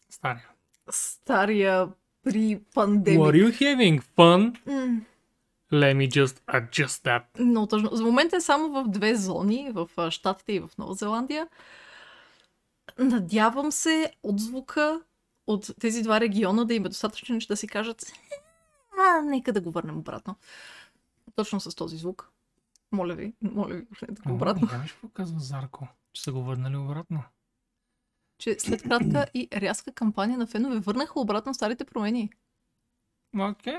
Стария. 0.09 0.47
стария 0.89 1.87
при 2.23 2.39
Were 2.39 2.61
пандемия. 2.73 3.33
you 3.33 3.51
having 3.51 4.01
fun? 4.17 4.53
Let 5.71 5.95
me 5.95 6.07
just 6.09 6.39
adjust 6.47 7.05
that. 7.05 7.39
Много 7.39 7.67
тъжно. 7.67 7.89
За 7.93 8.03
момента 8.03 8.35
е 8.35 8.41
само 8.41 8.69
в 8.69 8.87
две 8.89 9.15
зони, 9.15 9.71
в 9.73 9.89
а, 9.97 10.11
Щатите 10.11 10.53
и 10.53 10.59
в 10.59 10.69
Нова 10.77 10.93
Зеландия. 10.93 11.47
Надявам 12.99 13.71
се 13.71 14.13
отзвука 14.23 15.01
от 15.47 15.69
тези 15.79 16.03
два 16.03 16.19
региона 16.19 16.65
да 16.65 16.73
им 16.73 16.85
е 16.85 16.89
достатъчно, 16.89 17.39
че 17.39 17.47
да 17.47 17.57
си 17.57 17.67
кажат 17.67 18.13
а, 18.99 19.21
нека 19.21 19.53
да 19.53 19.61
го 19.61 19.71
върнем 19.71 19.97
обратно. 19.97 20.35
Точно 21.35 21.59
с 21.59 21.75
този 21.75 21.97
звук. 21.97 22.31
Моля 22.91 23.13
ви, 23.13 23.33
моля 23.41 23.75
ви, 23.75 23.85
върнете 24.01 24.21
го 24.21 24.33
обратно. 24.33 24.69
Виж 24.81 24.91
какво 24.91 25.07
казва 25.07 25.39
Зарко, 25.39 25.87
че 26.13 26.23
са 26.23 26.31
го 26.31 26.43
върнали 26.43 26.77
обратно. 26.77 27.23
Че 28.37 28.55
след 28.59 28.83
кратка 28.83 29.25
и 29.33 29.47
рязка 29.53 29.91
кампания 29.91 30.37
на 30.37 30.47
фенове 30.47 30.79
върнаха 30.79 31.19
обратно 31.19 31.53
старите 31.53 31.85
промени. 31.85 32.29
Окей. 33.39 33.77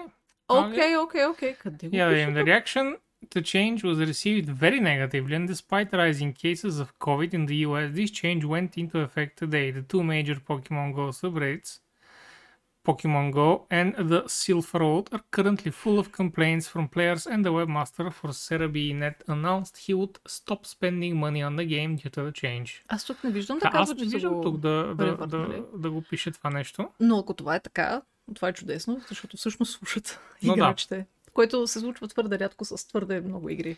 Окей, 0.49 0.97
окей, 0.97 1.27
окей. 1.27 1.55
Къде 1.55 1.89
го 1.89 1.95
Yeah, 1.95 2.11
пише 2.11 2.39
the 2.39 2.45
reaction 2.45 2.99
to 3.30 3.42
change 3.42 3.84
was 3.84 4.00
received 4.00 4.50
very 4.50 4.80
negatively, 4.80 5.36
and 5.36 5.48
despite 5.48 5.94
rising 5.94 6.34
cases 6.34 6.80
of 6.80 6.98
COVID 7.00 7.34
in 7.34 7.46
the 7.46 7.58
US, 7.68 7.92
this 7.94 8.12
change 8.12 8.46
went 8.46 8.78
into 8.78 9.00
effect 9.00 9.38
today. 9.38 9.72
The 9.72 9.82
two 9.82 10.04
major 10.04 10.36
Pokemon 10.36 10.96
Go 10.96 11.10
subreddits, 11.10 11.80
Pokemon 12.88 13.32
Go 13.34 13.68
and 13.70 13.94
the 14.12 14.24
Sylph 14.28 14.74
Road, 14.74 15.10
are 15.12 15.24
currently 15.32 15.72
full 15.72 16.00
of 16.00 16.12
complaints 16.12 16.68
from 16.68 16.88
players, 16.88 17.28
and 17.28 17.46
the 17.46 17.52
webmaster 17.52 18.12
for 18.12 18.30
Cerebi.net 18.30 19.24
announced 19.28 19.78
he 19.78 19.94
would 19.94 20.18
stop 20.28 20.66
spending 20.66 21.18
money 21.18 21.42
on 21.44 21.56
the 21.58 21.66
game 21.66 21.98
due 21.98 22.10
to 22.10 22.22
the 22.24 22.32
change. 22.32 22.84
Аз 22.88 23.06
тук 23.06 23.24
не 23.24 23.32
виждам 23.32 23.60
да 23.60 23.70
Да, 23.70 23.78
аз 23.78 23.90
казва, 23.90 23.96
не 23.96 24.00
че 24.00 24.10
са 24.10 24.16
виждам 24.16 24.34
го... 24.34 24.42
тук 24.42 24.58
да, 24.58 24.70
да, 24.70 24.96
да, 24.96 25.18
превърнали. 25.18 25.64
да 25.78 25.92
го 25.92 26.02
пише 26.02 26.32
това 26.32 26.50
нещо. 26.50 26.90
Но 27.00 27.20
ако 27.20 27.34
това 27.34 27.56
е 27.56 27.60
така, 27.60 28.02
това 28.36 28.48
е 28.48 28.54
чудесно, 28.54 29.02
защото 29.10 29.38
всъщност 29.38 29.72
слушат 29.78 30.20
Но 30.44 30.54
да. 30.54 30.60
играчите. 30.60 31.06
Което 31.35 31.67
се 31.67 31.81
случва 31.81 32.09
твърде 32.09 32.39
рядко 32.39 32.65
с 32.65 32.89
твърде 32.89 33.21
много 33.21 33.49
игри. 33.49 33.77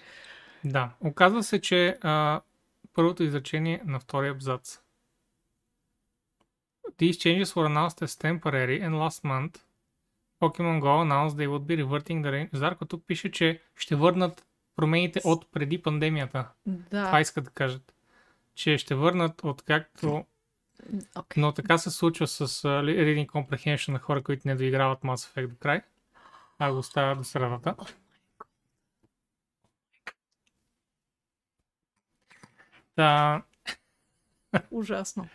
Да, 0.64 0.90
оказва 1.00 1.42
се, 1.42 1.60
че 1.60 1.98
а, 2.00 2.40
първото 2.94 3.22
изречение 3.22 3.82
на 3.84 4.00
втория 4.00 4.32
абзац. 4.32 4.78
These 6.98 7.12
changes 7.12 7.44
were 7.44 7.66
announced 7.66 8.02
as 8.02 8.12
temporary 8.24 8.78
and 8.86 8.92
last 8.94 9.24
month 9.24 9.66
Pokemon 10.40 10.80
Go 10.80 11.00
announced 11.00 11.36
they 11.36 11.46
would 11.46 11.66
be 11.66 11.76
reverting 11.76 12.22
the 12.22 12.30
range. 12.30 12.48
Зарко 12.52 12.84
тук 12.84 13.06
пише, 13.06 13.30
че 13.30 13.60
ще 13.76 13.96
върнат 13.96 14.46
промените 14.76 15.20
от 15.24 15.52
преди 15.52 15.82
пандемията. 15.82 16.48
Да. 16.66 17.06
Това 17.06 17.20
искат 17.20 17.44
да 17.44 17.50
кажат. 17.50 17.94
Че 18.54 18.78
ще 18.78 18.94
върнат 18.94 19.44
от 19.44 19.62
както... 19.62 20.24
Okay. 21.14 21.36
Но 21.36 21.52
така 21.52 21.78
се 21.78 21.90
случва 21.90 22.26
с 22.26 22.48
uh, 22.48 22.82
Reading 22.84 23.26
Comprehension 23.26 23.92
на 23.92 23.98
хора, 23.98 24.22
които 24.22 24.48
не 24.48 24.54
доиграват 24.54 25.00
Mass 25.00 25.34
Effect 25.34 25.46
до 25.46 25.56
край. 25.56 25.80
А 26.58 26.72
го 26.72 26.78
оставят 26.78 27.18
до 27.18 27.24
средата. 27.24 27.74
Да, 32.96 33.42
Ужасно. 34.70 35.28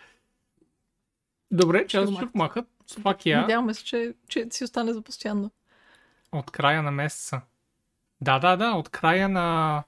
Добре, 1.52 1.88
че 1.88 1.98
аз 1.98 2.10
чух 2.20 2.34
махът. 2.34 2.68
Пак 3.04 3.26
я 3.26 3.42
Надяваме 3.42 3.74
се, 3.74 3.84
че, 3.84 4.16
че 4.28 4.48
си 4.52 4.64
остане 4.64 4.94
за 4.94 5.02
постоянно. 5.02 5.52
от 6.32 6.52
края 6.52 6.84
на 6.84 6.92
месеца. 6.92 7.42
Да, 8.22 8.40
да, 8.40 8.56
да, 8.58 8.72
от 8.72 8.90
края 8.90 9.30
на 9.30 9.84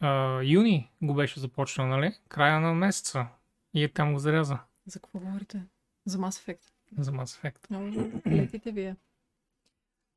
а, 0.00 0.40
юни 0.42 0.90
го 1.02 1.14
беше 1.14 1.40
започнал, 1.40 1.86
нали? 1.86 2.18
Края 2.28 2.60
на 2.60 2.74
месеца. 2.74 3.26
И 3.74 3.84
е 3.84 3.92
там 3.92 4.12
го 4.12 4.18
заряза 4.18 4.58
За 4.86 5.00
какво 5.00 5.18
говорите? 5.18 5.62
За 6.04 6.18
Mass 6.18 6.46
Effect. 6.46 6.72
за 6.98 7.12
Mass 7.12 7.52
Effect. 7.52 8.26
Летите 8.26 8.72
вие. 8.72 8.96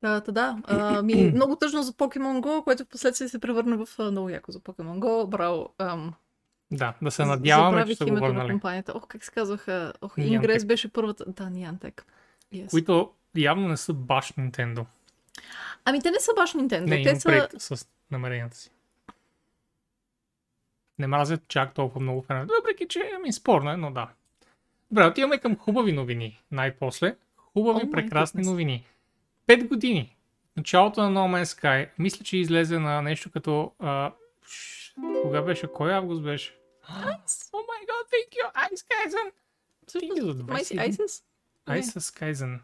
Да, 0.02 0.20
да, 0.20 0.32
да. 0.32 0.58
А, 0.64 1.02
ми, 1.02 1.32
много 1.34 1.56
тъжно 1.56 1.82
за 1.82 1.92
Pokemon 1.92 2.40
Go, 2.40 2.64
което 2.64 2.84
в 2.84 2.88
последствие 2.88 3.28
се 3.28 3.38
превърна 3.38 3.86
в 3.86 3.98
много 4.00 4.28
яко 4.28 4.52
за 4.52 4.60
Pokemon 4.60 4.98
Go. 4.98 5.26
Браво. 5.26 5.68
Ам, 5.78 6.14
Да, 6.70 6.94
да 7.02 7.10
се 7.10 7.24
надяваме, 7.24 7.86
че 7.86 7.94
са 7.94 8.06
го 8.06 8.14
върнали. 8.14 8.50
компанията. 8.50 8.92
Ох, 8.94 9.06
как 9.08 9.24
се 9.24 9.30
казваха? 9.30 9.92
Ох. 10.02 10.14
Ингрес 10.18 10.64
беше 10.64 10.88
първата. 10.88 11.24
Да, 11.26 11.42
Niantic. 11.44 12.02
Yes. 12.54 12.70
Които 12.70 13.10
явно 13.36 13.68
не 13.68 13.76
са 13.76 13.92
баш 13.92 14.32
Nintendo. 14.32 14.84
Ами 15.84 16.02
те 16.02 16.10
не 16.10 16.20
са 16.20 16.30
баш 16.36 16.52
Nintendo. 16.54 16.80
Не, 16.80 17.02
те 17.02 17.20
са... 17.20 17.48
с 17.76 17.86
намеренията 18.10 18.56
си. 18.56 18.70
Не 20.98 21.06
мразят 21.06 21.48
чак 21.48 21.74
толкова 21.74 22.00
много 22.00 22.22
фенове. 22.22 22.46
Въпреки, 22.58 22.88
че 22.88 23.10
ами, 23.16 23.32
спорно 23.32 23.70
е, 23.70 23.76
но 23.76 23.90
да. 23.90 24.08
Добре, 24.90 25.06
отиваме 25.06 25.38
към 25.38 25.56
хубави 25.56 25.92
новини. 25.92 26.42
Най-после. 26.50 27.16
Хубави, 27.36 27.80
Oh 27.80 27.90
прекрасни 27.90 28.42
goodness. 28.44 28.50
новини. 28.50 28.86
Пет 29.46 29.68
години. 29.68 30.16
Началото 30.56 31.02
на 31.02 31.20
No 31.20 31.42
Man's 31.42 31.60
Sky. 31.60 31.88
Мисля, 31.98 32.24
че 32.24 32.36
излезе 32.36 32.78
на 32.78 33.02
нещо 33.02 33.30
като... 33.30 33.72
А, 33.78 34.12
ш- 34.46 34.94
кога 35.22 35.42
беше? 35.42 35.66
Кой 35.66 35.94
август 35.94 36.22
беше? 36.22 36.58
Oh 36.90 37.14
my 37.52 37.80
god, 37.82 38.04
thank 38.08 38.30
you, 38.32 38.68
Ice 38.68 38.84
Kaizen! 38.84 39.30
За 40.32 40.42
Май 40.44 40.64
си 40.64 40.76
21. 40.76 40.80
Айсис? 40.80 41.22
Не. 41.68 41.82
Ice 41.82 41.98
Skyzen. 41.98 42.58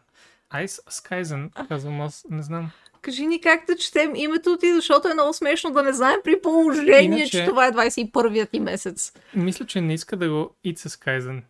Ice 0.53 0.83
Skyzen, 0.83 1.67
казвам 1.67 2.01
аз, 2.01 2.25
не 2.29 2.43
знам. 2.43 2.71
Кажи 3.01 3.27
ни 3.27 3.41
как 3.41 3.65
да 3.65 3.75
четем 3.77 4.15
името 4.15 4.57
ти, 4.57 4.73
защото 4.73 5.07
е 5.07 5.13
много 5.13 5.33
смешно 5.33 5.71
да 5.71 5.83
не 5.83 5.93
знаем 5.93 6.19
при 6.23 6.41
положение, 6.41 7.01
Иначе- 7.01 7.31
че 7.31 7.45
това 7.45 7.67
е 7.67 7.71
21-ият 7.71 8.49
ти 8.49 8.59
месец. 8.59 9.13
Мисля, 9.35 9.65
че 9.65 9.81
не 9.81 9.93
иска 9.93 10.17
да 10.17 10.29
го 10.29 10.55
It's 10.65 10.75
Skyzen. 10.77 11.41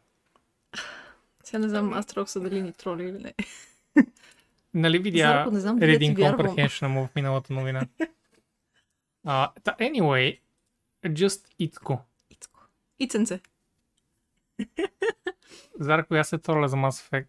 Сега 1.44 1.60
не 1.60 1.70
знам, 1.70 1.94
аз 1.94 2.06
трох 2.06 2.30
са 2.30 2.40
дали 2.40 2.62
ни 2.62 2.74
троли 2.74 3.04
или 3.04 3.12
не. 3.20 3.34
Нали 4.74 5.00
видя 5.00 5.18
Зарко, 5.18 5.52
не 5.52 5.60
знам 5.60 5.80
Reading. 5.80 6.16
Comprehension 6.16 6.88
му 6.88 7.08
в 7.08 7.16
миналата 7.16 7.54
новина? 7.54 7.82
uh, 9.26 9.50
anyway, 9.66 10.40
just 11.06 11.48
Itko. 11.60 12.00
Ицко. 12.30 12.68
Иценце. 13.00 13.40
Зарко, 15.80 16.16
я 16.16 16.24
се 16.24 16.38
троля 16.38 16.68
за 16.68 16.76
Mass 16.76 16.90
Effect. 16.90 17.28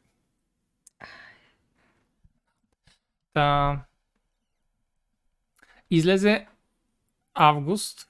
Та... 3.33 3.79
Излезе 5.91 6.47
август 7.35 8.09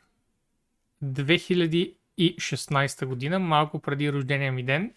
2016 1.04 3.04
година, 3.04 3.38
малко 3.38 3.78
преди 3.78 4.12
рождения 4.12 4.52
ми 4.52 4.62
ден. 4.62 4.94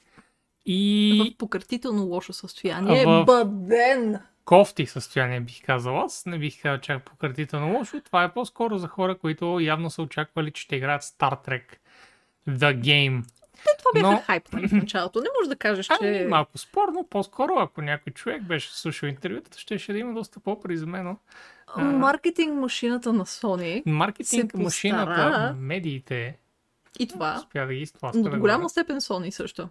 И 0.66 1.34
В 1.34 1.38
пократително 1.38 2.04
лошо 2.04 2.34
състояние. 2.34 3.06
В- 3.06 3.26
Бъден! 3.26 4.20
кофти 4.46 4.86
състояние 4.86 5.40
бих 5.40 5.66
казал 5.66 6.00
аз. 6.00 6.26
Не 6.26 6.38
бих 6.38 6.62
казал 6.62 6.78
чак 6.78 7.04
пократително 7.04 7.74
лошо. 7.74 8.02
Това 8.02 8.24
е 8.24 8.34
по-скоро 8.34 8.78
за 8.78 8.88
хора, 8.88 9.18
които 9.18 9.60
явно 9.60 9.90
са 9.90 10.02
очаквали, 10.02 10.52
че 10.52 10.62
ще 10.62 10.76
играят 10.76 11.02
Star 11.04 11.48
Trek 11.48 11.64
The 12.50 12.78
Game. 12.78 13.24
Това 13.80 13.92
бяха 13.94 14.12
Но- 14.12 14.22
хайп 14.22 14.48
в 14.48 14.72
началото. 14.72 15.20
Не 15.20 15.28
можеш 15.38 15.50
да 15.50 15.56
кажеш, 15.56 15.88
Ами, 15.90 16.00
че... 16.00 16.28
малко 16.30 16.58
спорно, 16.58 17.08
по-скоро 17.10 17.54
ако 17.54 17.82
някой 17.82 18.14
човек 18.14 18.44
беше 18.44 18.74
слушал 18.74 19.08
интервютата, 19.08 19.60
ще, 19.60 19.78
ще 19.78 19.94
да 19.94 20.00
има 20.00 20.14
доста 20.14 20.40
по-приземено. 20.40 21.18
Маркетинг 21.78 22.54
машината 22.54 23.14
на 23.14 23.26
Sony 23.26 23.84
Маркетинг, 23.86 24.54
машината, 24.54 25.06
постара. 25.06 25.54
медиите, 25.54 26.38
и 27.00 27.08
това, 27.08 27.36
успя 27.38 27.66
да 27.66 27.74
ги 27.74 27.82
изтласка. 27.82 28.22
до 28.22 28.30
го 28.30 28.40
голяма 28.40 28.70
степен 28.70 28.96
Sony 28.98 29.30
също. 29.30 29.70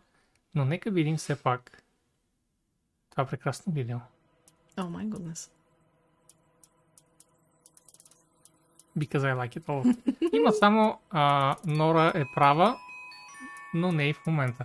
Но 0.55 0.65
нека 0.65 0.91
видим 0.91 1.17
все 1.17 1.43
пак 1.43 1.83
това 3.11 3.25
прекрасно 3.25 3.73
видео. 3.73 3.99
О, 4.77 4.89
май 4.89 5.05
goodness. 5.05 5.51
Because 8.99 9.25
I 9.25 9.35
like 9.35 9.57
it 9.61 9.65
all. 9.65 9.97
Има 10.37 10.53
само 10.53 11.01
а, 11.11 11.57
Нора 11.67 12.13
е 12.15 12.25
права, 12.35 12.79
но 13.75 13.93
не 13.93 14.09
и 14.09 14.13
в 14.13 14.27
момента. 14.27 14.65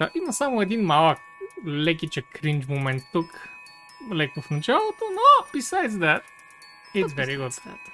Да, 0.00 0.10
има 0.14 0.32
само 0.32 0.62
един 0.62 0.86
малък 0.86 1.18
лекичък 1.66 2.24
кринж 2.34 2.66
момент 2.66 3.02
тук. 3.12 3.48
Леко 4.12 4.42
в 4.42 4.50
началото, 4.50 5.04
но 5.12 5.58
besides 5.58 5.88
that, 5.88 6.22
it's 6.94 7.08
very 7.08 7.38
good. 7.38 7.50
Цвята. 7.50 7.90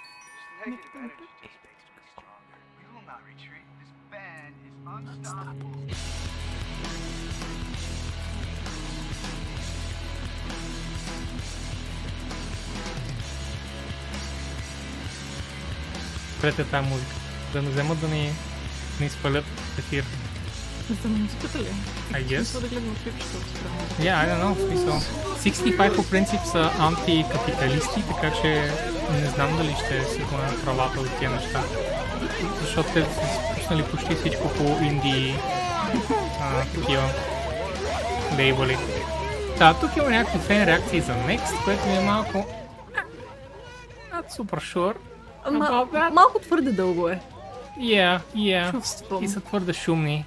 Спрете 16.45 16.65
тази 16.65 16.89
музика. 16.89 17.15
Да 17.53 17.63
не 17.63 17.71
вземат 17.71 18.01
да 18.01 18.09
ни, 18.09 18.33
ни 19.01 19.09
спалят 19.09 19.45
ефир. 19.79 20.05
За 21.03 21.09
музиката 21.09 21.59
ли? 21.59 21.67
I 22.13 22.25
guess. 22.25 22.61
Да 22.61 22.69
гледам 22.69 22.97
клипчета 23.05 23.37
от. 23.37 24.05
Yeah, 24.05 24.17
I 24.17 24.29
don't 24.29 24.43
know, 24.45 24.69
смисъл. 24.69 25.01
65 25.53 25.97
по 25.97 26.11
принцип 26.11 26.41
са 26.53 26.71
антикапиталисти, 26.79 28.03
така 28.09 28.33
че 28.43 28.73
не 29.13 29.27
знам 29.27 29.57
дали 29.57 29.77
ще 29.85 30.05
си 30.05 30.23
поемат 30.31 30.65
правата 30.65 31.01
от 31.01 31.19
тия 31.19 31.31
неща. 31.31 31.63
Защото 32.61 32.93
те 32.93 33.03
са 33.03 33.21
спуснали 33.53 33.83
почти 33.83 34.15
всичко 34.15 34.49
по 34.49 34.85
инди 34.85 35.35
а, 36.41 36.65
такива 36.65 37.09
лейбъли. 38.39 38.79
Да, 39.59 39.75
тук 39.75 39.97
има 39.97 40.11
някакви 40.11 40.39
фен 40.39 40.65
реакции 40.65 41.01
за 41.01 41.13
Next, 41.13 41.65
което 41.65 41.87
ми 41.87 41.97
е 41.97 42.01
малко... 42.01 42.47
Not 44.13 44.39
super 44.39 44.75
sure. 44.75 44.95
Ама, 45.45 45.89
малко 46.13 46.39
твърде 46.39 46.73
дълго 46.73 47.09
е. 47.09 47.21
Yeah, 47.79 48.21
yeah. 48.37 48.71
Чувствам. 48.71 49.25
И 49.25 49.29
са 49.29 49.41
твърде 49.41 49.73
шумни. 49.73 50.25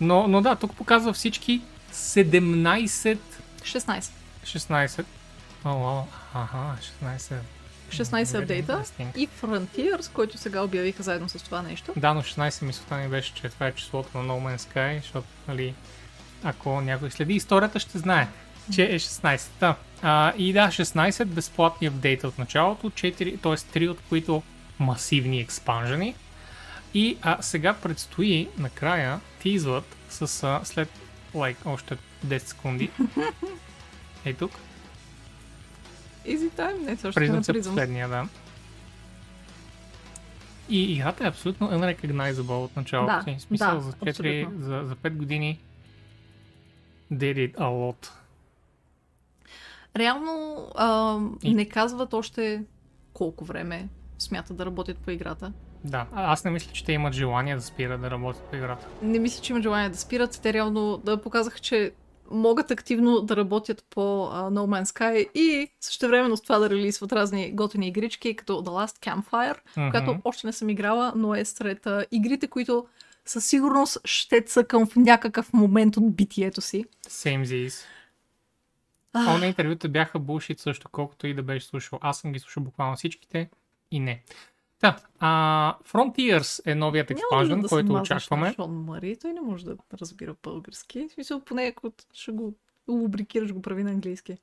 Но, 0.00 0.28
но 0.28 0.40
да, 0.42 0.56
тук 0.56 0.76
показва 0.76 1.12
всички 1.12 1.62
17... 1.92 3.18
16. 3.62 4.10
16. 4.44 5.04
О, 5.64 5.70
о, 5.70 6.02
аха, 6.34 6.76
16. 7.02 7.34
16 7.90 8.24
Very 8.24 8.42
апдейта 8.42 8.82
и 9.16 9.28
Frontiers, 9.28 10.12
който 10.12 10.38
сега 10.38 10.62
обявиха 10.62 11.02
заедно 11.02 11.28
с 11.28 11.42
това 11.42 11.62
нещо. 11.62 11.92
Да, 11.96 12.14
но 12.14 12.22
16 12.22 12.64
мисълта 12.64 12.96
ми 12.96 13.08
беше, 13.08 13.34
че 13.34 13.48
това 13.48 13.66
е 13.66 13.72
числото 13.72 14.18
на 14.18 14.24
No 14.24 14.56
Man's 14.56 14.74
Sky, 14.74 15.00
защото, 15.02 15.26
нали, 15.48 15.74
ако 16.44 16.80
някой 16.80 17.10
следи 17.10 17.34
историята, 17.34 17.78
ще 17.78 17.98
знае, 17.98 18.28
че 18.72 18.84
е 18.84 18.98
16. 18.98 19.48
Да. 19.60 19.76
А, 20.02 20.32
и 20.36 20.52
да, 20.52 20.68
16 20.68 21.24
безплатни 21.24 21.86
апдейта 21.86 22.28
от 22.28 22.38
началото, 22.38 22.90
4, 22.90 23.40
т.е. 23.42 23.80
3 23.80 23.90
от 23.90 23.98
които 24.08 24.42
масивни 24.78 25.40
експанжени. 25.40 26.14
И 26.94 27.16
а, 27.22 27.42
сега 27.42 27.74
предстои 27.74 28.48
накрая 28.58 29.20
тизват 29.42 29.96
с 30.08 30.42
а, 30.42 30.60
след 30.64 30.88
лайк 31.34 31.56
още 31.64 31.96
10 32.26 32.38
секунди. 32.38 32.90
Ей 34.24 34.34
тук. 34.34 34.52
Easy 36.26 36.50
time, 36.50 36.78
не, 36.78 36.96
също 36.96 37.14
Признат 37.14 37.44
се 37.44 37.52
последния, 37.52 38.08
да. 38.08 38.28
И 40.68 40.92
играта 40.92 41.24
е 41.24 41.28
абсолютно 41.28 41.70
unrecognizable 41.70 42.64
от 42.64 42.76
началото 42.76 43.16
Да, 43.16 43.22
си. 43.22 43.40
Смисъл 43.40 43.74
да, 43.74 43.80
за, 43.80 43.92
4, 43.92 44.08
абсолютно. 44.08 44.64
за, 44.64 44.82
за 44.86 44.96
5 44.96 45.10
години 45.10 45.58
did 47.12 47.52
it 47.52 47.54
a 47.54 47.62
lot. 47.62 48.10
Реално 49.96 50.56
а, 50.74 51.18
И- 51.42 51.54
не 51.54 51.64
казват 51.64 52.14
още 52.14 52.62
колко 53.12 53.44
време 53.44 53.88
смятат 54.18 54.56
да 54.56 54.66
работят 54.66 54.98
по 54.98 55.10
играта. 55.10 55.52
Да, 55.84 56.06
аз 56.12 56.44
не 56.44 56.50
мисля, 56.50 56.72
че 56.72 56.84
те 56.84 56.92
имат 56.92 57.14
желание 57.14 57.54
да 57.56 57.62
спират 57.62 58.00
да 58.00 58.10
работят 58.10 58.42
по 58.42 58.56
играта. 58.56 58.86
Не 59.02 59.18
мисля, 59.18 59.42
че 59.42 59.52
имат 59.52 59.62
желание 59.62 59.88
да 59.88 59.96
спират. 59.96 60.40
Те 60.42 60.52
реално 60.52 60.96
да 60.96 61.16
показаха, 61.16 61.58
че 61.58 61.92
могат 62.30 62.70
активно 62.70 63.20
да 63.20 63.36
работят 63.36 63.84
по 63.90 64.24
а, 64.24 64.42
No 64.42 64.82
Man's 64.82 64.84
Sky 64.84 65.32
и 65.32 65.68
същевременно 65.80 66.36
с 66.36 66.42
това 66.42 66.58
да 66.58 66.70
релизват 66.70 67.12
разни 67.12 67.52
готини 67.52 67.88
игрички, 67.88 68.36
като 68.36 68.52
The 68.54 68.68
Last 68.68 69.06
Campfire, 69.06 69.56
Мгм. 69.76 69.90
която 69.90 70.16
още 70.24 70.46
не 70.46 70.52
съм 70.52 70.68
играла, 70.68 71.12
но 71.16 71.34
е 71.34 71.44
сред 71.44 71.86
а, 71.86 72.06
игрите, 72.12 72.46
които 72.46 72.86
със 73.26 73.46
сигурност 73.46 73.98
ще 74.04 74.40
цъкам 74.40 74.86
в 74.86 74.96
някакъв 74.96 75.52
момент 75.52 75.96
от 75.96 76.16
битието 76.16 76.60
си. 76.60 76.84
Same 77.08 77.42
Z's. 77.44 77.74
А, 79.14 79.34
Оне 79.34 79.46
интервюта 79.46 79.88
бяха 79.88 80.18
булшит 80.18 80.60
също, 80.60 80.88
колкото 80.88 81.26
и 81.26 81.34
да 81.34 81.42
беше 81.42 81.66
слушал. 81.66 81.98
Аз 82.02 82.18
съм 82.18 82.32
ги 82.32 82.38
слушал 82.38 82.62
буквално 82.62 82.96
всичките 82.96 83.50
и 83.90 84.00
не. 84.00 84.22
Да, 84.80 84.96
а, 85.18 85.76
Frontiers 85.84 86.70
е 86.70 86.74
новият 86.74 87.10
експанжен, 87.10 87.60
да 87.60 87.68
който 87.68 87.92
очакваме. 87.92 88.52
Шон 88.52 88.84
Мари, 88.84 89.16
той 89.20 89.32
не 89.32 89.40
може 89.40 89.64
да 89.64 89.76
разбира 90.00 90.34
български. 90.42 91.08
В 91.08 91.12
смисъл, 91.12 91.40
поне 91.40 91.62
ако 91.62 91.92
ще 92.12 92.32
го 92.32 92.54
лубрикираш, 92.88 93.52
го 93.52 93.62
прави 93.62 93.84
на 93.84 93.90
английски. 93.90 94.38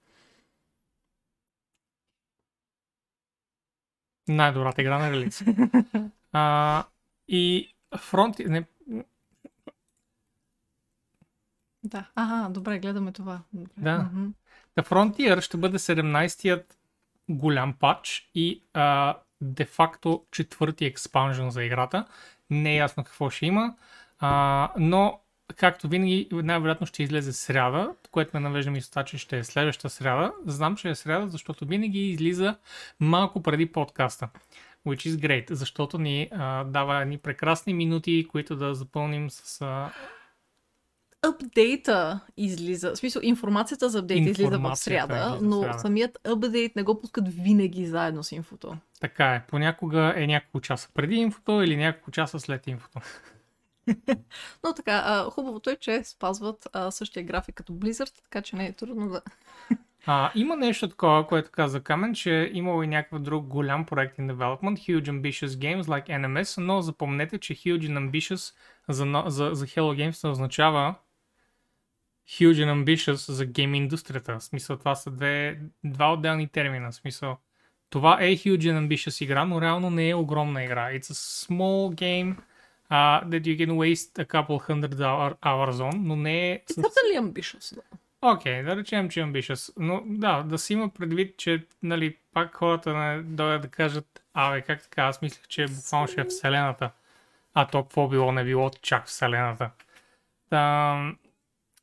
Най-добрата 4.27 4.81
игра 4.81 4.99
на 4.99 5.11
релиз. 5.11 5.43
а, 6.31 6.85
и 7.27 7.73
Frontiers... 7.95 8.47
Не, 8.49 8.65
Да. 11.83 12.09
Ага, 12.15 12.49
добре, 12.49 12.79
гледаме 12.79 13.11
това. 13.11 13.41
Добре. 13.53 13.71
Да. 13.77 13.97
Мгм. 13.97 14.27
The 14.77 14.87
Frontier 14.89 15.41
ще 15.41 15.57
бъде 15.57 15.77
17-тият 15.77 16.63
голям 17.29 17.73
патч 17.73 18.29
и 18.35 18.63
де-факто 19.41 20.25
четвърти 20.31 20.85
експанжен 20.85 21.51
за 21.51 21.63
играта. 21.63 22.05
Не 22.49 22.73
е 22.73 22.77
ясно 22.77 23.03
какво 23.03 23.29
ще 23.29 23.45
има, 23.45 23.75
а, 24.19 24.71
но 24.77 25.19
както 25.55 25.87
винаги 25.87 26.27
най-вероятно 26.31 26.87
ще 26.87 27.03
излезе 27.03 27.33
сряда, 27.33 27.91
което 28.11 28.31
ме 28.33 28.39
навежда 28.39 28.71
мисълта, 28.71 29.03
че 29.03 29.17
ще 29.17 29.37
е 29.37 29.43
следващата 29.43 29.89
сряда. 29.89 30.33
Знам, 30.45 30.75
че 30.75 30.89
е 30.89 30.95
сряда, 30.95 31.27
защото 31.27 31.65
винаги 31.65 32.09
излиза 32.09 32.55
малко 32.99 33.43
преди 33.43 33.71
подкаста. 33.71 34.29
Which 34.87 35.09
is 35.09 35.15
great, 35.15 35.53
защото 35.53 35.97
ни 35.97 36.29
а, 36.31 36.63
дава 36.63 37.05
ни 37.05 37.17
прекрасни 37.17 37.73
минути, 37.73 38.27
които 38.31 38.55
да 38.55 38.75
запълним 38.75 39.29
с 39.29 39.61
а, 39.61 39.91
Апдейта 41.21 42.19
излиза, 42.37 42.91
в 42.91 42.95
смисъл 42.95 43.21
информацията 43.23 43.89
за 43.89 43.99
апдейта 43.99 44.29
излиза 44.29 44.59
в 44.59 44.75
сряда, 44.75 45.15
излиза 45.15 45.37
в 45.37 45.41
но 45.41 45.79
самият 45.79 46.19
апдейт 46.27 46.75
не 46.75 46.83
го 46.83 46.99
пускат 46.99 47.27
винаги 47.27 47.85
заедно 47.85 48.23
с 48.23 48.31
инфото. 48.31 48.77
Така 48.99 49.35
е. 49.35 49.43
Понякога 49.47 50.13
е 50.15 50.27
няколко 50.27 50.61
часа 50.61 50.89
преди 50.93 51.15
инфото 51.15 51.51
или 51.51 51.77
няколко 51.77 52.11
часа 52.11 52.39
след 52.39 52.67
инфото. 52.67 52.99
Но 54.63 54.73
така, 54.75 55.03
а, 55.05 55.29
хубавото 55.29 55.69
е, 55.69 55.75
че 55.75 56.03
спазват 56.03 56.67
а, 56.73 56.91
същия 56.91 57.23
график 57.23 57.55
като 57.55 57.73
Blizzard, 57.73 58.23
така 58.23 58.41
че 58.41 58.55
не 58.55 58.65
е 58.65 58.73
трудно 58.73 59.09
да... 59.09 59.21
А, 60.05 60.31
има 60.35 60.55
нещо 60.55 60.89
такова, 60.89 61.27
което 61.27 61.51
каза 61.51 61.81
Камен, 61.83 62.13
че 62.13 62.51
имало 62.53 62.83
и 62.83 62.87
някакъв 62.87 63.21
друг 63.21 63.45
голям 63.45 63.85
проект 63.85 64.17
in 64.17 64.33
development, 64.33 64.77
Huge 64.77 65.09
Ambitious 65.09 65.47
Games 65.47 65.81
like 65.81 66.09
NMS, 66.09 66.61
но 66.61 66.81
запомнете, 66.81 67.37
че 67.37 67.55
Huge 67.55 67.79
and 67.79 68.09
Ambitious 68.09 68.53
за, 68.89 69.23
за, 69.27 69.49
за 69.53 69.65
Hello 69.65 70.09
Games 70.09 70.23
не 70.23 70.29
означава 70.29 70.95
Huge 72.29 72.65
and 72.65 72.83
Ambitious 72.83 73.31
за 73.31 73.45
гейм 73.45 73.75
индустрията. 73.75 74.39
В 74.39 74.43
смисъл, 74.43 74.77
това 74.77 74.95
са 74.95 75.11
две, 75.11 75.59
два 75.83 76.13
отделни 76.13 76.47
термина. 76.47 76.91
В 76.91 76.95
смисъл, 76.95 77.37
това 77.89 78.17
е 78.21 78.35
Huge 78.35 78.57
and 78.57 78.87
Ambitious 78.87 79.23
игра, 79.23 79.45
но 79.45 79.61
реално 79.61 79.89
не 79.89 80.09
е 80.09 80.15
огромна 80.15 80.63
игра. 80.63 80.89
It's 80.89 81.11
a 81.11 81.47
small 81.47 81.95
game 81.95 82.35
uh, 82.91 83.25
that 83.27 83.41
you 83.41 83.65
can 83.65 83.71
waste 83.71 84.25
a 84.25 84.25
couple 84.25 84.69
hundred 84.69 84.95
hour, 84.95 85.35
hours 85.35 85.91
on, 85.91 85.97
но 85.97 86.15
не 86.15 86.51
е... 86.51 86.61
с- 86.67 86.75
Certainly 86.75 87.19
ambitious, 87.19 87.75
да. 87.75 87.81
Окей, 88.21 88.53
okay, 88.53 88.65
да 88.65 88.75
речем, 88.75 89.09
че 89.09 89.19
е 89.19 89.23
ambitious. 89.23 89.73
Но 89.77 90.03
да, 90.05 90.43
да 90.43 90.57
си 90.57 90.73
има 90.73 90.89
предвид, 90.89 91.37
че 91.37 91.65
нали, 91.83 92.17
пак 92.33 92.55
хората 92.55 92.97
не 92.97 93.21
дойдат 93.21 93.61
да 93.61 93.67
кажат, 93.67 94.23
абе, 94.33 94.61
как 94.61 94.83
така, 94.83 95.03
аз 95.03 95.21
мислех, 95.21 95.47
че 95.47 95.65
буквално 95.65 96.07
ще 96.07 96.21
е 96.21 96.25
Вселената. 96.25 96.91
А 97.53 97.67
то 97.67 97.83
какво 97.83 98.07
било, 98.07 98.31
не 98.31 98.43
било 98.43 98.69
чак 98.81 99.07
Вселената. 99.07 99.69
Да, 100.49 101.11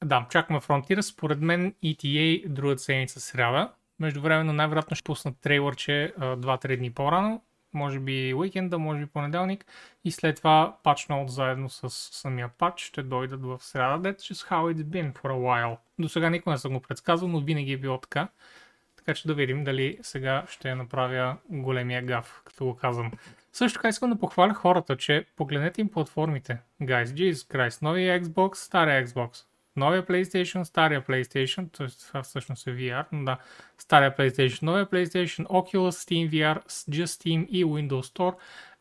да 0.05 0.27
чакаме 0.31 0.61
Frontier. 0.61 1.01
Според 1.01 1.41
мен 1.41 1.75
ETA 1.85 2.49
другата 2.49 2.83
седмица 2.83 3.21
сряда. 3.21 3.73
Междувременно 4.01 4.53
най-вероятно 4.53 4.97
ще 4.97 5.05
пуснат 5.05 5.37
трейлърче 5.41 6.13
а, 6.19 6.37
2-3 6.37 6.79
дни 6.79 6.91
по-рано. 6.91 7.43
Може 7.75 8.01
би 8.01 8.35
уикенда, 8.35 8.79
може 8.79 9.01
би 9.01 9.07
понеделник. 9.07 9.67
И 10.05 10.11
след 10.11 10.37
това 10.37 10.77
патч 10.83 11.07
ноут 11.07 11.31
заедно 11.31 11.71
с 11.71 11.91
самия 11.91 12.49
патч 12.49 12.81
ще 12.81 13.03
дойдат 13.03 13.43
в 13.43 13.59
сряда. 13.61 14.13
That's 14.13 14.35
just 14.35 14.51
how 14.51 14.75
it's 14.75 14.85
been 14.85 15.13
for 15.13 15.31
a 15.31 15.37
while. 15.37 15.77
До 15.99 16.09
сега 16.09 16.31
никога 16.31 16.53
не 16.53 16.59
съм 16.59 16.73
го 16.73 16.81
предсказал, 16.81 17.29
но 17.29 17.41
винаги 17.41 17.73
е 17.73 17.79
било 17.79 17.99
така. 17.99 18.29
Така 18.97 19.15
че 19.15 19.29
да 19.29 19.35
видим 19.35 19.65
дали 19.65 19.99
сега 20.03 20.45
ще 20.49 20.75
направя 20.75 21.37
големия 21.49 22.03
гаф, 22.03 22.43
като 22.45 22.65
го 22.65 22.77
казвам. 22.77 23.13
Също 23.53 23.79
така 23.79 23.89
искам 23.89 24.11
да 24.11 24.19
похваля 24.19 24.55
хората, 24.55 24.97
че 24.97 25.25
погледнете 25.37 25.81
им 25.81 25.89
платформите. 25.89 26.59
Guys, 26.83 27.05
Jesus 27.05 27.55
Christ, 27.55 27.83
новия 27.83 28.21
Xbox, 28.21 28.55
стария 28.55 29.07
Xbox. 29.07 29.48
Новия 29.79 30.07
PlayStation, 30.07 30.63
стария 30.63 31.03
PlayStation, 31.03 31.73
т.е. 31.77 31.87
това 32.07 32.23
всъщност 32.23 32.67
е 32.67 32.71
VR, 32.71 33.07
но 33.13 33.25
да, 33.25 33.39
стария 33.79 34.17
PlayStation, 34.17 34.63
новия 34.63 34.87
PlayStation, 34.87 35.47
Oculus, 35.47 35.91
Steam 35.91 36.31
VR, 36.31 36.65
Just 36.67 37.05
Steam 37.05 37.47
и 37.47 37.65
Windows 37.65 38.17
Store. 38.17 38.35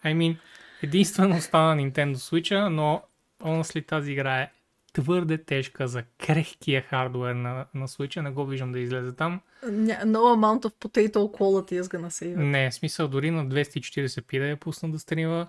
I 0.05 0.15
mean, 0.15 0.37
единствено 0.81 1.35
остана 1.35 1.81
Nintendo 1.81 2.15
Switch, 2.15 2.67
но 2.67 3.01
honestly 3.41 3.87
тази 3.87 4.11
игра 4.11 4.41
е 4.41 4.51
твърде 4.93 5.37
тежка 5.37 5.87
за 5.87 6.03
крехкия 6.03 6.81
хардуер 6.81 7.33
на, 7.33 7.65
на 7.73 7.87
Switch, 7.87 8.21
не 8.21 8.29
го 8.29 8.45
виждам 8.45 8.71
да 8.71 8.79
излезе 8.79 9.15
там. 9.15 9.41
No 9.65 10.21
amount 10.35 10.65
of 10.65 10.73
potato 10.79 11.17
quality 11.17 11.81
is 11.81 11.83
gonna 11.83 12.09
save 12.09 12.35
it. 12.35 12.35
Не, 12.35 12.71
смисъл 12.71 13.07
дори 13.07 13.31
на 13.31 13.47
240p 13.47 14.39
да 14.39 14.45
я 14.45 14.57
пусна 14.57 14.91
да 14.91 14.99
стрима, 14.99 15.47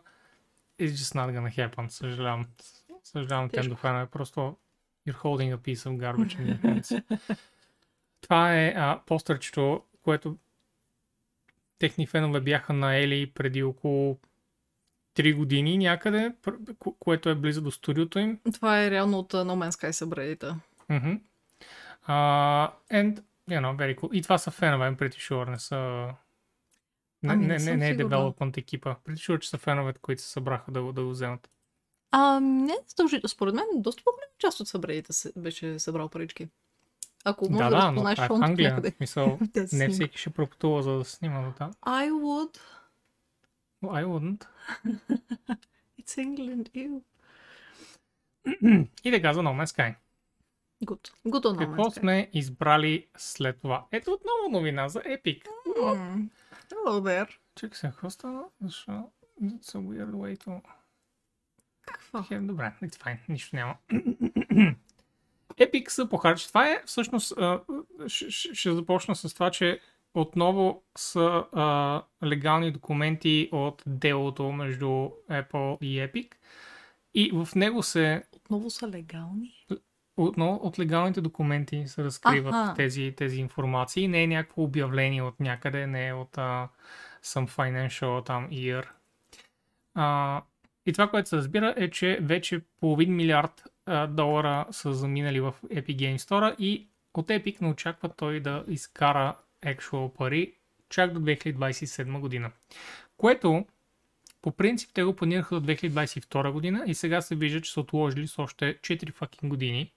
it's 0.80 0.90
just 0.90 1.14
not 1.16 1.38
gonna 1.38 1.57
happen, 1.57 1.88
съжалявам. 1.88 2.46
Съжалявам, 3.05 3.49
Тежко. 3.49 3.74
Tendo 3.74 3.76
фенове, 3.76 4.07
просто 4.07 4.57
you're 5.09 5.23
holding 5.23 5.53
a 5.53 5.59
piece 5.59 5.87
of 5.87 5.99
garbage 5.99 6.37
in 6.39 6.47
your 6.47 6.61
hands. 6.63 7.03
Това 8.21 8.55
е 8.55 8.75
а, 8.77 9.01
постерчето, 9.07 9.83
което 10.03 10.37
техни 11.79 12.07
фенове 12.07 12.41
бяха 12.41 12.73
наели 12.73 13.31
преди 13.35 13.63
около 13.63 14.19
3 15.17 15.37
години 15.37 15.79
някъде, 15.79 16.33
което 16.99 17.29
е 17.29 17.35
близо 17.35 17.63
до 17.63 17.71
студиото 17.71 18.19
им. 18.19 18.39
Това 18.55 18.85
е 18.85 18.91
реално 18.91 19.19
от 19.19 19.35
а, 19.35 19.45
No 19.45 19.69
Man's 19.69 19.71
Sky 19.71 19.91
събредита. 19.91 20.57
Мгм. 20.89 21.13
Uh, 22.09 22.71
and, 22.93 23.23
you 23.51 23.61
know, 23.61 23.77
very 23.77 23.97
cool. 23.97 24.13
И 24.13 24.23
това 24.23 24.39
са 24.39 24.51
фенове, 24.51 24.91
I'm 24.91 24.97
pretty 24.97 25.17
sure, 25.17 25.51
не 25.51 25.59
са... 25.59 26.09
Не, 27.23 27.33
Ами, 27.33 27.47
не 27.47 27.59
не, 27.59 27.65
не, 27.65 27.77
не 27.77 27.89
е 27.89 27.97
development 27.97 28.59
екипа. 28.59 28.95
Pretty 29.05 29.15
sure, 29.15 29.39
че 29.39 29.49
са 29.49 29.59
фенове, 29.59 29.93
които 29.93 30.23
се 30.23 30.29
събраха 30.29 30.73
да, 30.73 30.93
да 30.93 31.05
го 31.05 31.11
вземат. 31.11 31.51
А, 32.11 32.41
не 32.41 32.77
задължително. 32.89 33.29
Според 33.29 33.55
мен, 33.55 33.65
доста 33.75 34.03
по-голяма 34.05 34.33
част 34.39 34.61
от 34.61 34.69
събредите 34.69 35.13
беше 35.37 35.79
събрал 35.79 36.09
парички. 36.09 36.49
Ако 37.25 37.51
може 37.51 37.65
да, 37.65 37.71
да, 37.71 37.71
да, 37.71 37.77
разпознаеш 37.77 38.19
тук 38.19 38.43
Англия. 38.43 38.71
някъде. 38.71 38.95
Да 39.41 39.67
не 39.73 39.89
всеки 39.89 40.19
ще 40.19 40.31
пропътува, 40.31 40.83
за 40.83 40.93
да 40.93 41.05
снима 41.05 41.43
до 41.43 41.53
там. 41.53 41.73
I 41.73 42.11
would. 42.11 42.59
I 43.83 44.05
wouldn't. 44.05 44.47
It's 46.01 46.17
England, 46.17 46.71
ew. 46.71 47.03
И 49.05 49.13
така 49.13 49.33
за 49.33 49.41
No 49.41 49.65
Man's 49.65 49.77
Sky. 49.77 49.95
Good. 50.85 51.11
Good 51.27 51.45
on 51.45 51.59
Какво 51.59 51.83
No 51.83 51.99
сме 51.99 52.31
избрали 52.33 53.07
след 53.17 53.61
това? 53.61 53.87
Ето 53.93 54.11
отново 54.13 54.59
новина 54.59 54.89
за 54.89 55.01
Epic. 55.01 55.43
Mm. 55.67 56.29
Hello 56.71 57.01
there. 57.01 57.37
Чакай 57.55 57.77
се, 57.77 57.87
какво 57.87 58.11
стана? 58.11 58.43
Защо? 58.61 59.11
It's 59.43 59.75
a 59.75 59.79
weird 59.79 60.11
way 60.11 60.45
to... 60.45 60.61
Какво? 61.89 62.22
Хем, 62.22 62.47
добре, 62.47 62.72
it's 62.82 62.95
fine, 62.97 63.18
нищо 63.28 63.57
няма. 63.57 63.74
Epic 65.57 65.89
са 65.89 66.09
похарчи. 66.09 66.49
Това 66.49 66.68
е 66.68 66.82
всъщност, 66.86 67.32
ще, 68.07 68.30
ще- 68.30 68.55
ще 68.55 68.72
започна 68.72 69.16
с 69.16 69.34
това, 69.34 69.51
че 69.51 69.80
отново 70.14 70.82
са 70.97 71.20
а, 71.53 72.03
легални 72.24 72.72
документи 72.72 73.49
от 73.53 73.82
делото 73.86 74.43
между 74.45 74.86
Apple 75.30 75.78
и 75.80 75.99
Epic. 75.99 76.34
И 77.14 77.30
в 77.34 77.49
него 77.55 77.82
се, 77.82 78.22
Отново 78.34 78.70
са 78.70 78.89
легални. 78.89 79.66
отново 80.16 80.55
от 80.57 80.78
легалните 80.78 81.20
документи 81.20 81.84
се 81.86 82.05
разкриват 82.05 82.55
Аха. 82.55 82.74
тези, 82.74 83.14
тези 83.16 83.41
информации. 83.41 84.09
Не 84.09 84.22
е 84.22 84.26
някакво 84.26 84.62
обявление 84.62 85.22
от 85.22 85.41
някъде, 85.41 85.86
не 85.86 86.07
е 86.09 86.12
от 86.12 86.39
а, 86.39 86.68
some 87.24 87.49
financial 87.49 88.26
там 88.26 88.49
year. 88.49 88.86
А, 89.95 90.43
и 90.89 90.93
това, 90.93 91.09
което 91.09 91.28
се 91.28 91.36
разбира 91.36 91.74
е, 91.76 91.91
че 91.91 92.18
вече 92.22 92.61
половин 92.80 93.16
милиард 93.16 93.64
а, 93.86 94.07
долара 94.07 94.66
са 94.70 94.95
заминали 94.95 95.41
в 95.41 95.55
Epic 95.64 95.97
Game 95.97 96.18
Store 96.18 96.57
и 96.59 96.86
от 97.14 97.28
Epic 97.28 97.61
не 97.61 97.68
очаква 97.68 98.09
той 98.09 98.41
да 98.41 98.64
изкара 98.68 99.36
actual 99.62 100.16
пари 100.16 100.53
чак 100.89 101.12
до 101.12 101.20
2027 101.20 102.20
година. 102.20 102.51
Което 103.16 103.66
по 104.43 104.53
принцип 104.53 104.91
те 104.95 105.03
го 105.03 105.16
планираха 105.16 105.61
до 105.61 105.72
2022 105.72 106.51
година 106.51 106.84
и 106.86 106.95
сега 106.95 107.20
се 107.20 107.34
вижда, 107.34 107.61
че 107.61 107.72
са 107.72 107.80
отложили 107.80 108.26
с 108.26 108.39
още 108.39 108.78
4 108.78 109.12
fucking 109.12 109.49
години, 109.49 109.93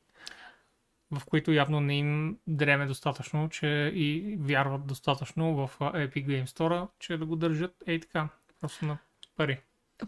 в 1.11 1.25
които 1.25 1.51
явно 1.51 1.79
не 1.79 1.97
им 1.97 2.37
дреме 2.47 2.85
достатъчно, 2.85 3.49
че 3.49 3.67
и 3.95 4.37
вярват 4.39 4.87
достатъчно 4.87 5.55
в 5.55 5.79
Epic 5.79 6.25
Game 6.25 6.47
Store, 6.47 6.87
че 6.99 7.17
да 7.17 7.25
го 7.25 7.35
държат 7.35 7.75
ей 7.87 7.99
така, 7.99 8.29
просто 8.61 8.85
на 8.85 8.97
пари. 9.37 9.59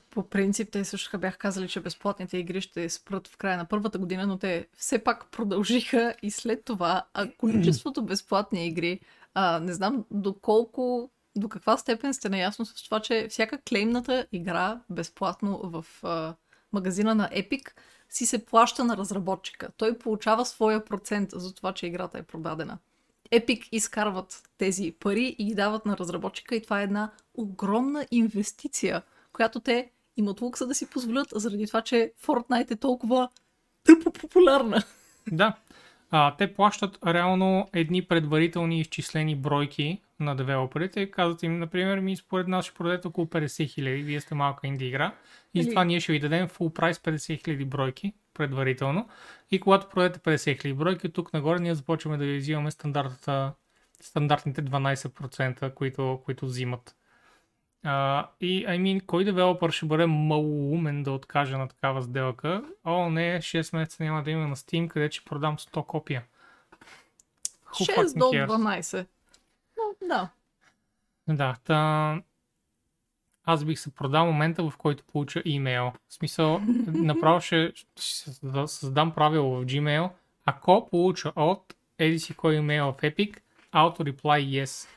По 0.09 0.29
принцип, 0.29 0.71
те 0.71 0.85
също 0.85 1.19
бяха 1.19 1.37
казали, 1.37 1.67
че 1.67 1.79
безплатните 1.79 2.37
игри 2.37 2.61
ще 2.61 2.89
спрат 2.89 3.27
в 3.27 3.37
края 3.37 3.57
на 3.57 3.65
първата 3.65 3.97
година, 3.97 4.27
но 4.27 4.37
те 4.37 4.67
все 4.77 5.03
пак 5.03 5.31
продължиха 5.31 6.15
и 6.21 6.31
след 6.31 6.65
това, 6.65 7.05
а 7.13 7.31
количеството 7.37 8.05
безплатни 8.05 8.67
игри, 8.67 8.99
а, 9.33 9.59
не 9.59 9.73
знам 9.73 10.05
доколко, 10.11 11.09
до 11.35 11.49
каква 11.49 11.77
степен 11.77 12.13
сте 12.13 12.29
наясно 12.29 12.65
с 12.65 12.83
това, 12.83 12.99
че 12.99 13.27
всяка 13.29 13.61
клеймната 13.69 14.27
игра 14.31 14.79
безплатно 14.89 15.59
в 15.63 15.85
а, 16.03 16.35
магазина 16.73 17.15
на 17.15 17.29
Epic 17.29 17.69
си 18.09 18.25
се 18.25 18.45
плаща 18.45 18.83
на 18.83 18.97
разработчика. 18.97 19.69
Той 19.77 19.97
получава 19.97 20.45
своя 20.45 20.85
процент 20.85 21.29
за 21.33 21.53
това, 21.55 21.73
че 21.73 21.87
играта 21.87 22.17
е 22.17 22.23
продадена. 22.23 22.77
Epic 23.31 23.69
изкарват 23.71 24.49
тези 24.57 24.95
пари 24.99 25.35
и 25.39 25.45
ги 25.45 25.55
дават 25.55 25.85
на 25.85 25.97
разработчика 25.97 26.55
и 26.55 26.61
това 26.61 26.81
е 26.81 26.83
една 26.83 27.11
огромна 27.33 28.07
инвестиция, 28.11 29.01
която 29.33 29.59
те 29.59 29.91
имат 30.17 30.41
лукса 30.41 30.67
да 30.67 30.75
си 30.75 30.89
позволят, 30.89 31.27
заради 31.35 31.67
това, 31.67 31.81
че 31.81 32.13
Fortnite 32.25 32.71
е 32.71 32.75
толкова 32.75 33.29
тъпо 33.83 34.11
популярна. 34.11 34.83
Да. 35.31 35.55
А, 36.11 36.35
те 36.35 36.53
плащат 36.53 36.97
реално 37.05 37.67
едни 37.73 38.01
предварителни 38.01 38.79
изчислени 38.79 39.35
бройки 39.35 40.01
на 40.19 40.35
девелоперите 40.35 41.11
казват 41.11 41.43
им, 41.43 41.59
например, 41.59 41.99
ми 41.99 42.17
според 42.17 42.47
нас 42.47 42.65
ще 42.65 42.73
продадете 42.73 43.07
около 43.07 43.27
50 43.27 43.69
хиляди, 43.69 44.03
вие 44.03 44.21
сте 44.21 44.35
малка 44.35 44.67
инди 44.67 44.87
игра 44.87 45.15
и 45.53 45.59
Или- 45.59 45.63
затова 45.63 45.83
ние 45.83 45.99
ще 45.99 46.11
ви 46.11 46.19
дадем 46.19 46.47
full 46.47 46.73
прайс 46.73 46.99
50 46.99 47.43
хиляди 47.43 47.65
бройки 47.65 48.13
предварително 48.33 49.09
и 49.51 49.59
когато 49.59 49.89
продадете 49.89 50.19
50 50.19 50.61
хиляди 50.61 50.77
бройки, 50.77 51.09
тук 51.09 51.33
нагоре 51.33 51.59
ние 51.59 51.75
започваме 51.75 52.17
да 52.17 52.25
ви 52.25 52.37
взимаме 52.37 52.71
стандартната, 52.71 53.53
стандартните 54.01 54.61
12%, 54.63 55.73
които, 55.73 56.21
които 56.25 56.45
взимат. 56.45 56.95
А, 57.83 58.27
и, 58.41 58.65
I 58.67 58.79
mean, 58.79 59.05
кой 59.05 59.23
девелопър 59.23 59.71
ще 59.71 59.85
бъде 59.85 60.05
малоумен 60.05 61.03
да 61.03 61.11
откаже 61.11 61.57
на 61.57 61.67
такава 61.67 62.01
сделка? 62.01 62.63
О, 62.83 63.09
не, 63.09 63.37
6 63.41 63.77
месеца 63.77 64.03
няма 64.03 64.23
да 64.23 64.31
има 64.31 64.47
на 64.47 64.55
Steam, 64.55 64.87
къде 64.87 65.11
ще 65.11 65.25
продам 65.25 65.57
100 65.57 65.85
копия. 65.85 66.23
Who 67.65 67.95
6 67.95 67.95
fucking 67.95 68.17
до 68.17 68.25
cares? 68.25 68.47
12. 68.47 69.05
Но, 69.77 70.07
да. 70.07 70.29
Да, 71.27 71.55
та... 71.63 72.21
Аз 73.45 73.65
бих 73.65 73.79
се 73.79 73.95
продал 73.95 74.25
момента, 74.25 74.69
в 74.69 74.77
който 74.77 75.03
получа 75.03 75.41
имейл. 75.45 75.91
В 76.09 76.13
смисъл, 76.13 76.59
направо 76.87 77.41
ще, 77.41 77.71
ще 77.75 78.31
създа- 78.31 78.65
създам 78.65 79.11
правило 79.11 79.59
в 79.59 79.65
Gmail. 79.65 80.09
Ако 80.45 80.89
получа 80.89 81.31
от 81.35 81.75
еди 81.99 82.19
си 82.19 82.33
кой 82.33 82.55
имейл 82.55 82.91
в 82.93 82.97
Epic, 83.01 83.39
auto 83.73 84.11
reply 84.11 84.63
yes. 84.63 84.87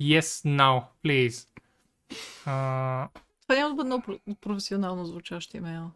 Yes 0.00 0.46
now, 0.58 0.82
please. 1.04 1.48
Uh, 2.10 3.08
Това 3.42 3.54
няма 3.54 3.68
да 3.68 3.74
бъде 3.74 3.86
много 3.86 4.02
про- 4.02 4.36
професионално 4.40 5.04
звучащ 5.04 5.54
имейл. 5.54 5.90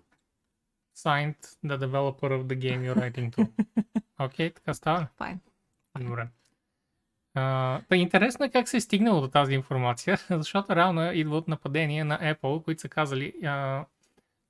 signed 0.96 1.38
the 1.64 1.78
developer 1.78 2.20
of 2.20 2.42
the 2.44 2.58
game 2.58 2.80
you're 2.80 2.98
writing 2.98 3.30
to. 3.36 3.48
Окей, 4.18 4.50
okay, 4.50 4.54
така 4.54 4.74
става. 4.74 5.06
Файн. 5.16 5.40
Добре. 6.00 6.28
Та 7.34 7.96
интересно 7.96 8.44
е 8.44 8.50
как 8.50 8.68
се 8.68 8.76
е 8.76 8.80
стигнало 8.80 9.20
до 9.20 9.28
тази 9.28 9.54
информация, 9.54 10.18
защото 10.30 10.76
реално 10.76 11.12
идва 11.12 11.36
от 11.36 11.48
нападения 11.48 12.04
на 12.04 12.18
Apple, 12.18 12.64
които 12.64 12.80
са 12.80 12.88
казали, 12.88 13.34
а, 13.44 13.84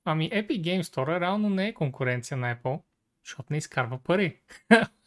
ами 0.05 0.29
Epic 0.29 0.61
Game 0.61 0.81
Store 0.81 1.19
реално 1.19 1.49
не 1.49 1.67
е 1.67 1.73
конкуренция 1.73 2.37
на 2.37 2.55
Apple, 2.55 2.81
защото 3.25 3.47
не 3.53 3.57
изкарва 3.57 3.97
пари. 3.97 4.39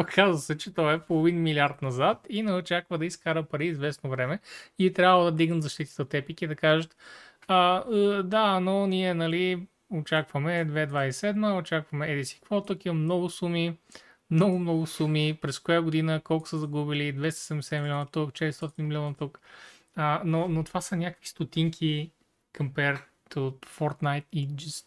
Оказва 0.00 0.38
се, 0.38 0.58
че 0.58 0.74
той 0.74 0.94
е 0.94 0.98
половин 0.98 1.42
милиард 1.42 1.82
назад 1.82 2.26
и 2.28 2.42
не 2.42 2.52
очаква 2.52 2.98
да 2.98 3.06
изкара 3.06 3.42
пари 3.42 3.66
известно 3.66 4.10
време 4.10 4.38
и 4.78 4.92
трябва 4.92 5.24
да 5.24 5.32
дигнат 5.32 5.62
защитите 5.62 6.02
от 6.02 6.10
Epic 6.10 6.44
и 6.44 6.46
да 6.46 6.56
кажат, 6.56 6.96
а, 7.48 7.84
е, 7.92 8.22
да, 8.22 8.60
но 8.60 8.86
ние, 8.86 9.14
нали, 9.14 9.66
очакваме 9.90 10.66
2027, 10.66 11.58
очакваме 11.58 12.12
еди 12.12 12.34
какво, 12.34 12.60
тук 12.64 12.84
има 12.84 12.94
много 12.94 13.30
суми, 13.30 13.76
много, 14.30 14.58
много 14.58 14.86
суми. 14.86 15.38
През 15.42 15.58
коя 15.58 15.82
година 15.82 16.20
колко 16.24 16.48
са 16.48 16.58
загубили? 16.58 17.14
270 17.14 17.82
милиона 17.82 18.06
тук, 18.06 18.30
400 18.30 18.82
милиона 18.82 19.14
тук. 19.14 19.40
А, 19.96 20.22
но, 20.24 20.48
но 20.48 20.64
това 20.64 20.80
са 20.80 20.96
някакви 20.96 21.28
стотинки 21.28 22.10
compared 22.58 23.00
to 23.30 23.66
Fortnite 23.66 24.24
и 24.32 24.48
just 24.48 24.86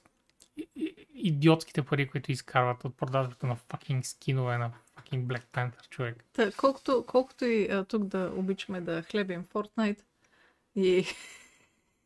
идиотските 1.28 1.82
пари, 1.82 2.08
които 2.08 2.32
изкарват 2.32 2.86
от 2.86 2.98
продажбата 2.98 3.48
на 3.48 3.56
fucking 3.56 4.02
скинове 4.02 4.58
на 4.58 4.72
fucking 4.96 5.26
Black 5.26 5.44
Panther, 5.54 5.90
човек. 5.90 6.26
Та, 6.34 6.52
колкото, 6.52 7.04
колкото 7.08 7.46
и 7.46 7.72
а, 7.72 7.84
тук 7.84 8.04
да 8.04 8.32
обичаме 8.36 8.82
да 8.82 9.02
хлебим 9.02 9.46
Fortnite 9.46 10.02
и 10.76 11.06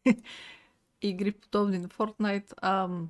игри 1.02 1.32
подобни 1.32 1.80
на 1.80 1.88
Fortnite, 1.88 2.54
ам, 2.62 3.10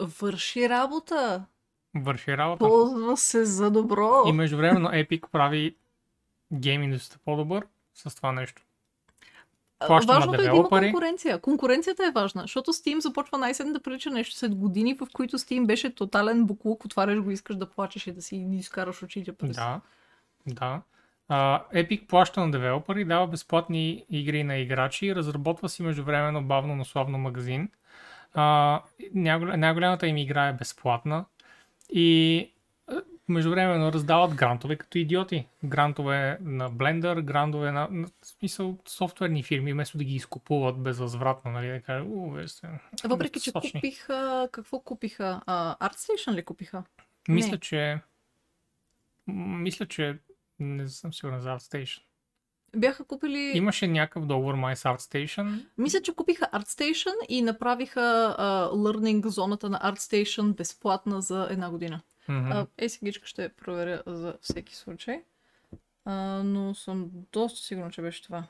върши 0.00 0.68
работа. 0.68 1.46
Върши 1.94 2.36
работа. 2.36 2.58
Ползва 2.58 3.16
се 3.16 3.44
за 3.44 3.70
добро. 3.70 4.22
И 4.26 4.32
междувременно 4.32 4.88
Epic 4.88 5.30
прави 5.32 5.76
гейм 6.52 6.82
индустрията 6.82 7.24
по-добър 7.24 7.66
с 7.94 8.14
това 8.14 8.32
нещо. 8.32 8.62
Плаща 9.86 10.12
на 10.12 10.18
Важното 10.18 10.42
е 10.42 10.44
да 10.44 10.56
има 10.56 10.68
конкуренция. 10.68 11.38
Конкуренцията 11.38 12.06
е 12.06 12.10
важна, 12.10 12.42
защото 12.42 12.72
Steam 12.72 12.98
започва 12.98 13.38
най-сетне 13.38 13.72
да 13.72 13.82
прилича 13.82 14.10
нещо 14.10 14.34
след 14.36 14.54
години, 14.54 14.94
в 14.94 15.06
които 15.12 15.38
Steam 15.38 15.66
беше 15.66 15.94
тотален 15.94 16.44
буклук, 16.44 16.84
отваряш 16.84 17.18
го, 17.20 17.30
искаш 17.30 17.56
да 17.56 17.70
плачеш 17.70 18.06
и 18.06 18.12
да 18.12 18.22
си 18.22 18.46
изкараш 18.52 19.02
очите 19.02 19.32
през. 19.32 19.56
Да, 19.56 19.80
да. 20.46 20.80
А, 21.28 21.62
Epic 21.74 22.06
плаща 22.06 22.40
на 22.40 22.50
девелопери, 22.50 23.04
дава 23.04 23.26
безплатни 23.26 24.04
игри 24.10 24.44
на 24.44 24.56
играчи, 24.56 25.14
разработва 25.14 25.68
си 25.68 25.82
междувременно 25.82 26.44
бавно, 26.44 26.76
но 26.76 26.84
славно 26.84 27.18
магазин. 27.18 27.68
Най-голя- 29.14 29.56
най-голямата 29.56 30.06
им 30.06 30.16
игра 30.16 30.48
е 30.48 30.52
безплатна 30.52 31.24
и 31.92 32.48
междувременно 33.32 33.92
раздават 33.92 34.34
грантове 34.34 34.76
като 34.76 34.98
идиоти. 34.98 35.46
Грантове 35.64 36.38
на 36.40 36.70
Blender, 36.70 37.22
грантове 37.22 37.72
на, 37.72 37.88
на 37.90 38.08
смисъл 38.22 38.78
софтуерни 38.88 39.42
фирми, 39.42 39.72
вместо 39.72 39.98
да 39.98 40.04
ги 40.04 40.14
изкупуват 40.14 40.82
безвъзвратно, 40.82 41.50
нали, 41.50 41.68
да 41.68 41.80
кажат, 41.80 42.06
у, 42.10 42.30
вие 42.30 42.48
сте 42.48 42.68
Въпреки, 43.04 43.40
че 43.40 43.50
сочни». 43.50 43.72
купиха... 43.72 44.48
Какво 44.52 44.80
купиха? 44.80 45.40
А, 45.46 45.88
ArtStation 45.88 46.34
ли 46.34 46.42
купиха? 46.42 46.84
Мисля, 47.28 47.52
Не. 47.52 47.58
че 47.58 48.00
мисля, 49.26 49.86
че 49.86 50.18
не 50.58 50.88
съм 50.88 51.12
сигурен 51.12 51.40
за 51.40 51.48
ArtStation. 51.48 52.02
Бяха 52.76 53.04
купили... 53.04 53.52
Имаше 53.54 53.88
някакъв 53.88 54.26
договор 54.26 54.54
май 54.54 54.76
с 54.76 54.82
ArtStation. 54.82 55.66
Мисля, 55.78 56.00
че 56.02 56.14
купиха 56.14 56.48
ArtStation 56.52 57.14
и 57.28 57.42
направиха 57.42 58.34
а, 58.38 58.68
learning 58.72 59.26
зоната 59.26 59.70
на 59.70 59.80
ArtStation 59.80 60.54
безплатна 60.54 61.20
за 61.20 61.48
една 61.50 61.70
година. 61.70 62.00
А, 62.28 62.66
е, 62.78 62.88
сегичка 62.88 63.26
ще 63.26 63.48
проверя 63.48 64.02
за 64.06 64.38
всеки 64.40 64.74
случай. 64.76 65.24
А, 66.04 66.42
но 66.42 66.74
съм 66.74 67.10
доста 67.32 67.60
сигурна, 67.60 67.90
че 67.90 68.02
беше 68.02 68.22
това. 68.22 68.48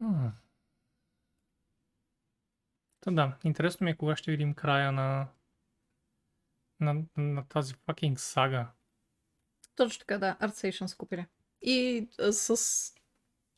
М. 0.00 0.32
Та 3.00 3.10
да, 3.10 3.36
интересно 3.44 3.84
ми 3.84 3.90
е 3.90 3.96
кога 3.96 4.16
ще 4.16 4.30
видим 4.30 4.54
края 4.54 4.92
на, 4.92 5.28
на, 6.80 7.02
на 7.16 7.44
тази 7.48 7.74
fucking 7.74 8.16
сага. 8.16 8.68
Точно 9.76 9.98
така, 9.98 10.18
да. 10.18 10.36
ArtStation 10.40 10.86
са 10.86 10.96
купили. 10.96 11.26
И 11.62 12.08
а, 12.18 12.32
с 12.32 12.94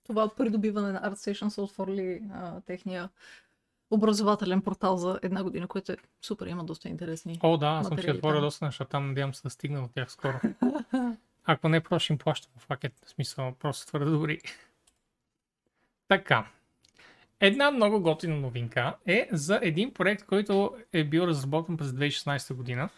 това 0.02 0.34
придобиване 0.36 0.92
на 0.92 1.10
ArtStation 1.10 1.48
са 1.48 1.62
отворили 1.62 2.22
а, 2.32 2.60
техния 2.60 3.10
образователен 3.90 4.62
портал 4.62 4.96
за 4.96 5.18
една 5.22 5.42
година, 5.42 5.66
което 5.66 5.92
е 5.92 5.96
супер, 6.22 6.46
има 6.46 6.64
доста 6.64 6.88
интересни. 6.88 7.38
О, 7.42 7.56
да, 7.56 7.66
аз 7.66 7.88
съм 7.88 7.98
си 7.98 8.10
отворил 8.10 8.40
доста 8.40 8.64
неща 8.64 8.84
там, 8.84 9.08
надявам 9.08 9.34
се 9.34 9.42
да 9.42 9.50
стигна 9.50 9.82
до 9.82 9.88
тях 9.88 10.12
скоро. 10.12 10.40
Ако 11.44 11.68
не, 11.68 11.80
просто 11.80 12.04
ще 12.04 12.12
им 12.12 12.18
плащам 12.18 12.52
в 12.58 12.66
пакет, 12.66 12.92
в 13.06 13.10
смисъл, 13.10 13.54
просто 13.58 13.86
твърде 13.86 14.10
добри. 14.10 14.40
Така. 16.08 16.46
Една 17.40 17.70
много 17.70 18.00
готина 18.00 18.36
новинка 18.36 18.96
е 19.06 19.28
за 19.32 19.60
един 19.62 19.94
проект, 19.94 20.24
който 20.26 20.76
е 20.92 21.04
бил 21.04 21.22
разработен 21.22 21.76
през 21.76 21.88
2016 21.88 22.54
година. 22.54 22.88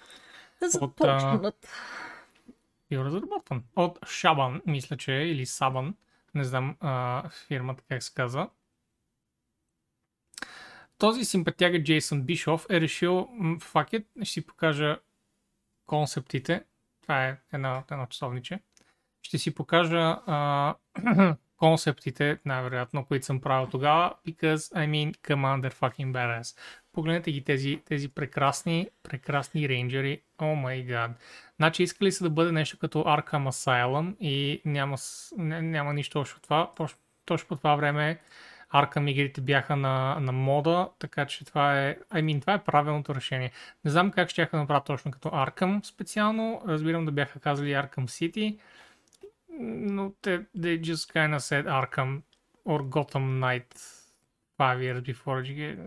От, 0.62 0.70
започнат. 0.70 1.68
Бил 2.90 3.00
разработван 3.00 3.64
от 3.76 3.98
Шабан, 4.06 4.62
мисля, 4.66 4.96
че 4.96 5.16
е, 5.16 5.28
или 5.28 5.46
Сабан. 5.46 5.94
Не 6.34 6.44
знам 6.44 6.76
а, 6.80 7.28
фирмата 7.28 7.82
как 7.88 8.02
се 8.02 8.14
казва. 8.14 8.48
Този 11.00 11.24
симпатяга 11.24 11.82
Джейсън 11.82 12.22
Бишоф 12.22 12.66
е 12.70 12.80
решил, 12.80 13.28
fuck 13.58 13.92
it, 13.92 14.04
ще 14.22 14.32
си 14.32 14.46
покажа 14.46 14.98
концептите. 15.86 16.62
Това 17.02 17.28
е 17.28 17.36
една, 17.52 17.82
едно 17.90 18.06
часовниче. 18.06 18.60
Ще 19.22 19.38
си 19.38 19.54
покажа 19.54 20.16
а, 20.26 20.74
концептите, 21.56 22.38
най-вероятно, 22.44 23.04
които 23.04 23.26
съм 23.26 23.40
правил 23.40 23.68
тогава, 23.70 24.14
because 24.28 24.56
I 24.56 24.88
mean, 24.88 25.16
commander 25.16 25.72
fucking 25.72 26.12
badass. 26.12 26.58
Погледнете 26.92 27.32
ги 27.32 27.44
тези, 27.44 27.82
тези 27.84 28.08
прекрасни, 28.08 28.88
прекрасни 29.02 29.68
рейнджери. 29.68 30.22
О 30.38 30.54
май 30.54 30.82
гад. 30.82 31.10
Значи 31.56 31.82
искали 31.82 32.12
се 32.12 32.24
да 32.24 32.30
бъде 32.30 32.52
нещо 32.52 32.78
като 32.78 32.98
Arkham 32.98 33.48
Asylum 33.48 34.16
и 34.20 34.62
няма, 34.64 34.96
няма 35.62 35.94
нищо 35.94 36.20
общо 36.20 36.36
от 36.36 36.42
това. 36.42 36.70
Точно, 36.76 36.98
точно 37.24 37.48
по 37.48 37.56
това 37.56 37.76
време 37.76 38.20
Arkham 38.72 39.10
игрите 39.10 39.40
бяха 39.40 39.76
на, 39.76 40.20
на 40.20 40.32
мода, 40.32 40.90
така 40.98 41.26
че 41.26 41.44
това 41.44 41.80
е, 41.80 41.98
I 42.10 42.22
mean, 42.22 42.40
това 42.40 42.54
е 42.54 42.64
правилното 42.64 43.14
решение. 43.14 43.50
Не 43.84 43.90
знам 43.90 44.10
как 44.10 44.30
ще 44.30 44.48
да 44.52 44.56
направят 44.56 44.84
точно 44.84 45.10
като 45.10 45.28
Arkham 45.28 45.84
специално. 45.86 46.62
Разбирам 46.68 47.04
да 47.04 47.12
бяха 47.12 47.40
казали 47.40 47.68
Arkham 47.68 48.04
City, 48.04 48.58
но 49.60 50.12
те 50.22 50.38
they 50.40 50.80
just 50.80 51.14
kind 51.14 51.36
of 51.36 51.38
said 51.38 51.64
Arkham 51.66 52.22
or 52.66 52.82
Gotham 52.88 53.40
Knight 53.40 53.74
five 54.58 54.78
years 54.80 55.00
before. 55.00 55.42
GG. 55.42 55.78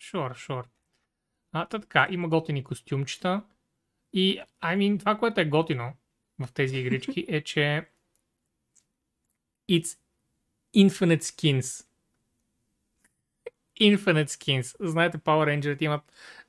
Sure, 0.00 0.34
sure. 0.34 0.64
А, 1.52 1.66
та 1.66 1.78
така, 1.78 2.06
има 2.10 2.28
готини 2.28 2.64
костюмчета. 2.64 3.42
И, 4.12 4.40
I 4.62 4.76
mean, 4.76 4.98
това, 4.98 5.18
което 5.18 5.40
е 5.40 5.44
готино 5.44 5.92
в 6.38 6.52
тези 6.52 6.78
игрички 6.78 7.26
е, 7.28 7.40
че 7.40 7.88
it's 9.70 9.98
infinite 10.76 11.22
skins. 11.22 11.89
Infinite 13.80 14.28
skins. 14.28 14.76
Знаете, 14.80 15.18
Power 15.18 15.60
Rangers 15.60 15.82
имат 15.82 16.00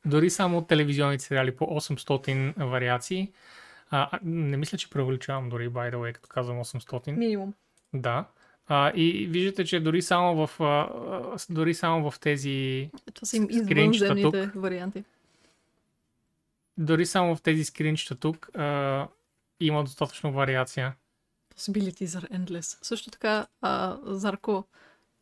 дори 0.06 0.30
само 0.30 0.62
телевизионните 0.66 1.24
сериали 1.24 1.56
по 1.56 1.66
800 1.66 2.66
вариации. 2.66 3.32
А, 3.90 4.10
а, 4.12 4.20
не 4.24 4.58
мисля, 4.58 4.78
че 4.78 4.90
преувеличавам 4.90 5.50
дори, 5.50 5.70
by 5.70 5.94
the 5.94 5.96
way, 5.96 6.14
като 6.14 6.30
казвам 6.30 6.58
800. 6.58 7.12
Минимум. 7.12 7.54
Да. 7.94 8.26
А, 8.68 8.92
и 8.96 9.28
виждате, 9.28 9.66
че 9.66 9.80
дори 9.80 10.02
само 10.02 10.48
в, 10.48 10.62
а, 10.64 11.38
дори 11.50 11.74
само 11.74 12.12
в 12.12 12.20
тези 12.20 12.90
Това 13.14 13.26
са 13.26 13.38
им 13.38 13.48
извънземните 13.50 14.52
варианти. 14.56 15.04
дори 16.78 17.06
само 17.06 17.36
в 17.36 17.42
тези 17.42 17.64
скринчета 17.64 18.16
тук 18.16 18.50
а, 18.56 19.08
има 19.60 19.84
достатъчно 19.84 20.32
вариация. 20.32 20.96
Possibilities 21.58 22.06
are 22.06 22.32
endless. 22.32 22.78
Също 22.82 23.10
така, 23.12 23.48
а, 23.62 23.98
Зарко, 24.06 24.64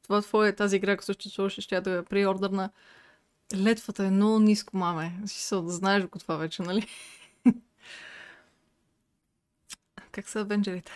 това 0.09 0.21
твое, 0.21 0.55
тази 0.55 0.75
игра, 0.75 0.91
ако 0.91 1.03
съществуваше, 1.03 1.61
ще 1.61 1.75
я 1.75 1.81
да 1.81 1.91
я 1.91 2.03
приордърна. 2.03 2.69
Летвата 3.55 4.05
е 4.05 4.11
много 4.11 4.39
ниско, 4.39 4.77
маме. 4.77 5.13
Смисъл, 5.19 5.61
да 5.61 5.71
знаеш 5.71 6.03
го 6.05 6.19
това 6.19 6.35
вече, 6.35 6.61
нали? 6.61 6.87
как 10.11 10.29
са 10.29 10.39
Авенджерите? 10.39 10.91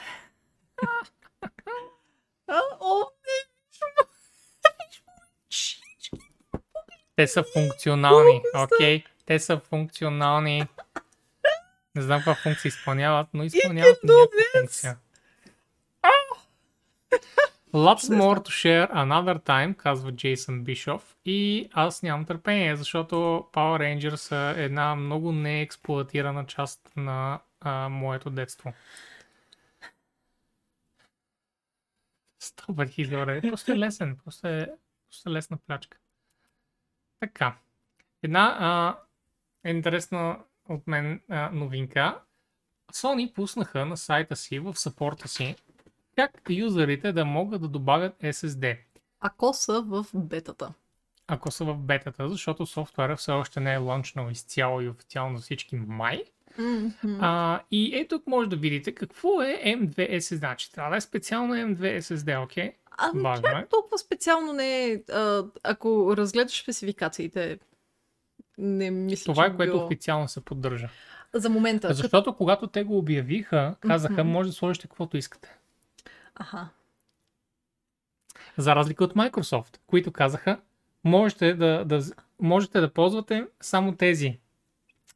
о, 2.79 2.99
не, 2.99 3.49
Те 7.15 7.27
са 7.27 7.43
функционални, 7.53 8.41
окей? 8.55 9.03
Те 9.25 9.39
са 9.39 9.59
функционални. 9.59 10.67
Не 11.95 12.01
знам 12.01 12.19
каква 12.19 12.35
функция 12.35 12.69
изпълняват, 12.69 13.27
но 13.33 13.43
изпълняват 13.43 13.97
can 13.97 14.07
do 14.07 14.15
някаква 14.15 14.59
функция. 14.59 14.97
Lots 17.73 18.09
more 18.09 18.39
to 18.39 18.51
share 18.51 18.91
another 18.91 19.39
time, 19.39 19.75
казва 19.75 20.11
Джейсън 20.11 20.63
Бишоф. 20.63 21.15
И 21.25 21.69
аз 21.73 22.03
нямам 22.03 22.25
търпение, 22.25 22.75
защото 22.75 23.15
Power 23.53 23.79
Rangers 23.81 24.15
са 24.15 24.53
една 24.57 24.95
много 24.95 25.31
неексплуатирана 25.31 26.45
част 26.45 26.89
на 26.95 27.39
а, 27.61 27.89
моето 27.89 28.29
детство. 28.29 28.73
Стопър 32.39 32.87
хизоре. 32.87 33.41
Просто 33.41 33.71
е 33.71 33.77
лесен. 33.77 34.17
Просто 34.23 34.47
е, 34.47 34.69
просто 35.09 35.29
е 35.29 35.33
лесна 35.33 35.57
плячка. 35.67 35.97
Така. 37.19 37.55
Една 38.23 38.57
а, 38.59 38.97
интересна 39.69 40.39
от 40.69 40.87
мен 40.87 41.21
а, 41.29 41.49
новинка. 41.49 42.19
Sony 42.93 43.33
пуснаха 43.33 43.85
на 43.85 43.97
сайта 43.97 44.35
си, 44.35 44.59
в 44.59 44.75
сапорта 44.75 45.27
си, 45.27 45.55
как 46.15 46.31
юзерите 46.49 47.11
да 47.11 47.25
могат 47.25 47.61
да 47.61 47.67
добавят 47.67 48.13
SSD, 48.15 48.77
Ако 49.19 49.53
са 49.53 49.81
в 49.81 50.05
бетата. 50.13 50.73
ако 51.27 51.51
са 51.51 51.65
в 51.65 51.75
бетата, 51.75 52.29
защото 52.29 52.65
софтуера 52.65 53.15
все 53.15 53.31
още 53.31 53.59
не 53.59 53.73
е 53.73 53.77
лънчнал 53.77 54.29
изцяло 54.29 54.81
и 54.81 54.89
официално 54.89 55.39
всички 55.39 55.75
май. 55.77 56.23
А, 57.19 57.59
и 57.71 57.91
ето 57.95 58.15
тук 58.17 58.27
може 58.27 58.49
да 58.49 58.55
видите 58.55 58.91
какво 58.91 59.41
е 59.41 59.61
M2 59.65 59.95
SSD. 60.11 60.35
Значи 60.35 60.69
да 60.71 60.95
е 60.97 61.01
специално 61.01 61.53
M2 61.53 61.97
SSD, 61.97 62.43
окей? 62.43 62.69
Okay? 62.69 62.73
Ами, 62.97 63.21
Важно 63.21 63.47
е. 63.49 63.67
толкова 63.69 63.97
специално 63.97 64.53
не 64.53 64.85
е. 64.85 65.01
Ако 65.63 66.17
разгледаш 66.17 66.61
спецификациите, 66.63 67.59
не 68.57 68.91
мисля, 68.91 69.33
Това 69.33 69.45
е 69.45 69.55
което 69.55 69.73
било... 69.73 69.85
официално 69.85 70.27
се 70.27 70.45
поддържа. 70.45 70.89
За 71.33 71.49
момента. 71.49 71.87
като- 71.87 71.97
Защото 71.97 72.35
когато 72.35 72.67
те 72.67 72.83
го 72.83 72.97
обявиха, 72.97 73.75
казаха, 73.79 74.23
Мгм. 74.23 74.31
може 74.31 74.49
да 74.49 74.53
сложите 74.53 74.87
каквото 74.87 75.17
искате. 75.17 75.57
Аха. 76.35 76.69
За 78.57 78.75
разлика 78.75 79.03
от 79.03 79.13
Microsoft, 79.13 79.77
които 79.87 80.11
казаха, 80.11 80.59
можете 81.03 81.53
да, 81.53 81.85
да, 81.85 82.01
можете 82.39 82.79
да 82.79 82.93
ползвате 82.93 83.47
само 83.61 83.95
тези 83.95 84.39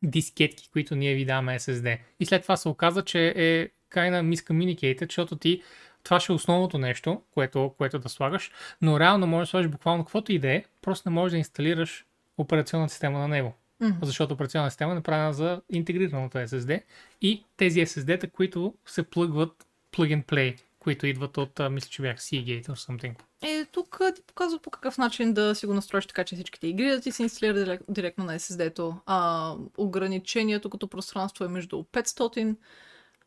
дискетки, 0.04 0.70
които 0.70 0.96
ние 0.96 1.16
ви 1.16 1.26
даваме 1.26 1.60
SSD. 1.60 2.00
И 2.20 2.26
след 2.26 2.42
това 2.42 2.58
се 2.58 2.70
оказа, 2.70 3.04
че 3.04 3.34
е 3.36 3.70
of 3.96 4.36
miscommunicated, 4.36 5.10
защото 5.10 5.36
ти 5.36 5.62
това 6.04 6.20
ще 6.20 6.32
е 6.32 6.36
основното 6.36 6.78
нещо, 6.78 7.22
което, 7.34 7.74
което 7.78 8.00
да 8.00 8.10
слагаш, 8.10 8.52
но 8.82 9.00
реално 9.00 9.28
можеш 9.28 9.48
да 9.48 9.50
сложиш 9.50 9.72
буквално 9.72 10.04
каквото 10.04 10.32
и 10.32 10.40
да 10.40 10.52
е, 10.52 10.64
просто 10.82 11.10
не 11.10 11.16
можеш 11.16 11.32
да 11.32 11.38
инсталираш 11.38 12.06
операционната 12.38 12.92
система 12.92 13.20
на 13.20 13.28
него. 13.28 13.54
Мгм. 13.82 14.06
Защото 14.06 14.34
операционната 14.34 14.72
система 14.72 14.92
е 14.92 14.96
направена 14.96 15.34
за 15.34 15.62
интегрираното 15.70 16.38
SSD 16.38 16.82
и 17.22 17.44
тези 17.58 17.86
SSD-та, 17.86 18.28
които 18.28 18.74
се 18.86 19.04
плъгват 19.04 19.68
plug 19.92 20.18
and 20.18 20.26
play, 20.26 20.62
които 20.80 21.08
идват 21.08 21.38
от, 21.38 21.60
а, 21.60 21.70
мисля, 21.70 21.90
че 21.90 22.02
бях 22.02 22.20
Seagate 22.20 22.66
or 22.66 22.72
something. 22.72 23.16
Е, 23.42 23.66
тук 23.66 24.02
ти 24.16 24.22
показва 24.28 24.60
по 24.60 24.70
какъв 24.70 24.98
начин 24.98 25.34
да 25.34 25.56
си 25.56 25.66
го 25.66 25.74
настроиш 25.74 26.06
така, 26.06 26.24
че 26.24 26.36
всичките 26.36 26.68
игри 26.68 26.90
да 26.90 27.02
ти 27.02 27.12
се 27.12 27.24
инсталират 27.24 27.58
дирек- 27.58 27.86
директно 27.90 28.26
на 28.26 28.40
SSD-то. 28.40 28.96
А, 29.06 29.54
ограничението 29.78 30.70
като 30.70 30.88
пространство 30.88 31.46
е 31.46 31.48
между 31.48 31.84
500 31.84 32.56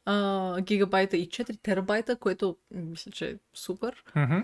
а, 0.04 0.60
гигабайта 0.60 1.16
и 1.16 1.28
4 1.28 1.58
терабайта, 1.62 2.16
което 2.16 2.56
мисля, 2.70 3.10
че 3.10 3.30
е 3.30 3.36
супер. 3.54 4.04
Мгм. 4.16 4.38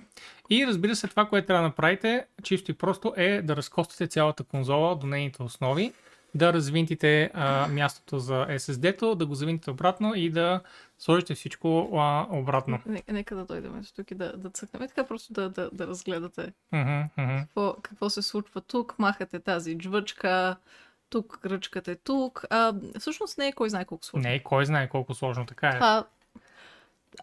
И 0.51 0.67
разбира 0.67 0.97
се, 0.97 1.09
това, 1.09 1.29
което 1.29 1.47
трябва 1.47 1.63
да 1.63 1.69
направите, 1.69 2.27
чисто 2.43 2.71
и 2.71 2.75
просто 2.75 3.15
е 3.17 3.43
да 3.43 3.57
разкостите 3.57 4.07
цялата 4.07 4.45
конзола 4.45 4.97
до 4.97 5.07
нейните 5.07 5.43
основи, 5.43 5.93
да 6.35 6.53
развинтите 6.53 7.31
а, 7.35 7.69
мястото 7.69 8.19
за 8.19 8.47
SSD-то, 8.51 9.15
да 9.15 9.27
го 9.27 9.35
завинтите 9.35 9.71
обратно 9.71 10.15
и 10.15 10.31
да 10.31 10.61
сложите 10.99 11.35
всичко 11.35 11.91
а, 11.95 12.27
обратно. 12.31 12.79
Нека, 12.87 13.13
нека 13.13 13.37
да 13.37 13.45
дойдем 13.45 13.79
ето 13.79 13.95
тук 13.95 14.11
и 14.11 14.15
да, 14.15 14.37
да 14.37 14.51
цъкнем. 14.51 14.83
Е, 14.83 14.89
така 14.89 15.05
просто 15.05 15.33
да, 15.33 15.49
да, 15.49 15.71
да 15.73 15.87
разгледате 15.87 16.53
Мгм, 16.73 17.01
мгм. 17.17 17.39
какво, 17.39 17.77
какво 17.83 18.11
се 18.11 18.23
случва 18.23 18.61
тук. 18.61 18.99
Махате 18.99 19.41
тази 19.41 19.79
джвъчка, 19.79 20.57
тук 21.11 21.41
ръчката 21.47 21.91
е 21.91 21.97
тук. 21.97 22.45
А, 22.51 22.75
всъщност 22.99 23.39
не 23.39 23.49
е 23.49 23.53
кой 23.53 23.71
знае 23.71 23.85
колко 23.85 24.05
сложно. 24.05 24.31
Не, 24.31 24.43
кой 24.43 24.67
знае 24.67 24.89
колко 24.89 25.15
сложно 25.15 25.47
така 25.47 25.69
е. 25.69 25.75
Това 25.75 26.05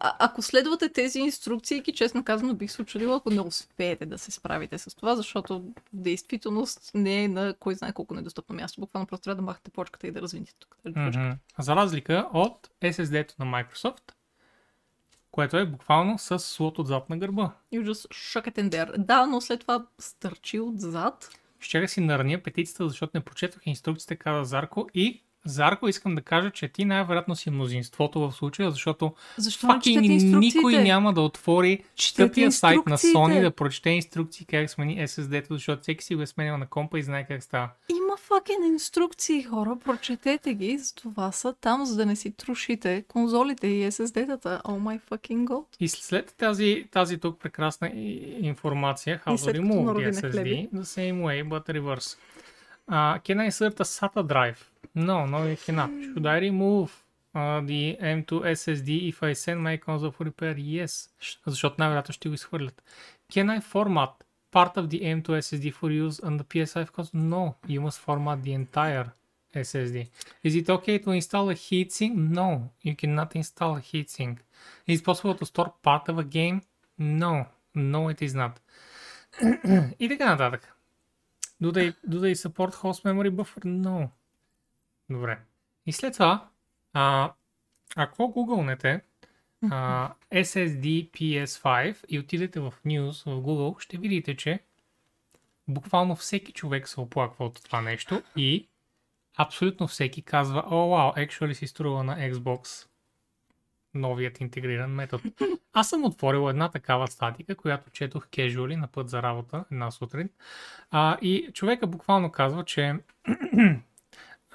а, 0.00 0.16
ако 0.18 0.42
следвате 0.42 0.88
тези 0.88 1.18
инструкции, 1.18 1.82
честно 1.82 2.24
казано 2.24 2.54
бих 2.54 2.70
се 2.70 2.82
очудила, 2.82 3.16
ако 3.16 3.30
не 3.30 3.40
успеете 3.40 4.06
да 4.06 4.18
се 4.18 4.30
справите 4.30 4.78
с 4.78 4.96
това, 4.96 5.16
защото 5.16 5.60
в 5.60 5.72
действителност 5.92 6.90
не 6.94 7.24
е 7.24 7.28
на 7.28 7.54
кой 7.60 7.74
знае 7.74 7.92
колко 7.92 8.14
недостъпно 8.14 8.54
място. 8.54 8.80
Буквално 8.80 9.06
просто 9.06 9.24
трябва 9.24 9.36
да 9.36 9.42
махате 9.42 9.70
почката 9.70 10.06
и 10.06 10.10
да 10.10 10.22
развинете 10.22 10.52
тук. 10.58 10.76
Мгм. 10.96 11.30
За 11.58 11.76
разлика 11.76 12.28
от 12.32 12.70
SSD-то 12.82 13.34
на 13.38 13.46
Microsoft, 13.46 14.12
което 15.30 15.56
е 15.56 15.66
буквално 15.66 16.18
с 16.18 16.38
слот 16.38 16.78
отзад 16.78 17.10
на 17.10 17.18
гърба. 17.18 17.50
You 17.72 17.90
just 17.90 18.08
shook 18.08 18.50
it 18.50 18.58
in 18.58 18.70
there. 18.70 18.98
Да, 18.98 19.26
но 19.26 19.40
след 19.40 19.60
това 19.60 19.86
стърчи 19.98 20.60
отзад. 20.60 21.30
Ще 21.60 21.88
си 21.88 22.00
нараня 22.00 22.42
петицията, 22.42 22.88
защото 22.88 23.10
не 23.14 23.20
прочетох 23.20 23.66
инструкциите, 23.66 24.16
каза 24.16 24.44
Зарко. 24.44 24.88
И 24.94 25.22
Зарко 25.46 25.88
искам 25.88 26.14
да 26.14 26.20
кажа, 26.20 26.50
че 26.50 26.68
ти 26.68 26.84
най-вероятно 26.84 27.36
си 27.36 27.50
мнозинството 27.50 28.20
в 28.20 28.32
случая, 28.32 28.70
защото 28.70 29.12
Защо 29.36 29.66
fucking 29.66 30.38
никой 30.38 30.82
няма 30.82 31.12
да 31.12 31.20
отвори 31.20 31.84
Четете 31.94 32.28
тъпия 32.28 32.52
сайт 32.52 32.86
на. 32.86 32.98
Sony 32.98 33.40
да 33.40 33.50
прочете 33.50 33.90
инструкции 33.90 34.46
как 34.46 34.70
смени 34.70 35.08
SSD-то, 35.08 35.54
защото 35.54 35.82
всеки 35.82 36.04
си 36.04 36.14
го 36.14 36.22
е 36.22 36.26
сменял 36.26 36.58
на 36.58 36.66
компа 36.66 36.98
и 36.98 37.02
знае 37.02 37.26
как 37.26 37.42
става. 37.42 37.68
Има 37.88 38.16
fucking 38.28 38.66
инструкции, 38.66 39.42
хора. 39.42 39.76
Прочетете 39.84 40.54
ги. 40.54 40.78
За 40.78 40.94
това 40.94 41.32
са 41.32 41.54
там, 41.60 41.84
за 41.84 41.96
да 41.96 42.06
не 42.06 42.16
си 42.16 42.30
трушите 42.30 43.04
конзолите 43.08 43.66
и 43.66 43.90
SSD-тата. 43.90 44.62
Oh 44.62 44.80
my 44.80 45.00
fucking 45.10 45.44
god. 45.44 45.64
И 45.80 45.88
след 45.88 46.34
тази, 46.38 46.84
тази 46.90 47.18
тук 47.18 47.40
прекрасна 47.40 47.90
информация, 48.40 49.22
how 49.26 49.36
to 49.36 49.60
remove 49.60 49.84
the 49.84 50.12
SSD, 50.12 50.70
the 50.70 50.82
same 50.82 51.22
way, 51.22 51.48
but 51.48 51.68
reverse. 51.68 52.16
Uh, 52.90 53.18
can 53.24 53.40
I 53.40 53.46
insert 53.46 53.80
a 53.80 53.84
SATA 53.84 54.22
drive? 54.32 54.73
No, 54.94 55.26
no 55.26 55.44
you 55.44 55.56
cannot. 55.56 55.90
Should 55.90 56.26
I 56.26 56.38
remove 56.38 56.90
uh, 57.34 57.60
the 57.60 57.96
M2 58.00 58.30
SSD 58.60 59.08
if 59.08 59.22
I 59.22 59.32
send 59.34 59.60
my 59.60 59.76
console 59.76 60.12
for 60.12 60.24
repair? 60.24 60.54
Yes. 60.56 61.10
Защото 61.46 61.76
най-вероятно 61.78 62.12
ще 62.12 62.28
го 62.28 62.34
изхвърлят. 62.34 62.82
Can 63.32 63.58
I 63.58 63.62
format 63.62 64.10
part 64.52 64.76
of 64.76 64.86
the 64.88 65.00
M2 65.02 65.28
SSD 65.28 65.72
for 65.72 65.90
use 66.08 66.20
on 66.22 66.38
the 66.38 66.44
PS5 66.44 66.90
console? 66.90 67.20
No, 67.34 67.54
you 67.68 67.80
must 67.80 67.98
format 68.06 68.38
the 68.42 68.54
entire 68.62 69.06
SSD. 69.54 70.08
Is 70.44 70.54
it 70.54 70.68
okay 70.68 70.98
to 70.98 71.10
install 71.12 71.50
a 71.50 71.54
heatsink? 71.54 72.14
No, 72.14 72.70
you 72.82 72.94
cannot 72.96 73.34
install 73.36 73.76
a 73.76 73.80
heatsink. 73.80 74.38
Is 74.86 75.00
it 75.00 75.04
possible 75.04 75.34
to 75.34 75.44
store 75.46 75.72
part 75.82 76.08
of 76.08 76.18
a 76.18 76.24
game? 76.38 76.60
No, 76.98 77.46
no 77.74 78.10
it 78.12 78.22
is 78.22 78.34
not. 78.34 78.60
И 79.98 80.08
така 80.08 80.26
нататък. 80.26 80.70
Do 81.62 81.72
they, 81.72 81.94
do 82.08 82.20
they 82.20 82.34
support 82.34 82.74
host 82.74 83.04
memory 83.04 83.30
buffer? 83.30 83.64
No. 83.64 84.10
Добре. 85.10 85.38
И 85.86 85.92
след 85.92 86.12
това, 86.12 86.48
а, 86.92 87.32
ако 87.96 88.28
гугълнете 88.28 89.00
а, 89.70 90.12
SSD 90.32 91.10
PS5 91.10 92.04
и 92.08 92.18
отидете 92.18 92.60
в 92.60 92.74
News 92.86 93.30
в 93.30 93.42
Google, 93.42 93.80
ще 93.80 93.98
видите, 93.98 94.36
че 94.36 94.60
буквално 95.68 96.16
всеки 96.16 96.52
човек 96.52 96.88
се 96.88 97.00
оплаква 97.00 97.44
от 97.44 97.64
това 97.64 97.80
нещо 97.80 98.22
и 98.36 98.68
абсолютно 99.36 99.86
всеки 99.86 100.22
казва, 100.22 100.64
о, 100.70 100.88
вау, 100.88 101.12
actually 101.12 101.52
си 101.52 101.66
струва 101.66 102.04
на 102.04 102.16
Xbox 102.16 102.88
новият 103.94 104.40
интегриран 104.40 104.90
метод. 104.90 105.22
Аз 105.72 105.88
съм 105.88 106.04
отворил 106.04 106.48
една 106.48 106.68
такава 106.68 107.08
статика, 107.08 107.54
която 107.54 107.90
четох 107.90 108.26
casually 108.28 108.76
на 108.76 108.86
път 108.86 109.08
за 109.08 109.22
работа 109.22 109.64
една 109.72 109.90
сутрин. 109.90 110.30
А, 110.90 111.18
и 111.22 111.50
човека 111.52 111.86
буквално 111.86 112.32
казва, 112.32 112.64
че 112.64 112.94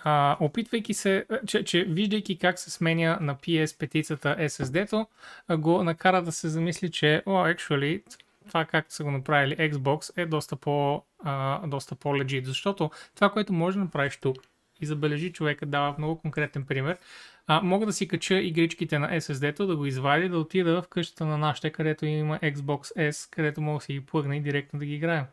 а, 0.03 0.37
опитвайки 0.39 0.93
се, 0.93 1.25
а, 1.29 1.39
че, 1.45 1.63
че 1.63 1.83
виждайки 1.83 2.37
как 2.37 2.59
се 2.59 2.71
сменя 2.71 3.17
на 3.21 3.35
PS 3.35 3.79
петицата 3.79 4.35
SSD-то, 4.39 5.07
а, 5.47 5.57
го 5.57 5.83
накара 5.83 6.21
да 6.21 6.31
се 6.31 6.49
замисли, 6.49 6.91
че 6.91 7.23
о, 7.25 7.31
actually, 7.31 8.03
това 8.47 8.65
как 8.65 8.85
са 8.89 9.03
го 9.03 9.11
направили 9.11 9.55
Xbox 9.55 10.17
е 10.17 10.25
доста 10.25 10.55
по, 10.55 11.03
а, 11.23 11.67
доста 11.67 11.95
по-легит. 11.95 12.45
Защото 12.45 12.91
това, 13.15 13.29
което 13.29 13.53
може 13.53 13.77
да 13.77 13.83
направиш 13.83 14.17
тук, 14.17 14.37
и 14.81 14.85
забележи 14.85 15.33
човека, 15.33 15.65
дава 15.65 15.95
много 15.97 16.21
конкретен 16.21 16.65
пример, 16.65 16.97
а, 17.47 17.61
мога 17.61 17.85
да 17.85 17.93
си 17.93 18.07
кача 18.07 18.39
игричките 18.39 18.99
на 18.99 19.09
SSD-то, 19.09 19.67
да 19.67 19.75
го 19.75 19.85
извадя, 19.85 20.29
да 20.29 20.39
отида 20.39 20.81
в 20.81 20.87
къщата 20.87 21.25
на 21.25 21.37
нашите, 21.37 21.69
където 21.69 22.05
има 22.05 22.39
Xbox 22.39 23.11
S, 23.11 23.31
където 23.31 23.61
мога 23.61 23.77
да 23.77 23.85
си 23.85 23.93
ги 23.93 24.05
плъгна 24.05 24.35
и 24.35 24.41
директно 24.41 24.79
да 24.79 24.85
ги 24.85 24.95
играем. 24.95 25.25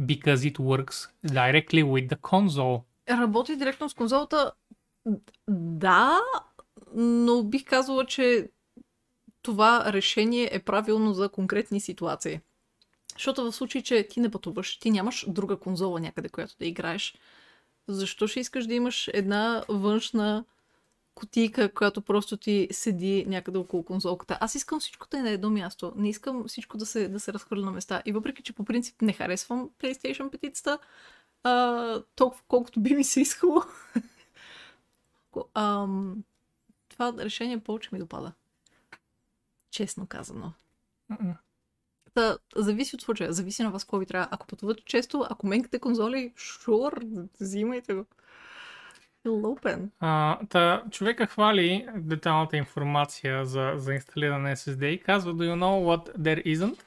Because 0.00 0.52
it 0.52 0.56
works 0.56 1.10
directly 1.26 1.84
with 1.84 2.08
the 2.08 2.16
console. 2.16 2.82
Работи 3.10 3.56
директно 3.56 3.88
с 3.88 3.94
конзолата. 3.94 4.52
Да, 5.48 6.20
но 6.94 7.42
бих 7.42 7.64
казала, 7.64 8.06
че 8.06 8.50
това 9.42 9.92
решение 9.92 10.48
е 10.52 10.58
правилно 10.58 11.14
за 11.14 11.28
конкретни 11.28 11.80
ситуации. 11.80 12.40
Защото 13.12 13.44
в 13.44 13.52
случай, 13.52 13.82
че 13.82 14.08
ти 14.08 14.20
не 14.20 14.30
пътуваш, 14.30 14.78
ти 14.78 14.90
нямаш 14.90 15.24
друга 15.28 15.56
конзола 15.56 16.00
някъде, 16.00 16.28
която 16.28 16.56
да 16.58 16.66
играеш, 16.66 17.14
защо 17.88 18.26
ще 18.26 18.40
искаш 18.40 18.66
да 18.66 18.74
имаш 18.74 19.10
една 19.12 19.64
външна 19.68 20.44
кутийка, 21.14 21.74
която 21.74 22.02
просто 22.02 22.36
ти 22.36 22.68
седи 22.70 23.24
някъде 23.28 23.58
около 23.58 23.84
конзолката. 23.84 24.38
Аз 24.40 24.54
искам 24.54 24.80
всичко 24.80 25.06
да 25.10 25.18
е 25.18 25.22
на 25.22 25.30
едно 25.30 25.50
място. 25.50 25.92
Не 25.96 26.08
искам 26.08 26.44
всичко 26.48 26.78
да 26.78 26.86
се, 26.86 27.08
да 27.08 27.20
се 27.20 27.32
разхвърля 27.32 27.64
на 27.64 27.70
места. 27.70 28.02
И 28.06 28.12
въпреки, 28.12 28.42
че 28.42 28.52
по 28.52 28.64
принцип 28.64 29.02
не 29.02 29.12
харесвам 29.12 29.70
PlayStation 29.78 30.30
петицата, 30.30 30.78
а, 31.44 32.02
толкова 32.16 32.42
колкото 32.48 32.80
би 32.80 32.94
ми 32.94 33.04
се 33.04 33.20
искало, 33.20 33.62
ам, 35.54 36.24
това 36.88 37.12
решение 37.18 37.60
повече 37.60 37.88
ми 37.92 37.98
допада. 37.98 38.32
Честно 39.70 40.06
казано. 40.06 40.52
Та, 42.14 42.38
зависи 42.56 42.96
от 42.96 43.02
случая, 43.02 43.32
зависи 43.32 43.62
на 43.62 43.70
вас 43.70 43.84
какво 43.84 43.98
ви 43.98 44.06
трябва. 44.06 44.28
Ако 44.30 44.46
пътувате 44.46 44.82
често, 44.84 45.26
ако 45.30 45.46
менкате 45.46 45.78
конзоли, 45.78 46.32
шур, 46.36 47.04
взимайте 47.40 47.94
го. 47.94 48.06
А, 50.00 50.38
та, 50.46 50.84
човека 50.90 51.26
хвали 51.26 51.88
деталната 51.96 52.56
информация 52.56 53.46
за, 53.46 53.72
за 53.76 53.94
инсталиране 53.94 54.56
SSD 54.56 54.84
и 54.84 55.02
казва, 55.02 55.34
do 55.34 55.54
you 55.54 55.54
know 55.54 55.96
what 55.96 56.18
there 56.18 56.46
isn't? 56.56 56.78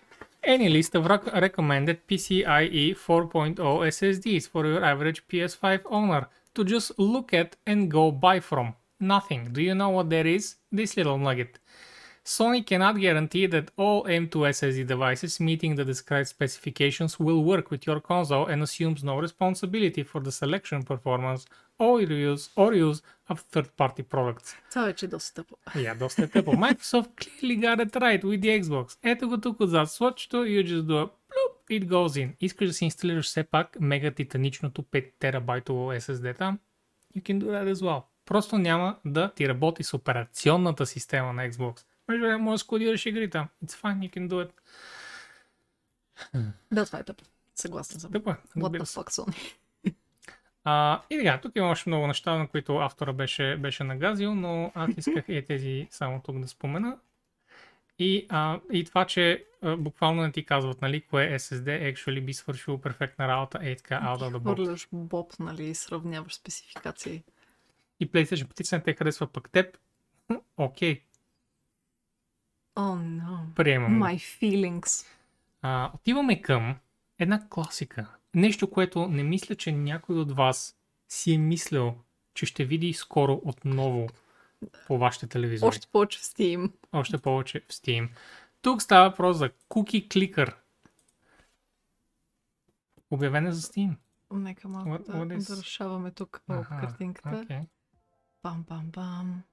Any 0.48 0.70
list 0.70 0.96
of 0.96 1.08
rec- 1.08 1.26
recommended 1.34 2.08
PCIe 2.08 2.96
4.0 2.96 3.58
SSDs 3.58 4.48
for 4.48 4.66
your 4.66 4.82
average 4.82 5.28
PS5 5.28 5.82
owner 5.88 6.30
to 6.56 6.64
just 6.64 6.98
look 6.98 7.34
at 7.34 7.58
and 7.66 7.92
go 7.92 8.12
buy 8.12 8.40
from. 8.40 8.74
Nothing. 8.98 9.50
Do 9.52 9.62
you 9.62 9.76
know 9.76 9.90
what 9.90 10.10
there 10.10 10.26
is? 10.26 10.56
This 10.72 10.96
little 10.96 11.18
nugget. 11.18 11.60
Sony 12.24 12.66
cannot 12.66 12.98
guarantee 12.98 13.46
that 13.48 13.72
all 13.76 14.06
M2 14.06 14.30
SSD 14.30 14.88
devices 14.88 15.42
meeting 15.42 15.76
the 15.76 15.84
described 15.84 16.30
specifications 16.30 17.20
will 17.20 17.44
work 17.44 17.70
with 17.70 17.86
your 17.86 18.00
console 18.00 18.46
and 18.46 18.64
assumes 18.64 19.04
no 19.04 19.18
responsibility 19.18 20.04
for 20.04 20.22
the 20.22 20.32
selection, 20.32 20.82
performance, 20.82 21.46
or 21.80 22.02
use, 22.02 22.50
or 22.56 22.72
use 22.74 23.04
of 23.30 23.40
third-party 23.54 24.04
products. 24.04 24.56
Това 24.70 24.86
вече 24.86 25.06
е 25.06 25.10
доста 25.10 25.34
тъпо. 25.34 25.58
Я, 25.76 25.96
доста 25.96 26.24
е 26.24 26.28
тъпо. 26.28 26.52
Microsoft 26.52 27.10
clearly 27.16 27.60
got 27.60 27.86
it 27.86 27.92
right 27.92 28.24
with 28.24 28.40
the 28.40 28.64
Xbox. 28.64 28.98
Ето 29.04 29.30
го 29.30 29.42
тук 29.42 29.60
отзад 29.60 29.92
слотчето, 29.92 30.38
you 30.38 30.66
just 30.66 30.82
do 30.82 31.06
a 31.06 31.10
bloop, 31.10 31.82
it 31.82 31.88
goes 31.88 32.26
in. 32.26 32.36
Искаш 32.40 32.68
да 32.68 32.74
си 32.74 32.86
инсталираш 32.86 33.26
все 33.26 33.44
пак 33.44 33.78
мега 33.80 34.12
титаничното 34.12 34.84
5 34.84 35.12
терабайтово 35.20 35.94
SSD 35.94 36.38
там? 36.38 36.60
You 37.18 37.22
can 37.22 37.44
do 37.44 37.46
that 37.46 37.74
as 37.74 37.76
well. 37.76 38.04
Просто 38.26 38.58
няма 38.58 38.98
да 39.06 39.32
ти 39.36 39.50
работи 39.50 39.84
с 39.84 39.94
операционната 39.94 40.86
система 40.86 41.34
на 41.34 41.52
Xbox. 41.52 41.86
Между 42.08 42.26
време, 42.26 42.38
можеш 42.38 42.62
да 42.62 42.66
складираш 42.66 43.06
игри 43.06 43.30
там. 43.30 43.48
It's 43.66 43.72
fine, 43.72 44.10
you 44.10 44.18
can 44.18 44.28
do 44.28 44.48
it. 44.48 44.52
Да, 46.72 46.86
това 46.86 47.00
е 47.00 47.04
тъпо. 47.04 47.24
Съгласна 47.56 48.00
съм. 48.00 48.12
Тъпо 48.12 48.30
е. 48.30 48.38
What 48.58 48.80
the 48.80 48.84
fuck, 48.84 49.10
Sony? 49.12 49.54
А, 50.70 51.02
и 51.10 51.18
така, 51.18 51.42
тук 51.42 51.56
има 51.56 51.68
още 51.68 51.90
много 51.90 52.08
неща, 52.08 52.38
на 52.38 52.48
които 52.48 52.78
автора 52.78 53.14
беше, 53.14 53.58
беше 53.58 53.84
нагазил, 53.84 54.36
но 54.36 54.72
аз 54.76 54.98
исках 54.98 55.26
и 55.28 55.46
тези 55.48 55.88
само 55.92 56.22
тук 56.22 56.40
да 56.40 56.48
спомена. 56.48 56.98
И, 58.00 58.26
а, 58.30 58.60
и 58.72 58.86
това, 58.86 59.06
че 59.06 59.46
а, 59.62 59.78
буквално 59.78 60.22
не 60.22 60.32
ти 60.32 60.46
казват, 60.46 60.82
нали, 60.82 61.02
кое 61.02 61.26
е 61.26 61.40
SSD, 61.40 61.94
actually 61.94 62.26
би 62.26 62.34
свършило 62.34 62.82
перфектна 62.82 63.28
работа, 63.28 63.60
е 63.62 63.76
така, 63.76 64.00
out 64.00 64.18
of 64.18 64.32
the 64.32 64.38
box. 64.38 64.56
Хвърляш 64.56 64.88
боб, 64.92 65.34
нали, 65.40 65.64
и 65.64 65.76
сравняваш 65.76 66.36
спецификации. 66.36 67.24
И 68.00 68.12
PlayStation 68.12 68.48
петиция 68.48 68.78
не 68.78 68.84
те 68.84 68.94
харесва 68.94 69.28
пък 69.28 69.50
теб. 69.50 69.78
Окей, 70.58 71.02
О, 72.76 72.82
oh, 72.82 73.22
no. 73.22 73.54
приемам. 73.56 74.04
My 74.04 74.18
feelings. 74.18 75.06
А, 75.62 75.92
отиваме 75.96 76.42
към 76.42 76.76
една 77.20 77.50
класика. 77.50 78.17
Нещо, 78.36 78.70
което 78.70 79.08
не 79.08 79.24
мисля, 79.24 79.56
че 79.56 79.72
някой 79.72 80.20
от 80.20 80.32
вас 80.32 80.78
си 81.10 81.34
е 81.34 81.38
мислил, 81.38 81.96
че 82.34 82.46
ще 82.46 82.66
види 82.66 82.94
скоро 82.94 83.42
отново 83.46 84.08
по 84.88 84.98
вашите 84.98 85.28
телевизори. 85.28 85.68
Още 85.68 85.88
повече 85.88 86.20
в 86.20 86.22
Steam. 86.22 86.72
Още 86.94 87.18
повече 87.18 87.60
в 87.60 87.68
Steam. 87.68 88.10
Тук 88.62 88.82
става 88.82 89.10
въпрос 89.10 89.38
за 89.38 89.50
Cookie 89.50 90.08
Clicker. 90.08 90.54
Обявен 93.12 93.48
е 93.48 93.52
за 93.52 93.62
Steam. 93.62 93.96
Нека 94.32 94.68
малко 94.68 94.90
What- 94.90 95.06
да, 95.06 95.14
what 95.14 95.38
is- 95.38 95.56
да 95.56 95.62
решаваме 95.62 96.12
тук 96.12 96.42
Аха, 96.48 96.78
картинката. 96.82 97.42
окей. 97.44 97.60
Пам, 98.42 98.64
пам, 98.64 98.92
пам. 98.92 99.44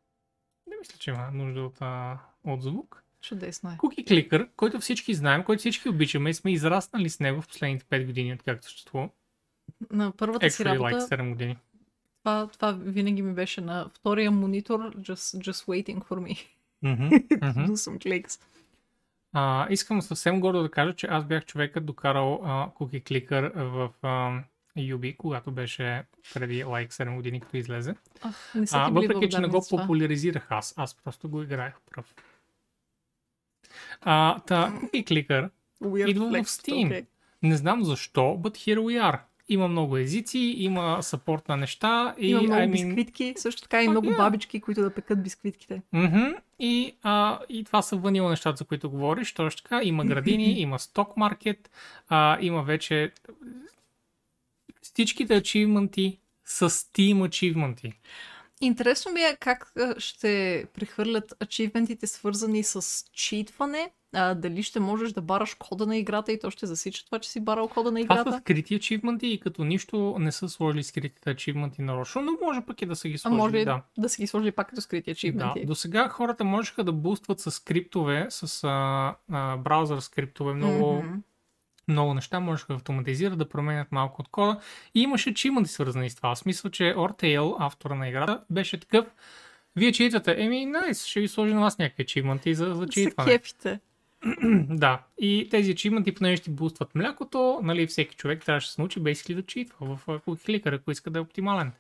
Не 0.67 0.77
мисля, 0.79 0.99
че 0.99 1.11
има 1.11 1.31
нужда 1.31 1.63
от, 1.63 1.77
а, 1.81 2.19
от 2.45 2.63
звук. 2.63 3.04
Чудесно 3.25 3.71
е. 3.71 3.73
Cookie 3.73 4.05
Clicker, 4.05 4.49
който 4.57 4.81
всички 4.81 5.15
знаем, 5.15 5.45
който 5.45 5.61
всички 5.61 5.89
обичаме 5.89 6.31
и 6.31 6.35
сме 6.35 6.53
израснали 6.53 7.11
с 7.11 7.21
него 7.21 7.43
в 7.43 7.49
последните 7.49 7.85
5 7.85 8.07
години, 8.07 8.35
откакто 8.35 8.67
съществува. 8.67 9.09
На 9.91 10.13
първата 10.17 10.51
си 10.51 10.63
Actually, 10.63 10.75
работа, 10.75 10.97
like 10.97 11.19
7 11.19 11.29
години. 11.29 11.57
това, 12.19 12.49
това 12.53 12.73
винаги 12.73 13.23
ми 13.23 13.35
беше 13.35 13.61
на 13.61 13.89
втория 13.95 14.31
монитор, 14.31 14.81
just, 14.81 15.39
just 15.39 15.67
waiting 15.67 16.05
for 16.05 16.19
me. 16.21 16.47
Do 17.43 17.75
some 17.75 17.99
clicks. 17.99 18.41
А, 19.33 19.67
искам 19.71 20.03
съвсем 20.03 20.41
гордо 20.41 20.63
да 20.63 20.71
кажа, 20.71 20.95
че 20.95 21.07
аз 21.07 21.25
бях 21.25 21.45
човекът 21.45 21.87
докарал 21.87 22.41
а, 22.45 22.69
Cookie 22.69 23.03
Clicker 23.03 23.53
в 23.63 23.91
а, 24.03 24.43
UB, 24.79 25.17
когато 25.17 25.53
беше 25.53 26.05
преди 26.35 26.65
like 26.65 26.91
7 26.91 27.15
години, 27.15 27.41
като 27.41 27.57
излезе. 27.57 27.95
Ах, 28.23 28.53
не 28.55 28.67
А, 28.73 28.91
въпреки, 28.91 29.29
че 29.29 29.41
не 29.41 29.49
го 29.49 29.67
популяризирах 29.71 30.47
аз, 30.51 30.75
аз 30.77 30.95
просто 30.95 31.29
го 31.29 31.43
играех 31.43 31.75
пръв. 31.91 32.15
А, 34.01 34.41
та, 34.47 34.73
Cookie 34.83 35.05
Clicker, 35.05 35.51
Weird 35.83 36.11
идва 36.11 36.27
в 36.27 36.33
flex, 36.33 36.45
Steam. 36.45 36.89
okay. 36.89 37.05
не 37.43 37.57
знам 37.57 37.85
защо, 37.85 38.21
but 38.21 38.57
here 38.57 38.79
we 38.79 39.13
are. 39.13 39.19
Има 39.49 39.69
много 39.69 39.97
езици, 39.97 40.39
има 40.39 41.03
съпорт 41.03 41.49
на 41.49 41.57
неща 41.57 42.15
и 42.19 42.29
Има 42.29 42.43
много 42.43 42.55
I 42.55 42.67
mean, 42.67 42.71
бисквитки, 42.71 43.35
също 43.37 43.63
така 43.63 43.83
и 43.83 43.89
много 43.89 44.07
yeah. 44.07 44.17
бабички, 44.17 44.61
които 44.61 44.83
да 44.83 44.95
пекат 44.95 45.23
бисквитките. 45.23 45.83
Мгм. 45.93 46.25
И, 46.59 46.97
а, 47.03 47.39
и 47.49 47.65
това 47.65 47.83
са 47.83 47.97
ванила 47.97 48.31
нещата, 48.31 48.57
за 48.57 48.65
които 48.65 48.91
говориш. 48.91 49.33
Точно 49.33 49.63
така. 49.63 49.81
Има 49.83 50.05
градини, 50.05 50.45
има 50.61 50.79
сток 50.79 51.17
маркет, 51.17 51.71
а, 52.09 52.39
има 52.41 52.63
вече 52.63 53.13
всичките 54.83 55.35
ачивменти 55.35 56.19
с 56.45 56.71
Steam 56.71 57.27
ачивменти. 57.27 57.93
Интересно 58.65 59.13
ми 59.13 59.21
е 59.21 59.37
как 59.37 59.73
а, 59.79 59.95
ще 59.99 60.65
прехвърлят 60.75 61.35
ачивментите 61.41 62.07
свързани 62.07 62.63
с 62.65 62.83
читване. 63.13 63.91
А, 64.13 64.35
дали 64.35 64.63
ще 64.63 64.81
можеш 64.81 65.13
да 65.13 65.23
бараш 65.23 65.55
кода 65.55 65.87
на 65.87 65.97
играта 65.97 66.33
и 66.33 66.39
то 66.39 66.51
ще 66.51 66.67
засича 66.67 67.05
това, 67.05 67.19
че 67.19 67.31
си 67.31 67.41
барал 67.41 67.69
кода 67.69 67.91
на 67.93 68.01
Това 68.01 68.17
са 68.17 68.21
играта. 68.21 68.39
скрити 68.39 68.75
ачивменти 68.75 69.27
и 69.27 69.41
като 69.41 69.65
нищо 69.65 70.17
не 70.19 70.33
са 70.33 70.49
сложили 70.49 70.83
скритите 70.83 71.31
ачивменти 71.31 71.83
нарочно, 71.83 72.23
но 72.23 72.33
може 72.43 72.61
пък 72.61 72.83
и 72.83 72.87
да 72.87 72.97
са 72.97 73.09
ги 73.09 73.15
А 73.15 73.19
сложили. 73.19 73.39
може 73.39 73.57
и 73.57 73.65
да. 73.65 73.83
да 73.99 74.09
си 74.09 74.23
ги 74.23 74.27
сложили 74.27 74.53
пак 74.53 74.69
като 74.69 74.81
скрити 74.81 75.05
Да, 75.05 75.13
ачивменти. 75.13 75.67
до 75.67 75.75
сега 75.75 76.09
хората 76.09 76.45
можеха 76.45 76.85
да 76.85 76.93
бустват 76.93 77.41
с 77.41 77.51
скриптове, 77.51 78.27
с 78.31 78.65
а, 78.65 78.69
а, 79.31 79.57
браузър 79.57 80.01
скриптове, 80.01 80.55
много, 80.55 80.93
Мгм. 80.95 81.15
Много 81.89 82.15
неща 82.15 82.41
можеха 82.41 82.67
да 82.69 82.75
автоматизират, 82.75 83.39
да 83.39 83.49
променят 83.49 83.93
малко 83.93 84.23
от 84.23 84.29
кода. 84.29 84.61
И 84.95 85.01
имаше 85.01 85.35
чиманти 85.35 85.71
свързани 85.71 86.11
с 86.11 86.15
това. 86.15 86.35
В 86.35 86.39
смисъл, 86.39 86.71
че 86.71 86.85
Ortail, 86.85 87.57
автора 87.59 87.95
на 87.95 88.09
играта, 88.09 88.41
беше 88.51 88.81
такъв. 88.81 89.07
Вие 89.77 89.93
читате, 89.93 90.37
еми, 90.39 90.67
найс, 90.67 91.05
ще 91.07 91.21
ви 91.21 91.29
сложи 91.29 91.55
на 91.55 91.61
вас 91.61 91.79
някакви 91.79 92.03
ачивменти 92.03 92.55
за, 92.55 92.75
за 92.75 92.89
читване. 92.89 93.31
кефите. 93.31 93.81
да, 94.69 95.03
и 95.19 95.49
тези 95.51 95.71
ачивменти, 95.71 96.15
понеже 96.15 96.37
ще 96.37 96.51
бустват 96.51 96.95
млякото, 96.95 97.61
нали, 97.63 97.87
всеки 97.87 98.17
човек 98.17 98.45
трябваше 98.45 98.69
да 98.69 98.73
се 98.73 98.81
научи 98.81 99.01
basically 99.01 99.35
да 99.35 99.43
читва 99.43 99.87
в 99.87 100.21
Clicker, 100.27 100.75
ако 100.75 100.91
иска 100.91 101.11
да 101.11 101.19
е 101.19 101.23
оптимален. 101.23 101.73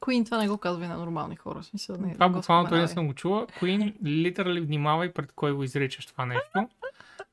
Queen 0.00 0.24
това 0.24 0.38
не 0.38 0.48
го 0.48 0.58
казва 0.58 0.84
и 0.84 0.88
на 0.88 0.96
нормални 0.96 1.36
хора. 1.36 1.62
Смисъл, 1.62 1.96
не, 1.96 2.12
Това 2.14 2.26
не 2.26 2.32
го 2.32 2.38
буквално 2.38 2.68
той 2.68 2.80
не 2.80 2.88
съм 2.88 3.06
го 3.06 3.14
чула. 3.14 3.46
Queen, 3.60 3.94
литерали 4.04 4.60
внимавай 4.60 5.12
пред 5.12 5.32
кой 5.32 5.52
го 5.52 5.64
изричаш 5.64 6.06
това 6.06 6.26
нещо, 6.26 6.68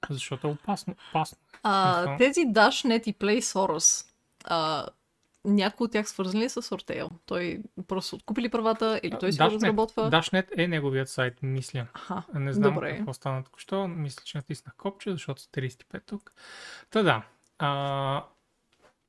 защото 0.09 0.47
е 0.47 0.51
опасно. 0.51 0.95
опасно. 1.09 1.37
А, 1.63 1.93
Смисъл. 1.95 2.17
тези 2.17 2.39
Dashnet 2.41 3.07
и 3.07 3.13
Play 3.13 3.39
Soros, 3.39 4.05
а, 4.45 4.85
някои 5.45 5.85
от 5.85 5.91
тях 5.91 6.09
свързани 6.09 6.43
ли 6.43 6.49
с 6.49 6.61
Ortail? 6.61 7.09
Той 7.25 7.59
просто 7.87 8.15
откупи 8.15 8.49
правата 8.49 8.99
или 9.03 9.17
той 9.19 9.33
си 9.33 9.39
го 9.39 9.45
Dashnet- 9.45 9.53
разработва? 9.53 10.11
Dashnet 10.11 10.47
е 10.57 10.67
неговият 10.67 11.09
сайт, 11.09 11.33
мисля. 11.41 11.87
Аха, 11.93 12.23
Не 12.33 12.53
знам 12.53 12.73
Добре. 12.73 12.97
какво 12.97 13.13
стана 13.13 13.43
току-що. 13.43 13.87
Мисля, 13.87 14.21
че 14.25 14.37
натиснах 14.37 14.75
копче, 14.75 15.11
защото 15.11 15.41
са 15.41 15.49
35 15.49 16.05
тук. 16.05 16.31
Та 16.89 17.03
да. 17.03 17.23
А, 17.59 18.23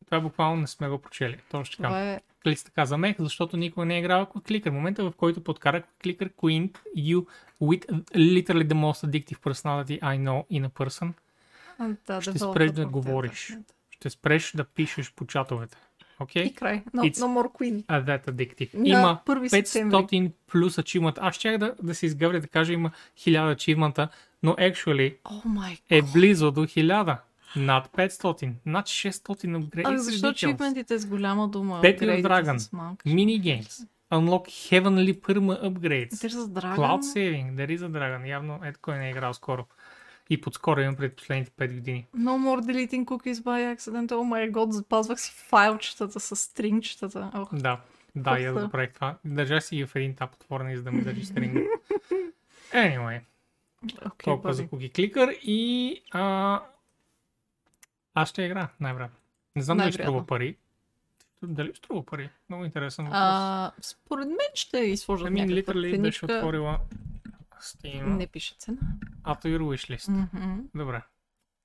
това 0.06 0.20
буквално 0.20 0.56
не 0.56 0.66
сме 0.66 0.88
го 0.88 0.98
прочели. 0.98 1.40
Точно 1.50 1.76
така. 1.76 1.88
това 1.88 2.02
е... 2.02 2.20
Клиц 2.42 2.64
така 2.64 2.86
за 2.86 2.96
мех, 2.96 3.16
защото 3.18 3.56
никой 3.56 3.86
не 3.86 3.96
е 3.96 3.98
играл 3.98 4.26
Quick 4.26 4.50
Clicker. 4.50 4.70
Момента, 4.70 5.04
в 5.04 5.12
който 5.16 5.44
подкара 5.44 5.82
Quick 5.82 6.18
Clicker, 6.18 6.32
Queen, 6.32 6.70
you 6.98 7.26
with 7.62 7.86
literally 8.14 8.66
the 8.66 8.74
most 8.74 9.06
addictive 9.06 9.38
personality 9.38 10.00
I 10.00 10.18
know 10.18 10.46
in 10.50 10.68
a 10.68 10.70
person, 10.70 11.12
Да, 12.06 12.20
ще 12.22 12.32
developer 12.32 12.50
спреш 12.50 12.70
да 12.70 12.86
говориш. 12.86 13.56
Ще 13.90 14.10
спреш 14.10 14.52
да 14.56 14.64
пишеш 14.64 15.12
по 15.16 15.26
чатовете. 15.26 15.76
Окей? 16.20 16.42
И 16.42 16.54
край. 16.54 16.82
No, 16.94 17.00
It's- 17.00 17.14
no 17.14 17.26
more 17.26 17.52
Queen. 17.52 17.84
That 17.84 18.26
addictive. 18.26 18.74
На 18.74 18.88
Има 18.88 19.20
1 19.26 19.48
септември. 19.48 19.96
500 19.96 20.32
плюс 20.46 20.78
ачивмент. 20.78 21.16
Аз 21.20 21.34
щях 21.34 21.58
да, 21.58 21.74
да 21.82 21.94
се 21.94 22.06
изгъвля 22.06 22.40
да 22.40 22.46
кажа 22.48 22.72
има 22.72 22.90
1000 23.18 23.52
ачивмента, 23.52 24.08
но 24.42 24.52
actually 24.52 25.16
май 25.44 25.78
е 25.90 26.02
близо 26.02 26.50
до 26.50 26.60
1000. 26.60 27.16
Над 27.56 27.90
500. 27.96 28.52
Над 28.66 28.86
600 28.86 29.64
апгрейд. 29.64 29.86
А 29.86 29.98
защо 29.98 30.28
ачивментите 30.28 30.98
с 30.98 31.06
голяма 31.06 31.48
дума? 31.48 31.76
Апгрейдите 31.76 32.28
Dragon. 32.28 32.58
Mini 33.06 33.40
games. 33.40 33.86
Unlock 34.12 34.46
heavenly 34.48 35.20
perma 35.20 35.62
upgrades. 35.62 36.14
Са 36.14 36.30
с 36.30 36.48
Dragon. 36.48 36.76
Cloud 36.76 37.02
saving. 37.02 37.54
There 37.54 37.78
is 37.78 37.78
a 37.78 37.88
dragon. 37.90 38.28
Явно 38.28 38.60
е 38.64 38.72
кой 38.82 38.98
не 38.98 39.06
е 39.06 39.10
играл 39.10 39.34
скоро. 39.34 39.64
И 40.30 40.40
подскоро 40.40 40.80
имам 40.80 40.96
пред 40.96 41.16
последните 41.16 41.50
5 41.50 41.74
години. 41.74 42.06
No 42.16 42.30
more 42.30 42.60
deleting 42.60 43.04
cookies 43.04 43.34
by 43.34 43.76
accident. 43.76 44.06
Oh 44.08 44.12
my 44.12 44.50
god, 44.50 44.70
запазвах 44.70 45.20
си 45.20 45.32
файлчетата 45.48 46.20
с 46.20 46.36
стрингчетата. 46.36 47.30
Ох, 47.34 47.54
Да. 47.54 47.80
Да, 48.16 48.38
и 48.40 48.44
аз 48.44 48.52
Просто. 48.54 48.66
го 48.66 48.72
правих 48.72 48.92
това. 48.92 49.16
Държа 49.24 49.60
си 49.60 49.76
ги 49.76 49.86
в 49.86 49.96
един 49.96 50.14
тап 50.14 50.34
отворен, 50.34 50.76
за 50.76 50.82
да 50.82 50.92
ми 50.92 51.02
държи 51.02 51.24
стринга. 51.24 51.60
Anyway. 52.74 53.20
окей, 54.06 54.24
Толкова 54.24 54.52
за. 54.52 54.62
Cookie 54.62 54.92
Clicker 54.92 55.38
и 55.38 56.02
а... 56.10 56.60
аз 58.14 58.28
ще 58.28 58.42
игра, 58.42 58.68
най-вероятно. 58.80 59.16
Не 59.56 59.62
знам 59.62 59.76
дали 59.76 59.84
Най-вероятно. 59.84 60.12
струва 60.12 60.26
пари. 60.26 60.56
Дали 61.42 61.72
струва 61.74 62.06
пари? 62.06 62.30
Много 62.48 62.64
интересен 62.64 63.04
въпрос. 63.04 63.18
А, 63.20 63.72
според 63.82 64.28
мен 64.28 64.36
ще 64.54 64.78
изложат 64.78 65.26
Ами, 65.26 65.40
някаква 65.40 65.74
literally 65.74 65.82
беше 65.82 65.96
ценичка. 65.96 66.26
отворила 66.26 66.80
Steam. 67.60 68.02
Не 68.06 68.26
пише 68.26 68.54
цена. 68.54 68.78
To 69.24 69.44
your 69.48 69.60
wishlist. 69.60 70.08
Мгм. 70.34 70.60
Добре. 70.74 71.02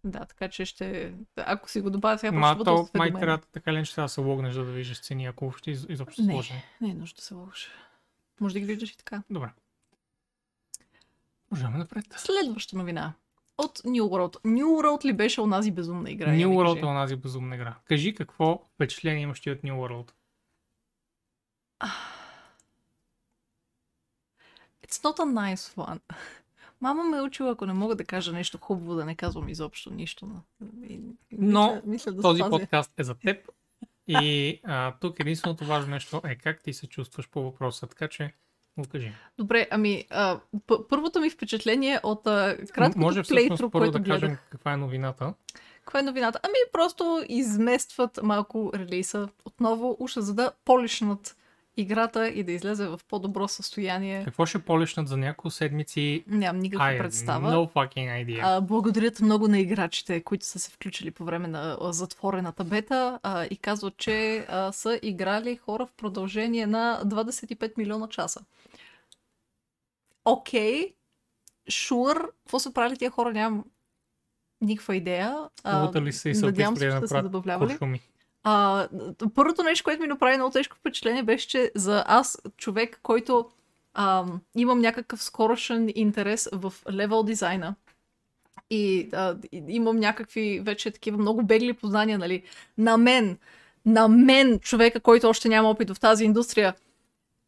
Да, 0.04 0.26
така 0.26 0.50
че 0.50 0.66
ще... 0.66 1.14
Ако 1.36 1.70
си 1.70 1.82
го 1.82 1.90
добавя 1.90 2.18
сега, 2.18 2.32
Ма 2.32 2.54
ще 2.56 2.64
то 2.64 2.90
май 2.96 3.14
трябва 3.14 3.38
така 3.38 3.74
ли, 3.74 3.86
че 3.86 3.96
трябва 3.96 4.06
да 4.06 4.10
се 4.10 4.22
логнеш, 4.22 4.54
за 4.54 4.66
да 4.66 4.72
виждаш 4.72 5.02
цени, 5.02 5.26
ако 5.26 5.46
въобще 5.46 5.72
из- 5.72 5.86
изобщо 5.90 6.22
Не. 6.22 6.34
сложени. 6.34 6.62
Не 6.82 6.90
е 6.90 6.94
нужда 6.94 7.16
да 7.16 7.22
се 7.22 7.34
лъжа. 7.34 7.68
Може 8.40 8.54
да 8.54 8.60
ги 8.60 8.66
виждаш 8.66 8.92
и 8.92 8.98
така. 8.98 9.24
Добре. 9.30 9.50
Можем 11.52 11.78
напред. 11.78 12.06
Следваща 12.18 12.78
новина. 12.78 13.14
От 13.58 13.78
New 13.78 14.02
World. 14.02 14.36
New 14.46 14.66
World 14.66 15.06
ли 15.06 15.14
беше 15.14 15.42
онази 15.42 15.72
безумна 15.72 16.12
игра? 16.12 16.28
New 16.28 16.48
World 16.48 16.82
е 16.82 16.86
онази 16.86 17.16
безумна 17.16 17.56
игра. 17.56 17.76
Кажи 17.86 18.16
какво 18.16 18.62
впечатление 18.76 19.22
имаш 19.22 19.40
ти 19.40 19.52
от 19.52 19.62
New 19.62 19.74
World. 19.74 20.12
It's 24.88 25.04
not 25.04 25.20
a 25.20 25.56
nice 25.56 25.76
one. 25.78 26.00
Мама 26.82 27.04
ме 27.04 27.18
е 27.18 27.22
учила, 27.22 27.52
ако 27.52 27.66
не 27.66 27.74
мога 27.74 27.96
да 27.96 28.06
кажа 28.06 28.32
нещо 28.32 28.58
хубаво, 28.58 28.96
да 28.96 29.06
не 29.06 29.16
казвам 29.16 29.50
изобщо 29.50 29.94
нищо. 29.94 30.28
Но 31.32 31.74
мисля, 31.74 31.82
мисля 31.86 32.12
да 32.12 32.22
Този 32.22 32.40
спазя. 32.40 32.50
подкаст 32.50 32.92
е 32.98 33.04
за 33.04 33.16
теб. 33.16 33.50
И 34.08 34.60
а, 34.64 34.94
тук 35.02 35.20
единственото 35.20 35.66
важно 35.66 35.92
нещо 35.92 36.22
е 36.26 36.36
как 36.36 36.64
ти 36.64 36.74
се 36.74 36.88
чувстваш 36.88 37.30
по 37.30 37.44
въпроса. 37.44 37.88
Така 37.88 38.08
че 38.08 38.34
го 38.78 38.86
кажи. 38.86 39.12
Добре, 39.38 39.68
ами 39.72 40.06
а, 40.10 40.40
п- 40.68 40.88
първото 40.90 41.20
ми 41.20 41.30
впечатление 41.30 42.00
от 42.04 42.28
а, 42.28 42.58
краткото 42.74 43.00
Може 43.00 43.24
всъщност 43.24 43.64
първо 43.72 43.92
да 43.92 44.00
гледах. 44.00 44.22
кажем 44.22 44.38
каква 44.50 44.74
е 44.74 44.78
новината. 44.78 45.34
Каква 45.80 46.00
е 46.00 46.04
новината? 46.04 46.40
Ами 46.44 46.54
просто 46.72 47.24
изместват 47.30 48.20
малко 48.24 48.72
релиса 48.76 49.28
отново, 49.46 49.98
уж 50.00 50.18
за 50.18 50.34
да 50.34 50.52
полишнат 50.66 51.38
играта 51.78 52.28
и 52.28 52.44
да 52.44 52.52
излезе 52.52 52.88
в 52.88 53.00
по-добро 53.10 53.48
състояние. 53.48 54.24
Какво 54.24 54.46
ще 54.46 54.60
полишнат 54.60 55.08
за 55.08 55.18
няколко 55.18 55.50
седмици? 55.50 56.24
Нямам 56.28 56.62
никаква 56.62 56.86
I 56.86 56.98
представа. 56.98 57.52
no 57.52 57.74
fucking 57.74 58.26
idea. 58.26 58.40
А, 58.44 58.62
благодарят 58.62 59.22
много 59.22 59.48
на 59.48 59.60
играчите, 59.60 60.24
които 60.24 60.46
са 60.46 60.60
се 60.60 60.72
включили 60.72 61.12
по 61.12 61.26
време 61.26 61.48
на 61.48 61.78
затворената 61.82 62.64
бета 62.64 63.20
а, 63.24 63.46
и 63.46 63.58
казват, 63.58 63.98
че 63.98 64.46
а, 64.50 64.72
са 64.72 65.00
играли 65.02 65.58
хора 65.58 65.86
в 65.86 65.94
продължение 65.94 66.68
на 66.68 67.02
25 67.06 67.78
милиона 67.78 68.08
часа. 68.08 68.42
Окей, 70.26 70.94
шур, 71.70 72.32
какво 72.44 72.60
са 72.60 72.74
правили 72.74 72.98
тия 72.98 73.12
хора, 73.12 73.34
нямам 73.34 73.64
никаква 74.62 74.96
идея. 74.96 75.50
Лутали 75.84 76.14
се 76.14 76.30
и 76.30 76.36
се 76.36 76.46
надявам 76.46 76.74
да 76.74 76.80
че 76.80 76.92
са 76.92 77.08
се 77.08 77.22
забавлявали. 77.22 77.70
куршуми. 77.70 78.02
А, 78.48 78.88
първото 79.36 79.64
нещо, 79.64 79.84
което 79.84 80.02
ми 80.02 80.08
направи 80.08 80.38
много 80.38 80.52
тежко 80.52 80.78
впечатление, 80.78 81.24
беше, 81.24 81.48
че 81.48 81.72
за 81.76 82.04
аз, 82.08 82.38
човек, 82.58 83.00
който 83.04 83.50
ам, 83.94 84.42
имам 84.56 84.80
някакъв 84.80 85.24
скорошен 85.24 85.92
интерес 85.96 86.50
в 86.54 86.74
левел 86.92 87.24
дизайна 87.24 87.76
и, 88.70 89.10
а, 89.14 89.36
и 89.52 89.64
имам 89.68 89.98
някакви 89.98 90.60
вече 90.60 90.92
такива 90.92 91.18
много 91.18 91.44
бегли 91.44 91.74
познания, 91.74 92.18
нали, 92.20 92.44
на 92.78 92.98
мен, 92.98 93.38
на 93.86 94.08
мен, 94.08 94.60
човека, 94.60 95.00
който 95.00 95.30
още 95.30 95.50
няма 95.50 95.70
опит 95.70 95.90
в 95.90 96.00
тази 96.00 96.26
индустрия, 96.26 96.74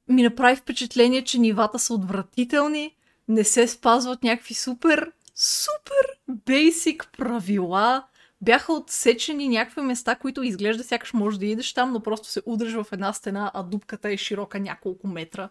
ми 0.09 0.23
направи 0.23 0.55
впечатление, 0.55 1.23
че 1.23 1.39
нивата 1.39 1.79
са 1.79 1.93
отвратителни, 1.93 2.95
не 3.27 3.43
се 3.43 3.67
спазват 3.67 4.23
някакви 4.23 4.53
супер, 4.53 5.11
супер 5.35 6.17
бейсик 6.27 7.09
правила. 7.17 8.03
Бяха 8.41 8.73
отсечени 8.73 9.49
някакви 9.49 9.81
места, 9.81 10.15
които 10.15 10.43
изглежда 10.43 10.83
сякаш 10.83 11.13
можеш 11.13 11.39
да 11.39 11.45
идеш 11.45 11.73
там, 11.73 11.91
но 11.93 11.99
просто 12.03 12.27
се 12.27 12.41
удръж 12.45 12.73
в 12.73 12.87
една 12.91 13.13
стена, 13.13 13.51
а 13.53 13.63
дупката 13.63 14.09
е 14.09 14.17
широка 14.17 14.59
няколко 14.59 15.07
метра. 15.07 15.49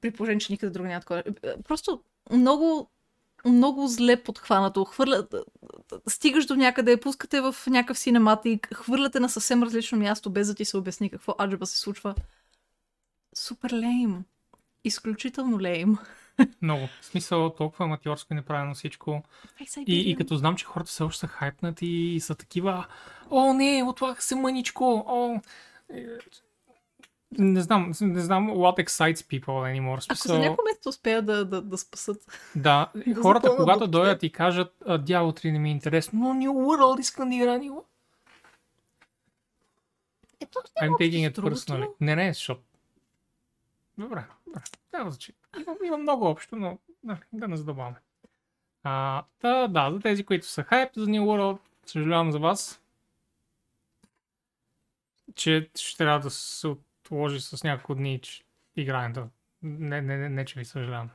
При 0.00 0.10
положение, 0.10 0.40
че 0.40 0.52
никъде 0.52 0.70
друго 0.70 0.88
няма 0.88 1.00
такова. 1.00 1.22
Просто 1.64 2.02
много, 2.32 2.90
много 3.44 3.86
зле 3.86 4.22
подхванато. 4.22 4.84
Хвърля... 4.84 5.26
Стигаш 6.08 6.46
до 6.46 6.56
някъде, 6.56 7.00
пускате 7.00 7.40
в 7.40 7.56
някакъв 7.66 7.98
синематик, 7.98 8.68
хвърляте 8.74 9.20
на 9.20 9.28
съвсем 9.28 9.62
различно 9.62 9.98
място, 9.98 10.30
без 10.30 10.46
да 10.46 10.54
ти 10.54 10.64
се 10.64 10.76
обясни 10.76 11.10
какво 11.10 11.34
аджаба 11.40 11.66
се 11.66 11.78
случва. 11.78 12.14
Супер 13.34 13.70
лейм. 13.72 14.24
Изключително 14.84 15.60
лейм. 15.60 15.98
Много. 16.62 16.88
В 17.00 17.04
смисъл, 17.04 17.50
толкова 17.50 17.84
аматьорско 17.84 18.32
и 18.32 18.36
неправилно 18.36 18.74
всичко. 18.74 19.22
И, 19.86 20.10
и 20.10 20.16
като 20.16 20.36
знам, 20.36 20.56
че 20.56 20.64
хората 20.64 20.88
все 20.88 21.02
още 21.02 21.20
са 21.20 21.26
хайпнати 21.26 21.86
и 21.86 22.20
са 22.20 22.34
такива, 22.34 22.86
о, 23.30 23.52
не, 23.52 23.84
отлага 23.86 24.22
се 24.22 24.34
мъничко, 24.34 25.04
о, 25.06 25.40
е, 25.94 26.06
не 27.38 27.60
знам, 27.60 27.92
не 28.00 28.20
знам 28.20 28.50
what 28.50 28.86
excites 28.86 29.14
people 29.14 29.46
anymore. 29.48 30.00
В 30.00 30.04
Ако 30.08 30.16
Смисъл, 30.16 30.36
за 30.36 30.42
някой 30.42 30.64
месец 30.64 30.86
успеят 30.86 31.26
да, 31.26 31.44
да, 31.44 31.62
да 31.62 31.78
спасат. 31.78 32.16
да, 32.56 32.90
да 33.06 33.22
хората, 33.22 33.56
когато 33.56 33.86
дойдат 33.86 34.22
и 34.22 34.32
кажат, 34.32 34.74
«А, 34.86 34.98
дявол 34.98 35.32
3 35.32 35.52
не 35.52 35.58
ми 35.58 35.68
е 35.68 35.72
интересно, 35.72 36.18
но 36.18 36.40
New 36.40 36.50
World 36.50 37.00
искам 37.00 37.28
да 37.28 37.34
игра 37.34 37.58
New 37.58 37.70
World. 37.70 37.84
Ето, 40.40 40.58
I'm 40.82 40.90
taking 40.90 41.32
it 41.32 41.40
personally. 41.40 41.88
Не, 42.00 42.16
не, 42.16 42.32
защото... 42.32 42.62
Добре, 43.98 44.24
добре. 44.46 44.60
Няма 44.92 45.10
значение. 45.10 45.39
Има, 45.58 45.76
има 45.84 45.96
много 45.96 46.26
общо, 46.26 46.56
но 46.56 46.78
нали, 47.04 47.18
да 47.32 47.48
не 47.48 47.56
задълбаваме. 47.56 47.96
А, 48.82 49.24
та, 49.38 49.68
да, 49.68 49.90
за 49.92 50.00
тези, 50.00 50.24
които 50.24 50.46
са 50.46 50.62
хайп 50.62 50.90
за 50.96 51.06
New 51.06 51.20
World, 51.20 51.58
съжалявам 51.86 52.32
за 52.32 52.38
вас, 52.38 52.82
че 55.34 55.70
ще 55.74 55.98
трябва 55.98 56.20
да 56.20 56.30
се 56.30 56.68
отложи 56.68 57.40
с 57.40 57.64
няколко 57.64 57.94
дни 57.94 58.20
че 58.20 58.44
игрането. 58.76 59.28
Не, 59.62 60.02
не, 60.02 60.16
не, 60.16 60.28
не, 60.28 60.44
че 60.44 60.58
ви 60.58 60.64
съжалявам. 60.64 61.10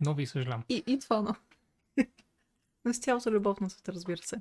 Но 0.00 0.14
ви 0.14 0.26
съжалявам. 0.26 0.64
И, 0.68 0.82
и 0.86 0.98
това, 0.98 1.22
но. 1.22 1.34
Но 2.84 2.94
с 2.94 2.98
цялата 2.98 3.30
любов 3.30 3.60
на 3.60 3.70
света, 3.70 3.92
разбира 3.92 4.22
се. 4.22 4.40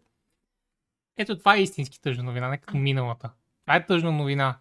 Ето 1.18 1.38
това 1.38 1.55
е 1.55 1.61
истински 1.61 2.01
тъжна 2.01 2.23
новина, 2.23 2.49
не 2.49 2.57
като 2.57 2.77
миналата. 2.77 3.30
Това 3.61 3.76
е 3.76 3.85
тъжна 3.85 4.11
новина. 4.11 4.59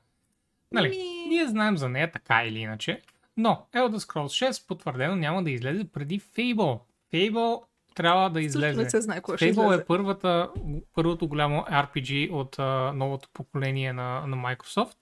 Нали, 0.72 0.88
Ми- 0.88 1.28
ние 1.28 1.46
знаем 1.46 1.76
за 1.76 1.88
нея 1.88 2.12
така 2.12 2.44
или 2.44 2.58
иначе, 2.58 3.02
но 3.36 3.66
Elder 3.74 3.98
Scrolls 3.98 4.50
6 4.50 4.66
потвърдено 4.68 5.16
няма 5.16 5.42
да 5.44 5.50
излезе 5.50 5.84
преди 5.84 6.20
Fable. 6.20 6.80
Fable 7.12 7.62
трябва 7.94 8.30
да 8.30 8.42
Също 8.42 8.58
не 8.60 8.66
излезе. 8.68 8.90
се 8.90 9.00
знае 9.00 9.20
кое 9.20 9.36
ще 9.36 9.44
Fable 9.44 9.50
излезе. 9.50 9.82
е 9.82 9.84
първата, 9.84 10.50
първото 10.94 11.28
голямо 11.28 11.64
RPG 11.70 12.30
от 12.32 12.58
а, 12.58 12.92
новото 12.94 13.28
поколение 13.32 13.92
на, 13.92 14.26
на 14.26 14.36
Microsoft. 14.36 14.96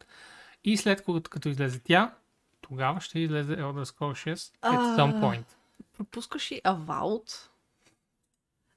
И 0.65 0.77
след 0.77 0.99
като, 1.05 1.23
като 1.31 1.49
излезе 1.49 1.81
тя, 1.85 2.15
тогава 2.61 3.01
ще 3.01 3.19
излезе 3.21 3.57
Elder 3.57 3.85
Scrolls 3.85 4.35
6 4.35 4.35
at 4.35 4.51
А. 4.63 4.97
some 4.99 5.21
point. 5.21 5.45
Пропускаш 5.97 6.51
и 6.51 6.61
Avowed. 6.65 7.49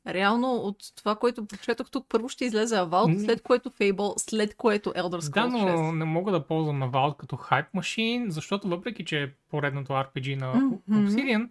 Реално 0.08 0.56
от 0.56 0.78
това, 0.96 1.16
което 1.16 1.46
прочетох 1.46 1.90
тук, 1.92 2.06
първо 2.10 2.30
ще 2.30 2.46
излезе 2.46 2.76
Avowed, 2.76 3.14
М. 3.14 3.20
след 3.20 3.42
което 3.42 3.70
Fable, 3.70 4.20
след 4.30 4.56
което 4.56 4.90
Elder 4.90 5.22
Scrolls 5.22 5.34
Да, 5.34 5.48
но 5.48 5.58
6. 5.58 5.92
не 5.92 6.06
мога 6.06 6.32
да 6.32 6.48
ползвам 6.48 6.92
Valve 6.92 7.18
като 7.18 7.36
хайп 7.36 7.66
машин, 7.74 8.26
защото 8.30 8.68
въпреки, 8.68 9.06
че 9.06 9.24
е 9.24 9.32
поредното 9.52 9.94
RPG 9.94 10.36
на 10.36 10.54
Мгм. 10.54 10.76
Obsidian, 10.92 11.50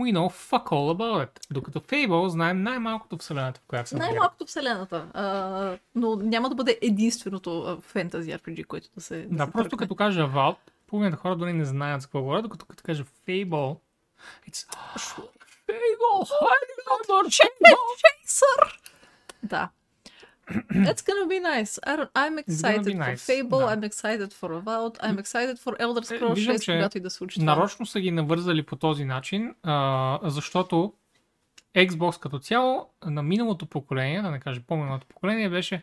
we 0.00 0.12
know 0.12 0.50
fuck 0.50 0.64
all 0.64 0.96
about 0.96 1.26
it. 1.26 1.46
Докато 1.50 1.80
Fable 1.80 2.26
знаем 2.26 2.62
най-малкото 2.62 3.18
вселената, 3.18 3.60
в 3.60 3.68
която 3.68 3.88
се. 3.88 3.96
Най-малкото 3.96 4.46
вселената. 4.46 5.06
А, 5.14 5.76
но 5.94 6.16
няма 6.16 6.48
да 6.48 6.54
бъде 6.54 6.78
единственото 6.82 7.78
фентази 7.82 8.30
RPG, 8.30 8.66
което 8.66 8.88
да 8.94 9.00
се. 9.00 9.26
Да, 9.30 9.44
се 9.44 9.52
просто 9.52 9.70
тръгне. 9.70 9.84
като 9.84 9.94
кажа 9.94 10.28
Valve, 10.28 10.56
половината 10.86 11.16
хора 11.16 11.36
дори 11.36 11.52
не 11.52 11.64
знаят 11.64 12.00
за 12.00 12.06
какво 12.06 12.20
говоря, 12.20 12.42
докато 12.42 12.66
като 12.66 12.82
кажа 12.82 13.04
Fable, 13.28 13.76
it's 14.50 14.66
Fable, 15.68 16.26
Chaser! 18.02 18.60
Да. 19.42 19.68
It's 20.70 21.02
gonna 21.02 21.26
be 21.28 21.40
nice. 21.40 21.78
I 21.86 21.96
don't, 21.96 22.10
I'm 22.14 22.38
excited 22.38 22.84
for 22.84 22.98
nice, 22.98 23.26
Fable, 23.30 23.58
да. 23.58 23.76
I'm 23.76 23.82
excited 23.90 24.32
for 24.32 24.62
Avowed, 24.62 24.98
I'm 24.98 25.18
excited 25.18 25.58
for 25.58 25.78
Elder 25.80 26.12
Е, 26.14 26.20
Scrolls 26.20 26.34
виждам, 26.34 26.56
6, 26.56 26.60
че 26.60 26.72
когато 26.72 26.98
и 26.98 27.00
да 27.00 27.10
случи 27.10 27.40
това. 27.40 27.54
Нарочно 27.54 27.86
са 27.86 28.00
ги 28.00 28.10
навързали 28.10 28.62
по 28.62 28.76
този 28.76 29.04
начин, 29.04 29.54
а, 29.62 30.18
защото 30.22 30.92
Xbox 31.76 32.20
като 32.20 32.38
цяло 32.38 32.90
на 33.04 33.22
миналото 33.22 33.66
поколение, 33.66 34.22
да 34.22 34.30
не 34.30 34.40
кажа 34.40 34.60
по-миналото 34.66 35.06
поколение, 35.06 35.50
беше 35.50 35.82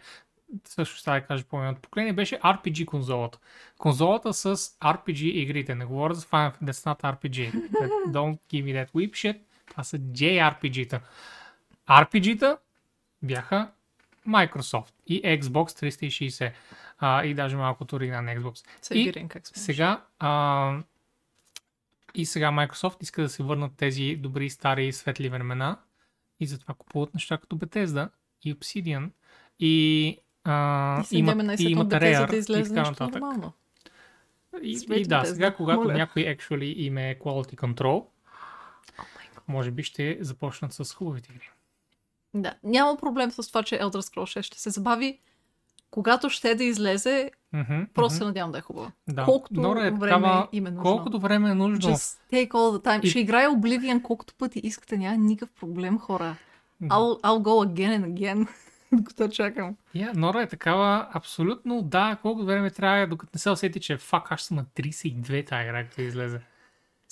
също 0.66 0.96
ще 0.96 1.12
да 1.12 1.22
кажа 1.22 1.44
по-миналото 1.44 1.82
поколение, 1.82 2.14
беше 2.14 2.40
RPG 2.40 2.86
конзолата. 2.86 3.40
Конзолата 3.78 4.34
с 4.34 4.56
RPG 4.84 5.22
игрите. 5.22 5.76
Не 5.76 5.86
говоря 5.86 6.14
за 6.14 6.26
Final 6.26 6.54
Fantasy, 6.62 7.02
RPG. 7.02 7.52
Don't 8.08 8.38
give 8.52 8.64
me 8.64 8.74
that 8.74 8.92
whip 8.92 9.12
shit. 9.12 9.38
Това 9.70 9.84
са 9.84 10.00
JRPG-та. 10.00 11.00
RPG-та 11.90 12.58
бяха 13.22 13.72
Microsoft 14.28 14.94
и 15.08 15.22
Xbox 15.22 15.90
360. 15.90 16.52
А, 17.00 17.24
и 17.26 17.34
даже 17.34 17.56
малкото 17.56 17.96
оригинал 17.96 18.22
на 18.22 18.36
Xbox. 18.36 18.66
Сайбирин, 18.82 19.28
как 19.28 19.48
сме. 19.48 19.58
Сега, 19.58 20.02
а, 20.20 20.78
и 22.16 22.26
сега 22.26 22.52
Microsoft 22.52 23.04
иска 23.04 23.22
да 23.22 23.30
се 23.30 23.44
върнат 23.44 23.72
тези 23.78 24.16
добри 24.16 24.50
стари 24.50 24.92
светли 24.92 25.30
времена 25.30 25.78
и 26.40 26.46
затова 26.46 26.74
купуват 26.74 27.14
неща 27.14 27.38
като 27.38 27.58
Bethesda 27.58 28.10
и 28.44 28.56
Obsidian 28.56 29.10
и, 29.60 30.18
а, 30.44 31.04
И 31.12 31.18
имат, 31.18 31.36
и 31.60 31.76
Rare 31.76 32.48
да 32.48 32.60
и 32.60 32.64
така 32.64 32.82
нататък. 32.82 33.14
нормално. 33.14 33.54
И, 34.62 34.78
Светли 34.78 35.02
и 35.02 35.06
да, 35.06 35.22
Bethesda, 35.22 35.34
сега 35.34 35.54
когато 35.56 35.82
моля. 35.82 35.94
някой 35.94 36.24
actually 36.24 36.74
им 36.76 36.98
е 36.98 37.18
quality 37.20 37.56
control, 37.56 38.06
може 39.48 39.72
би 39.72 39.84
ще 39.84 40.18
започнат 40.22 40.74
с 40.74 40.94
хубавите 40.94 41.32
игри. 41.32 41.50
Да, 42.34 42.54
няма 42.64 42.98
проблем 42.98 43.32
с 43.32 43.48
това, 43.48 43.64
че 43.64 43.76
Elder 43.76 43.90
Scrolls 43.92 44.40
6 44.40 44.42
ще 44.42 44.60
се 44.60 44.70
забави. 44.70 45.20
Когато 45.92 46.30
ще 46.30 46.56
да 46.56 46.64
излезе, 46.64 47.32
Мгм, 47.54 47.82
просто 47.94 48.14
се 48.14 48.20
мгм. 48.20 48.28
надявам 48.28 48.52
да 48.52 48.58
е 48.58 48.62
хубаво. 48.62 48.92
да. 49.08 49.24
колкото 49.24 49.62
Нора 49.62 49.80
време 49.80 50.00
такава- 50.00 50.48
им 50.52 50.68
е 50.68 50.72
нужно. 50.72 50.84
Колкото 50.84 51.20
време 51.20 51.50
е 51.50 51.56
нужно. 51.56 51.92
Just 51.92 52.20
take 52.32 52.48
all 52.48 52.78
the 52.78 52.86
time. 52.86 53.02
И- 53.02 53.10
Ще 53.10 53.20
играя 53.20 53.50
Oblivion 53.50 54.02
колкото 54.02 54.34
пъти 54.34 54.60
искате, 54.60 54.98
няма 54.98 55.18
никакъв 55.18 55.52
проблем, 55.52 56.00
хора. 56.00 56.36
Да. 56.82 56.88
I'll, 56.88 57.22
I'll 57.22 57.42
go 57.42 57.68
again 57.68 58.00
and 58.00 58.06
again, 58.10 58.48
докато 58.94 59.28
чакам. 59.28 59.76
Я, 59.96 60.12
Нора 60.16 60.42
е 60.42 60.48
такава, 60.48 61.08
абсолютно 61.14 61.82
да, 61.82 62.18
колко 62.22 62.44
време 62.44 62.72
трябва, 62.72 63.08
докато 63.08 63.32
не 63.34 63.40
се 63.40 63.50
усети, 63.50 63.80
че 63.80 63.98
фак, 63.98 64.32
аз 64.32 64.42
съм 64.42 64.58
на 64.58 64.66
32 64.66 65.48
тази 65.48 65.64
игра, 65.64 65.84
като 65.84 66.02
излезе. 66.02 66.42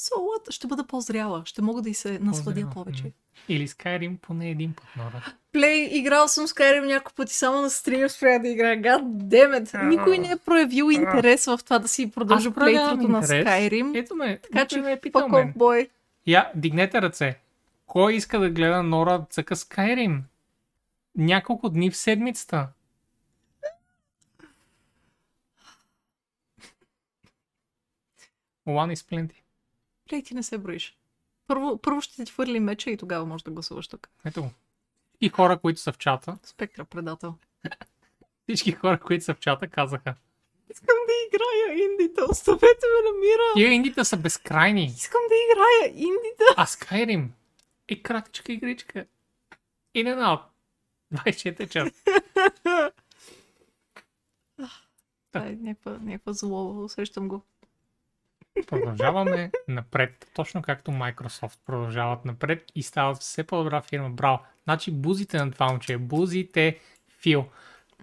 So 0.02 0.14
what? 0.16 0.52
Ще 0.52 0.68
бъда 0.68 0.88
по-зряла. 0.88 1.42
Ще 1.46 1.62
мога 1.62 1.82
да 1.82 1.90
и 1.90 1.94
се 1.94 2.20
насладя 2.20 2.70
повече. 2.70 3.12
Или 3.50 3.68
Skyrim 3.68 4.18
поне 4.18 4.50
един 4.50 4.74
път, 4.74 4.86
Нора. 4.98 5.26
Плей, 5.52 5.90
играл 5.92 6.28
съм 6.28 6.48
Skyrim 6.48 6.86
няколко 6.86 7.16
пъти, 7.16 7.34
само 7.34 7.62
на 7.62 7.70
стрим 7.70 8.10
спря 8.10 8.40
да 8.40 8.48
играя. 8.48 8.82
God 8.82 9.04
damn 9.04 9.64
it. 9.64 9.88
Никой 9.88 10.18
не 10.18 10.32
е 10.32 10.38
проявил 10.38 10.92
интерес 10.92 11.46
в 11.46 11.60
това 11.64 11.80
да 11.80 11.88
си 11.88 12.12
проявявам 12.12 12.54
плейтрото 12.54 13.08
на. 13.08 13.24
Skyrim. 13.24 14.00
Ето 14.00 14.16
ме, 14.16 14.40
Така 14.40 14.66
че, 14.66 14.82
ме 14.82 14.92
е 14.92 15.00
питал 15.00 15.28
мен. 15.28 15.54
boy. 15.54 15.90
Я, 16.28 16.52
дигнете 16.56 17.02
ръце. 17.02 17.40
Кой 17.88 18.14
иска 18.14 18.40
да 18.40 18.50
гледа 18.50 18.84
Нора 18.84 19.26
цъка 19.30 19.56
Skyrim? 19.56 20.22
Няколко 21.16 21.70
дни 21.70 21.92
в 21.92 21.98
седмицата. 21.98 22.68
One 28.68 28.96
is 28.96 28.96
plenty. 28.96 29.41
Плей, 30.12 30.24
ти 30.24 30.34
не 30.34 30.44
се 30.44 30.58
броиш. 30.58 30.98
Първо, 31.48 31.78
първо 31.78 32.02
ще 32.02 32.26
ти 32.26 32.32
хвърли 32.32 32.60
меча 32.60 32.92
и 32.92 32.98
тогава 32.98 33.26
можеш 33.26 33.44
да 33.44 33.52
гласуваш 33.52 33.88
тук. 33.88 34.10
Ето 34.26 34.44
го. 34.44 34.52
И 35.22 35.30
хора, 35.30 35.60
които 35.60 35.80
са 35.80 35.92
в 35.92 35.98
чата, 35.98 36.38
Спектра 36.44 36.86
предател. 36.86 37.36
всички 38.44 38.72
хора, 38.72 39.00
които 39.00 39.26
са 39.26 39.34
в 39.34 39.40
чата, 39.40 39.68
казаха. 39.68 40.16
Искам 40.72 40.96
да 41.08 41.14
играя 41.28 41.86
индите, 41.86 42.22
оставете 42.30 42.66
ме 42.66 43.10
на 43.10 43.18
мира. 43.20 43.54
Тия 43.56 43.74
индите 43.74 44.04
са 44.04 44.18
безкрайни. 44.18 44.86
Искам 44.86 45.22
да 45.30 45.36
играя 45.36 45.94
индите. 45.96 46.44
А 46.58 46.66
Skyrim 46.66 47.28
е 47.88 48.02
кратичка 48.02 48.54
игричка. 48.54 49.06
In 49.96 50.16
and 50.16 50.20
out. 50.20 50.42
24 51.14 51.70
часа. 51.70 51.92
Това 55.32 55.48
е 55.48 55.52
някаква, 55.52 55.92
някаква 55.92 56.34
зло, 56.34 56.84
усещам 56.84 57.28
го. 57.28 57.42
Продължаваме 58.68 59.52
напред, 59.68 60.32
точно 60.34 60.62
както 60.62 60.92
Microsoft 60.92 61.60
продължават 61.66 62.26
напред 62.26 62.66
и 62.76 62.84
стават 62.84 63.18
все 63.18 63.44
по-добра 63.44 63.82
фирма. 63.82 64.10
Браво! 64.10 64.40
Значи 64.64 64.92
бузите 64.92 65.38
на 65.38 65.52
това 65.52 65.68
момче, 65.68 65.98
бузите 65.98 66.80
Фил. 67.22 67.46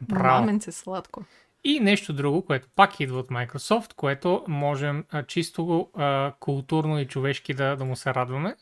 Браво! 0.03 0.41
Мамен 0.41 0.61
се 0.61 0.73
сладко. 0.73 1.25
И 1.65 1.81
нещо 1.81 2.13
друго, 2.13 2.45
което 2.45 2.69
пак 2.77 3.01
идва 3.01 3.19
от 3.19 3.29
Microsoft, 3.29 3.95
което 3.95 4.45
можем 4.49 5.05
а, 5.11 5.23
чисто 5.23 5.91
а, 5.95 6.33
културно 6.41 7.01
и 7.01 7.09
човешки 7.09 7.55
да, 7.55 7.77
да 7.77 7.85
му 7.85 7.97
се 7.97 8.15
радваме. 8.15 8.57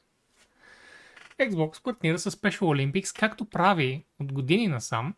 Xbox 1.40 1.82
партнира 1.82 2.18
с 2.18 2.30
Special 2.30 2.60
Olympics, 2.60 3.18
както 3.18 3.44
прави 3.44 4.04
от 4.20 4.32
години 4.32 4.68
насам, 4.68 5.14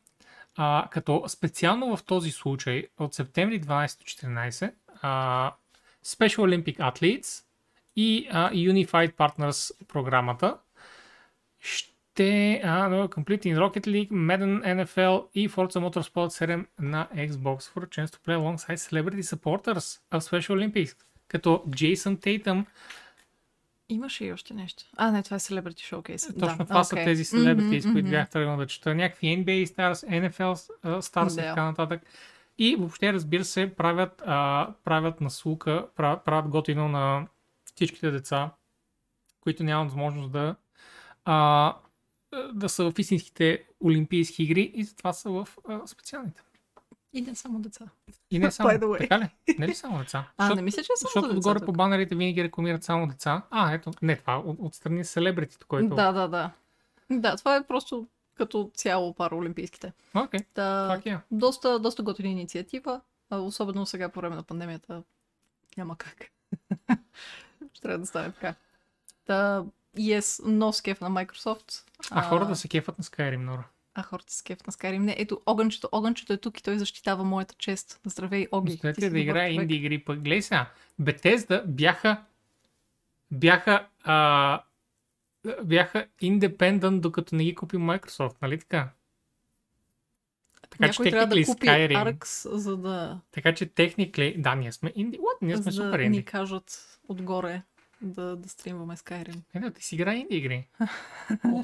а, 0.56 0.88
като 0.90 1.24
специално 1.28 1.96
в 1.96 2.04
този 2.04 2.30
случай 2.30 2.86
от 2.98 3.14
септември 3.14 3.60
12-14 3.60 4.72
а, 5.02 5.52
Special 6.04 6.38
Olympic 6.38 6.78
Athletes 6.78 7.44
и 7.96 8.28
а, 8.30 8.50
Unified 8.50 9.12
Partners 9.12 9.86
програмата 9.88 10.56
ще 11.60 12.60
а, 12.64 12.88
no, 12.88 13.08
Complete 13.08 13.44
in 13.44 13.58
Rocket 13.58 13.86
League, 13.86 14.10
Madden 14.10 14.62
NFL 14.62 15.26
и 15.34 15.48
Forza 15.48 15.90
Motorsport 15.90 16.46
7 16.46 16.66
на 16.78 17.08
Xbox 17.14 17.58
for 17.58 17.86
a 17.86 17.88
chance 17.88 18.06
to 18.06 18.18
play 18.26 18.34
alongside 18.34 18.76
celebrity 18.76 19.22
supporters 19.22 20.00
of 20.12 20.20
Special 20.20 20.50
Olympics, 20.50 20.96
като 21.28 21.64
Джейсън 21.70 22.16
Тейтъм. 22.16 22.66
Имаше 23.88 24.24
и 24.24 24.32
още 24.32 24.54
нещо. 24.54 24.84
А, 24.96 25.10
не, 25.10 25.22
това 25.22 25.36
е 25.36 25.40
Celebrity 25.40 25.94
Showcase. 25.94 26.40
Точно 26.40 26.58
да, 26.58 26.64
това 26.64 26.84
са 26.84 26.94
окей. 26.94 27.04
тези 27.04 27.24
celebrities, 27.24 27.84
Мгм, 27.84 27.92
които 27.92 28.06
мгм. 28.06 28.10
бях 28.10 28.30
тръгнал 28.30 28.56
да 28.56 28.66
чета. 28.66 28.94
Някакви 28.94 29.26
NBA 29.26 29.66
Stars, 29.66 30.08
NFL 30.08 30.74
Stars 31.00 31.32
и 31.32 31.36
така 31.36 31.64
нататък. 31.64 32.02
И 32.58 32.76
въобще, 32.76 33.12
разбира 33.12 33.44
се, 33.44 33.74
правят, 33.76 34.22
а, 34.26 34.72
правят 34.84 35.20
наслука, 35.20 35.88
правят, 35.96 36.24
правят 36.24 36.48
готино 36.48 36.88
на 36.88 37.26
всичките 37.64 38.10
деца, 38.10 38.50
които 39.40 39.64
нямат 39.64 39.88
възможност 39.88 40.32
да, 40.32 40.56
а, 41.24 41.76
да 42.52 42.68
са 42.68 42.90
в 42.90 42.98
истинските 42.98 43.64
олимпийски 43.84 44.42
игри 44.42 44.72
и 44.74 44.84
затова 44.84 45.12
са 45.12 45.30
в 45.30 45.48
а, 45.68 45.86
специалните. 45.86 46.42
И 47.12 47.20
не 47.20 47.34
само 47.34 47.58
деца. 47.58 47.84
И 48.30 48.38
не 48.38 48.50
само. 48.50 48.96
Така 48.98 49.18
ли? 49.18 49.28
Не 49.58 49.68
ли 49.68 49.74
само 49.74 49.98
деца? 49.98 50.24
А, 50.36 50.42
Защото- 50.42 50.56
не 50.56 50.62
мисля, 50.62 50.82
че 50.82 50.92
е 50.92 50.96
само 50.96 51.08
Защото 51.08 51.26
за 51.28 51.34
деца 51.34 51.38
отгоре 51.38 51.58
тук. 51.58 51.66
по 51.66 51.72
банерите 51.72 52.14
винаги 52.14 52.44
рекламират 52.44 52.84
само 52.84 53.06
деца. 53.06 53.42
А, 53.50 53.72
ето, 53.72 53.90
не 54.02 54.16
това, 54.16 54.36
от, 54.38 54.56
отстрани 54.60 55.04
селебритито, 55.04 55.66
който... 55.66 55.94
Да, 55.94 56.12
да, 56.12 56.28
да. 56.28 56.50
Да, 57.10 57.36
това 57.36 57.56
е 57.56 57.66
просто 57.66 58.06
като 58.38 58.70
цяло 58.74 59.14
параолимпийските. 59.14 59.92
Окей, 60.14 60.40
Та, 60.54 60.88
пак 60.88 61.06
е. 61.06 61.18
доста, 61.30 61.78
доста 61.78 62.02
готина 62.02 62.28
инициатива, 62.28 63.00
а 63.30 63.36
особено 63.36 63.86
сега 63.86 64.08
по 64.08 64.20
време 64.20 64.36
на 64.36 64.42
пандемията 64.42 65.02
няма 65.76 65.96
как. 65.96 66.30
Ще 67.72 67.82
трябва 67.82 67.98
да 67.98 68.06
стане 68.06 68.32
така. 68.32 68.54
Та, 69.26 69.64
yes, 69.98 70.42
но 70.46 70.72
с 70.72 70.82
кеф 70.82 71.00
на 71.00 71.10
Microsoft. 71.10 71.82
А 72.10 72.22
хората 72.22 72.56
се 72.56 72.68
кефат 72.68 72.98
на 72.98 73.04
Skyrim, 73.04 73.36
Нора. 73.36 73.64
А 73.94 74.02
хората 74.02 74.32
с 74.32 74.42
кеф 74.42 74.66
на 74.66 74.72
Skyrim. 74.72 74.98
Не, 74.98 75.14
ето, 75.18 75.40
огънчето, 75.46 75.88
огънчето 75.92 76.32
е 76.32 76.36
тук 76.36 76.58
и 76.58 76.62
той 76.62 76.78
защитава 76.78 77.24
моята 77.24 77.54
чест. 77.54 78.00
Здравей, 78.04 78.46
Оги. 78.52 78.72
Си 78.72 79.10
да 79.10 79.18
играе 79.18 79.50
инди 79.50 79.74
игри? 79.74 80.04
Пък 80.04 80.18
сега, 80.40 80.70
Bethesda 81.00 81.66
бяха 81.66 82.24
бяха 83.30 83.86
а, 84.04 84.62
бяха 85.64 86.06
independent, 86.22 87.00
докато 87.00 87.36
не 87.36 87.44
ги 87.44 87.54
купи 87.54 87.76
Microsoft, 87.76 88.36
нали 88.42 88.58
така? 88.58 88.90
Така 90.70 90.92
че 90.92 91.02
Някой 91.02 91.10
трябва 91.10 91.36
да 91.36 91.44
купи 91.44 91.66
Skyrim, 91.66 92.18
Arx, 92.18 92.54
за 92.56 92.76
да, 92.76 93.20
така 93.32 93.54
че 93.54 93.66
technically, 93.66 94.40
да, 94.40 94.54
ние 94.54 94.72
сме 94.72 94.92
инди, 94.94 95.18
what? 95.18 95.38
Ние 95.42 95.56
сме 95.56 95.72
за 95.72 95.82
супер 95.82 95.98
да 95.98 96.04
инди. 96.04 96.18
ни 96.18 96.24
кажат 96.24 96.98
отгоре 97.08 97.62
да, 98.00 98.36
да 98.36 98.48
стримваме 98.48 98.96
Skyrim. 98.96 99.40
Е, 99.54 99.60
да, 99.60 99.70
ти 99.70 99.84
си 99.84 99.94
играе 99.94 100.16
инди 100.16 100.36
игри. 100.36 100.68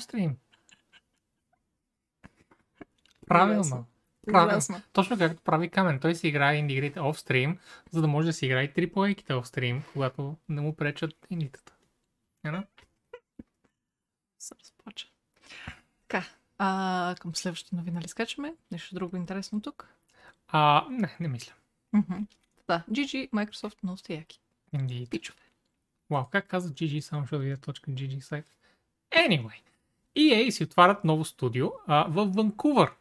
Правилно. 3.26 3.60
Ужасно. 3.60 3.84
Правилно. 4.26 4.52
Ужасно. 4.52 4.80
Точно 4.92 5.18
както 5.18 5.42
прави 5.42 5.68
Камен. 5.68 6.00
Той 6.00 6.14
си 6.14 6.28
играе 6.28 6.56
инди 6.56 6.74
игрите 6.74 7.00
офстрим, 7.00 7.58
за 7.90 8.00
да 8.00 8.06
може 8.06 8.26
да 8.26 8.32
си 8.32 8.46
играе 8.46 8.64
и 8.64 8.70
AAA-ките 8.70 9.34
офстрим, 9.38 9.82
когато 9.92 10.36
не 10.48 10.60
му 10.60 10.76
пречат 10.76 11.14
индитата. 11.30 11.74
You 12.46 12.50
know? 12.50 12.66
Се 14.44 14.54
разплача. 14.60 15.08
Така, 16.08 16.24
а, 16.58 17.14
към 17.20 17.34
следващата 17.34 17.76
новина 17.76 18.00
ли 18.00 18.08
скачаме? 18.08 18.54
Нещо 18.70 18.94
друго 18.94 19.16
интересно 19.16 19.60
тук? 19.60 19.88
А, 20.48 20.86
не, 20.90 21.16
не 21.20 21.28
мисля. 21.28 21.52
Мгм. 21.92 22.18
Да, 22.68 22.82
GG, 22.90 23.30
Microsoft, 23.30 23.76
много 23.82 23.98
сте 23.98 24.14
яки. 24.14 24.40
Инди. 24.72 25.06
Пичове. 25.10 25.38
Вау, 26.10 26.24
как 26.30 26.46
каза 26.46 26.70
GG, 26.70 27.00
само 27.00 27.26
ще 27.26 27.36
да 27.36 27.42
видя 27.42 27.56
точка 27.56 27.90
GG 27.90 28.20
сайт. 28.20 28.44
Anyway, 29.10 29.60
EA 30.16 30.50
си 30.50 30.64
отварят 30.64 31.04
ново 31.04 31.24
студио 31.24 31.72
а, 31.86 32.06
в 32.08 32.26
Ванкувър. 32.26 32.92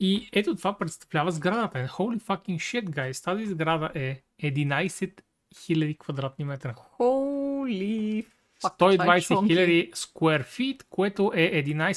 И 0.00 0.28
ето 0.32 0.56
това 0.56 0.78
представлява 0.78 1.32
сградата. 1.32 1.78
And 1.78 1.88
Holy 1.88 2.20
fucking 2.20 2.56
shit, 2.56 2.88
guys. 2.88 3.24
Тази 3.24 3.46
сграда 3.46 3.90
е 3.94 4.22
11 4.42 5.20
000 5.54 5.98
квадратни 5.98 6.44
метра. 6.44 6.74
Holy 6.98 8.26
120 8.62 9.26
чонки. 9.26 9.54
000 9.54 9.92
square 9.92 10.44
feet, 10.44 10.82
което 10.90 11.32
е 11.34 11.64
11 11.64 11.92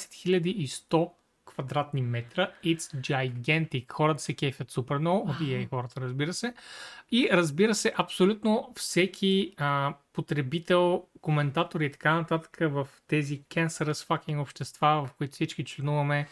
100 0.68 1.12
квадратни 1.46 2.02
метра. 2.02 2.52
It's 2.66 2.96
gigantic. 2.96 3.92
Хората 3.92 4.22
се 4.22 4.34
кефят 4.34 4.72
супер 4.72 4.98
много. 4.98 5.28
EA 5.28 5.70
хората, 5.70 6.02
разбира 6.02 6.34
се. 6.34 6.54
И 7.12 7.30
разбира 7.32 7.76
се, 7.76 7.94
абсолютно 7.98 8.74
всеки 8.76 9.54
а, 9.58 9.94
потребител, 10.14 11.04
коментатор 11.22 11.82
и 11.82 11.92
така 11.92 12.14
нататък 12.14 12.58
в 12.62 12.88
тези 13.08 13.42
cancerous 13.42 14.08
fucking 14.08 14.42
общества, 14.42 15.08
в 15.08 15.14
които 15.14 15.34
всички 15.34 15.66
членуваме, 15.66 16.28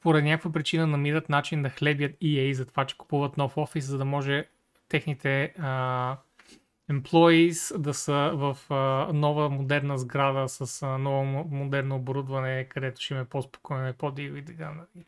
поради 0.00 0.28
някаква 0.28 0.52
причина 0.52 0.86
намират 0.86 1.28
начин 1.28 1.62
да 1.62 1.70
хлебят 1.70 2.12
EA 2.12 2.52
за 2.52 2.66
това, 2.66 2.84
че 2.84 2.96
купуват 2.96 3.36
нов 3.36 3.56
офис, 3.56 3.84
за 3.84 3.98
да 3.98 4.04
може 4.04 4.44
техните 4.88 5.54
а, 5.58 6.16
employees 6.90 7.78
да 7.78 7.94
са 7.94 8.30
в 8.34 8.56
а, 8.70 9.12
нова 9.12 9.48
модерна 9.48 9.98
сграда 9.98 10.48
с 10.48 10.82
а, 10.82 10.98
ново 10.98 11.24
мо- 11.24 11.46
модерно 11.50 11.96
оборудване, 11.96 12.64
където 12.64 13.00
ще 13.00 13.14
им 13.14 13.20
е 13.20 13.24
по-спокойно 13.24 13.88
и 13.88 13.92
по-диво 13.92 14.36
и 14.36 14.44
така. 14.44 14.70
нататък. 14.70 15.06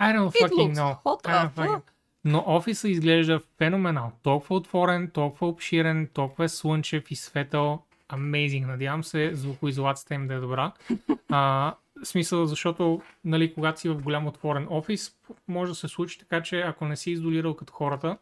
I 0.00 0.16
don't 0.16 0.42
fucking 0.42 0.74
know. 0.74 1.02
I 1.02 1.20
don't 1.22 1.50
fucking... 1.50 1.82
Но 2.24 2.44
офиса 2.46 2.88
изглежда 2.88 3.40
феноменал. 3.58 4.12
Толкова 4.22 4.56
отворен, 4.56 5.10
толкова 5.10 5.48
обширен, 5.48 6.08
толкова 6.14 6.44
е 6.44 6.48
слънчев 6.48 7.10
и 7.10 7.16
светъл. 7.16 7.82
Amazing. 8.08 8.66
Надявам 8.66 9.04
се 9.04 9.34
звукоизолацията 9.34 10.14
им 10.14 10.26
да 10.26 10.34
е 10.34 10.38
добра. 10.38 10.72
А, 11.30 11.74
смисъл, 12.04 12.46
защото, 12.46 13.02
нали, 13.24 13.54
когато 13.54 13.80
си 13.80 13.88
в 13.88 14.02
голям 14.02 14.26
отворен 14.26 14.66
офис, 14.70 15.16
може 15.48 15.72
да 15.72 15.74
се 15.74 15.88
случи 15.88 16.18
така, 16.18 16.42
че 16.42 16.60
ако 16.60 16.84
не 16.84 16.96
си 16.96 17.10
изолирал 17.10 17.54
като 17.54 17.72
хората, 17.72 18.18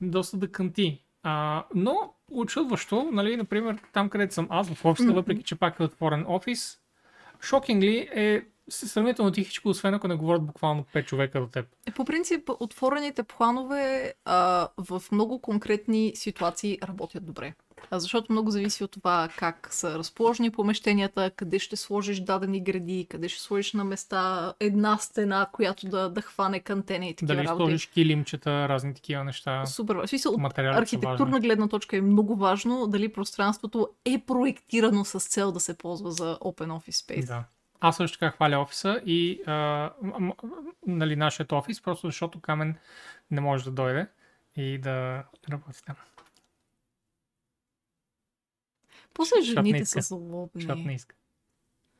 доста 0.00 0.36
да 0.36 0.52
кънти. 0.52 1.05
А, 1.28 1.64
но 1.74 2.14
очудващо, 2.30 3.08
нали, 3.12 3.36
например, 3.36 3.78
там 3.92 4.08
където 4.08 4.34
съм 4.34 4.46
аз 4.50 4.68
в 4.68 4.84
офиса, 4.84 5.12
въпреки 5.12 5.42
че 5.42 5.56
пак 5.58 5.80
е 5.80 5.82
отворен 5.82 6.24
офис, 6.28 6.78
шокингли 7.40 8.08
е 8.14 8.42
сравнително 8.68 9.30
тихичко, 9.30 9.68
освен 9.68 9.94
ако 9.94 10.08
не 10.08 10.14
говорят 10.14 10.46
буквално 10.46 10.84
5 10.94 11.04
човека 11.04 11.40
до 11.40 11.46
теб. 11.46 11.66
Е, 11.86 11.90
По 11.90 12.04
принцип, 12.04 12.50
отворените 12.60 13.22
планове 13.22 14.14
а, 14.24 14.68
в 14.78 15.02
много 15.12 15.40
конкретни 15.40 16.12
ситуации 16.14 16.78
работят 16.82 17.26
добре. 17.26 17.54
Защото 17.92 18.32
много 18.32 18.50
зависи 18.50 18.84
от 18.84 18.90
това 18.90 19.28
как 19.36 19.68
са 19.70 19.98
разположени 19.98 20.50
помещенията, 20.50 21.30
къде 21.30 21.58
ще 21.58 21.76
сложиш 21.76 22.20
дадени 22.20 22.60
гради, 22.60 23.06
къде 23.10 23.28
ще 23.28 23.42
сложиш 23.42 23.72
на 23.72 23.84
места 23.84 24.52
една 24.60 24.96
стена, 24.96 25.46
която 25.52 25.88
да, 25.88 26.08
да 26.08 26.22
хване 26.22 26.60
кантени 26.60 27.10
и 27.10 27.14
такива 27.14 27.34
Дали 27.34 27.46
работи. 27.46 27.62
сложиш 27.62 27.86
килимчета, 27.86 28.68
разни 28.68 28.94
такива 28.94 29.24
неща. 29.24 29.66
Супер. 29.66 29.94
В 29.94 30.08
смисъл, 30.08 30.32
от 30.32 30.58
архитектурна 30.58 31.40
гледна 31.40 31.68
точка 31.68 31.96
е 31.96 32.00
много 32.00 32.36
важно 32.36 32.86
дали 32.86 33.12
пространството 33.12 33.88
е 34.04 34.22
проектирано 34.26 35.04
с 35.04 35.20
цел 35.20 35.52
да 35.52 35.60
се 35.60 35.78
ползва 35.78 36.10
за 36.10 36.38
Open 36.40 36.68
Office 36.68 36.90
Space. 36.90 37.26
Да. 37.26 37.44
Аз 37.80 37.96
също 37.96 38.18
така 38.18 38.30
хваля 38.30 38.58
офиса 38.58 39.00
и 39.06 39.40
а, 39.46 39.90
нали, 40.86 41.16
нашият 41.16 41.52
офис, 41.52 41.82
просто 41.82 42.06
защото 42.06 42.40
Камен 42.40 42.76
не 43.30 43.40
може 43.40 43.64
да 43.64 43.70
дойде 43.70 44.06
и 44.56 44.78
да 44.78 45.24
работи 45.50 45.84
там. 45.86 45.96
После 49.16 49.36
не 49.36 49.42
жените 49.44 49.84
са 49.84 50.00
злобни. 50.00 50.50
Защото 50.54 50.82
не 50.82 50.94
иска. 50.94 51.16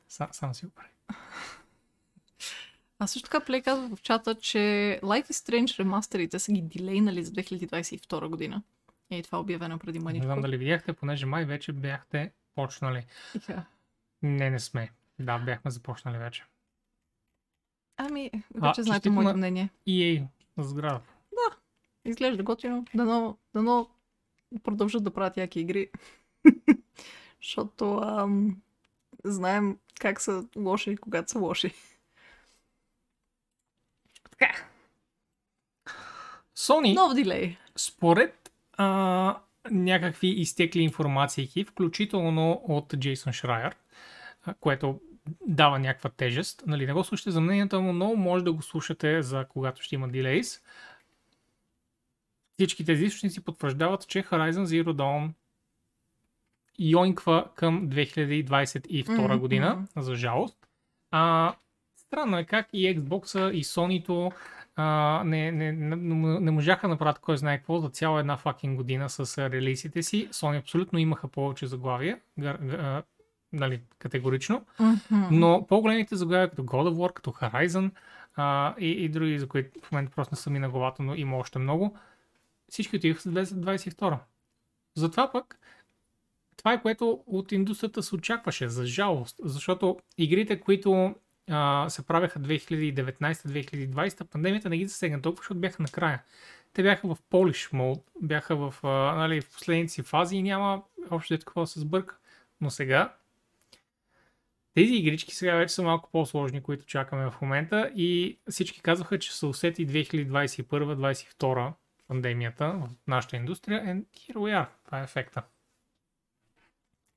Са, 0.09 0.27
сам 0.31 0.53
си 0.53 0.65
го 0.65 0.71
прави. 0.71 0.89
А 2.99 3.07
също 3.07 3.29
така 3.29 3.45
Плей 3.45 3.61
казва 3.61 3.95
в 3.95 4.01
чата, 4.01 4.35
че 4.35 4.57
Life 5.03 5.31
is 5.31 5.31
Strange 5.31 5.79
ремастерите 5.79 6.39
са 6.39 6.51
ги 6.51 6.61
дилейнали 6.61 7.23
за 7.23 7.31
2022 7.31 8.27
година. 8.27 8.61
И 9.09 9.23
това 9.23 9.37
е 9.37 9.41
обявено 9.41 9.79
преди 9.79 9.99
Не 9.99 10.03
мъничко. 10.03 10.25
знам 10.25 10.41
дали 10.41 10.57
видяхте, 10.57 10.93
понеже 10.93 11.25
май 11.25 11.45
вече 11.45 11.73
бяхте 11.73 12.31
почнали. 12.55 13.05
Така. 13.33 13.65
Не, 14.21 14.49
не 14.49 14.59
сме. 14.59 14.91
Да, 15.19 15.39
бяхме 15.39 15.71
започнали 15.71 16.17
вече. 16.17 16.45
Ами, 17.97 18.31
вече 18.55 18.81
А, 18.81 18.83
знаете 18.83 19.09
моето 19.09 19.37
мнение. 19.37 19.69
EA 19.87 20.27
на 20.57 20.63
сграда. 20.63 21.01
Изглежда 22.05 22.43
готино. 22.43 22.85
Дано, 22.95 23.37
дано 23.53 23.89
продължат 24.63 25.03
да 25.03 25.13
правят 25.13 25.37
яки 25.37 25.59
игри. 25.59 25.89
Защото 27.47 27.97
ам, 27.97 28.61
знаем 29.23 29.77
как 29.99 30.21
са 30.21 30.45
лоши, 30.57 30.97
когато 30.97 31.31
са 31.31 31.39
лоши. 31.39 31.73
Sony, 36.57 36.95
Нов 36.95 37.13
дилей. 37.13 37.57
според 37.75 38.51
а, 38.73 39.39
някакви 39.71 40.27
изтекли 40.27 40.81
информации, 40.81 41.65
включително 41.65 42.51
от 42.51 42.93
Джейсон 42.97 43.33
Шрайер, 43.33 43.75
което 44.59 45.01
дава 45.47 45.79
някаква 45.79 46.09
тежест. 46.09 46.63
Нали, 46.67 46.85
не 46.85 46.93
го 46.93 47.03
слушате 47.03 47.31
за 47.31 47.41
мнението 47.41 47.81
му, 47.81 47.93
но 47.93 48.15
може 48.15 48.43
да 48.43 48.53
го 48.53 48.61
слушате 48.61 49.21
за 49.21 49.45
когато 49.49 49.81
ще 49.81 49.95
има 49.95 50.07
дилейс. 50.09 50.61
Всички 52.53 52.85
тези 52.85 53.05
източници 53.05 53.43
потвърждават, 53.43 54.07
че 54.07 54.23
Horizon 54.23 54.65
Zero 54.65 54.93
Dawn 54.93 55.31
йонква 56.79 57.45
към 57.55 57.89
2022 57.89 59.21
Мгм, 59.21 59.39
година, 59.39 59.87
за 59.97 60.15
жалост. 60.15 60.57
А, 61.11 61.55
странно 61.97 62.37
е 62.37 62.43
как 62.43 62.67
и 62.73 62.95
Xbox 62.95 63.51
и 63.51 63.63
Sony-то 63.63 64.31
а, 64.75 65.21
не, 65.25 65.51
не, 65.51 65.71
не, 65.71 65.95
не 66.39 66.51
можаха 66.51 66.87
да 66.87 66.91
направят 66.91 67.19
кой 67.19 67.37
знае 67.37 67.57
какво 67.57 67.79
за 67.79 67.89
цяла 67.89 68.19
една 68.19 68.37
факин 68.37 68.75
година 68.75 69.09
с 69.09 69.49
релизите 69.49 70.03
си. 70.03 70.29
Sony 70.29 70.59
абсолютно 70.59 70.99
имаха 70.99 71.27
повече 71.27 71.67
заглавия, 71.67 72.19
гър, 72.39 72.57
гър, 72.57 73.03
нали, 73.53 73.81
категорично. 73.99 74.65
Но 75.31 75.65
по-големите 75.69 76.15
заглавия, 76.15 76.49
като 76.49 76.63
God 76.63 76.89
of 76.89 76.93
War, 76.93 77.13
като 77.13 77.31
Horizon 77.31 77.91
а, 78.35 78.75
и, 78.79 78.89
и 78.91 79.09
други, 79.09 79.39
за 79.39 79.47
които 79.47 79.79
в 79.81 79.91
момента 79.91 80.11
просто 80.15 80.33
не 80.33 80.37
са 80.37 80.49
ми 80.49 80.59
на 80.59 80.69
главата, 80.69 81.03
но 81.03 81.15
има 81.15 81.37
още 81.37 81.59
много, 81.59 81.97
всички 82.69 82.95
отиваха 82.95 83.21
за 83.21 83.31
2022. 83.31 84.19
Затова 84.95 85.31
пък, 85.31 85.59
това 86.57 86.73
е 86.73 86.81
което 86.81 87.23
от 87.27 87.51
индустрията 87.51 88.03
се 88.03 88.15
очакваше, 88.15 88.67
за 88.69 88.85
жалост, 88.85 89.35
защото 89.43 89.97
игрите, 90.17 90.59
които 90.59 91.15
а, 91.49 91.89
се 91.89 92.05
правеха 92.05 92.39
2019-2020, 92.39 94.23
пандемията 94.23 94.69
не 94.69 94.77
ги 94.77 94.85
засегна 94.85 95.21
толкова, 95.21 95.41
защото 95.41 95.59
бяха 95.59 95.81
накрая. 95.81 96.23
Те 96.73 96.83
бяха 96.83 97.15
в 97.15 97.17
Polish 97.31 97.73
mode, 97.73 98.03
бяха 98.21 98.55
в, 98.55 98.75
а, 98.83 99.15
нали, 99.15 99.41
в 99.41 99.51
последните 99.51 99.93
си 99.93 100.01
фази 100.01 100.35
и 100.35 100.43
няма 100.43 100.83
общо 101.09 101.33
дето 101.33 101.45
какво 101.45 101.61
да 101.61 101.67
се 101.67 101.79
сбърка. 101.79 102.17
Но 102.61 102.69
сега 102.69 103.13
тези 104.73 104.93
игрички 104.93 105.35
сега 105.35 105.55
вече 105.55 105.73
са 105.73 105.83
малко 105.83 106.09
по-сложни, 106.11 106.63
които 106.63 106.85
чакаме 106.85 107.31
в 107.31 107.41
момента 107.41 107.91
и 107.95 108.39
всички 108.49 108.81
казваха, 108.81 109.19
че 109.19 109.35
са 109.35 109.47
усети 109.47 109.87
2021-2022 109.87 111.73
пандемията 112.07 112.67
в 112.67 112.89
нашата 113.07 113.35
индустрия 113.35 113.83
and 113.83 114.05
here 114.05 114.35
we 114.35 114.63
are. 114.63 114.67
Това 114.85 114.99
е 114.99 115.03
ефекта. 115.03 115.43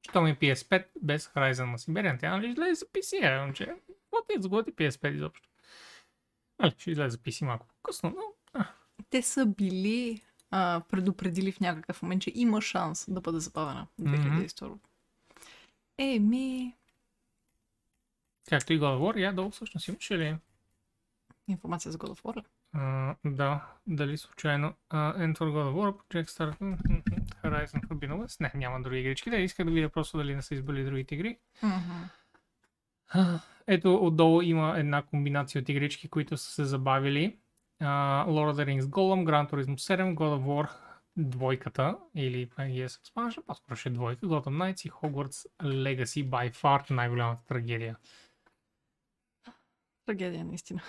Що 0.02 0.22
ми 0.22 0.36
PS5 0.36 0.86
без 1.02 1.28
Horizon 1.28 1.64
на 1.64 1.78
Siberian, 1.78 2.20
тя 2.20 2.30
нали 2.30 2.48
излезе 2.48 2.74
за 2.74 2.86
PC, 2.86 3.22
е, 3.22 3.40
момче. 3.44 3.74
Вот 4.12 4.30
е 4.30 4.38
изгоди 4.38 4.72
PS5 4.72 5.14
изобщо. 5.14 5.48
Нали, 6.58 6.74
ще 6.78 6.90
излезе 6.90 7.08
за 7.08 7.18
PC 7.18 7.44
малко 7.44 7.66
по-късно, 7.66 8.14
но 8.16 8.22
а, 8.52 8.66
Те 9.10 9.22
са 9.22 9.46
били 9.46 10.22
а, 10.50 10.82
предупредили 10.88 11.52
в 11.52 11.60
някакъв 11.60 12.02
момент, 12.02 12.22
че 12.22 12.32
има 12.34 12.62
шанс 12.62 13.06
да 13.08 13.20
бъде 13.20 13.38
забавена 13.38 13.86
2022. 14.00 14.78
Еми, 15.98 16.76
както 18.48 18.72
и 18.72 18.80
God 18.80 18.98
of 18.98 18.98
War, 18.98 19.20
я 19.20 19.32
долу 19.32 19.50
всъщност 19.50 19.88
имаше 19.88 20.18
ли? 20.18 20.36
информация 21.48 21.92
за 21.92 21.98
God 21.98 22.08
of 22.08 22.22
War. 22.22 22.36
ли? 22.36 22.42
А, 22.72 23.14
да, 23.24 23.66
дали 23.86 24.18
случайно 24.18 24.74
uh, 24.90 25.18
Enter 25.18 25.38
God 25.38 25.72
of 25.72 25.74
War, 25.74 25.96
Project 25.96 26.28
Star, 26.28 26.56
Horizon 27.44 27.88
Forbidden 27.88 28.24
West. 28.24 28.40
Не, 28.40 28.52
няма 28.54 28.82
други 28.82 29.00
игрички. 29.00 29.30
Да, 29.30 29.36
исках 29.36 29.66
да 29.66 29.72
видя 29.72 29.88
просто 29.88 30.18
дали 30.18 30.34
не 30.34 30.42
са 30.42 30.54
избили 30.54 30.84
другите 30.84 31.14
игри. 31.14 31.38
А, 33.08 33.40
Ето 33.66 33.94
отдолу 33.94 34.42
има 34.42 34.78
една 34.78 35.02
комбинация 35.02 35.62
от 35.62 35.68
игрички, 35.68 36.08
които 36.08 36.36
са 36.36 36.52
се 36.52 36.64
забавили. 36.64 37.38
Uh, 37.82 38.26
Lord 38.26 38.52
of 38.52 38.54
the 38.54 38.66
Rings 38.66 38.82
Golem, 38.82 39.24
Gran 39.24 39.50
Turismo 39.50 39.76
7, 39.76 40.14
God 40.14 40.38
of 40.38 40.44
War 40.44 40.70
двойката, 41.16 41.98
или 42.14 42.48
yes, 42.48 42.86
expansion, 42.86 43.42
по-скоро 43.46 43.76
ще 43.76 43.88
е 43.88 43.92
двойка, 43.92 44.26
Gotham 44.26 44.74
Knights 44.74 44.86
и 44.86 44.90
Hogwarts 44.90 45.46
Legacy 45.62 46.28
by 46.28 46.54
far 46.54 46.90
най-голямата 46.90 47.46
трагедия. 47.46 47.96
Трагедия, 50.06 50.44
наистина. 50.44 50.82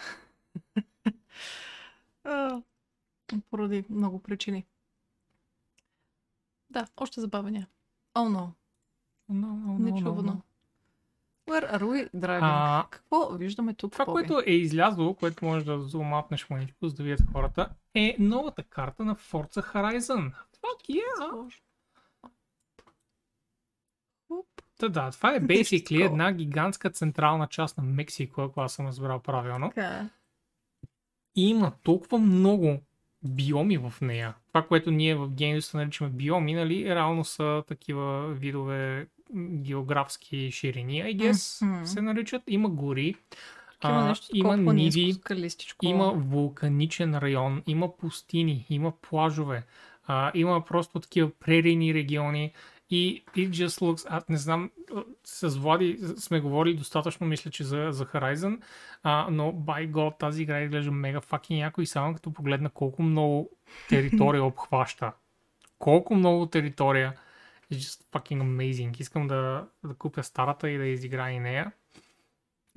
А, 2.23 2.61
Поради 3.49 3.83
много 3.89 4.19
причини. 4.19 4.65
Да, 6.69 6.87
още 6.97 7.21
забавения. 7.21 7.67
О, 8.15 8.19
oh, 8.19 8.29
no. 8.29 8.51
No, 9.31 9.45
no, 9.45 9.53
no, 9.65 9.79
no, 9.79 9.79
Нечувано. 9.79 10.33
no. 10.33 10.41
Where 11.51 11.73
are 11.73 11.81
we 11.83 12.09
driving? 12.15 12.39
А, 12.43 12.87
Какво 12.89 13.29
виждаме 13.29 13.73
тук? 13.73 13.91
Това, 13.91 14.05
Боби? 14.05 14.13
което 14.13 14.43
е 14.49 14.51
излязло, 14.53 15.13
което 15.15 15.45
може 15.45 15.65
да 15.65 15.79
зумапнеш 15.79 16.49
маничко, 16.49 16.87
за 16.87 16.95
да 16.95 17.03
видят 17.03 17.21
хората, 17.31 17.69
е 17.93 18.15
новата 18.19 18.63
карта 18.63 19.05
на 19.05 19.15
Forza 19.15 19.73
Horizon. 19.73 20.31
Fuck 20.61 20.89
yeah! 20.89 21.29
Сложно. 21.29 21.61
Да, 24.79 24.89
да, 24.89 25.11
това 25.11 25.35
е 25.35 25.41
basically 25.41 26.05
една 26.05 26.31
гигантска 26.31 26.89
централна 26.89 27.47
част 27.47 27.77
на 27.77 27.83
Мексико, 27.83 28.41
ако 28.41 28.61
аз 28.61 28.73
съм 28.73 28.87
разбрал 28.87 29.19
правилно. 29.19 29.69
Така 29.69 29.87
е. 29.87 30.09
И 31.35 31.49
има 31.49 31.71
толкова 31.83 32.17
много 32.17 32.79
биоми 33.23 33.77
в 33.77 33.93
нея. 34.01 34.33
Това, 34.47 34.67
което 34.67 34.91
ние 34.91 35.15
в 35.15 35.29
геймдуста 35.29 35.77
наричаме 35.77 36.09
биоми, 36.09 36.53
нали, 36.53 36.95
реално 36.95 37.25
са 37.25 37.63
такива 37.67 38.33
видове 38.33 39.07
географски 39.35 40.51
ширини, 40.51 41.03
I 41.03 41.17
guess, 41.17 41.65
Мгм. 41.65 41.85
се 41.85 42.01
наричат. 42.01 42.41
Има 42.47 42.69
гори, 42.69 43.15
а, 43.81 44.07
нещо 44.07 44.27
има 44.33 44.57
ниви. 44.73 45.13
Има 45.83 46.11
вулканичен 46.11 47.17
район, 47.17 47.63
има 47.67 47.97
пустини, 47.97 48.65
има 48.69 48.93
плажове, 49.01 49.63
а, 50.07 50.31
има 50.35 50.65
просто 50.65 50.99
такива 50.99 51.31
прерийни 51.39 51.93
региони 51.93 52.51
и 52.91 53.23
it 53.35 53.49
just 53.49 53.81
looks, 53.81 54.07
аз 54.09 54.29
не 54.29 54.37
знам, 54.37 54.71
с 55.23 55.49
Влади 55.49 55.99
сме 56.17 56.39
говорили 56.39 56.77
достатъчно, 56.77 57.27
мисля, 57.27 57.51
че 57.51 57.63
за, 57.63 57.87
за 57.91 58.05
Horizon, 58.05 58.61
а, 59.03 59.27
но 59.31 59.53
by 59.53 59.91
God 59.91 60.19
тази 60.19 60.43
игра 60.43 60.61
изглежда 60.61 60.91
мега 60.91 61.21
яко 61.49 61.81
и 61.81 61.85
само 61.85 62.13
като 62.13 62.33
погледна 62.33 62.69
колко 62.69 63.03
много 63.03 63.49
територия 63.89 64.43
обхваща. 64.45 65.11
Колко 65.79 66.15
много 66.15 66.45
територия. 66.45 67.13
It's 67.71 67.77
just 67.77 68.03
fucking 68.11 68.41
amazing. 68.41 69.01
Искам 69.01 69.27
да, 69.27 69.67
да 69.83 69.93
купя 69.93 70.23
старата 70.23 70.69
и 70.69 70.77
да 70.77 70.85
изиграя 70.85 71.35
и 71.35 71.39
нея. 71.39 71.71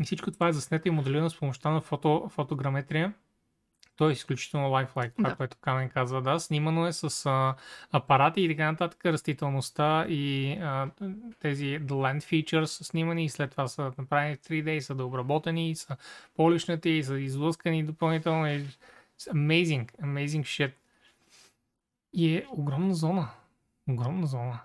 И 0.01 0.05
всичко 0.05 0.31
това 0.31 0.49
е 0.49 0.53
заснето 0.53 0.89
и 0.89 0.91
моделирано 0.91 1.31
с 1.31 1.39
помощта 1.39 1.71
на 1.71 1.81
фото, 1.81 2.29
фотограметрия. 2.29 3.15
То 3.97 4.09
е 4.09 4.13
изключително 4.13 4.69
lifelike, 4.69 5.17
това, 5.17 5.29
Да. 5.29 5.37
което 5.37 5.57
Камен 5.61 5.89
казва. 5.89 6.23
Да, 6.23 6.41
снимано 6.41 6.87
е 6.87 6.93
с 6.93 7.27
а, 7.27 7.55
апарати 7.93 8.41
и 8.41 8.49
така 8.49 8.71
нататък, 8.73 9.07
растителността 9.07 10.07
и 10.09 10.53
а, 10.53 10.91
тези 11.41 11.65
the 11.65 11.87
land 11.87 12.21
features 12.23 12.65
са 12.65 12.85
снимани 12.85 13.25
и 13.25 13.29
след 13.29 13.51
това 13.51 13.69
са 13.69 13.93
направени 13.99 14.37
в 14.37 14.39
3D 14.39 14.71
и 14.71 14.81
са 14.81 14.95
дообработени 14.95 15.71
и 15.71 15.77
са 15.77 15.97
полишнати 16.37 16.91
и 16.91 17.05
са 17.05 17.19
излъскани 17.19 17.85
допълнително. 17.85 18.47
И... 18.47 18.67
It's 19.19 19.33
amazing, 19.33 19.93
amazing 20.03 20.43
shit. 20.43 20.73
И 22.13 22.37
е 22.37 22.47
огромна 22.51 22.95
зона. 22.95 23.29
Огромна 23.91 24.27
зона. 24.27 24.61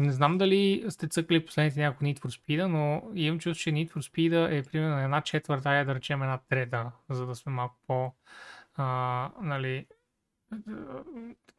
Не 0.00 0.12
знам 0.12 0.38
дали 0.38 0.84
сте 0.88 1.08
цъкали 1.08 1.46
последните 1.46 1.80
няколко 1.80 2.04
Need 2.04 2.18
for 2.18 2.40
Speed, 2.40 2.66
но 2.66 3.02
имам 3.14 3.38
чувство, 3.38 3.62
че 3.62 3.70
Need 3.70 3.90
for 3.90 3.98
Speed 3.98 4.58
е 4.58 4.62
примерно 4.62 4.98
една 4.98 5.20
четвърта, 5.20 5.68
ая 5.68 5.84
да 5.84 5.94
речем 5.94 6.22
една 6.22 6.38
трета, 6.38 6.90
за 7.10 7.26
да 7.26 7.34
сме 7.34 7.52
малко 7.52 7.76
по, 7.86 8.12
а, 8.76 9.30
нали, 9.40 9.86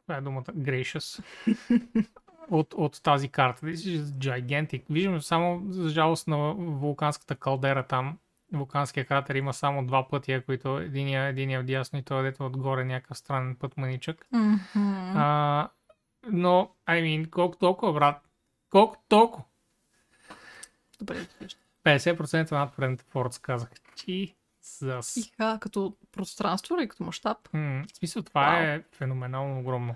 това 0.02 0.16
е 0.16 0.20
думата, 0.20 0.44
gracious, 0.44 1.24
от, 2.50 2.74
от 2.74 3.02
тази 3.02 3.28
карта. 3.28 3.66
This 3.66 3.98
is 3.98 4.02
gigantic. 4.02 4.82
Виждам 4.90 5.20
само, 5.20 5.62
за 5.68 5.88
жалост, 5.88 6.28
на 6.28 6.54
вулканската 6.54 7.36
калдера 7.36 7.86
там, 7.86 8.18
вулканския 8.52 9.04
кратер 9.04 9.34
има 9.34 9.52
само 9.52 9.86
два 9.86 10.08
пътя, 10.08 10.42
които 10.46 10.78
единия, 10.78 11.24
единия 11.24 11.62
вдясно 11.62 11.98
и 11.98 12.02
той 12.02 12.20
е 12.20 12.22
дето 12.22 12.46
отгоре 12.46 12.84
някакъв 12.84 13.18
странен 13.18 13.56
път 13.56 13.76
маничък. 13.76 14.26
Мгм. 14.32 14.56
А, 15.14 15.68
но, 16.30 16.70
I 16.88 17.02
mean, 17.02 17.30
колко 17.30 17.56
толкова, 17.56 17.92
брат? 17.92 18.31
Колко 18.72 18.96
толкова? 19.08 19.44
Добре, 20.98 21.26
вижда. 21.40 21.58
50% 21.84 22.52
над 22.52 22.76
предната 22.76 23.04
Forza 23.04 23.40
казах. 23.40 23.70
Jesus. 23.96 25.20
Иха, 25.20 25.58
като 25.60 25.96
пространство 26.12 26.76
или 26.76 26.88
като 26.88 27.04
мащаб? 27.04 27.38
В 27.52 27.84
смисъл, 27.94 28.22
това 28.22 28.40
Вау. 28.40 28.62
е 28.62 28.84
феноменално 28.92 29.60
огромно. 29.60 29.94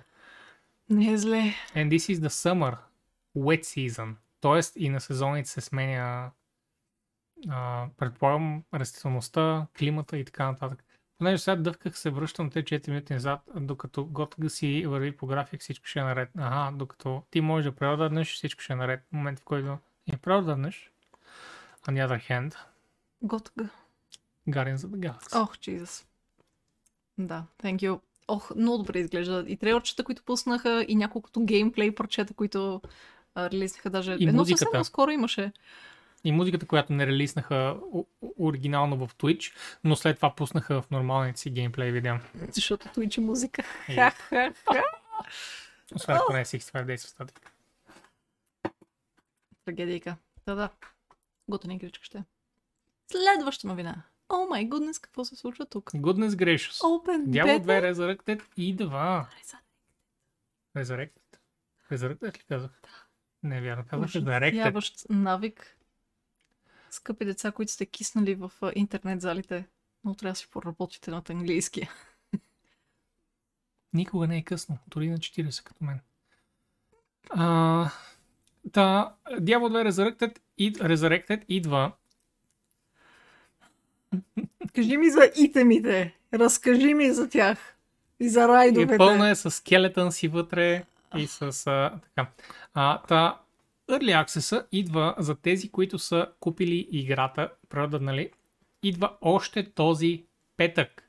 Не 0.90 1.12
е 1.12 1.18
зле. 1.18 1.54
And 1.74 1.88
this 1.88 2.14
is 2.14 2.14
the 2.14 2.28
summer 2.28 2.76
wet 3.36 3.60
season. 3.60 4.14
Тоест 4.40 4.76
и 4.76 4.88
на 4.88 5.00
сезоните 5.00 5.50
се 5.50 5.60
сменя 5.60 6.30
а, 7.48 7.86
предполагам 7.96 8.62
растителността, 8.74 9.66
климата 9.78 10.18
и 10.18 10.24
така 10.24 10.46
нататък. 10.46 10.84
Понеже 11.18 11.38
сега 11.38 11.56
дъвках 11.56 11.98
се, 11.98 12.10
връщам 12.10 12.50
те 12.50 12.62
4 12.62 12.88
минути 12.88 13.12
назад, 13.12 13.40
докато 13.56 14.04
готга 14.06 14.48
си 14.48 14.86
върви 14.86 15.16
по 15.16 15.26
график, 15.26 15.60
всичко 15.60 15.86
ще 15.86 15.98
е 15.98 16.04
наред. 16.04 16.30
Ага, 16.38 16.76
докато 16.76 17.22
ти 17.30 17.40
можеш 17.40 17.70
да 17.70 17.76
преодаднеш, 17.76 18.34
всичко 18.34 18.62
ще 18.62 18.72
е 18.72 18.76
наред. 18.76 19.00
В 19.08 19.12
момент 19.12 19.40
в 19.40 19.44
който 19.44 19.78
я 20.12 20.18
преодаднеш, 20.22 20.92
on 21.88 21.92
the 21.92 22.08
other 22.08 22.30
hand, 22.30 22.56
Готга. 23.22 23.68
Of 24.48 24.76
the 24.76 24.86
Galaxy. 24.86 25.42
Ох, 25.42 25.56
Jesus. 25.56 26.04
Да, 27.18 27.44
thank 27.62 27.76
you. 27.76 28.00
Ох, 28.28 28.54
много 28.56 28.78
добре 28.78 28.98
изглежда. 28.98 29.44
И 29.48 29.56
трейлърчета, 29.56 30.04
които 30.04 30.22
пуснаха, 30.22 30.84
и 30.88 30.94
няколкото 30.94 31.44
геймплей 31.44 31.94
парчета, 31.94 32.34
които 32.34 32.80
а, 33.34 33.50
релизнаха 33.50 33.90
даже. 33.90 34.12
И 34.12 34.28
Едно 34.28 34.40
музиката. 34.40 34.64
съвсем 34.64 34.84
скоро 34.84 35.10
имаше. 35.10 35.52
И 36.26 36.32
музиката, 36.32 36.66
която 36.66 36.92
не 36.92 37.06
релиснаха 37.06 37.76
оригинално 38.38 39.06
в 39.06 39.14
Twitch, 39.14 39.56
но 39.84 39.96
след 39.96 40.16
това 40.16 40.34
пуснаха 40.34 40.82
в 40.82 40.90
нормалните 40.90 41.40
си 41.40 41.50
геймплей 41.50 41.90
видео. 41.90 42.14
Защото 42.50 42.88
Twitch 42.88 43.18
е 43.18 43.20
музика. 43.20 43.62
Освен 45.94 46.16
ако 46.16 46.32
не 46.32 46.40
е 46.40 46.44
65 46.44 46.72
Days 46.72 46.96
of 46.96 47.18
Static. 47.18 47.38
Трагедийка. 49.64 50.16
Да, 50.46 50.54
да. 50.54 50.70
Готина 51.48 51.74
игричка 51.74 52.04
ще. 52.04 52.24
Следваща 53.10 53.66
новина. 53.66 54.02
О 54.28 54.46
май 54.46 54.64
гуднес, 54.64 54.98
какво 54.98 55.24
се 55.24 55.36
случва 55.36 55.66
тук? 55.66 55.90
Goodness 55.90 56.28
gracious. 56.28 56.80
Open 56.80 57.26
Beta. 57.26 57.62
2 57.62 57.92
Resurrected 57.92 58.42
и 58.56 58.76
2. 58.76 59.26
Resurrected? 60.76 61.38
Resurrected 61.90 62.38
ли 62.38 62.44
казах? 62.48 62.70
Не 63.42 63.58
е 63.58 63.60
вярно, 63.60 63.84
казах 63.90 64.10
Resurrected. 64.10 65.10
Навик. 65.10 65.76
Скъпи 66.90 67.24
деца, 67.24 67.52
които 67.52 67.72
сте 67.72 67.86
киснали 67.86 68.34
в 68.34 68.52
интернет 68.74 69.20
залите, 69.20 69.66
но 70.04 70.14
трябва 70.14 70.32
да 70.32 70.36
си 70.36 70.48
поработите 70.50 71.10
над 71.10 71.30
английския. 71.30 71.90
Никога 73.92 74.26
не 74.26 74.38
е 74.38 74.42
късно, 74.42 74.78
дори 74.88 75.10
на 75.10 75.18
40 75.18 75.62
като 75.62 75.84
мен. 75.84 76.00
А, 77.30 77.90
та, 78.72 79.14
Diablo 79.30 79.88
2 79.88 79.90
Resurrected, 79.90 80.38
и, 80.58 80.72
Resurrected 80.72 81.44
идва 81.48 81.92
Кажи 84.74 84.96
ми 84.96 85.10
за 85.10 85.30
итемите. 85.36 86.14
Разкажи 86.34 86.94
ми 86.94 87.12
за 87.12 87.28
тях. 87.28 87.76
И 88.20 88.28
за 88.28 88.48
райдовете. 88.48 88.94
И 88.94 88.98
пълна 88.98 89.30
е 89.30 89.34
с 89.34 89.50
скелетън 89.50 90.12
си 90.12 90.28
вътре 90.28 90.84
и 91.16 91.26
с 91.26 91.66
а, 91.66 92.00
така. 92.02 92.30
А, 92.74 93.02
та, 93.02 93.40
Early 93.88 94.24
Access 94.24 94.66
идва 94.72 95.14
за 95.18 95.34
тези, 95.34 95.70
които 95.70 95.98
са 95.98 96.26
купили 96.40 96.88
играта, 96.90 97.50
нали? 98.00 98.30
идва 98.82 99.12
още 99.20 99.70
този 99.70 100.24
петък. 100.56 101.02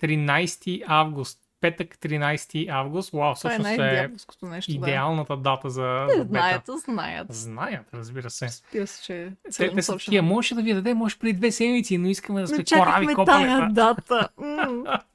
13 0.00 0.84
август. 0.86 1.40
Петък 1.60 1.96
13 1.96 2.68
август. 2.70 3.10
Вау, 3.10 3.32
е 3.32 3.34
всъщност 3.34 3.70
е 3.70 4.10
нещо. 4.42 4.72
идеалната 4.72 5.36
дата 5.36 5.70
за, 5.70 5.82
Да. 5.82 6.08
за 6.16 6.24
бета. 6.24 6.28
знаят, 6.28 6.64
знаят. 6.78 7.26
Знаят, 7.30 7.86
разбира 7.94 8.30
се. 8.30 8.44
Разбира 8.44 8.86
се, 8.86 9.02
че 9.02 9.14
е 9.16 9.26
Те, 9.26 9.34
те 9.44 9.52
са 9.52 9.56
целенасочено. 9.58 9.98
такива, 9.98 10.22
можеше 10.22 10.54
да 10.54 10.62
ви 10.62 10.74
даде, 10.74 10.94
може 10.94 11.18
преди 11.18 11.32
две 11.32 11.52
седмици, 11.52 11.98
но 11.98 12.08
искаме 12.08 12.40
да 12.40 12.46
сме 12.46 12.58
Не 12.58 12.64
корави 12.64 13.06
тая 13.06 13.14
копалета. 13.16 13.68
дата. 13.72 14.28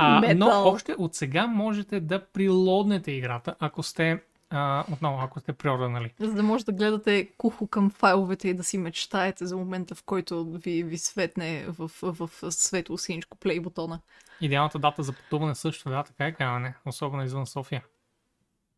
А, 0.00 0.34
но 0.34 0.46
още 0.64 0.92
от 0.92 1.14
сега 1.14 1.46
можете 1.46 2.00
да 2.00 2.24
прилоднете 2.24 3.12
играта, 3.12 3.54
ако 3.58 3.82
сте, 3.82 4.22
а, 4.50 4.84
отново, 4.92 5.18
ако 5.22 5.40
сте 5.40 5.52
приорданали. 5.52 6.14
За 6.20 6.34
да 6.34 6.42
може 6.42 6.64
да 6.64 6.72
гледате 6.72 7.28
кухо 7.36 7.66
към 7.66 7.90
файловете 7.90 8.48
и 8.48 8.54
да 8.54 8.64
си 8.64 8.78
мечтаете 8.78 9.46
за 9.46 9.56
момента, 9.56 9.94
в 9.94 10.02
който 10.02 10.44
ви, 10.44 10.82
ви 10.82 10.98
светне 10.98 11.66
в, 11.68 11.90
в, 12.02 12.30
в 12.42 12.52
светло 12.52 12.98
синичко 12.98 13.36
плей 13.36 13.60
бутона. 13.60 14.00
Идеалната 14.40 14.78
дата 14.78 15.02
за 15.02 15.12
пътуване 15.12 15.54
също, 15.54 15.88
да, 15.90 16.02
така 16.02 16.26
е 16.26 16.32
казване, 16.32 16.74
особено 16.86 17.24
извън 17.24 17.46
София. 17.46 17.84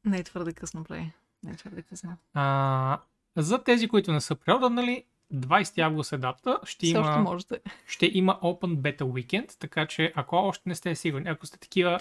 Не 0.05 0.19
е 0.19 0.23
твърде 0.25 0.53
късно 0.53 0.85
плей. 0.85 1.13
Не 1.43 1.51
е 1.51 1.57
твърде 1.57 1.83
късно. 1.83 2.17
А, 2.35 2.99
за 3.37 3.65
тези, 3.65 3.89
които 3.89 4.13
не 4.13 4.21
са 4.21 4.35
приорданали, 4.35 5.05
20 5.35 5.79
август 5.79 6.13
е 6.13 6.19
дата, 6.19 6.61
ще 6.65 6.87
Все 6.87 6.97
има, 6.97 7.17
можете. 7.19 7.61
ще 7.87 8.07
има 8.07 8.39
Open 8.43 8.77
Beta 8.77 9.03
Weekend, 9.03 9.59
така 9.59 9.87
че 9.87 10.13
ако 10.17 10.37
още 10.37 10.69
не 10.69 10.75
сте 10.75 10.95
сигурни, 10.95 11.29
ако 11.29 11.47
сте 11.47 11.59
такива, 11.59 12.01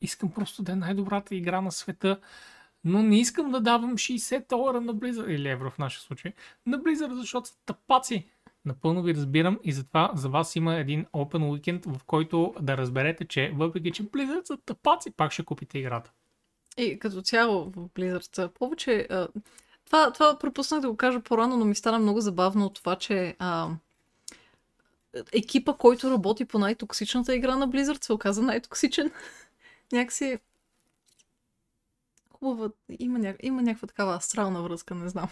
искам 0.00 0.30
просто 0.30 0.62
да 0.62 0.72
е 0.72 0.76
най-добрата 0.76 1.34
игра 1.34 1.60
на 1.60 1.72
света, 1.72 2.20
но 2.84 3.02
не 3.02 3.20
искам 3.20 3.50
да 3.50 3.60
давам 3.60 3.92
60 3.92 4.48
долара 4.48 4.80
на 4.80 4.94
Blizzard, 4.94 5.28
или 5.28 5.48
евро 5.48 5.70
в 5.70 5.78
нашия 5.78 6.02
случай, 6.02 6.32
на 6.66 6.78
Blizzard, 6.78 7.14
защото 7.14 7.48
са 7.48 7.54
тъпаци. 7.66 8.26
Напълно 8.64 9.02
ви 9.02 9.14
разбирам 9.14 9.58
и 9.64 9.72
затова 9.72 10.10
за 10.14 10.28
вас 10.28 10.56
има 10.56 10.74
един 10.74 11.04
Open 11.04 11.28
Weekend, 11.28 11.98
в 11.98 12.04
който 12.04 12.54
да 12.60 12.76
разберете, 12.76 13.24
че 13.24 13.52
въпреки, 13.54 13.90
че 13.90 14.04
Blizzard 14.04 14.44
са 14.44 14.56
тъпаци, 14.56 15.10
пак 15.10 15.32
ще 15.32 15.44
купите 15.44 15.78
играта. 15.78 16.12
И 16.78 16.98
като 16.98 17.22
цяло 17.22 17.64
в 17.64 17.88
Blizzard 17.88 18.36
са 18.36 18.48
повече... 18.48 19.08
Това, 19.86 20.12
това 20.12 20.38
пропуснах 20.38 20.80
да 20.80 20.90
го 20.90 20.96
кажа 20.96 21.20
по-рано, 21.20 21.56
но 21.56 21.64
ми 21.64 21.74
стана 21.74 21.98
много 21.98 22.20
забавно 22.20 22.66
от 22.66 22.74
това, 22.74 22.96
че 22.96 23.36
а, 23.38 23.70
екипа, 25.32 25.72
който 25.72 26.10
работи 26.10 26.44
по 26.44 26.58
най-токсичната 26.58 27.34
игра 27.34 27.56
на 27.56 27.68
Blizzard, 27.68 28.04
се 28.04 28.12
оказа 28.12 28.42
най-токсичен. 28.42 29.10
Някакси... 29.92 30.38
Хубава... 32.44 32.70
Има, 32.98 33.18
ня... 33.18 33.34
има 33.42 33.62
някаква 33.62 33.88
такава 33.88 34.14
астрална 34.14 34.62
връзка, 34.62 34.94
не 34.94 35.08
знам. 35.08 35.28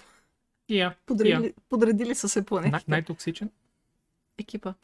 Я, 0.68 0.96
Подредили, 1.06 1.46
я. 1.46 1.52
подредили 1.68 2.14
са 2.14 2.28
се 2.28 2.46
планетите. 2.46 2.72
Най- 2.72 2.84
най-токсичен? 2.88 3.50
Екипа. 4.38 4.74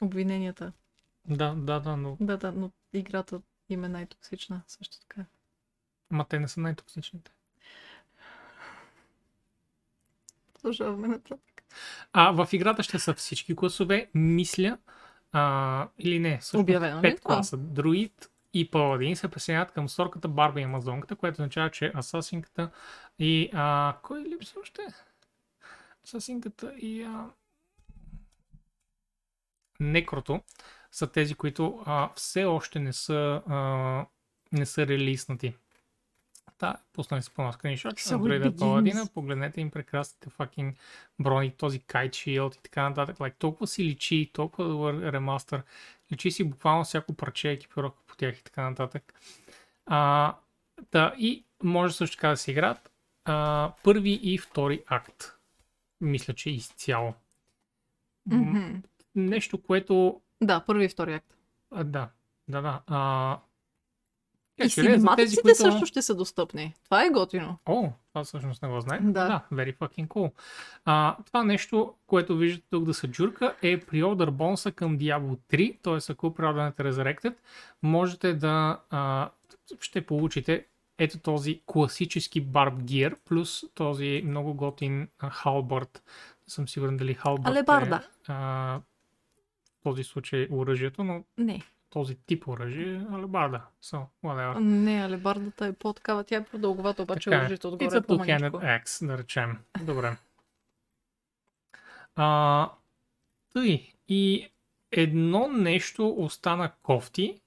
Обвиненията. 0.00 0.72
Да, 1.28 1.54
да, 1.54 1.80
да, 1.80 1.96
но, 1.96 2.16
Да, 2.20 2.36
да, 2.36 2.52
но 2.52 2.70
играта 2.92 3.40
им 3.68 3.84
е 3.84 3.88
най-токсична 3.88 4.62
също 4.66 5.00
така. 5.00 5.24
ма 6.10 6.24
те 6.24 6.38
не 6.38 6.48
са 6.48 6.60
най-токсичните. 6.60 7.30
Продължаваме 10.54 11.08
нататък. 11.08 11.62
А 12.12 12.30
в 12.32 12.48
играта 12.52 12.82
ще 12.82 12.98
са 12.98 13.14
всички 13.14 13.56
класове, 13.56 14.10
мисля, 14.14 14.78
а, 15.32 15.88
или 15.98 16.18
не, 16.18 16.38
всъщност 16.38 16.62
Обявено 16.62 17.02
пет 17.02 17.20
класа. 17.20 17.56
Друид 17.56 18.29
и 18.54 18.70
паладин 18.70 19.16
се 19.16 19.28
присъединяват 19.28 19.72
към 19.72 19.88
сорката 19.88 20.28
Барба 20.28 20.60
и 20.60 20.64
Амазонката, 20.64 21.16
което 21.16 21.34
означава, 21.34 21.70
че 21.70 21.92
асасинката 21.96 22.70
и... 23.18 23.50
А, 23.54 23.96
кой 24.02 24.20
липсва 24.20 24.60
още? 24.60 24.82
Асасинката 26.04 26.74
и... 26.78 27.02
А... 27.02 27.30
Некрото 29.80 30.40
са 30.92 31.12
тези, 31.12 31.34
които 31.34 31.82
а, 31.86 32.10
все 32.16 32.44
още 32.44 32.78
не 32.78 32.92
са, 32.92 33.42
а, 33.48 34.06
не 34.52 34.66
са 34.66 34.86
релиснати. 34.86 35.54
Та, 36.58 36.76
пуснали 36.92 37.22
се 37.22 37.30
по-на 37.30 37.52
скриншот, 37.52 37.94
So 37.94 38.12
на 38.12 38.18
it 38.18 38.22
Друида 38.22 38.50
begins. 38.50 38.58
Паладина, 38.58 39.06
погледнете 39.14 39.60
им 39.60 39.70
прекрасните 39.70 40.30
fucking 40.30 40.74
брони, 41.18 41.50
този 41.50 41.80
кайт 41.80 42.12
shield 42.12 42.58
и 42.58 42.62
така 42.62 42.88
нататък. 42.88 43.16
Like, 43.16 43.38
толкова 43.38 43.66
си 43.66 43.84
личи, 43.84 44.30
толкова 44.34 44.68
добър 44.68 45.12
ремастър. 45.12 45.62
Личи 46.12 46.30
си 46.30 46.44
буквално 46.44 46.84
всяко 46.84 47.14
парче 47.14 47.50
екипировка 47.50 48.02
тях 48.20 48.38
и 48.38 48.44
така 48.44 48.70
нататък. 48.70 49.14
А, 49.86 50.34
да, 50.92 51.14
и 51.18 51.44
може 51.62 51.94
също 51.94 52.16
така 52.16 52.28
да 52.28 52.36
се 52.36 52.50
играят 52.50 52.92
а, 53.24 53.72
първи 53.84 54.20
и 54.22 54.38
втори 54.38 54.82
акт. 54.86 55.36
Мисля, 56.00 56.34
че 56.34 56.50
изцяло. 56.50 57.14
Мгм. 58.26 58.76
Нещо, 59.14 59.62
което... 59.62 60.20
Да, 60.42 60.64
първи 60.66 60.84
и 60.84 60.88
втори 60.88 61.14
акт. 61.14 61.36
А, 61.70 61.84
да, 61.84 62.08
да, 62.48 62.62
да. 62.62 62.82
А, 62.86 63.38
И 64.60 64.66
е, 64.66 64.68
за 64.68 64.82
синематиците 64.82 65.54
също 65.54 65.86
ще 65.86 66.02
са 66.02 66.14
достъпни. 66.14 66.74
Това 66.84 67.04
е 67.04 67.10
готино. 67.10 67.58
О, 67.66 67.88
това 68.08 68.24
всъщност 68.24 68.62
не 68.62 68.68
го 68.68 68.80
знаех. 68.80 69.02
Да. 69.02 69.10
да 69.10 69.42
very 69.52 69.76
fucking 69.76 70.08
cool. 70.08 70.32
А, 70.84 71.16
това 71.26 71.44
нещо, 71.44 71.94
което 72.06 72.36
виждате 72.36 72.66
тук 72.70 72.84
да 72.84 72.94
се 72.94 73.08
джурка, 73.08 73.54
е 73.62 73.80
приордър 73.80 74.30
бонуса 74.30 74.72
към 74.72 74.98
Diablo 74.98 75.38
3, 75.52 75.76
т.е. 75.82 76.12
ако 76.12 76.34
приордърнете 76.34 76.82
Resurrected, 76.82 77.34
можете 77.82 78.34
да 78.34 78.80
а, 78.90 79.30
ще 79.80 80.06
получите 80.06 80.66
ето 80.98 81.18
този 81.18 81.60
класически 81.66 82.46
Barb 82.46 82.74
Gear, 82.74 83.16
плюс 83.24 83.64
този 83.74 84.22
много 84.24 84.54
готин 84.54 85.08
Halberd. 85.22 86.00
Не 86.48 86.52
съм 86.52 86.68
сигурен 86.68 86.96
дали 86.96 87.16
Halberd 87.16 87.48
Алебарда. 87.48 87.96
е 87.96 88.32
а, 88.32 88.80
в 89.80 89.82
този 89.82 90.04
случай 90.04 90.48
оръжието, 90.50 91.04
но 91.04 91.24
Не. 91.38 91.62
Този 91.90 92.14
тип 92.26 92.48
оръжие 92.48 92.94
е 92.94 93.14
алебарда. 93.14 93.62
So, 93.82 94.02
whatever. 94.24 94.58
Не, 94.58 95.02
алебардата 95.04 95.66
е 95.66 95.72
по-такава. 95.72 96.24
Тя 96.24 96.36
е 96.36 96.44
продълговата, 96.44 97.02
обаче 97.02 97.30
Така 97.30 97.36
е. 97.36 97.40
оръжието 97.40 97.68
отгоре 97.68 97.88
It's 97.88 97.98
е 97.98 98.06
по-маничко. 98.06 98.56
axe, 98.56 99.06
да 99.06 99.18
речем. 99.18 99.58
Добре. 99.82 100.16
А, 102.16 102.70
тъй. 103.52 103.86
И 104.08 104.46
едно 104.92 105.48
нещо 105.48 106.14
остана 106.18 106.72
кофти. 106.82 107.40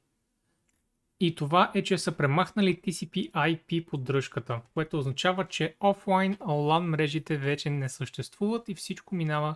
И 1.19 1.35
това 1.35 1.71
е, 1.75 1.83
че 1.83 1.97
са 1.97 2.11
премахнали 2.11 2.81
TCP 2.81 3.31
IP 3.31 3.85
поддръжката, 3.85 4.61
което 4.73 4.97
означава, 4.97 5.47
че 5.47 5.75
офлайн 5.79 6.35
LAN 6.35 6.79
мрежите 6.79 7.37
вече 7.37 7.69
не 7.69 7.89
съществуват 7.89 8.69
и 8.69 8.75
всичко 8.75 9.15
минава 9.15 9.55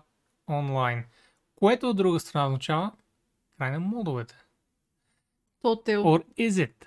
онлайн. 0.49 1.05
Което 1.55 1.89
от 1.89 1.97
друга 1.97 2.19
страна 2.19 2.45
означава 2.47 2.91
край 3.57 3.71
на 3.71 3.79
модовете. 3.79 4.35
То 5.61 5.75
те. 5.75 5.97
Or 5.97 6.25
is 6.37 6.49
it? 6.49 6.85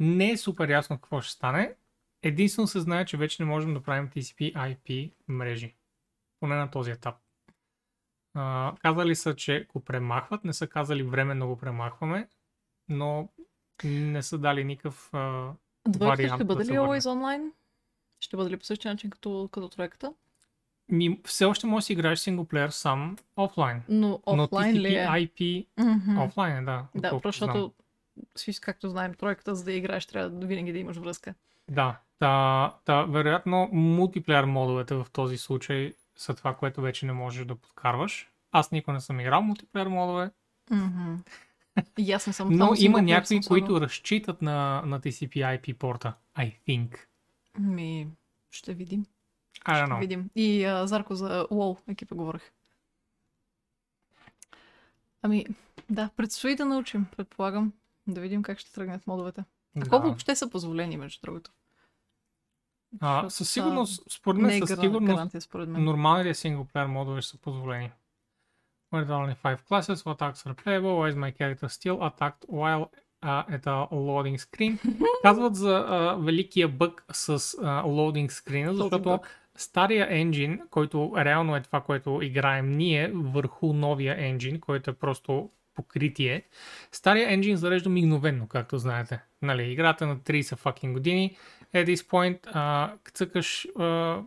Не 0.00 0.30
е 0.30 0.36
супер 0.36 0.68
ясно 0.70 0.96
какво 0.98 1.20
ще 1.20 1.32
стане. 1.32 1.74
Единствено 2.22 2.66
се 2.68 2.80
знае, 2.80 3.04
че 3.04 3.16
вече 3.16 3.42
не 3.42 3.48
можем 3.48 3.74
да 3.74 3.82
правим 3.82 4.08
TCP 4.10 4.52
IP 4.54 5.12
мрежи. 5.28 5.74
Поне 6.40 6.54
на 6.56 6.70
този 6.70 6.90
етап. 6.90 7.14
А, 8.34 8.74
казали 8.82 9.14
са, 9.14 9.36
че 9.36 9.66
го 9.72 9.80
премахват, 9.80 10.44
не 10.44 10.52
са 10.52 10.66
казали 10.66 11.02
временно 11.02 11.46
го 11.48 11.56
премахваме. 11.56 12.28
но 12.88 13.28
не 13.84 14.22
са 14.22 14.38
дали 14.38 14.64
никакъв 14.64 15.14
а, 15.14 15.52
вариант 15.98 16.34
ще 16.34 16.44
бъде 16.44 16.64
да 16.64 16.72
ли. 16.72 16.76
Always 16.76 16.98
Online? 17.00 17.50
Ще 18.20 18.36
бъде 18.36 18.50
ли 18.50 18.56
по 18.56 18.64
същия 18.64 18.92
начин 18.92 19.10
като, 19.10 19.48
като 19.52 19.68
тройката? 19.68 20.14
Ми, 20.88 21.20
все 21.24 21.44
още 21.44 21.66
можеш 21.66 21.84
да 21.84 21.86
си 21.86 21.92
играеш 21.92 22.18
синглплеер 22.18 22.68
сам 22.68 23.16
офлайн. 23.36 23.82
Но 23.88 24.20
Но 24.26 24.42
офлайн 24.44 24.76
ли 24.76 24.94
е? 24.94 25.06
TCP/IP 25.06 25.66
Мгм. 25.78 26.18
офлайн 26.22 26.56
е, 26.56 26.62
да. 26.62 26.86
Да, 26.94 27.20
защото, 27.24 27.72
си, 28.36 28.60
както 28.60 28.88
знаем, 28.88 29.14
тройката, 29.14 29.54
за 29.54 29.64
да 29.64 29.72
играеш, 29.72 30.06
трябва 30.06 30.46
винаги 30.46 30.72
да 30.72 30.78
имаш 30.78 30.96
връзка. 30.96 31.34
Да, 31.70 32.00
та, 32.18 32.74
та, 32.84 33.02
вероятно 33.02 33.68
мултиплеер 33.72 34.44
модовете 34.44 34.94
в 34.94 35.06
този 35.12 35.38
случай 35.38 35.92
са 36.16 36.34
това, 36.34 36.54
което 36.54 36.80
вече 36.80 37.06
не 37.06 37.12
можеш 37.12 37.44
да 37.44 37.54
подкарваш. 37.54 38.30
Аз 38.52 38.70
никога 38.72 38.92
не 38.92 39.00
съм 39.00 39.20
играл 39.20 39.42
мултиплеер 39.42 39.86
модове, 39.86 40.30
Мгм. 40.70 41.14
И 41.98 42.12
аз 42.12 42.26
не 42.26 42.32
съм 42.32 42.48
но 42.50 42.72
има 42.78 43.02
някои, 43.02 43.40
които 43.40 43.80
разчитат 43.80 44.42
на, 44.42 44.82
на 44.86 45.00
TCP/IP 45.00 45.74
порта. 45.74 46.14
I 46.36 46.54
think. 46.68 46.96
Ми, 47.58 48.08
ще 48.50 48.74
видим. 48.74 49.06
I 49.64 49.72
don't 49.72 49.84
Ще 49.84 49.94
know. 49.94 50.00
видим. 50.00 50.30
И 50.34 50.64
а, 50.64 50.86
Зарко 50.86 51.14
за 51.14 51.46
WoW 51.50 51.78
екипа 51.88 52.14
говорих. 52.14 52.52
Ами, 55.22 55.46
да, 55.90 56.10
предстои 56.16 56.56
да 56.56 56.64
научим, 56.64 57.06
предполагам. 57.16 57.72
Да 58.06 58.20
видим 58.20 58.42
как 58.42 58.58
ще 58.58 58.72
тръгнат 58.72 59.06
модовете. 59.06 59.44
А 59.76 59.88
колко 59.88 60.02
Да. 60.02 60.08
въобще 60.08 60.36
са 60.36 60.50
позволени, 60.50 60.96
между 60.96 61.20
другото? 61.22 61.50
А, 63.00 63.30
със 63.30 63.50
сигурност, 63.50 64.12
според 64.12 64.40
мен, 64.40 64.66
със 64.66 64.80
сигурност, 64.80 65.42
според 65.42 65.68
мен. 65.68 65.84
нормалните 65.84 66.34
синглплеер 66.34 66.86
модове 66.86 67.22
ще 67.22 67.30
са 67.30 67.38
позволени. 67.38 67.90
Where 68.92 69.06
there 69.06 69.34
only 69.34 69.36
5 69.36 69.60
classes, 69.68 69.94
what 69.94 70.18
attacks 70.18 70.46
are 70.46 70.54
playable, 70.54 70.94
why 70.98 71.08
is 71.12 71.16
my 71.16 71.32
character 71.38 71.68
still 71.68 71.98
attacked 72.08 72.44
while 72.48 72.86
uh, 73.22 73.54
at 73.54 73.66
a 73.66 73.88
loading 73.92 74.38
screen. 74.38 74.78
Казват 75.22 75.54
за 75.54 75.86
uh, 75.88 76.24
великия 76.24 76.68
бък 76.68 77.04
с 77.12 77.38
uh, 77.38 77.84
loading 77.84 78.28
screen, 78.28 78.72
защото 78.72 79.20
стария 79.56 80.06
енджин, 80.10 80.60
който 80.70 81.12
реално 81.16 81.56
е 81.56 81.62
това, 81.62 81.80
което 81.80 82.18
играем 82.22 82.76
ние 82.76 83.12
върху 83.14 83.72
новия 83.72 84.26
енджин, 84.28 84.60
който 84.60 84.90
е 84.90 84.94
просто 84.94 85.50
покритие. 85.74 86.42
Стария 86.92 87.32
енджин 87.32 87.56
зарежда 87.56 87.90
мигновенно, 87.90 88.48
както 88.48 88.78
знаете. 88.78 89.20
Нали, 89.42 89.72
играта 89.72 90.06
на 90.06 90.16
30 90.16 90.42
fucking 90.42 90.92
години. 90.92 91.36
At 91.74 91.94
this 91.94 92.08
point, 92.10 92.38
а, 92.52 92.92
цъкаш 93.14 93.66
а, 93.78 94.20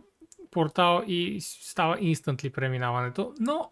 портал 0.50 1.04
и 1.06 1.38
става 1.40 1.98
instantly 1.98 2.52
преминаването, 2.52 3.34
но 3.40 3.70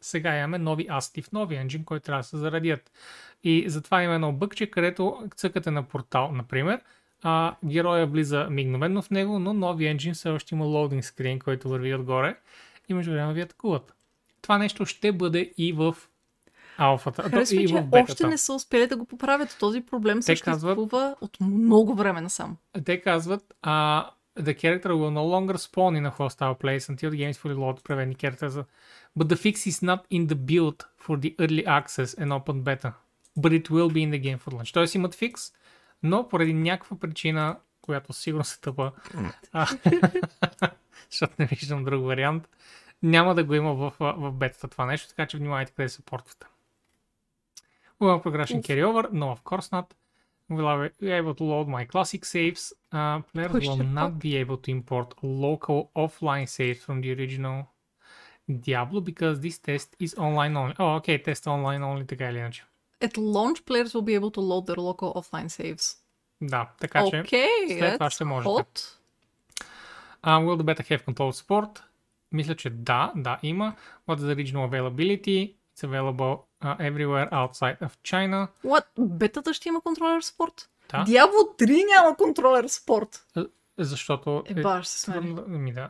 сега 0.00 0.38
имаме 0.38 0.58
нови 0.58 0.86
асети 0.90 1.22
в 1.22 1.32
нови 1.32 1.56
енджин, 1.56 1.84
който 1.84 2.04
трябва 2.04 2.20
да 2.20 2.24
се 2.24 2.36
зарадят. 2.36 2.92
И 3.44 3.64
затова 3.68 4.02
има 4.02 4.14
едно 4.14 4.32
бъкче, 4.32 4.70
където 4.70 5.28
цъкате 5.36 5.70
на 5.70 5.82
портал, 5.82 6.32
например, 6.32 6.80
а, 7.22 7.56
героя 7.64 8.06
влиза 8.06 8.46
мигновенно 8.50 9.02
в 9.02 9.10
него, 9.10 9.38
но 9.38 9.52
нови 9.52 9.86
енджин 9.86 10.14
все 10.14 10.28
още 10.28 10.54
има 10.54 10.64
лоудинг 10.64 11.04
скрин, 11.04 11.38
който 11.38 11.68
върви 11.68 11.94
отгоре 11.94 12.36
и 12.88 12.94
между 12.94 13.12
време 13.12 13.32
ви 13.34 13.40
атакуват. 13.40 13.94
Това 14.42 14.58
нещо 14.58 14.86
ще 14.86 15.12
бъде 15.12 15.52
и 15.58 15.72
в 15.72 15.96
алфата, 16.80 17.22
Харесва, 17.22 17.66
че 17.68 17.84
още 17.92 18.26
не 18.26 18.38
са 18.38 18.52
успели 18.52 18.86
да 18.86 18.96
го 18.96 19.04
поправят. 19.04 19.56
Този 19.60 19.80
проблем 19.80 20.22
съществува 20.22 20.74
казват- 20.74 21.16
от 21.20 21.40
много 21.40 21.94
време 21.94 22.20
насам. 22.20 22.56
Те 22.84 23.00
казват, 23.00 23.54
uh, 23.64 24.06
the 24.38 24.54
character 24.54 24.86
will 24.86 25.12
no 25.12 25.24
longer 25.26 25.56
spawn 25.56 25.94
in 26.00 26.10
a 26.10 26.18
hostile 26.18 26.54
place 26.54 26.88
until 26.88 27.10
the 27.10 27.16
game 27.16 27.30
is 27.30 27.38
fully 27.38 27.54
loaded, 27.54 27.82
prevent 27.82 28.16
characters. 28.16 28.64
But 29.18 29.24
the 29.24 29.36
fix 29.36 29.54
is 29.66 29.82
not 29.82 30.00
in 30.10 30.26
the 30.26 30.38
build 30.50 30.78
for 31.04 31.16
the 31.16 31.34
early 31.38 31.64
access 31.68 32.10
and 32.14 32.28
open 32.30 32.62
beta, 32.62 32.92
but 33.38 33.52
it 33.52 33.70
will 33.70 33.90
be 33.90 34.02
in 34.02 34.10
the 34.10 34.20
game 34.20 34.38
for 34.38 34.52
launch. 34.52 34.72
Тоест 34.72 34.94
имат 34.94 35.14
фикс, 35.14 35.42
но 36.02 36.28
поради 36.28 36.54
някаква 36.54 36.96
причина, 36.98 37.56
която 37.80 38.12
сигурно 38.12 38.44
се 38.44 38.60
тъпа, 38.60 38.92
а, 39.52 39.66
защото 41.10 41.34
не 41.38 41.46
виждам 41.46 41.84
друг 41.84 42.04
вариант, 42.04 42.48
няма 43.02 43.34
да 43.34 43.44
го 43.44 43.54
има 43.54 43.74
в, 43.74 43.92
в 44.00 44.32
бетата 44.32 44.68
това 44.68 44.86
нещо, 44.86 45.08
така 45.08 45.26
че 45.26 45.36
внимавайте 45.36 45.72
къде 45.72 45.88
се 45.88 46.02
портвате. 46.02 46.46
Will 47.99 48.19
progression 48.19 48.59
Уф. 48.59 48.65
carry 48.67 48.83
over? 48.83 49.03
No, 49.11 49.27
of 49.31 49.43
course 49.43 49.71
not. 49.71 49.87
Will 50.49 50.67
I 50.67 50.75
be 50.99 51.11
able 51.11 51.33
to 51.35 51.43
load 51.43 51.67
my 51.67 51.85
classic 51.85 52.23
saves? 52.25 52.73
Uh, 52.91 53.19
players 53.33 53.51
Push 53.51 53.67
will 53.67 53.77
the 53.77 53.83
not 53.83 54.11
pop. 54.11 54.19
be 54.19 54.35
able 54.43 54.57
to 54.57 54.69
import 54.71 55.07
local 55.23 55.79
offline 55.95 56.47
saves 56.47 56.79
from 56.85 57.01
the 57.01 57.11
original 57.17 57.57
Diablo 58.65 59.01
because 59.01 59.39
this 59.39 59.57
test 59.57 59.95
is 59.99 60.13
online 60.17 60.55
only. 60.55 60.75
Oh, 60.79 60.95
okay, 60.99 61.23
тест 61.23 61.45
е 61.45 61.49
online 61.49 61.83
only, 61.83 62.05
така 62.07 62.29
или 62.29 62.37
иначе. 62.37 62.65
At 63.01 63.17
launch, 63.17 63.65
players 63.65 63.91
will 63.93 64.05
be 64.11 64.19
able 64.19 64.31
to 64.31 64.41
load 64.41 64.65
their 64.67 64.77
local 64.77 65.13
offline 65.13 65.47
saves. 65.47 65.97
Да, 66.41 66.69
така 66.79 67.03
че 67.09 67.19
Окей, 67.19 67.47
след 67.67 67.93
това 67.93 68.05
that's 68.05 68.09
ще 68.09 68.23
можете. 68.25 68.49
hot. 68.49 68.89
Uh, 70.23 70.39
will 70.45 70.57
the 70.61 70.63
beta 70.63 70.83
have 70.83 71.05
control 71.05 71.31
support? 71.31 71.81
Мисля, 72.31 72.55
че 72.55 72.69
да, 72.69 73.13
да 73.15 73.39
има. 73.43 73.73
What 74.07 74.17
is 74.17 74.33
the 74.35 74.35
regional 74.35 74.69
availability? 74.69 75.53
It's 75.80 75.84
available 75.84 76.46
uh, 76.62 76.76
everywhere 76.78 77.28
outside 77.32 77.78
of 77.80 77.90
China. 78.02 78.48
What? 78.64 78.84
Бетата 78.98 79.54
ще 79.54 79.68
има 79.68 79.80
контролер 79.80 80.20
спорт? 80.20 80.68
Да, 80.90 81.04
Diablo 81.04 81.58
3 81.58 81.86
няма 81.96 82.16
контролер 82.16 82.68
спорт. 82.68 83.26
защото... 83.78 84.42
Е, 84.46 84.62
баш 84.62 84.86
се 84.86 85.00
смери. 85.00 85.34
Ми 85.46 85.72
да. 85.72 85.88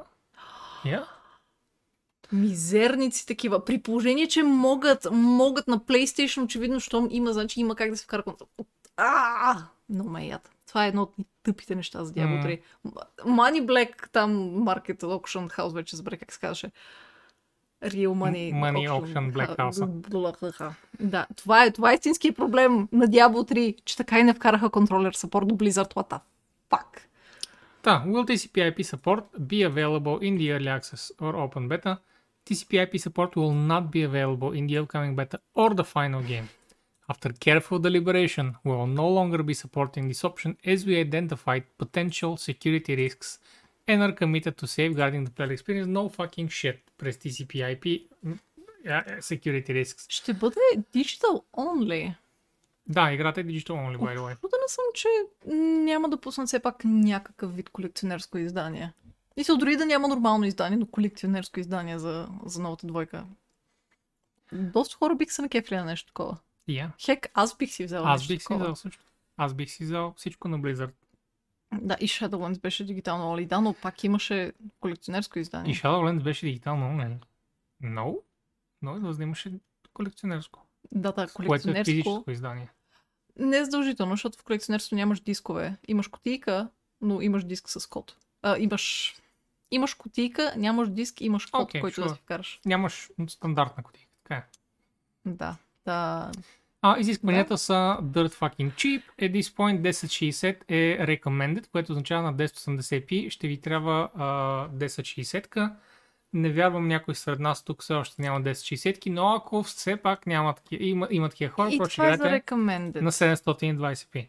Yeah. 0.85 1.05
Мизерници 2.33 3.27
такива. 3.27 3.65
При 3.65 3.83
положение, 3.83 4.29
че 4.29 4.43
могат, 4.43 5.07
могат 5.13 5.69
на 5.69 5.79
PlayStation, 5.81 6.45
очевидно, 6.45 6.81
щом 6.81 7.09
има, 7.11 7.33
значи 7.33 7.61
има 7.61 7.77
как 7.77 7.91
да 7.91 7.97
се 7.97 8.05
вкара 8.05 8.23
контрол. 8.23 8.49
А, 8.97 9.57
но 9.89 10.05
ме 10.05 10.27
яд. 10.27 10.51
Това 10.69 10.85
е 10.85 10.89
едно 10.89 11.03
от 11.03 11.15
тъпите 11.43 11.75
неща 11.75 12.05
за 12.05 12.13
Diablo 12.13 12.45
3. 12.45 12.61
Money 13.25 13.65
Black, 13.67 14.11
там 14.13 14.33
Market 14.53 15.01
Auction 15.01 15.57
House, 15.57 15.75
вече 15.75 15.97
забравя 15.97 16.17
как 16.17 16.33
се 16.33 16.41
казваше. 16.41 16.71
Real 17.84 18.14
Money, 18.16 18.54
Money 18.54 18.88
Auction 18.90 19.32
Black 19.32 19.56
House. 19.58 19.80
House. 20.58 20.74
Да, 21.00 21.28
това 21.36 21.66
е, 21.66 21.72
това 21.72 21.92
е 21.92 21.96
истинския 21.96 22.34
проблем 22.34 22.88
на 22.92 23.08
Diablo 23.08 23.52
3, 23.52 23.76
че 23.86 23.98
така 23.98 24.20
и 24.20 24.24
не 24.24 24.34
вкараха 24.34 24.70
контролер 24.70 25.14
support 25.14 25.46
до 25.46 25.56
Blizzard. 25.56 25.94
What 25.94 26.10
the 26.10 26.20
fuck? 26.70 27.00
Да, 27.84 28.04
will 28.08 28.26
TCP/IP 28.26 28.84
support 28.84 29.24
be 29.40 29.70
available 29.70 30.20
in 30.20 30.38
the 30.38 30.48
early 30.56 30.80
access 30.80 31.12
or 31.22 31.34
open 31.36 31.68
beta? 31.70 31.98
TCP/IP 32.46 32.94
support 32.98 33.32
will 33.36 33.56
not 33.72 33.84
be 33.96 34.02
available 34.10 34.52
in 34.60 34.68
the 34.68 34.76
upcoming 34.82 35.16
beta 35.16 35.38
or 35.56 35.70
the 35.80 35.86
final 35.96 36.22
game. 36.32 36.48
After 37.08 37.30
careful 37.48 37.78
deliberation, 37.88 38.46
we 38.66 38.72
will 38.78 38.94
no 39.04 39.08
longer 39.18 39.44
be 39.44 39.56
supporting 39.64 40.04
this 40.12 40.24
option 40.30 40.52
as 40.72 40.80
we 40.88 40.94
identified 41.08 41.64
potential 41.84 42.32
security 42.50 42.94
risks 43.04 43.30
and 43.90 43.98
are 44.06 44.16
committed 44.22 44.54
to 44.62 44.66
safeguarding 44.78 45.24
the 45.28 45.34
player 45.36 45.52
experience. 45.52 45.90
No 46.00 46.04
fucking 46.10 46.50
shit. 46.60 46.80
През 47.01 47.17
TCP/IP 47.17 48.09
yeah, 48.87 49.19
security 49.21 49.85
risks. 49.85 50.07
Ще 50.09 50.35
бъде 50.35 50.61
digital 50.95 51.43
only. 51.53 52.15
Да, 52.87 53.13
играта 53.13 53.41
е 53.41 53.45
digital 53.45 53.71
only, 53.71 53.97
by 53.97 54.19
the 54.19 54.21
way. 54.21 54.41
Чудена 54.41 54.69
съм, 54.69 54.85
че 54.95 55.09
няма 55.85 56.09
да 56.09 56.21
пуснат 56.21 56.49
все 56.49 56.61
пак 56.61 56.85
някакъв 56.85 57.57
вид 57.57 57.71
колекционерско 57.71 58.39
издание. 58.39 58.93
И 59.37 59.45
се 59.45 59.53
дори 59.53 59.77
да 59.77 59.87
няма 59.87 60.09
нормално 60.09 60.45
издание, 60.45 60.79
но 60.79 60.87
колекционерско 60.87 61.61
издание 61.61 61.99
за, 61.99 62.29
за 62.45 62.63
новата 62.63 62.87
двойка. 62.87 63.25
Доста 64.53 64.97
хора 64.97 65.15
бих 65.15 65.33
се 65.33 65.43
накефили 65.43 65.79
на 65.79 65.85
нещо 65.85 66.07
такова. 66.07 66.37
Yeah. 66.69 66.91
Хек, 67.05 67.31
аз 67.35 67.57
бих 67.57 67.71
си 67.71 67.85
взела 67.85 68.11
Аз 68.11 68.27
бих 68.27 68.43
си 68.43 68.55
взел 68.55 68.77
също. 68.77 69.05
Аз 69.37 69.55
бих 69.55 69.71
си 69.71 69.85
взел 69.85 70.15
всичко 70.17 70.49
на 70.49 70.61
Blizzard. 70.61 70.93
Да, 71.73 71.97
и 72.01 72.09
Shadowlands 72.09 72.61
беше 72.61 72.85
дигитално 72.85 73.25
only, 73.25 73.47
да, 73.47 73.61
но 73.61 73.75
пак 73.75 74.05
имаше 74.05 74.53
колекционерско 74.81 75.39
издание. 75.39 75.73
И 75.73 75.77
Shadowlands 75.77 76.23
беше 76.23 76.47
дигитално 76.47 76.87
онлайн. 76.87 77.21
No? 77.83 78.17
Но 78.83 79.13
да 79.13 79.23
имаше 79.23 79.53
колекционерско. 79.93 80.67
Да, 80.93 81.13
да, 81.13 81.15
Което 81.15 81.31
е 81.31 81.49
колекционерско. 81.49 81.91
физическо 81.91 82.31
издание. 82.31 82.69
Не 83.39 83.57
е 83.57 83.65
задължително, 83.65 84.13
защото 84.13 84.39
в 84.39 84.43
колекционерство 84.45 84.97
нямаш 84.97 85.21
дискове. 85.21 85.77
Имаш 85.89 86.09
кутийка, 86.09 86.69
но 87.01 87.21
имаш 87.21 87.45
диск 87.45 87.69
с 87.69 87.87
код. 87.87 88.17
А, 88.43 88.59
имаш... 88.59 89.17
Имаш 89.71 89.95
кутийка, 89.95 90.55
нямаш 90.57 90.89
диск, 90.89 91.21
имаш 91.21 91.47
код, 91.47 91.63
Окей, 91.63 91.81
който 91.81 92.01
да 92.01 92.09
sure. 92.09 92.15
си 92.15 92.21
вкараш. 92.21 92.61
Нямаш 92.67 93.11
стандартна 93.29 93.83
кутия. 93.83 94.07
Така 94.23 94.35
е. 94.35 94.45
Да, 95.27 95.57
да. 95.85 96.31
А, 96.83 96.99
изискванията 96.99 97.59
са 97.59 97.99
dirt 98.03 98.35
fucking 98.35 98.73
cheap. 98.73 99.03
At 99.21 99.33
this 99.33 99.57
point 99.57 99.81
1060 99.81 100.57
е 100.69 101.07
recommended, 101.07 101.71
което 101.73 101.93
означава 101.93 102.23
на 102.23 102.35
1080p 102.35 103.31
ще 103.31 103.49
ви 103.49 103.61
трябва 103.61 104.09
а, 104.15 104.25
1060-ка. 104.69 105.77
Не 106.33 106.51
вярвам 106.51 106.89
някой 106.89 107.15
сред 107.15 107.41
нас 107.41 107.65
тук 107.65 107.83
все 107.83 107.95
още 107.95 108.23
няма 108.23 108.43
1060-ки, 108.43 109.11
но 109.11 109.29
ако 109.29 109.63
все 109.63 109.97
пак 109.97 110.27
няма 110.27 110.55
такива, 110.55 110.85
има, 110.85 111.09
има 111.11 111.29
такива 111.29 111.53
хора, 111.53 111.71
просто 111.79 112.03
е 112.03 112.17
recommended. 112.17 113.01
на 113.01 113.13
720p. 113.13 114.29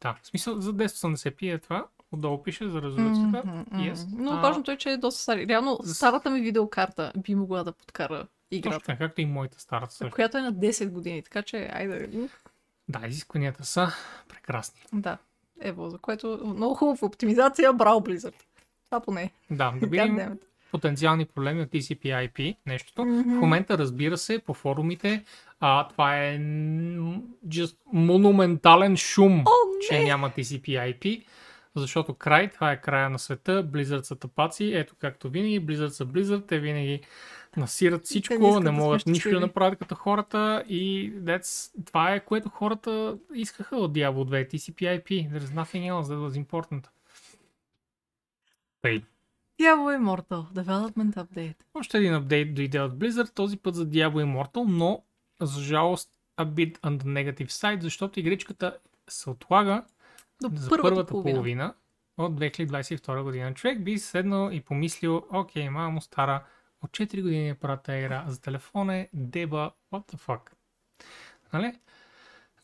Да, 0.00 0.16
в 0.22 0.26
смисъл 0.26 0.60
за 0.60 0.74
1080p 0.74 1.54
е 1.54 1.58
това. 1.58 1.86
Отдолу 2.12 2.42
пише 2.42 2.68
за 2.68 2.82
резолюцията. 2.82 3.42
Мгм, 3.44 3.58
мгм. 3.58 3.82
Yes. 3.82 4.06
Но 4.18 4.32
А, 4.32 4.40
важното 4.40 4.70
е, 4.70 4.76
че 4.76 4.90
е 4.90 4.96
доста 4.96 5.22
стари. 5.22 5.48
Реално, 5.48 5.78
старата 5.84 6.30
ми 6.30 6.40
видеокарта 6.40 7.12
би 7.16 7.34
могла 7.34 7.64
да 7.64 7.72
подкара 7.72 8.26
Точно 8.50 8.58
играта, 8.58 8.84
така, 8.84 8.98
както 8.98 9.20
и 9.20 9.26
моята 9.26 9.60
старата 9.60 9.94
също. 9.94 10.14
която 10.14 10.38
е 10.38 10.42
на 10.42 10.52
10 10.54 10.90
години, 10.90 11.22
така 11.22 11.42
че 11.42 11.70
айде. 11.72 12.28
Да, 12.88 13.06
изискванията 13.06 13.64
са 13.64 13.88
прекрасни. 14.28 14.80
Да. 14.92 15.18
Ево, 15.60 15.90
за 15.90 15.98
което 15.98 16.40
много 16.44 16.74
хубава 16.74 16.98
оптимизация, 17.06 17.72
браво 17.72 18.00
Blizzard. 18.00 18.34
Това 18.84 19.00
поне. 19.00 19.30
Да, 19.50 19.74
да 19.80 19.86
видим 19.86 20.38
потенциални 20.70 21.24
проблеми 21.24 21.62
от 21.62 21.68
TCP/IP, 21.68 22.56
нещото. 22.66 23.02
В 23.04 23.24
момента, 23.24 23.78
разбира 23.78 24.18
се, 24.18 24.38
по 24.38 24.54
форумите, 24.54 25.24
а, 25.60 25.88
това 25.88 26.24
е 26.24 26.38
just 27.46 27.76
монументален 27.92 28.96
шум, 28.96 29.40
О, 29.40 29.50
че 29.88 30.02
няма 30.04 30.30
TCP/IP, 30.30 31.24
защото 31.76 32.14
край, 32.14 32.48
това 32.50 32.72
е 32.72 32.80
края 32.80 33.10
на 33.10 33.18
света, 33.18 33.64
Blizzard 33.64 34.02
са 34.02 34.16
тапаци, 34.16 34.72
ето 34.74 34.94
както 34.98 35.30
винаги, 35.30 35.66
Blizzard 35.66 35.88
са 35.88 36.06
Blizzard, 36.06 36.48
те 36.48 36.58
винаги 36.58 37.00
насират 37.58 38.00
не 38.00 38.04
всичко, 38.04 38.34
искат 38.34 38.48
не 38.48 38.52
да 38.52 38.60
сме 38.60 38.70
могат 38.70 39.06
нищо 39.06 39.30
да 39.30 39.40
направят 39.40 39.78
като 39.78 39.94
хората 39.94 40.64
и 40.68 41.12
that's, 41.14 41.84
това 41.86 42.14
е 42.14 42.24
което 42.24 42.48
хората 42.48 43.18
искаха 43.34 43.76
от 43.76 43.92
Diablo 43.92 44.46
2, 44.46 44.54
TCP/IP, 44.54 45.30
there's 45.30 45.64
nothing 45.64 45.92
else 45.92 46.02
that 46.02 46.28
was 46.30 46.44
important. 46.46 46.86
Тъй. 48.82 49.02
Diablo 49.60 49.98
Immortal. 49.98 50.62
Development 50.62 51.16
Update. 51.16 51.56
Още 51.74 51.98
един 51.98 52.14
апдейт 52.14 52.54
дойде 52.54 52.80
от 52.80 52.92
Blizzard, 52.92 53.34
този 53.34 53.56
път 53.56 53.74
за 53.74 53.86
Diablo 53.86 54.24
Immortal, 54.24 54.64
но 54.68 55.02
за 55.40 55.60
жалост 55.60 56.10
a 56.36 56.44
bit 56.44 56.78
on 56.80 56.98
the 56.98 57.04
negative 57.04 57.50
side, 57.50 57.80
защото 57.80 58.20
игричката 58.20 58.78
се 59.08 59.30
отлага 59.30 59.84
До 60.42 60.50
за 60.56 60.68
първата, 60.68 60.88
първата 60.88 61.10
половина. 61.10 61.34
половина. 61.34 61.74
от 62.18 62.40
2022 62.40 63.22
година. 63.22 63.54
Човек 63.54 63.84
би 63.84 63.98
седнал 63.98 64.50
и 64.52 64.60
помислил, 64.60 65.22
окей, 65.32 65.70
мамо 65.70 66.00
стара, 66.00 66.44
от 66.82 66.90
4 66.90 67.22
години 67.22 67.48
е 67.48 67.54
правя 67.54 67.82
тази 67.82 67.98
игра, 67.98 68.24
за 68.28 68.40
телефон 68.40 68.90
е 68.90 69.08
деба, 69.12 69.70
what 69.92 70.14
the 70.14 70.20
fuck. 70.26 70.40
Нали? 71.52 71.78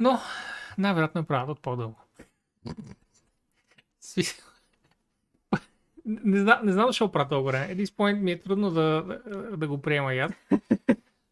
Но, 0.01 0.21
най-вероятно 0.79 1.21
е 1.21 1.25
правят 1.25 1.49
от 1.49 1.63
по-дълго. 1.63 2.01
Не, 6.07 6.41
знам, 6.41 6.59
не 6.65 6.73
знам 6.73 6.87
защо 6.87 7.13
правя 7.13 7.29
толкова 7.29 7.53
време. 7.53 7.77
This 7.77 7.87
point 7.87 8.21
ми 8.21 8.33
е 8.33 8.41
трудно 8.41 8.71
да, 8.71 9.03
да, 9.03 9.57
да 9.57 9.69
го 9.69 9.83
приема 9.83 10.15
аз. 10.15 10.33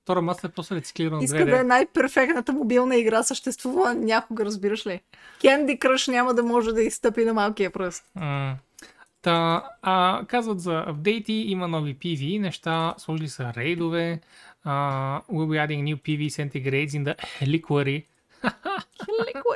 Втора 0.02 0.22
маса 0.22 0.46
е 0.46 0.50
просто 0.50 0.74
рециклирана 0.74 1.24
Иска 1.24 1.38
2D. 1.38 1.50
да 1.50 1.60
е 1.60 1.64
най-перфектната 1.64 2.52
мобилна 2.52 2.96
игра, 2.96 3.22
съществува 3.22 3.94
някога, 3.94 4.44
разбираш 4.44 4.86
ли. 4.86 5.00
Candy 5.40 5.78
Crush 5.78 6.08
няма 6.08 6.34
да 6.34 6.42
може 6.42 6.72
да 6.72 6.82
изстъпи 6.82 7.24
на 7.24 7.34
малкия 7.34 7.70
пръст. 7.70 8.04
М. 8.14 8.56
Та, 9.22 9.68
а, 9.82 10.24
казват 10.26 10.60
за 10.60 10.84
апдейти, 10.86 11.32
има 11.32 11.68
нови 11.68 11.96
PV 11.96 12.40
неща, 12.40 12.94
сложили 12.98 13.28
са 13.28 13.52
рейдове, 13.56 14.20
а, 14.64 15.20
we'll 15.30 15.48
be 15.48 15.66
adding 15.66 15.82
new 15.84 15.96
PV 15.96 16.28
centigrades 16.28 16.88
in 16.88 17.04
the 17.04 17.16
Heliquary. 17.40 18.04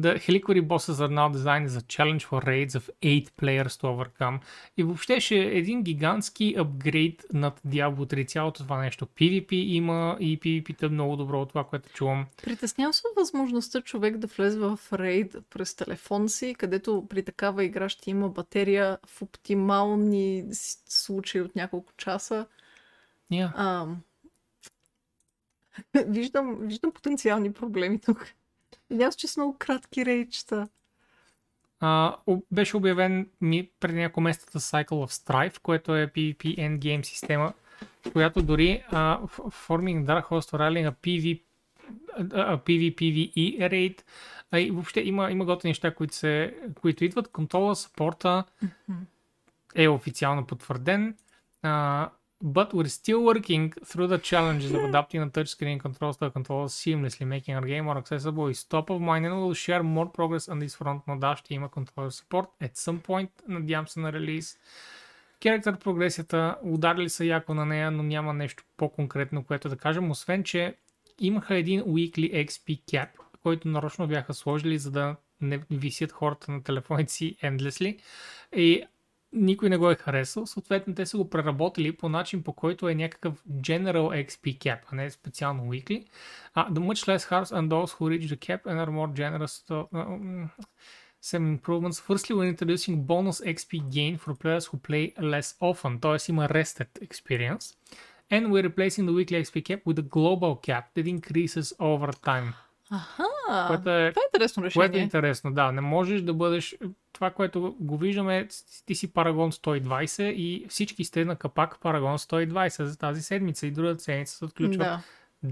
The 0.00 0.18
Heliquary 0.18 0.60
bosses 0.60 1.00
are 1.00 1.14
now 1.20 1.28
designed 1.28 1.66
as 1.70 1.76
a 1.76 1.84
challenge 1.94 2.24
for 2.24 2.40
raids 2.40 2.74
of 2.74 2.90
8 3.02 3.36
players 3.36 3.76
to 3.76 3.86
overcome. 3.86 4.40
И 4.76 4.82
въобще 4.82 5.20
ще 5.20 5.34
е 5.34 5.58
един 5.58 5.82
гигантски 5.82 6.54
апгрейд 6.58 7.24
над 7.32 7.60
Diablo 7.66 8.14
3, 8.14 8.28
цялото 8.28 8.62
това 8.62 8.80
нещо. 8.80 9.06
PvP 9.06 9.52
има 9.52 10.16
и 10.20 10.40
PvP-та 10.40 10.86
е 10.86 10.88
много 10.88 11.16
добро 11.16 11.40
от 11.40 11.48
това, 11.48 11.64
което 11.64 11.88
чувам. 11.88 12.26
Притеснявам 12.44 12.92
се 12.92 13.02
от 13.10 13.16
възможността 13.16 13.80
човек 13.80 14.16
да 14.16 14.26
влезе 14.26 14.58
в 14.58 14.78
рейд 14.92 15.36
през 15.50 15.74
телефон 15.74 16.28
си, 16.28 16.54
където 16.58 17.06
при 17.08 17.22
такава 17.22 17.64
игра 17.64 17.88
ще 17.88 18.10
има 18.10 18.28
батерия 18.28 18.98
в 19.06 19.22
оптимални 19.22 20.44
случаи 20.88 21.40
от 21.40 21.56
няколко 21.56 21.92
часа. 21.96 22.46
Yeah. 23.32 23.52
Ам... 23.56 24.02
виждам, 26.06 26.56
виждам 26.60 26.92
потенциални 26.92 27.52
проблеми 27.52 27.98
тук. 27.98 28.26
Се, 28.90 29.16
че 29.16 29.28
са 29.28 29.40
много 29.40 29.56
кратки 29.58 30.06
рейчета. 30.06 30.68
А, 31.80 32.16
беше 32.50 32.76
обявен 32.76 33.28
ми 33.40 33.70
преди 33.80 33.98
няколко 33.98 34.20
месеца 34.20 34.60
Cycle 34.60 34.88
of 34.88 35.10
Strife, 35.10 35.58
което 35.60 35.96
е 35.96 36.06
PvP 36.06 36.58
endgame 36.58 37.02
система, 37.02 37.52
която 38.12 38.42
дори 38.42 38.84
а, 38.90 39.18
Forming 39.68 40.04
Dark 40.04 40.24
Horse 40.28 40.52
Rally 40.52 40.90
PV, 40.92 41.42
а, 42.34 42.58
PvPvE 42.58 44.02
а 44.50 44.60
и 44.60 44.70
въобще 44.70 45.00
има, 45.00 45.30
има 45.30 45.44
готини 45.44 45.70
неща, 45.70 45.94
които, 45.94 46.14
се, 46.14 46.56
които 46.80 47.04
идват. 47.04 47.28
Контрола, 47.28 47.76
сапорта 47.76 48.44
е 49.74 49.88
официално 49.88 50.46
потвърден. 50.46 51.16
А, 51.62 52.10
but 52.42 52.74
we're 52.74 52.88
still 52.88 53.22
working 53.24 53.72
through 53.84 54.06
the 54.06 54.18
challenges 54.18 54.72
of 54.72 54.84
adapting 54.84 55.20
the 55.20 55.30
touchscreen 55.30 55.80
controls 55.80 56.16
to 56.18 56.26
the 56.26 56.30
controls 56.30 56.74
seamlessly, 56.74 57.26
making 57.26 57.54
our 57.54 57.62
game 57.62 57.84
more 57.84 57.98
accessible 57.98 58.48
is 58.48 58.64
top 58.64 58.90
of 58.90 59.00
mind 59.00 59.26
and 59.26 59.34
we'll 59.34 59.54
share 59.54 59.82
more 59.82 60.06
progress 60.06 60.48
on 60.48 60.58
this 60.58 60.74
front. 60.74 61.02
Но 61.06 61.18
да, 61.18 61.36
ще 61.36 61.54
има 61.54 61.68
controller 61.68 62.10
support 62.10 62.46
at 62.62 62.76
some 62.76 63.00
point, 63.00 63.30
надявам 63.48 63.88
се 63.88 64.00
на 64.00 64.12
релиз. 64.12 64.58
Character 65.40 65.78
прогресията, 65.78 66.56
ударили 66.62 67.08
са 67.08 67.24
яко 67.24 67.54
на 67.54 67.66
нея, 67.66 67.90
но 67.90 68.02
няма 68.02 68.32
нещо 68.32 68.64
по-конкретно, 68.76 69.44
което 69.44 69.68
да 69.68 69.76
кажем, 69.76 70.10
освен, 70.10 70.44
че 70.44 70.74
имаха 71.20 71.54
един 71.56 71.82
weekly 71.82 72.46
XP 72.46 72.82
cap, 72.84 73.08
който 73.42 73.68
нарочно 73.68 74.06
бяха 74.06 74.34
сложили, 74.34 74.78
за 74.78 74.90
да 74.90 75.16
не 75.40 75.60
висят 75.70 76.12
хората 76.12 76.52
на 76.52 76.62
телефоните 76.62 77.12
си 77.12 77.36
endlessly. 77.42 77.98
И 78.56 78.82
никой 79.33 79.69
не 79.69 79.77
го 79.77 79.91
е 79.91 79.95
харесал, 79.95 80.45
съответно 80.45 80.95
те 80.95 81.05
са 81.05 81.17
го 81.17 81.29
преработили 81.29 81.97
по 81.97 82.09
начин, 82.09 82.43
по 82.43 82.53
който 82.53 82.89
е 82.89 82.95
някакъв 82.95 83.43
general 83.45 84.27
XP 84.27 84.57
cap, 84.57 84.79
а 84.91 84.95
не 84.95 85.09
специално 85.09 85.63
weekly. 85.63 86.05
Uh, 86.55 86.71
the 86.71 86.79
much 86.79 87.07
less 87.07 87.29
harsh 87.29 87.51
and 87.51 87.69
those 87.69 87.91
who 87.93 88.09
reach 88.09 88.27
the 88.29 88.47
cap 88.47 88.65
and 88.65 88.77
are 88.79 88.91
more 88.91 89.13
generous 89.21 89.53
to, 89.67 89.73
uh, 89.73 90.05
mm, 90.05 90.49
some 91.21 91.45
improvements. 91.55 91.99
Firstly, 92.09 92.33
we're 92.35 92.53
introducing 92.55 92.95
bonus 93.11 93.39
XP 93.55 93.71
gain 93.97 94.17
for 94.17 94.33
players 94.43 94.65
who 94.69 94.77
play 94.89 95.05
less 95.33 95.49
often, 95.69 95.99
т.е. 96.01 96.17
има 96.29 96.47
rested 96.49 96.91
experience. 97.07 97.65
And 98.31 98.43
we're 98.51 98.67
replacing 98.71 99.05
the 99.07 99.15
weekly 99.19 99.37
XP 99.45 99.57
cap 99.67 99.81
with 99.85 99.99
a 99.99 100.07
global 100.17 100.53
cap 100.67 100.85
that 100.95 101.07
increases 101.15 101.67
over 101.79 102.11
time. 102.29 102.49
Аха, 102.90 103.24
Което 103.66 103.90
е 103.90 104.10
това 104.12 104.22
е 104.22 104.28
интересно 104.34 104.64
решение. 104.64 104.86
което 104.88 104.98
е 104.98 105.02
интересно, 105.02 105.52
да. 105.52 105.72
Не 105.72 105.80
можеш 105.80 106.22
да 106.22 106.34
бъдеш... 106.34 106.76
Това, 107.12 107.30
което 107.30 107.76
го 107.80 107.96
виждаме, 107.96 108.48
ти 108.86 108.94
си 108.94 109.12
Парагон 109.12 109.52
120 109.52 110.22
и 110.22 110.66
всички 110.68 111.04
сте 111.04 111.24
на 111.24 111.36
капак 111.36 111.80
Парагон 111.80 112.18
120 112.18 112.82
за 112.82 112.98
тази 112.98 113.22
седмица 113.22 113.66
и 113.66 113.70
другата 113.70 114.02
седмица 114.02 114.36
се 114.36 114.44
отключват 114.44 114.78
Да. 114.78 115.02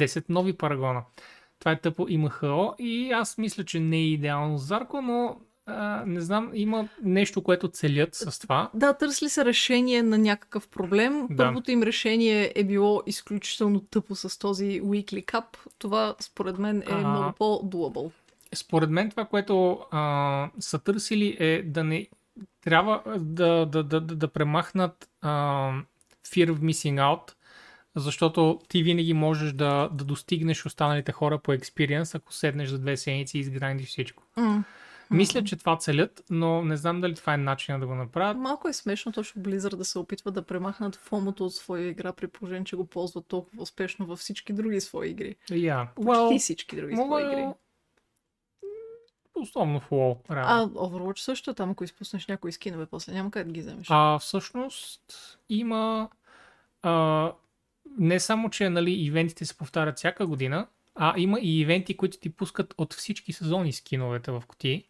10 0.05 0.25
нови 0.29 0.53
Парагона. 0.53 1.03
Това 1.59 1.73
е 1.73 1.81
тъпо 1.81 2.07
и 2.09 2.19
МХО 2.19 2.75
и 2.79 3.11
аз 3.13 3.39
мисля, 3.39 3.65
че 3.65 3.81
не 3.81 3.97
е 3.97 4.07
идеално 4.07 4.59
за 4.59 4.67
Зарко, 4.67 5.03
но 5.03 5.37
а, 5.67 6.05
не 6.07 6.21
знам, 6.21 6.51
има 6.55 6.89
нещо, 7.03 7.43
което 7.43 7.69
целят 7.69 8.15
с 8.15 8.39
това. 8.39 8.71
Да, 8.75 8.93
търсли 8.93 9.29
се 9.29 9.45
решение 9.45 10.03
на 10.03 10.19
някакъв 10.19 10.69
проблем. 10.69 11.27
Да. 11.31 11.37
Първото 11.37 11.71
им 11.71 11.83
решение 11.83 12.53
е 12.55 12.65
било 12.65 13.03
изключително 13.07 13.81
тъпо 13.81 14.15
с 14.15 14.39
този 14.39 14.83
weekly 14.83 15.25
cap. 15.25 15.45
Това, 15.79 16.15
според 16.21 16.59
мен, 16.59 16.79
е 16.79 16.85
А. 16.91 17.09
много 17.09 17.33
по-doable. 17.39 18.11
Според 18.55 18.91
мен 18.91 19.11
това, 19.11 19.25
което 19.25 19.81
а, 19.91 20.51
са 20.61 20.79
търсили 20.79 21.37
е 21.41 21.63
да 21.63 21.85
не 21.85 22.09
трябва 22.65 23.03
да, 23.19 23.67
да, 23.67 23.83
да, 23.83 24.01
да, 24.01 24.15
да 24.15 24.29
премахнат 24.29 25.09
а, 25.21 25.31
fear 26.27 26.53
of 26.53 26.59
missing 26.59 26.95
out, 26.95 27.33
защото 27.97 28.61
ти 28.69 28.83
винаги 28.83 29.15
можеш 29.15 29.53
да, 29.53 29.89
да 29.93 30.05
достигнеш 30.05 30.67
останалите 30.67 31.13
хора 31.13 31.39
по 31.39 31.53
experience, 31.53 32.15
ако 32.15 32.33
седнеш 32.33 32.69
за 32.69 32.79
две 32.79 32.97
седмици 32.97 33.39
и 33.39 33.41
изграндиш 33.41 33.89
всичко. 33.89 34.23
М. 34.37 34.65
Мисля, 35.11 35.45
че 35.45 35.57
това 35.57 35.77
целят, 35.79 36.25
но 36.31 36.65
не 36.65 36.77
знам 36.77 37.01
дали 37.01 37.15
това 37.15 37.35
е 37.35 37.37
начинът 37.37 37.81
да 37.81 37.87
го 37.87 37.95
направят. 37.95 38.37
Малко 38.37 38.69
е 38.69 38.73
смешно 38.73 39.13
точно 39.13 39.43
Blizzard 39.43 39.77
да 39.77 39.85
се 39.85 39.99
опитва 39.99 40.31
да 40.31 40.43
премахнат 40.43 40.97
фомото 40.97 41.45
от 41.45 41.55
своя 41.55 41.89
игра, 41.89 42.13
при 42.13 42.27
положение, 42.27 42.65
че 42.65 42.77
го 42.77 42.87
ползват 42.87 43.27
толкова 43.27 43.63
успешно 43.63 44.07
във 44.07 44.19
всички 44.19 44.53
други 44.53 44.81
свои 44.81 45.09
игри. 45.09 45.37
Yeah. 45.51 45.89
Почти 45.95 46.09
Well, 46.09 46.39
всички 46.39 46.77
други 46.77 46.95
мога... 46.95 47.21
свои 47.21 47.33
игри. 47.33 47.47
Основно 49.37 49.81
в 49.81 49.91
WoW, 49.91 50.17
А. 50.29 50.67
Overwatch 50.67 51.19
също 51.19 51.51
е 51.51 51.55
там, 51.55 51.71
ако 51.71 51.85
изпуснеш 51.85 52.27
някои 52.27 52.53
скинове, 52.53 52.87
после 52.87 53.13
няма 53.13 53.31
къде 53.31 53.45
да 53.45 53.53
ги 53.53 53.61
вземеш. 53.61 53.87
А 53.91 54.19
всъщност 54.19 55.39
има 55.49 56.09
а, 56.83 57.33
не 57.99 58.21
само, 58.21 58.51
че 58.51 58.71
нали, 58.71 58.93
ивентите 58.93 59.45
се 59.45 59.57
повтарят 59.57 59.97
всяка 59.97 60.27
година, 60.27 60.67
а 60.95 61.15
има 61.17 61.41
и 61.41 61.61
ивенти, 61.61 61.97
които 61.97 62.19
ти 62.19 62.31
пускат 62.31 62.75
от 62.79 62.95
всички 62.95 63.33
сезони 63.33 63.73
скиновете 63.73 64.31
в 64.31 64.43
кутии. 64.49 64.85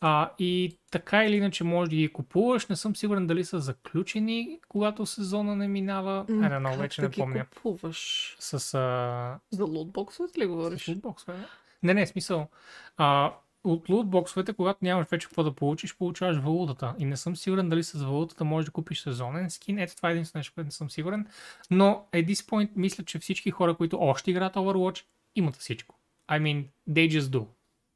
А, 0.00 0.30
и 0.38 0.78
така 0.90 1.24
или 1.24 1.36
иначе 1.36 1.64
можеш 1.64 1.90
да 1.90 1.96
ги 1.96 2.08
купуваш. 2.08 2.66
Не 2.66 2.76
съм 2.76 2.96
сигурен 2.96 3.26
дали 3.26 3.44
са 3.44 3.60
заключени, 3.60 4.60
когато 4.68 5.06
сезона 5.06 5.56
не 5.56 5.68
минава. 5.68 6.24
М, 6.28 6.48
не, 6.48 6.70
как 6.70 6.78
вече 6.78 7.00
да 7.00 7.08
не 7.08 7.14
помня. 7.14 7.46
купуваш? 7.46 8.36
С 8.38 8.74
а, 8.74 9.38
За 9.50 9.64
лутбоксовете 9.64 10.40
ли 10.40 10.46
говориш? 10.46 10.84
с 10.84 10.88
лутбоксове. 10.88 11.38
да. 11.38 11.46
Не, 11.82 11.94
не, 11.94 12.06
смисъл. 12.06 12.48
А, 12.96 13.34
от 13.64 13.88
лутбоксовете, 13.88 14.52
когато 14.52 14.78
нямаш 14.82 15.06
вече 15.08 15.26
какво 15.26 15.42
да 15.42 15.52
получиш, 15.52 15.96
получаваш 15.96 16.36
валутата. 16.36 16.94
И 16.98 17.04
не 17.04 17.16
съм 17.16 17.36
сигурен 17.36 17.68
дали 17.68 17.82
с 17.82 18.02
валутата 18.02 18.44
можеш 18.44 18.66
да 18.66 18.72
купиш 18.72 19.00
сезонен 19.02 19.50
скин. 19.50 19.78
Ето 19.78 19.96
това 19.96 20.08
е 20.08 20.12
единственото 20.12 20.38
нещо, 20.38 20.54
което 20.54 20.66
не 20.66 20.72
съм 20.72 20.90
сигурен. 20.90 21.26
Но 21.70 22.06
at 22.12 22.26
this 22.26 22.48
point, 22.50 22.70
мисля, 22.76 23.04
че 23.04 23.18
всички 23.18 23.50
хора, 23.50 23.74
които 23.74 23.98
още 24.00 24.30
играят 24.30 24.54
Overwatch, 24.54 25.04
имат 25.36 25.56
всичко. 25.56 25.98
I 26.28 26.40
mean, 26.40 26.66
they 26.90 27.08
just 27.10 27.20
do. 27.20 27.46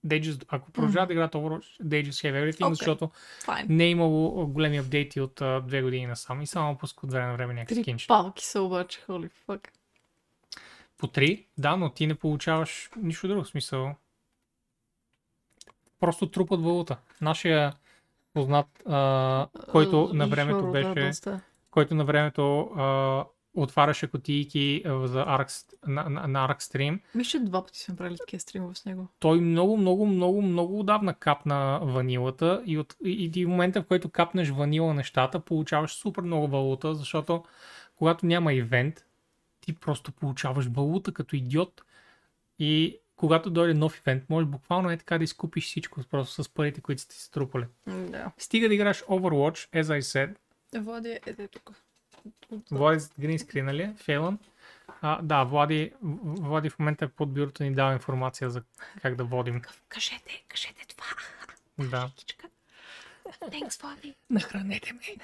they 0.06 0.20
just, 0.20 0.44
ако 0.48 0.70
продължават 0.70 1.08
да 1.08 1.12
играят 1.12 1.32
Overwatch, 1.32 1.82
they 1.82 2.06
just 2.08 2.10
have 2.10 2.32
everything, 2.42 2.66
Окей. 2.66 2.74
защото 2.74 3.10
Файн. 3.44 3.66
не 3.68 3.84
е 3.84 3.90
имало 3.90 4.46
големи 4.46 4.76
апдейти 4.78 5.20
от 5.20 5.40
а, 5.40 5.60
две 5.60 5.82
години 5.82 6.06
насам 6.06 6.42
и 6.42 6.46
само 6.46 6.78
пускат 6.78 7.04
от 7.04 7.12
време 7.12 7.26
на 7.26 7.32
време 7.34 7.54
някакви 7.54 7.82
скинчета. 7.82 8.08
палки 8.08 8.44
са 8.44 8.62
обаче, 8.62 9.00
holy 9.08 9.30
fuck. 9.48 9.68
По 10.98 11.06
три, 11.06 11.46
да, 11.58 11.76
но 11.76 11.90
ти 11.90 12.06
не 12.06 12.14
получаваш 12.14 12.90
нищо 12.96 13.28
друго 13.28 13.44
в 13.44 13.48
смисъл. 13.48 13.94
Просто 16.00 16.30
трупат 16.30 16.60
валута. 16.60 16.96
Нашия 17.20 17.72
познат, 18.34 18.66
а, 18.86 19.46
който 19.70 20.10
на 20.14 20.26
времето 20.26 20.70
беше, 20.72 21.12
който 21.70 21.94
на 21.94 22.04
времето 22.04 22.70
отваряше 23.54 24.10
кутийки 24.10 24.82
а, 24.86 25.06
за 25.06 25.24
Arc, 25.24 25.74
на, 25.86 26.08
на, 26.08 26.28
на 26.28 26.48
Arc 26.48 26.60
Stream, 26.60 27.00
Мисля, 27.14 27.40
два 27.40 27.64
пъти 27.64 27.80
сме 27.80 27.96
правили 27.96 28.18
такива 28.18 28.40
стримове 28.40 28.74
с 28.74 28.84
него. 28.84 29.08
той 29.18 29.40
много, 29.40 29.76
много, 29.76 30.06
много, 30.06 30.42
много 30.42 30.80
отдавна 30.80 31.14
капна 31.14 31.80
ванилата 31.82 32.62
и, 32.66 32.78
от, 32.78 32.96
и, 33.04 33.30
и 33.34 33.44
в 33.44 33.48
момента, 33.48 33.82
в 33.82 33.86
който 33.86 34.08
капнеш 34.08 34.50
ванила 34.50 34.94
нещата, 34.94 35.40
получаваш 35.40 35.92
супер 35.92 36.22
много 36.22 36.48
валута, 36.48 36.94
защото 36.94 37.44
когато 37.96 38.26
няма 38.26 38.54
ивент, 38.54 39.04
ти 39.60 39.74
просто 39.74 40.12
получаваш 40.12 40.66
валута 40.66 41.12
като 41.12 41.36
идиот 41.36 41.82
и 42.58 42.98
когато 43.16 43.50
дойде 43.50 43.74
нов 43.74 43.98
ивент, 43.98 44.30
можеш 44.30 44.48
буквално 44.48 44.90
е 44.90 44.96
така 44.96 45.18
да 45.18 45.24
изкупиш 45.24 45.66
всичко 45.66 46.00
просто 46.10 46.42
с 46.42 46.48
парите, 46.48 46.80
които 46.80 47.02
сте 47.02 47.14
си 47.14 47.22
струпали. 47.22 47.66
Да. 47.86 48.32
Стига 48.38 48.68
да 48.68 48.74
играш 48.74 49.02
Overwatch, 49.02 49.82
as 49.82 49.82
I 49.82 50.00
said, 50.00 50.36
Влади, 50.80 51.18
е 51.26 51.48
тук. 51.48 51.72
Влади 52.70 53.00
с 53.00 53.08
green 53.08 53.38
screen, 53.38 53.62
нали? 53.62 53.94
Фейлън. 53.96 54.38
А, 55.02 55.22
да, 55.22 55.44
Влади, 55.44 55.92
Влади 56.02 56.70
в 56.70 56.78
момента 56.78 57.04
е 57.04 57.08
под 57.08 57.34
бюрото 57.34 57.62
ни 57.62 57.74
дава 57.74 57.92
информация 57.92 58.50
за 58.50 58.62
как 59.02 59.16
да 59.16 59.24
водим. 59.24 59.62
Кажете, 59.88 60.44
кажете 60.48 60.86
това. 60.86 61.06
Да. 61.78 62.10
Thanks, 63.40 63.82
Влади. 63.82 64.14
Нахранете 64.30 64.92
ме. 64.92 65.16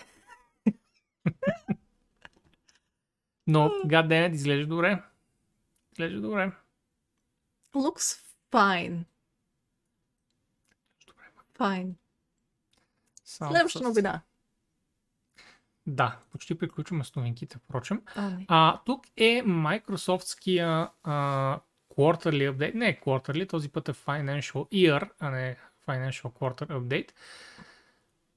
Но, 3.47 3.69
goddammit, 3.69 4.33
изглежда 4.33 4.67
добре. 4.67 5.03
Изглежда 5.93 6.21
добре. 6.21 6.53
Looks 7.75 8.23
fine. 8.51 9.05
Fine. 11.59 11.93
Само 13.25 13.53
Следваща 13.53 13.81
новина. 13.81 14.21
Да, 15.89 16.19
почти 16.33 16.59
приключваме 16.59 17.05
с 17.05 17.17
новинките, 17.17 17.59
впрочем. 17.59 18.03
А, 18.15 18.31
не. 18.31 18.45
А, 18.49 18.81
тук 18.87 19.07
е 19.17 19.43
Microsoftския 19.47 20.91
а, 21.05 21.61
quarterly 21.97 22.53
update. 22.53 22.75
Не 22.75 22.89
е 22.89 23.01
quarterly, 23.01 23.49
този 23.49 23.69
път 23.69 23.89
е 23.89 23.93
Financial 23.93 24.69
Year, 24.73 25.11
а 25.21 25.31
не 25.31 25.57
Financial 25.87 26.23
Quarter 26.23 26.67
Update. 26.67 27.11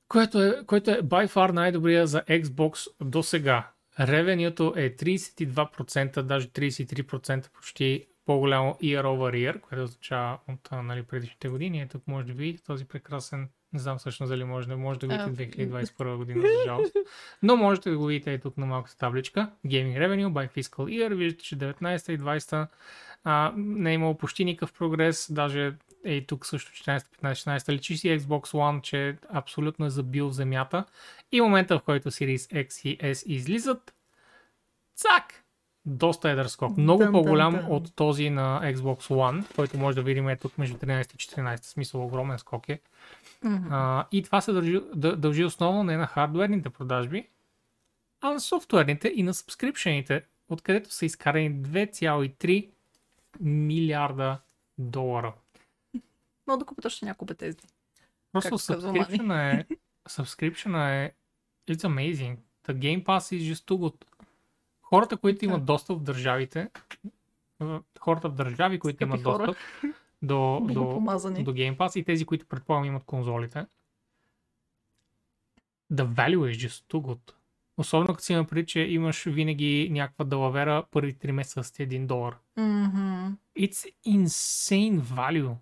Което 0.07 0.43
е, 0.43 0.65
което 0.65 0.91
е 0.91 1.01
by 1.01 1.27
far 1.27 1.51
най-добрия 1.51 2.07
за 2.07 2.21
Xbox 2.21 2.87
до 3.01 3.23
сега. 3.23 3.71
Ревенюто 3.99 4.73
е 4.77 4.95
32%, 4.95 6.21
даже 6.21 6.47
33% 6.47 7.51
почти 7.51 8.07
по-голямо 8.25 8.77
year 8.81 9.03
over 9.03 9.35
year, 9.35 9.59
което 9.59 9.83
означава 9.83 10.39
от 10.49 10.69
нали, 10.71 11.03
предишните 11.03 11.49
години. 11.49 11.81
Е, 11.81 11.87
тук 11.87 12.07
може 12.07 12.27
да 12.27 12.33
видите 12.33 12.63
този 12.63 12.85
прекрасен, 12.85 13.49
не 13.73 13.79
знам 13.79 13.97
всъщност 13.97 14.29
дали 14.29 14.43
може 14.43 14.67
да, 14.67 14.77
може 14.77 14.99
да 14.99 15.07
видите 15.07 15.63
А, 15.63 15.67
2021 15.67 16.15
година, 16.15 16.41
за 16.41 16.65
жалост. 16.65 16.95
Но 17.43 17.55
можете 17.55 17.89
да 17.89 17.97
го 17.97 18.05
видите 18.05 18.31
и 18.31 18.39
тук 18.39 18.57
на 18.57 18.65
малката 18.65 18.97
табличка. 18.97 19.51
Gaming 19.65 19.97
Revenue 19.97 20.27
by 20.27 20.51
Fiscal 20.51 20.85
Year. 20.85 21.15
Виждате, 21.15 21.43
че 21.43 21.57
19 21.57 22.11
и 22.11 22.19
20 22.19 22.67
а, 23.23 23.53
не 23.55 23.91
е 23.91 23.93
имало 23.93 24.17
почти 24.17 24.45
никакъв 24.45 24.73
прогрес. 24.73 25.27
Даже 25.31 25.73
е 26.05 26.13
и 26.13 26.27
тук 26.27 26.45
също 26.45 26.71
14, 26.71 27.03
15, 27.23 27.31
16. 27.31 27.71
Личи 27.71 27.97
си 27.97 28.19
Xbox 28.19 28.45
One, 28.45 28.81
че 28.81 29.17
абсолютно 29.29 29.85
е 29.85 29.89
забил 29.89 30.29
в 30.29 30.33
земята. 30.33 30.85
И 31.31 31.41
момента, 31.41 31.79
в 31.79 31.81
който 31.81 32.11
Series 32.11 32.67
X 32.67 32.89
и 32.89 32.97
S 32.97 33.25
излизат, 33.27 33.93
цак! 34.95 35.43
Доста 35.85 36.29
едър 36.29 36.45
скок. 36.45 36.77
Много 36.77 37.03
дън, 37.03 37.11
по-голям 37.11 37.53
дън. 37.53 37.65
от 37.69 37.95
този 37.95 38.29
на 38.29 38.61
Xbox 38.63 38.99
One, 38.99 39.55
който 39.55 39.77
може 39.77 39.95
да 39.95 40.03
видим 40.03 40.29
е 40.29 40.35
тук 40.35 40.57
между 40.57 40.77
13 40.77 41.13
и 41.13 41.17
14. 41.17 41.61
В 41.61 41.65
смисъл 41.65 42.05
огромен 42.05 42.39
скок 42.39 42.69
е. 42.69 42.79
Мгм. 43.43 43.67
А, 43.73 44.05
и 44.11 44.23
това 44.23 44.41
се 44.41 44.51
дължи, 44.51 44.77
дъ- 44.79 45.15
дължи 45.15 45.43
основно 45.43 45.83
не 45.83 45.97
на 45.97 46.07
хардуерните 46.07 46.69
продажби, 46.69 47.27
а 48.21 48.33
на 48.33 48.39
софтуерните 48.39 49.13
и 49.15 49.23
на 49.23 49.33
сабскрипшените, 49.33 50.23
откъдето 50.49 50.91
са 50.91 51.05
изкарани 51.05 51.51
2,3 51.51 52.69
милиарда 53.39 54.37
долара. 54.77 55.33
Мога 56.47 56.59
да 56.59 56.65
купя 56.65 56.81
още 56.87 57.05
няколко 57.05 57.25
бетезди. 57.25 57.67
Просто 58.31 58.57
subscription 58.59 59.51
е, 59.51 59.65
subscription 60.09 60.89
е 60.89 61.13
it's 61.69 61.83
amazing. 61.87 62.37
The 62.67 62.73
Game 62.73 63.03
Pass 63.03 63.35
is 63.35 63.53
just 63.53 63.67
too 63.67 63.77
good. 63.77 63.95
Хората, 64.93 65.17
които 65.17 65.45
имат 65.45 65.65
достъп 65.65 65.99
в 65.99 66.03
държавите, 66.03 66.69
хората 67.99 68.29
в 68.29 68.33
държави, 68.33 68.79
които 68.79 68.95
Скъпи 68.97 69.09
имат 69.09 69.23
хора. 69.23 69.45
достъп 69.45 69.63
до, 70.21 70.59
до, 70.73 70.83
до 71.43 71.53
Game 71.53 71.77
Pass 71.77 71.99
и 71.99 72.03
тези, 72.03 72.25
които 72.25 72.45
предполагам 72.45 72.85
имат 72.85 73.03
конзолите, 73.03 73.65
the 75.93 76.05
value 76.05 76.55
is 76.55 76.67
just 76.67 76.93
too 76.93 77.01
good. 77.01 77.33
Особено 77.77 78.07
като 78.07 78.23
си 78.23 78.33
има 78.33 78.45
преди, 78.45 78.65
че 78.65 78.79
имаш 78.79 79.23
винаги 79.25 79.89
някаква 79.91 80.25
далавера 80.25 80.83
първи 80.91 81.13
3 81.13 81.31
месеца 81.31 81.63
с 81.63 81.71
1 81.71 82.05
долар. 82.05 82.37
Мгм. 82.57 83.27
It's 83.57 83.93
insane 84.07 84.99
value, 84.99 85.55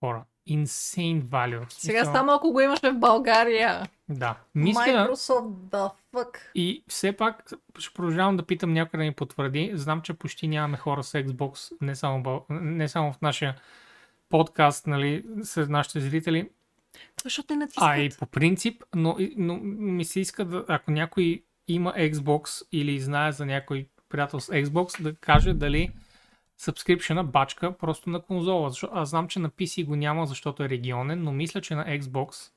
хора. 0.00 0.24
Insane 0.48 1.22
value. 1.22 1.64
Сега 1.68 1.98
смисъл- 1.98 2.14
само 2.14 2.32
ако 2.32 2.52
го 2.52 2.60
имаше 2.60 2.90
в 2.90 2.98
България. 2.98 3.82
Да. 4.08 4.36
Мисля, 4.54 4.80
Microsoft, 4.82 5.48
the 5.70 5.90
fuck. 6.14 6.38
и 6.54 6.84
все 6.88 7.12
пак 7.12 7.42
ще 7.78 7.94
продължавам 7.94 8.36
да 8.36 8.42
питам 8.42 8.72
някой 8.72 8.98
да 8.98 9.04
ми 9.04 9.12
потвърди. 9.12 9.70
Знам, 9.74 10.00
че 10.02 10.14
почти 10.14 10.48
нямаме 10.48 10.76
хора 10.76 11.02
с 11.02 11.12
Xbox, 11.14 11.72
не 11.80 11.94
само, 11.94 12.44
не 12.50 12.88
само 12.88 13.12
в 13.12 13.20
нашия 13.20 13.54
подкаст, 14.28 14.86
нали, 14.86 15.24
сред 15.42 15.68
нашите 15.68 16.00
зрители, 16.00 16.48
Защото 17.24 17.54
не 17.54 17.58
натискат. 17.58 17.88
а 17.88 17.96
и 17.96 18.10
по 18.10 18.26
принцип, 18.26 18.84
но, 18.94 19.16
но 19.36 19.56
ми 19.62 20.04
се 20.04 20.20
иска 20.20 20.44
да, 20.44 20.64
ако 20.68 20.90
някой 20.90 21.42
има 21.68 21.92
Xbox 21.92 22.62
или 22.72 23.00
знае 23.00 23.32
за 23.32 23.46
някой 23.46 23.86
приятел 24.08 24.40
с 24.40 24.52
Xbox, 24.52 25.02
да 25.02 25.14
каже 25.14 25.54
дали 25.54 25.90
subscription 26.60 27.22
бачка 27.22 27.72
просто 27.78 28.10
на 28.10 28.22
конзола. 28.22 28.70
Защо, 28.70 28.88
аз 28.92 29.08
знам, 29.08 29.28
че 29.28 29.38
на 29.38 29.50
PC 29.50 29.86
го 29.86 29.96
няма, 29.96 30.26
защото 30.26 30.62
е 30.62 30.68
регионен, 30.68 31.22
но 31.22 31.32
мисля, 31.32 31.60
че 31.60 31.74
на 31.74 31.84
Xbox 31.84 32.50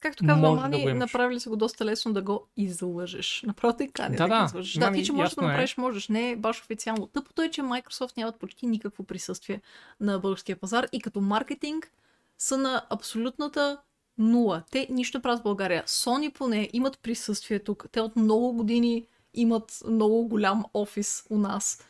Както 0.00 0.26
казва 0.26 0.48
да 0.48 0.54
Мани, 0.54 0.82
имаш. 0.82 0.98
направили 0.98 1.40
са 1.40 1.50
го 1.50 1.56
доста 1.56 1.84
лесно 1.84 2.12
да 2.12 2.22
го 2.22 2.46
излъжеш. 2.56 3.42
Направо 3.46 3.76
така 3.76 4.08
не 4.08 4.16
Да, 4.16 4.28
да, 4.28 4.34
да. 4.34 4.38
да. 4.40 4.44
излъжеш. 4.44 4.74
Да, 4.74 4.84
Мани, 4.84 4.98
ти, 4.98 5.04
че 5.06 5.12
можеш 5.12 5.34
да 5.34 5.44
е. 5.44 5.46
направиш, 5.48 5.76
можеш. 5.76 6.08
Не 6.08 6.30
е 6.30 6.36
баш 6.36 6.60
официално. 6.60 7.06
Тъпото 7.06 7.42
е, 7.42 7.50
че 7.50 7.62
Microsoft 7.62 8.16
нямат 8.16 8.36
почти 8.38 8.66
никакво 8.66 9.04
присъствие 9.04 9.60
на 10.00 10.18
българския 10.18 10.56
пазар 10.56 10.86
и 10.92 11.00
като 11.00 11.20
маркетинг 11.20 11.92
са 12.38 12.58
на 12.58 12.82
абсолютната 12.90 13.78
нула. 14.18 14.62
Те 14.70 14.86
нищо 14.90 15.18
не 15.18 15.22
правят 15.22 15.40
в 15.40 15.42
България. 15.42 15.82
Sony 15.86 16.32
поне 16.32 16.70
имат 16.72 16.98
присъствие 16.98 17.58
тук. 17.58 17.86
Те 17.92 18.00
от 18.00 18.16
много 18.16 18.52
години 18.52 19.06
имат 19.34 19.82
много 19.88 20.28
голям 20.28 20.64
офис 20.74 21.26
у 21.30 21.38
нас. 21.38 21.84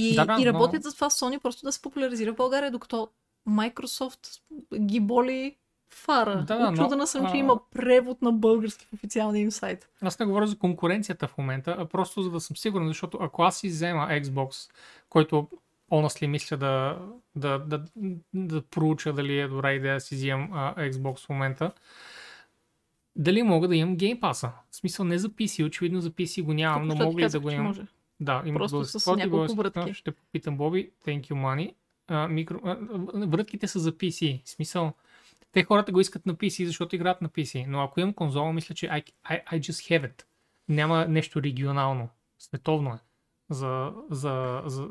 И, 0.00 0.14
Да, 0.14 0.26
да, 0.26 0.36
и 0.42 0.46
работят 0.46 0.84
но- 0.84 0.90
за 0.90 0.94
това 0.94 1.10
Sony 1.10 1.38
просто 1.40 1.62
да 1.62 1.72
се 1.72 1.82
популяризира 1.82 2.32
в 2.32 2.36
България, 2.36 2.70
докато 2.70 3.08
Microsoft 3.48 4.40
ги 4.78 5.00
боли 5.00 5.56
фара. 5.90 6.44
Да, 6.46 6.56
да, 6.58 6.70
но, 6.70 6.72
Очудена 6.72 7.06
съм, 7.06 7.26
че 7.26 7.32
а- 7.34 7.36
има 7.36 7.58
превод 7.70 8.22
на 8.22 8.32
български 8.32 8.86
в 8.86 8.92
официалния 8.92 9.42
им 9.42 9.50
сайт. 9.50 9.88
Аз 10.02 10.18
не 10.18 10.26
говоря 10.26 10.46
за 10.46 10.58
конкуренцията 10.58 11.28
в 11.28 11.38
момента, 11.38 11.76
а 11.78 11.84
просто 11.84 12.22
за 12.22 12.30
да 12.30 12.40
съм 12.40 12.56
сигурен, 12.56 12.88
защото 12.88 13.18
ако 13.20 13.42
аз 13.42 13.56
си 13.56 13.68
взема 13.68 14.08
Xbox, 14.10 14.70
който 15.08 15.48
honestly 15.90 16.26
мисля 16.26 16.56
да, 16.56 16.98
да, 17.36 17.58
да, 17.58 17.84
да 18.34 18.62
проуча 18.62 19.12
дали 19.12 19.38
е 19.38 19.48
добра 19.48 19.72
идея 19.72 19.94
да 19.94 20.00
си 20.00 20.14
вземам 20.14 20.50
а, 20.52 20.74
Xbox 20.74 21.26
в 21.26 21.28
момента, 21.28 21.72
дали 23.16 23.42
мога 23.42 23.68
да 23.68 23.76
имам 23.76 23.96
Game 23.96 24.20
Pass? 24.20 24.50
В 24.70 24.76
смисъл 24.76 25.04
не 25.04 25.18
за 25.18 25.28
PC, 25.28 25.66
очевидно 25.66 26.00
за 26.00 26.10
PC 26.10 26.42
го 26.42 26.52
нямам, 26.52 26.88
но 26.88 26.94
Току-що 26.94 27.10
ти 27.10 27.14
мога 27.14 27.26
ли 27.26 27.30
да 27.30 27.40
го 27.40 27.50
имам? 27.50 27.66
може. 27.66 27.82
Да, 28.20 28.42
има 28.46 28.58
Просто 28.58 28.84
с 28.84 29.16
няколко 29.16 29.56
код. 29.56 29.94
Ще 29.94 30.10
попитам 30.10 30.56
Боби. 30.56 30.90
Thank 31.06 31.20
you, 31.20 31.32
money. 31.32 31.74
А, 32.08 32.28
микро... 32.28 32.60
а, 32.64 32.78
врътките 33.26 33.68
са 33.68 33.78
за 33.78 33.92
PC. 33.92 34.44
В 34.44 34.48
смисъл, 34.48 34.92
те 35.52 35.64
хората 35.64 35.92
го 35.92 36.00
искат 36.00 36.26
на 36.26 36.34
PC, 36.34 36.66
защото 36.66 36.96
играят 36.96 37.22
на 37.22 37.28
PC. 37.28 37.66
Но 37.68 37.82
ако 37.82 38.00
имам 38.00 38.14
конзола, 38.14 38.52
мисля, 38.52 38.74
че 38.74 38.86
I, 38.86 39.04
I, 39.30 39.44
I 39.44 39.60
just 39.60 40.00
have 40.00 40.12
it. 40.12 40.22
Няма 40.68 41.08
нещо 41.08 41.42
регионално. 41.42 42.08
Световно 42.38 42.90
е 42.94 42.98
за, 43.50 43.92
за, 44.10 44.62
за, 44.66 44.88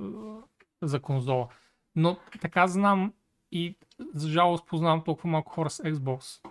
за 0.81 0.99
конзола. 0.99 1.47
Но 1.95 2.17
така 2.41 2.67
знам 2.67 3.13
и 3.51 3.75
за 4.13 4.29
жалост 4.29 4.67
познавам 4.67 5.03
толкова 5.03 5.29
малко 5.29 5.51
хора 5.51 5.69
с 5.69 5.83
Xbox, 5.83 6.47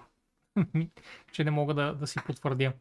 че 1.32 1.44
не 1.44 1.51
мога 1.51 1.74
да, 1.74 1.94
да 1.94 2.07
си 2.07 2.19
потвърдя. 2.27 2.73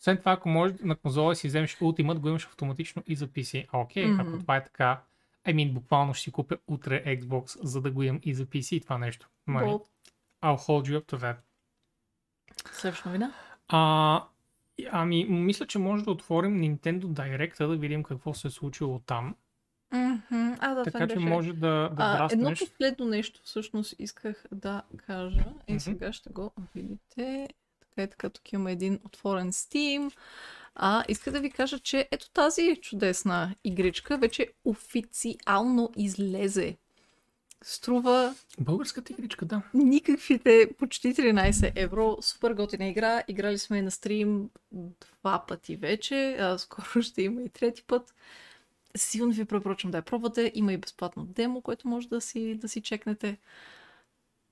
Освен 0.00 0.18
това, 0.18 0.32
ако 0.32 0.48
можеш 0.48 0.76
на 0.80 0.96
конзола 0.96 1.34
си 1.34 1.48
вземеш 1.48 1.76
Ultimate, 1.78 2.18
го 2.18 2.28
имаш 2.28 2.46
автоматично 2.46 3.02
и 3.06 3.16
за 3.16 3.28
PC. 3.28 3.66
А, 3.72 3.78
окей, 3.78 4.06
Мгм. 4.06 4.20
ако 4.20 4.38
това 4.38 4.56
е 4.56 4.64
така, 4.64 5.00
I 5.46 5.54
mean, 5.54 5.72
буквално 5.72 6.14
ще 6.14 6.22
си 6.24 6.32
купя 6.32 6.56
утре 6.66 7.04
Xbox, 7.18 7.58
за 7.62 7.80
да 7.80 7.90
го 7.90 8.02
имам 8.02 8.20
и 8.22 8.34
за 8.34 8.46
PC 8.46 8.82
това 8.82 8.98
нещо. 8.98 9.28
Нали? 9.46 9.64
Бол, 9.64 9.84
I'll 10.42 10.58
hold 10.58 10.90
you 10.90 11.00
up 11.00 11.12
to 11.12 11.18
that. 11.18 11.36
Следваща 12.72 13.08
новина. 13.08 13.32
А, 13.68 14.24
и- 14.78 14.88
ами, 14.92 15.24
мисля, 15.24 15.66
че 15.66 15.78
може 15.78 16.04
да 16.04 16.10
отворим 16.10 16.60
Nintendo 16.60 17.02
Direct, 17.04 17.66
да 17.66 17.76
видим 17.76 18.02
какво 18.02 18.34
се 18.34 18.48
е 18.48 18.50
случило 18.50 18.98
там. 18.98 19.34
Мгм. 19.92 20.52
А, 20.60 20.74
да, 20.74 20.82
така 20.84 21.08
че 21.08 21.14
беше. 21.14 21.26
може 21.28 21.52
да, 21.52 21.88
да 21.88 22.02
А, 22.02 22.28
едно 22.32 22.50
последно 22.50 23.06
нещо 23.06 23.40
всъщност 23.44 23.94
исках 23.98 24.44
да 24.52 24.82
кажа 24.96 25.44
и 25.68 25.72
Мгм. 25.72 25.78
сега 25.80 26.12
ще 26.12 26.30
го 26.30 26.52
видите. 26.74 27.48
Така 27.90 28.02
и 28.02 28.10
така, 28.10 28.30
тук 28.30 28.52
имаме 28.52 28.72
един 28.72 29.00
отворен 29.04 29.52
Steam. 29.52 30.12
А, 30.74 31.04
иска 31.08 31.32
да 31.32 31.40
ви 31.40 31.50
кажа, 31.50 31.78
че 31.78 32.08
ето 32.10 32.30
тази 32.30 32.76
чудесна 32.82 33.54
игричка 33.64 34.18
вече 34.18 34.52
официално 34.64 35.90
излезе. 35.96 36.76
Струва 37.62 38.34
Българската 38.60 39.12
игричка, 39.12 39.44
да. 39.44 39.62
никаквите 39.74 40.70
почти 40.78 41.14
13 41.14 41.72
евро. 41.76 42.18
Супер 42.20 42.52
готина 42.52 42.88
игра. 42.88 43.22
Играли 43.28 43.58
сме 43.58 43.82
на 43.82 43.90
стрим 43.90 44.50
два 44.72 45.44
пъти 45.48 45.76
вече. 45.76 46.36
А, 46.40 46.58
скоро 46.58 47.02
ще 47.02 47.22
има 47.22 47.42
и 47.42 47.48
трети 47.48 47.82
път. 47.82 48.14
Силно 48.96 49.32
ви 49.32 49.44
препоръчвам 49.44 49.90
да 49.90 49.98
я 49.98 50.02
пробвате. 50.02 50.52
Има 50.54 50.72
и 50.72 50.76
безплатно 50.76 51.24
демо, 51.24 51.62
което 51.62 51.88
може 51.88 52.08
да 52.08 52.20
си, 52.20 52.54
да 52.54 52.68
си 52.68 52.80
чекнете. 52.80 53.38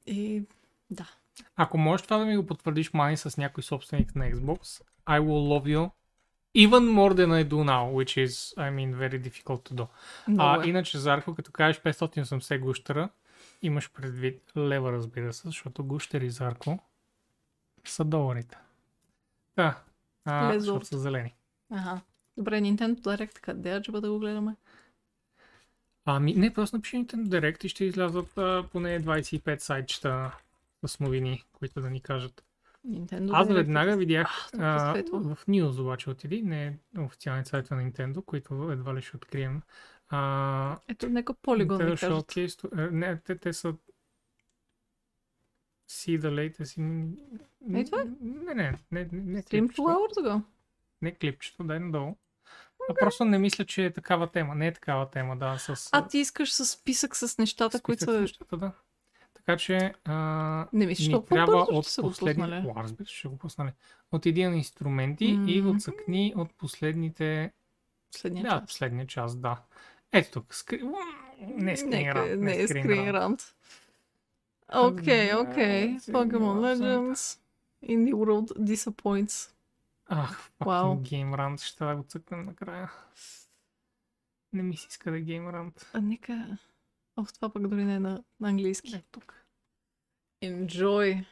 И 0.06 0.42
да. 0.90 1.10
Ако 1.56 1.78
можеш 1.78 2.04
това 2.04 2.18
да 2.18 2.24
ми 2.24 2.36
го 2.36 2.46
потвърдиш, 2.46 2.92
Мани, 2.92 3.16
с 3.16 3.36
някой 3.36 3.62
собственик 3.62 4.16
на 4.16 4.24
Xbox, 4.24 4.82
I 5.06 5.20
will 5.20 5.60
love 5.60 5.76
you 5.76 5.90
even 6.54 6.84
more 6.98 7.14
than 7.14 7.30
I 7.32 7.44
do 7.44 7.64
now, 7.64 7.84
which 7.98 8.16
is, 8.16 8.54
I 8.56 8.70
mean, 8.70 8.94
very 8.94 9.18
difficult 9.18 9.62
to 9.68 9.74
do. 9.74 9.86
Много 10.28 10.60
А, 10.60 10.64
е. 10.64 10.68
иначе, 10.68 10.98
Зарко, 10.98 11.34
като 11.34 11.52
кажеш 11.52 11.82
580 11.82 12.58
гущера, 12.60 13.08
имаш 13.62 13.90
предвид 13.92 14.42
лева, 14.56 14.92
разбира 14.92 15.32
се, 15.32 15.48
защото 15.48 15.84
гущери, 15.84 16.30
Зарко, 16.30 16.78
са 17.84 18.04
доларите. 18.04 18.58
Да, 19.56 19.78
а, 20.24 20.58
защото 20.58 20.86
са 20.86 20.98
зелени. 20.98 21.34
Ага. 21.72 22.00
Добре, 22.36 22.60
Nintendo 22.60 23.00
Direct, 23.00 23.40
къде 23.40 23.74
е, 23.74 23.80
да 23.80 24.10
го 24.10 24.18
гледаме? 24.18 24.56
Ами, 26.04 26.34
не, 26.34 26.52
просто 26.52 26.76
напиши 26.76 26.96
Nintendo 26.96 27.28
Direct 27.28 27.64
и 27.64 27.68
ще 27.68 27.84
излязат 27.84 28.38
а, 28.38 28.64
поне 28.72 29.00
25 29.02 29.58
сайтчета 29.58 30.36
с 30.86 31.00
новини, 31.00 31.44
които 31.52 31.80
да 31.80 31.90
ни 31.90 32.00
кажат. 32.00 32.44
Nintendo 32.88 33.30
Аз 33.32 33.48
Direct. 33.48 33.54
веднага 33.54 33.96
видях 33.96 34.48
а, 34.58 34.92
светло. 34.92 35.20
в 35.20 35.46
News 35.48 35.80
обаче 35.80 36.10
отиди, 36.10 36.42
не 36.42 36.78
официалните 36.98 37.48
сайта 37.50 37.76
на 37.76 37.82
Nintendo, 37.82 38.24
които 38.24 38.70
едва 38.72 38.94
ли 38.94 39.02
ще 39.02 39.16
открием. 39.16 39.62
А, 40.08 40.78
Ето, 40.88 41.08
нека 41.08 41.34
Polygon 41.34 41.66
Nintendo 41.66 41.90
ми 41.90 41.96
кажат. 41.96 42.26
Showcase, 42.26 42.86
е, 42.86 42.90
не, 42.90 43.20
те, 43.20 43.38
те 43.38 43.52
са 43.52 43.74
See 45.90 46.18
the 46.18 46.30
latest 46.30 46.78
in... 46.80 47.12
Ей, 47.74 47.84
това 47.84 48.00
е. 48.00 48.04
Не, 48.20 48.54
не, 48.54 48.78
не, 48.90 49.08
не, 49.12 49.22
не 49.22 49.42
Stream 49.42 49.60
клипчето, 49.60 49.82
2 49.82 49.94
hours 49.94 50.26
ago. 50.26 50.42
не 51.02 51.14
клипчето, 51.14 51.64
дай 51.64 51.78
надолу. 51.78 52.16
А 52.90 52.94
просто 52.94 53.24
не 53.24 53.38
мисля, 53.38 53.64
че 53.64 53.84
е 53.84 53.92
такава 53.92 54.30
тема. 54.30 54.54
Не 54.54 54.66
е 54.66 54.72
такава 54.72 55.10
тема, 55.10 55.36
да, 55.36 55.58
с... 55.58 55.88
А 55.92 56.08
ти 56.08 56.18
искаш 56.18 56.52
с 56.52 56.66
списък 56.66 57.16
с 57.16 57.38
нещата, 57.38 57.80
които 57.80 58.02
списък 58.02 58.14
с 58.14 58.16
са... 58.16 58.20
нещата, 58.20 58.56
да. 58.56 58.72
Така 59.48 59.58
че 59.58 59.94
а, 60.04 60.66
Не 60.72 60.86
мислиш, 60.86 61.08
ни 61.08 61.24
трябва 61.24 61.56
от 61.56 61.84
ще 61.84 61.92
са 61.92 62.02
го. 62.02 62.08
О, 62.08 62.74
разбира 62.76 63.06
се, 63.06 63.14
ще 63.14 63.28
го 63.28 63.38
пуснали. 63.38 63.72
От 64.12 64.26
един 64.26 64.54
инструменти 64.54 65.24
и 65.24 65.60
Мгм. 65.60 65.70
отсъкни 65.70 66.32
от 66.36 66.54
последните... 66.54 67.52
Следния 68.10 68.42
Да, 68.42 68.50
час. 68.50 68.66
последния 68.66 69.06
час, 69.06 69.36
да. 69.36 69.62
Ето 70.12 70.30
тук. 70.30 70.54
Скри... 70.54 70.82
Не 71.40 71.76
скрин 71.76 71.90
Нека, 71.90 72.14
раунд, 72.14 72.40
не 72.42 72.60
е 72.60 72.68
скрин 72.68 72.82
скрин 72.82 73.10
раунд. 73.10 73.14
раунд. 73.14 73.40
Окей, 74.92 75.34
окей. 75.34 75.96
Pokemon 75.98 76.76
Legends. 76.76 77.38
In 77.84 78.04
the 78.04 78.12
World 78.14 78.58
Disappoints. 78.58 79.52
Ах, 80.06 80.50
Вау. 80.60 80.94
Game 80.94 81.34
Rant. 81.34 81.60
Ще 81.62 81.84
да 81.84 81.96
го 81.96 82.02
цъкнем 82.02 82.44
накрая. 82.46 82.92
Не 84.52 84.62
ми 84.62 84.76
се 84.76 84.86
иска 84.90 85.10
да 85.10 85.18
е 85.18 85.22
Game 85.22 85.50
Rant. 85.50 85.86
А 85.92 86.00
нека... 86.00 86.58
Ох, 87.16 87.32
това 87.32 87.48
пък 87.48 87.68
дори 87.68 87.84
не 87.84 87.94
е 87.94 88.00
на, 88.00 88.22
на 88.40 88.48
английски. 88.48 88.94
Ето 88.96 89.06
тук. 89.10 89.37
Enjoy. 90.42 91.24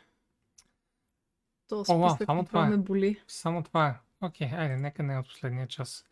То 1.69 1.85
списък 1.85 2.27
само 2.27 2.45
това 2.45 2.67
е. 2.67 2.69
ме 2.69 2.77
боли. 2.77 3.23
Само 3.29 3.63
това 3.63 3.87
е. 3.87 3.95
Окей, 4.21 4.51
айде, 4.53 4.77
нека 4.77 5.03
не 5.03 5.15
е 5.15 5.19
от 5.19 5.29
последния 5.29 5.67
час. 5.67 6.05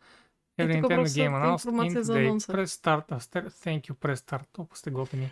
Е, 0.57 0.67
Every 0.67 0.81
Nintendo 0.81 1.05
Game 1.05 1.31
announced 1.31 1.69
in 1.69 2.03
today. 2.03 2.29
Press 2.53 2.65
start. 2.65 3.07
Thank 3.49 3.81
you, 3.89 3.93
press 3.93 4.15
start. 4.15 4.45
Толкова 4.51 4.77
сте 4.77 4.91
готини. 4.91 5.31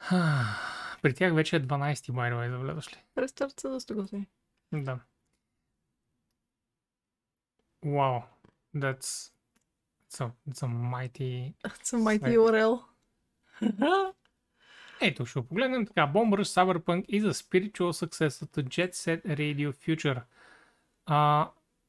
При 1.02 1.14
тях 1.14 1.34
вече 1.34 1.56
е 1.56 1.60
12 1.60 1.94
by 1.94 2.32
the 2.32 2.34
way, 2.34 2.50
завлядаш 2.50 2.92
ли? 2.92 2.96
Рестарт 3.18 3.60
са 3.60 3.70
доста 3.70 3.94
готини. 3.94 4.26
Да. 4.72 5.00
Wow. 7.84 8.22
That's... 8.76 9.32
It's 10.08 10.20
a, 10.20 10.32
it's 10.48 10.62
a 10.62 10.68
mighty... 10.68 11.54
It's 11.64 11.92
a 11.92 11.98
mighty. 11.98 12.36
URL. 12.38 12.82
Ето, 15.00 15.26
ще 15.26 15.42
погледнем 15.42 15.86
така. 15.86 16.00
Bomber 16.00 16.42
Cyberpunk 16.42 17.06
is 17.06 17.24
a 17.24 17.32
spiritual 17.32 17.92
successor 17.92 18.46
to 18.46 18.62
Jet 18.62 18.94
Set 18.94 19.20
Radio 19.38 19.72
Future. 19.72 20.20
Uh, 21.08 21.46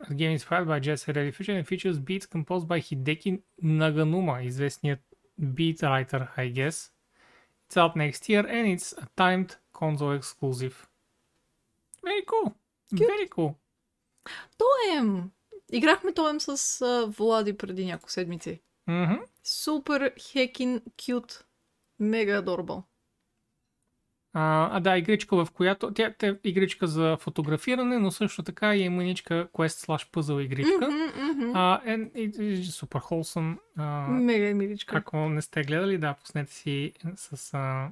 the 0.10 0.16
game 0.16 0.32
inspired 0.32 0.68
by 0.68 0.80
Jet 0.80 0.98
Set 1.00 1.16
Radio 1.16 1.32
Future 1.32 1.56
and 1.58 1.68
features 1.68 2.00
beats 2.00 2.26
composed 2.26 2.68
by 2.68 2.80
Hideki 2.80 3.42
Naganuma, 3.62 4.36
известният 4.46 5.00
beat 5.56 5.82
writer, 5.82 6.30
I 6.38 6.48
guess. 6.50 6.92
It's 7.66 7.78
out 7.78 7.96
next 7.96 8.30
year 8.30 8.46
and 8.46 8.68
it's 8.68 8.94
a 8.94 9.08
timed 9.16 9.56
console 9.74 10.14
exclusive. 10.14 10.88
Very 12.04 12.24
cool. 12.24 12.54
Very 12.92 13.28
cool. 13.28 13.56
Тоем! 14.58 15.32
Играхме 15.72 16.12
Тоем 16.12 16.40
с 16.40 16.82
а, 16.82 17.06
Влади 17.06 17.54
преди 17.54 17.86
няколко 17.86 18.12
седмици. 18.12 18.62
Супер 19.44 20.14
хекин 20.20 20.82
кют. 20.98 21.46
Мега 22.00 22.38
адорбал. 22.38 22.84
А, 24.34 24.78
а 24.78 24.80
да, 24.80 24.98
игричка, 24.98 25.46
в 25.46 25.52
която... 25.52 25.94
Тя, 25.94 26.14
тя 26.18 26.28
е 26.28 26.36
игричка 26.44 26.88
за 26.88 27.18
фотографиране, 27.20 28.00
но 28.00 28.12
също 28.12 28.44
така 28.44 28.76
и 28.76 28.84
е 28.84 28.90
маничка 28.90 29.48
quest 29.54 29.88
slash 29.88 30.10
puzzle 30.12 30.42
игричка. 30.42 30.90
А, 31.54 31.82
е, 31.86 32.10
е, 32.16 32.32
е, 32.40 32.64
супер 32.64 33.00
холсъм. 33.00 33.60
Мега 34.10 34.54
миличка. 34.54 34.98
ако 34.98 35.18
не 35.18 35.42
сте 35.42 35.62
гледали, 35.62 35.98
да, 35.98 36.14
пуснете 36.14 36.54
си 36.54 36.94
с 37.16 37.54
а, 37.54 37.90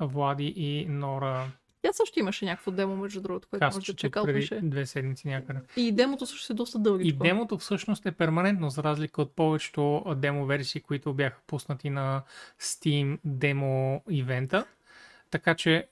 Влади 0.00 0.52
и 0.56 0.86
Нора. 0.88 1.46
Тя 1.82 1.92
също 1.92 2.18
имаше 2.18 2.44
някакво 2.44 2.70
демо, 2.70 2.96
между 2.96 3.20
другото, 3.20 3.48
което 3.50 3.66
може 3.74 3.92
да 3.92 3.96
чекал 3.96 4.24
преди 4.24 4.40
пише. 4.40 4.60
две 4.62 4.86
седмици 4.86 5.28
някъде. 5.28 5.60
И 5.76 5.92
демото 5.92 6.26
също 6.26 6.52
е 6.52 6.56
доста 6.56 6.78
дълги. 6.78 7.08
И 7.08 7.12
демото 7.12 7.58
всъщност 7.58 8.06
е 8.06 8.12
перманентно, 8.12 8.70
за 8.70 8.82
разлика 8.82 9.22
от 9.22 9.36
повечето 9.36 10.04
демо 10.16 10.46
версии, 10.46 10.80
които 10.80 11.14
бяха 11.14 11.40
пуснати 11.46 11.90
на 11.90 12.22
Steam 12.60 13.18
демо 13.24 14.02
ивента. 14.10 14.66
Така 15.29 15.55
че 15.55 15.87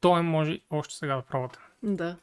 той 0.00 0.22
може 0.22 0.60
още 0.70 0.94
сега 0.94 1.16
да 1.16 1.22
пробвате. 1.22 1.58
Да. 1.82 2.16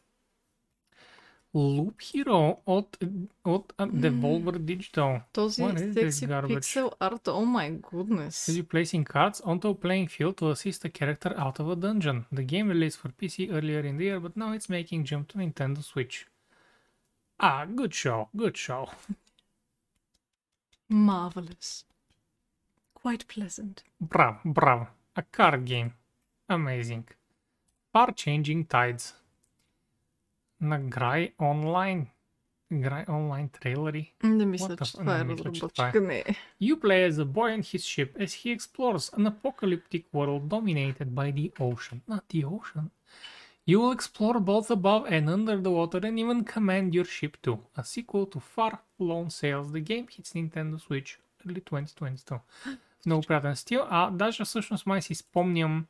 Loop 1.56 1.96
Hero 1.96 2.58
от, 2.66 2.98
от 3.46 3.74
а, 3.78 3.88
Devolver 3.88 4.58
Digital. 4.58 5.22
Този 5.34 5.62
What 5.62 5.74
is 5.76 5.94
this 5.94 5.94
секси 5.94 6.28
garbage? 6.28 6.56
пиксел 6.56 6.92
арт, 7.00 7.28
о 7.28 7.46
май 7.46 7.72
гуднес. 7.72 8.46
Is 8.46 8.64
you 8.64 8.68
placing 8.68 9.04
cards 9.14 9.42
onto 9.42 9.68
a 9.68 9.76
playing 9.76 10.08
field 10.08 10.36
to 10.38 10.52
assist 10.52 10.86
a 10.86 10.90
character 10.90 11.38
out 11.38 11.60
of 11.60 11.68
a 11.70 11.76
dungeon. 11.76 12.26
The 12.34 12.44
game 12.44 12.68
released 12.70 13.00
for 13.02 13.10
PC 13.10 13.52
earlier 13.52 13.84
in 13.90 13.98
the 13.98 14.06
year, 14.10 14.20
but 14.20 14.36
now 14.36 14.52
it's 14.58 14.70
making 14.70 15.04
jump 15.06 15.28
to 15.28 15.38
Nintendo 15.38 15.82
Switch. 15.92 16.16
Ah, 17.40 17.66
good 17.80 17.94
show, 17.94 18.20
good 18.36 18.58
show. 18.66 18.84
Marvelous. 20.90 21.86
Quite 23.02 23.24
pleasant. 23.28 23.84
Браво, 24.00 24.40
браво. 24.46 24.88
A 25.16 25.22
card 25.38 25.66
game. 25.66 25.92
Amazing. 26.50 27.04
Far 27.94 28.12
Changing 28.14 28.68
Tides. 28.68 29.16
На 30.62 30.80
Грай 30.80 31.34
онлайн. 31.42 32.08
Грай 32.74 33.06
онлайн 33.10 33.50
трейлери. 33.50 34.14
Не 34.24 34.46
мисля, 34.46 34.68
What 34.68 34.72
the 34.72 34.86
че 34.86 34.92
f- 34.92 35.00
това 35.00 35.14
не 35.16 35.22
е 35.22 35.24
мисля, 35.24 35.52
че 35.52 35.60
това 35.60 35.88
е. 35.88 35.92
разработчика. 35.92 36.02
Не. 36.02 36.24
You 36.62 36.76
play 36.76 37.10
as 37.10 37.14
a 37.14 37.26
boy 37.26 37.50
and 37.52 37.64
his 37.64 37.84
ship 37.84 38.18
as 38.18 38.32
he 38.34 38.58
explores 38.58 39.14
an 39.18 39.28
apocalyptic 39.28 40.04
world 40.14 40.42
dominated 40.48 41.10
by 41.12 41.32
the 41.32 41.52
ocean. 41.60 42.02
Not 42.10 42.24
the 42.30 42.44
ocean. 42.48 42.86
You 43.68 43.78
will 43.82 43.94
explore 43.94 44.40
both 44.42 44.68
above 44.72 45.04
and 45.08 45.26
under 45.30 45.58
the 45.58 45.72
water 45.72 46.00
and 46.00 46.16
even 46.20 46.40
command 46.46 46.88
your 46.94 47.08
ship 47.08 47.34
too. 47.42 47.58
A 47.76 47.84
sequel 47.86 48.26
to 48.26 48.40
Far 48.56 48.74
Lone 49.00 49.30
Sails. 49.30 49.68
The 49.72 49.84
game 49.84 50.06
hits 50.08 50.32
Nintendo 50.34 50.78
Switch 50.78 51.10
early 51.42 51.62
2022. 51.62 52.40
В 53.00 53.06
много 53.06 53.24
приятен 53.24 53.56
стил. 53.56 53.82
А 53.90 54.10
даже 54.12 54.44
всъщност 54.44 54.86
май 54.86 55.02
си 55.02 55.16
спомням 55.16 55.86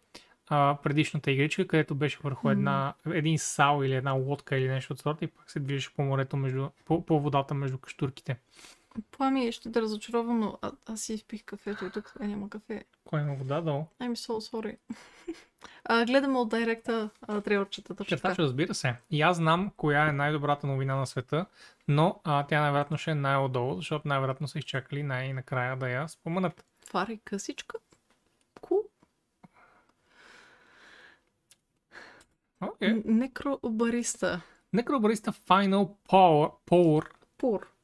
а, 0.49 0.79
предишната 0.83 1.31
игричка, 1.31 1.67
където 1.67 1.95
беше 1.95 2.19
върху 2.25 2.51
една, 2.51 2.95
един 3.07 3.39
сал 3.39 3.83
или 3.85 3.95
една 3.95 4.13
лодка 4.13 4.57
или 4.57 4.69
нещо 4.69 4.93
от 4.93 4.99
сорта 4.99 5.25
и 5.25 5.29
пак 5.29 5.51
се 5.51 5.61
движеше 5.61 5.95
по 5.95 6.03
морето 6.03 6.37
между, 6.37 6.69
по, 6.85 7.07
по 7.07 7.21
водата 7.21 7.55
между 7.55 7.79
каштурките. 7.79 8.37
Плами, 9.11 9.53
ще 9.53 9.73
те 9.73 9.83
разочаровам, 9.83 10.41
но 10.41 10.59
а, 10.63 10.73
аз 10.87 11.01
си 11.01 11.15
изпих 11.15 11.45
кафето 11.45 11.85
и 11.85 11.91
тук 11.91 12.13
е, 12.21 12.27
няма 12.27 12.51
кафе. 12.51 12.85
Кой 13.05 13.21
има 13.21 13.35
вода 13.35 13.61
долу? 13.61 13.85
I'm 14.01 14.15
so 14.15 14.53
sorry. 14.53 14.77
а, 15.85 16.05
гледаме 16.05 16.39
от 16.39 16.51
директа 16.51 17.11
а, 17.23 17.41
трейлърчета, 17.41 17.95
точно 17.95 18.17
така. 18.17 18.43
разбира 18.43 18.75
се. 18.75 18.95
И 19.11 19.23
аз 19.23 19.37
знам 19.37 19.71
коя 19.77 20.09
е 20.09 20.13
най-добрата 20.13 20.67
новина 20.67 20.97
на 20.97 21.07
света, 21.07 21.47
но 21.89 22.21
а, 22.25 22.47
тя 22.47 22.61
най-вероятно 22.61 22.99
ще 22.99 23.11
е 23.11 23.15
най-отдолу, 23.15 23.77
защото 23.77 24.09
най-вероятно 24.09 24.49
са 24.49 24.59
изчакали 24.59 25.03
най-накрая 25.03 25.77
да 25.77 25.89
я 25.89 26.09
споменат. 26.09 26.65
Това 26.87 27.07
е 27.11 27.17
късичка. 27.25 27.79
Cool. 28.61 28.83
Н- 32.63 33.03
Некробариста. 33.07 34.41
Некробариста 34.73 35.33
Final 35.33 35.89
Power, 36.09 36.53
Power. 36.67 37.07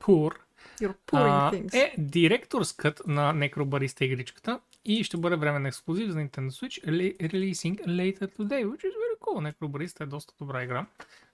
Poor 0.01 0.33
You're 0.81 0.97
pouring 1.07 1.49
а, 1.49 1.51
things. 1.53 1.75
е 1.75 1.95
директорскът 1.99 3.03
на 3.07 3.33
Некробариста 3.33 4.05
игричката 4.05 4.61
и 4.85 5.05
ще 5.05 5.17
бъде 5.17 5.37
временен 5.37 5.67
ексклюзив 5.67 6.11
за 6.11 6.19
Nintendo 6.19 6.49
Switch, 6.51 6.85
rele- 6.85 7.17
releasing 7.19 7.77
later 7.79 8.27
today, 8.29 8.65
which 8.65 8.83
is 8.83 8.95
very 8.95 9.19
cool. 9.21 9.41
Некробариста 9.41 10.05
е 10.05 10.07
доста 10.07 10.35
добра 10.39 10.63
игра. 10.63 10.87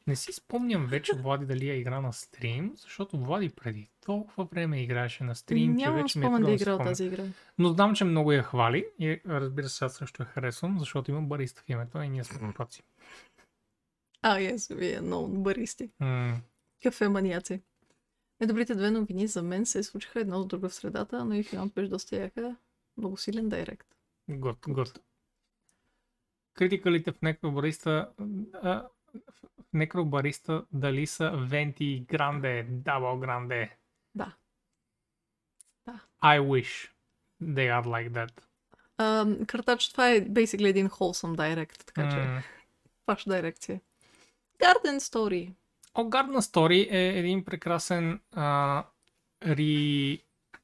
Не 0.06 0.16
си 0.16 0.32
спомням 0.32 0.86
вече, 0.86 1.12
Влади, 1.16 1.46
дали 1.46 1.68
я 1.68 1.74
игра 1.76 2.00
на 2.00 2.12
стрим, 2.12 2.72
защото 2.76 3.18
Влади 3.18 3.50
преди 3.50 3.88
толкова 4.00 4.44
време 4.44 4.82
играеше 4.82 5.24
на 5.24 5.34
стрим, 5.34 5.72
че 5.72 5.84
Нямам 5.84 6.02
вече 6.02 6.18
ми 6.18 6.24
е 6.24 6.28
да 6.28 6.34
трудно 6.34 6.46
е 6.46 6.50
да 6.50 6.54
играл 6.54 6.76
спомня. 6.76 6.90
тази 6.90 7.04
игра. 7.04 7.22
Но 7.58 7.68
знам, 7.68 7.94
че 7.94 8.04
много 8.04 8.32
я 8.32 8.42
хвали 8.42 8.86
и 8.98 9.20
разбира 9.28 9.68
се, 9.68 9.84
аз 9.84 9.94
също 9.94 10.22
я 10.22 10.26
харесвам, 10.26 10.78
защото 10.78 11.10
има 11.10 11.22
бариста 11.22 11.62
в 11.66 11.70
името 11.70 12.02
и 12.02 12.08
ние 12.08 12.24
сме 12.24 12.52
паци. 12.54 12.82
А, 14.22 14.36
yes, 14.36 14.74
вие 14.74 15.00
много 15.00 15.42
баристи. 15.42 15.90
М, 16.00 16.40
Кафе 16.82 17.08
маниаци. 17.08 17.62
Най-добрите 18.40 18.74
две 18.74 18.90
новини 18.90 19.26
за 19.26 19.42
мен 19.42 19.66
се 19.66 19.82
случиха 19.82 20.20
една 20.20 20.36
от 20.36 20.48
друга 20.48 20.68
в 20.68 20.74
средата, 20.74 21.24
но 21.24 21.34
и 21.34 21.42
финалът 21.42 21.74
беше 21.74 21.88
доста 21.88 22.16
яка. 22.16 22.56
Много 22.96 23.16
силен 23.16 23.48
директ. 23.48 23.86
Гуд, 24.28 24.58
гуд. 24.68 25.00
Критикалите 26.54 27.12
в 27.12 27.22
Некробариста 27.22 28.12
а, 28.62 28.88
в 29.58 29.72
Некробариста 29.72 30.64
дали 30.72 31.06
са 31.06 31.30
Венти 31.30 32.04
Гранде, 32.08 32.66
Дабл 32.70 33.18
Гранде. 33.18 33.76
Да. 34.14 34.34
Да. 35.86 36.00
I 36.22 36.40
wish 36.40 36.90
they 37.42 37.82
are 37.82 37.84
like 37.84 38.10
that. 38.10 38.42
А, 38.96 39.26
картач, 39.46 39.88
това 39.88 40.10
е 40.10 40.20
basically 40.20 40.68
един 40.68 40.88
wholesome 40.88 41.36
direct, 41.36 41.84
така 41.84 42.10
че 42.10 42.48
ваша 43.06 43.30
дирекция. 43.30 43.80
Garden 44.60 44.98
Story. 44.98 45.52
О, 45.94 46.02
Garden 46.04 46.40
Story 46.40 46.92
е 46.92 47.18
един 47.18 47.44
прекрасен 47.44 48.20
а, 48.32 48.84
ри, 49.46 50.22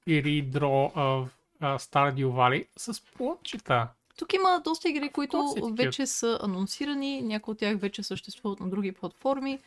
редро 0.09 0.93
в 0.95 1.31
Stardew 1.61 2.27
Valley 2.27 2.67
с 2.77 3.01
плотчета. 3.01 3.89
Тук 4.17 4.33
има 4.35 4.61
доста 4.65 4.89
игри, 4.89 5.09
които 5.09 5.55
вече 5.73 6.07
са 6.07 6.39
анонсирани, 6.43 7.23
някои 7.23 7.53
от 7.53 7.59
тях 7.59 7.79
вече 7.79 8.03
съществуват 8.03 8.61
на 8.61 8.69
други 8.69 8.93
платформи. 8.93 9.59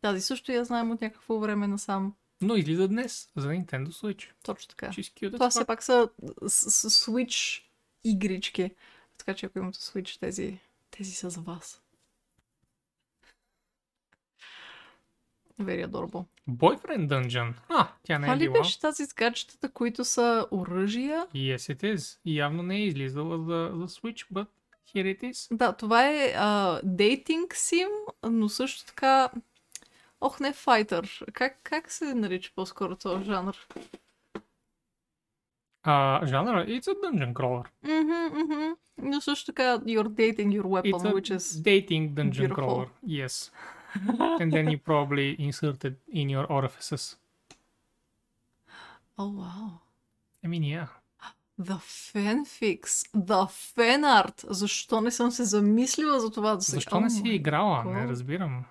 Тази 0.00 0.20
също 0.20 0.52
я 0.52 0.64
знаем 0.64 0.90
от 0.90 1.00
някакво 1.00 1.38
време 1.38 1.66
насам. 1.66 2.14
Но 2.40 2.56
излиза 2.56 2.88
днес 2.88 3.30
за 3.36 3.48
Nintendo 3.48 3.88
Switch. 3.88 4.30
Точно 4.42 4.68
така. 4.68 4.90
Това 5.32 5.50
все 5.50 5.64
пак 5.64 5.82
са 5.82 6.08
с, 6.46 6.70
с 6.70 7.06
Switch 7.06 7.62
игрички. 8.04 8.70
Така 9.18 9.34
че 9.34 9.46
ако 9.46 9.58
имате 9.58 9.78
Switch, 9.78 10.20
тези, 10.20 10.58
тези 10.90 11.12
са 11.12 11.30
за 11.30 11.40
вас. 11.40 11.82
Very 15.60 15.84
adorable. 15.88 16.24
Boyfriend 16.50 17.08
Dungeon. 17.08 17.52
А, 17.68 17.88
тя 18.02 18.18
не 18.18 18.26
е 18.26 18.28
Това 18.28 18.36
ли 18.36 18.40
била. 18.40 18.52
беше 18.52 18.80
тази 18.80 19.06
с 19.06 19.14
гаджетата, 19.14 19.68
които 19.72 20.04
са 20.04 20.46
оръжия? 20.50 21.26
Yes, 21.34 21.56
it 21.74 21.94
is. 21.94 22.18
Явно 22.24 22.62
не 22.62 22.76
е 22.76 22.84
излизала 22.84 23.38
за, 23.38 23.70
за 23.74 23.88
Switch, 23.88 24.26
but 24.32 24.46
here 24.94 25.18
it 25.18 25.22
is. 25.22 25.56
Да, 25.56 25.72
това 25.72 26.08
е 26.08 26.32
а, 26.36 26.80
дейтинг 26.84 27.54
сим, 27.54 27.88
но 28.22 28.48
също 28.48 28.86
така... 28.86 29.30
Ох, 30.20 30.40
не 30.40 30.52
файтър. 30.52 31.24
Как, 31.32 31.56
как 31.62 31.90
се 31.92 32.14
нарича 32.14 32.52
по-скоро 32.54 32.96
този 32.96 33.24
жанр? 33.24 33.56
А, 35.82 36.26
жанра, 36.26 36.66
it's 36.66 36.86
a 36.86 36.94
dungeon 36.94 37.32
crawler. 37.32 37.66
Мгм, 37.82 38.40
мгм. 38.42 38.74
Но 39.02 39.20
също 39.20 39.46
така, 39.46 39.78
you're 39.78 40.08
dating 40.08 40.60
your 40.60 40.62
weapon, 40.62 40.92
It's 40.92 41.04
a 41.04 41.14
which 41.14 41.36
is... 41.36 41.62
dating 41.62 42.14
dungeon 42.14 42.48
beautiful. 42.48 42.54
crawler. 42.56 42.88
Yes. 43.06 43.52
And 44.40 44.52
then 44.52 44.66
you 44.70 44.78
probably 44.78 45.28
insert 45.38 45.84
it 45.84 45.96
in 46.12 46.28
your 46.28 46.46
orifices. 46.56 47.16
Oh, 49.18 49.30
wow. 49.40 49.80
I 50.44 50.48
mean, 50.48 50.62
yeah. 50.62 50.88
The 51.58 51.78
fanfics, 52.12 52.94
the 53.14 53.46
fan 53.46 54.04
art. 54.04 54.44
Защо 54.48 55.00
не 55.00 55.10
съм 55.10 55.30
се 55.30 55.44
замислила 55.44 56.20
за 56.20 56.30
това 56.30 56.56
до 56.56 56.60
сега? 56.60 56.74
Защо 56.76 57.00
не 57.00 57.10
Oh 57.10 57.10
си 57.10 57.22
my 57.22 57.30
играла? 57.30 57.84
Не 57.84 58.06
God. 58.06 58.08
разбирам. 58.08 58.64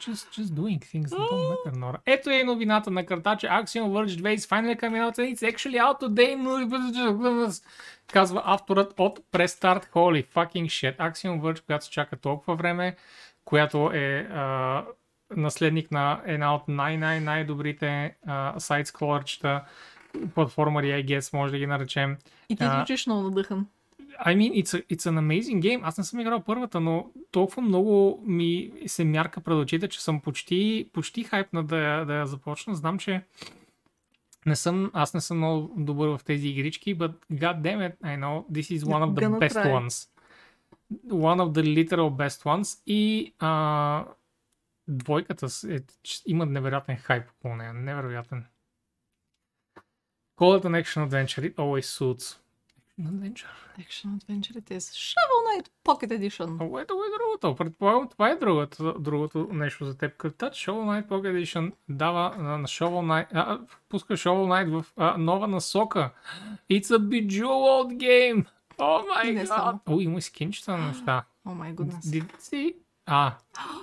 Just, 0.00 0.30
just 0.32 0.54
doing 0.54 0.80
things 0.92 1.10
that 1.10 1.18
don't 1.18 1.50
matter, 1.52 1.76
Nora. 1.76 1.98
Ето 2.06 2.30
е 2.30 2.44
новината 2.44 2.90
на 2.90 3.06
картача 3.06 3.46
Axiom 3.46 3.82
Verge 3.82 4.22
2 4.22 4.36
is 4.36 4.48
finally 4.48 4.80
coming 4.80 5.02
out 5.02 5.18
and 5.18 5.36
it's 5.36 5.52
actually 5.52 5.78
out 5.78 6.00
today. 6.00 7.62
Казва 8.06 8.42
авторът 8.44 8.94
от 8.98 9.18
Press 9.32 9.46
Start. 9.46 9.92
Holy 9.92 10.26
fucking 10.26 10.66
shit. 10.66 10.98
Axiom 10.98 11.40
Verge, 11.40 11.66
която 11.66 11.84
се 11.84 11.90
чака 11.90 12.16
толкова 12.16 12.56
време, 12.56 12.96
която 13.48 13.90
е 13.94 14.28
а, 14.32 14.84
наследник 15.36 15.90
на 15.90 16.22
една 16.26 16.54
от 16.54 16.62
най-най-най-добрите 16.68 18.14
сайт 18.58 18.86
склорчета 18.86 19.64
платформари, 20.34 20.86
I 20.86 21.04
guess, 21.04 21.32
може 21.32 21.52
да 21.52 21.58
ги 21.58 21.66
наречем. 21.66 22.16
И 22.48 22.56
ти 22.56 22.64
звучиш 22.64 23.06
много 23.06 23.22
надъхан. 23.22 23.66
I 24.26 24.36
mean, 24.36 24.64
it's, 24.64 24.66
a, 24.66 24.86
it's 24.86 25.06
an 25.10 25.18
amazing 25.18 25.60
game. 25.60 25.80
Аз 25.82 25.98
не 25.98 26.04
съм 26.04 26.20
играл 26.20 26.40
първата, 26.40 26.80
но 26.80 27.10
толкова 27.30 27.62
много 27.62 28.22
ми 28.26 28.72
се 28.86 29.04
мярка 29.04 29.40
пред 29.40 29.54
очите, 29.54 29.88
че 29.88 30.02
съм 30.02 30.20
почти, 30.20 30.90
почти 30.92 31.24
хайпна 31.24 31.64
да, 31.64 32.04
да 32.04 32.14
я 32.14 32.26
започна. 32.26 32.74
Знам, 32.74 32.98
че 32.98 33.22
не 34.46 34.56
съм, 34.56 34.90
аз 34.94 35.14
не 35.14 35.20
съм 35.20 35.36
много 35.36 35.74
добър 35.76 36.08
в 36.08 36.24
тези 36.24 36.48
игрички, 36.48 36.98
but 36.98 37.12
god 37.32 37.60
damn 37.60 37.90
it, 37.90 37.92
I 38.04 38.20
know 38.20 38.52
this 38.52 38.78
is 38.78 38.84
one 38.84 39.02
of 39.02 39.14
the 39.14 39.38
best 39.38 39.56
try. 39.56 39.72
ones. 39.80 40.08
One 41.10 41.40
of 41.40 41.52
the 41.52 41.62
literal 41.62 42.10
best 42.10 42.44
ones. 42.44 42.82
И 42.86 43.34
а, 43.38 44.04
двойката 44.88 45.46
е, 45.68 45.80
има 46.26 46.46
невероятен 46.46 46.96
хайп 46.96 47.24
по 47.40 47.56
нея. 47.56 47.74
Невероятен. 47.74 48.46
Call 50.38 50.60
it 50.60 50.64
an 50.64 50.82
action 50.82 51.08
adventure. 51.08 51.42
It 51.42 51.56
always 51.56 51.86
suits. 51.98 52.38
Action 52.98 53.14
adventure. 53.14 53.48
Action 53.78 54.18
Adventure 54.18 54.58
it 54.58 54.70
is. 54.70 54.94
Shovel 54.94 55.40
Knight 55.46 55.66
Pocket 55.84 56.10
Edition. 56.10 56.58
О, 56.60 56.78
ето 56.78 56.94
е 56.94 57.18
другото. 57.18 57.56
Предполагам, 57.56 58.08
това 58.08 58.30
е 58.30 58.36
другото, 58.36 58.94
другото 58.98 59.48
нещо 59.52 59.84
за 59.84 59.98
теб. 59.98 60.18
Touch 60.18 60.50
Shovel 60.50 60.72
Knight 60.72 61.08
Pocket 61.08 61.44
Edition 61.44 61.72
дава 61.88 62.36
на, 62.38 62.58
на 62.58 62.68
Shovel 62.68 62.88
Knight, 62.88 63.26
а, 63.32 63.60
пуска 63.88 64.16
Shovel 64.16 64.66
Knight 64.66 64.80
в 64.80 64.92
а, 64.96 65.18
нова 65.18 65.48
насока. 65.48 66.10
It's 66.70 66.84
a 66.84 66.98
bejeweled 66.98 67.96
game! 67.96 68.46
О 68.78 69.02
май 69.08 69.34
гад! 69.34 69.76
О, 69.86 70.00
има 70.00 70.18
и 70.18 70.22
скинчета 70.22 70.78
на 70.78 70.86
неща. 70.86 71.24
О 71.44 71.54
май 71.54 71.72
гуднес. 71.72 72.04
Did 72.04 72.36
see? 72.38 72.74
А, 73.06 73.32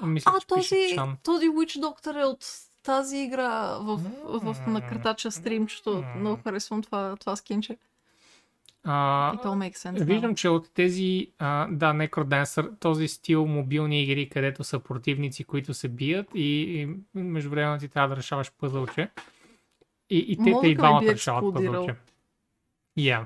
мисля, 0.03 0.31
А, 0.35 0.39
че 0.39 0.47
този, 0.47 0.95
този 1.23 1.49
Witch 1.49 1.79
Doctor 1.79 2.21
е 2.21 2.25
от 2.25 2.45
тази 2.83 3.17
игра 3.17 3.77
в, 3.77 4.01
в, 4.23 4.67
на 4.67 4.87
картача 4.87 5.31
стримчето. 5.31 6.03
Много 6.17 6.41
харесвам 6.43 6.83
това, 6.83 7.15
това 7.19 7.35
скинче. 7.35 7.77
А, 8.83 9.33
И 9.33 9.37
то 9.37 9.47
makes 9.47 9.75
sense. 9.75 10.03
Виждам, 10.03 10.35
че 10.35 10.49
от 10.49 10.73
тези, 10.73 11.31
а, 11.39 11.67
да, 11.71 11.93
Necrodancer, 11.93 12.79
този 12.79 13.07
стил 13.07 13.45
мобилни 13.45 14.03
игри, 14.03 14.29
където 14.29 14.63
са 14.63 14.79
противници, 14.79 15.43
които 15.43 15.73
се 15.73 15.87
бият 15.87 16.27
и, 16.35 16.51
и 16.81 16.89
между 17.19 17.49
време 17.49 17.77
ти 17.77 17.87
трябва 17.87 18.09
да 18.09 18.15
решаваш 18.15 18.51
пъзълче. 18.51 19.09
И, 20.09 20.17
и 20.17 20.37
те, 20.43 20.53
те 20.61 20.67
и 20.67 20.75
двамата 20.75 21.01
решават 21.01 21.53
пъзълче. 21.53 21.95
Yeah. 22.99 23.25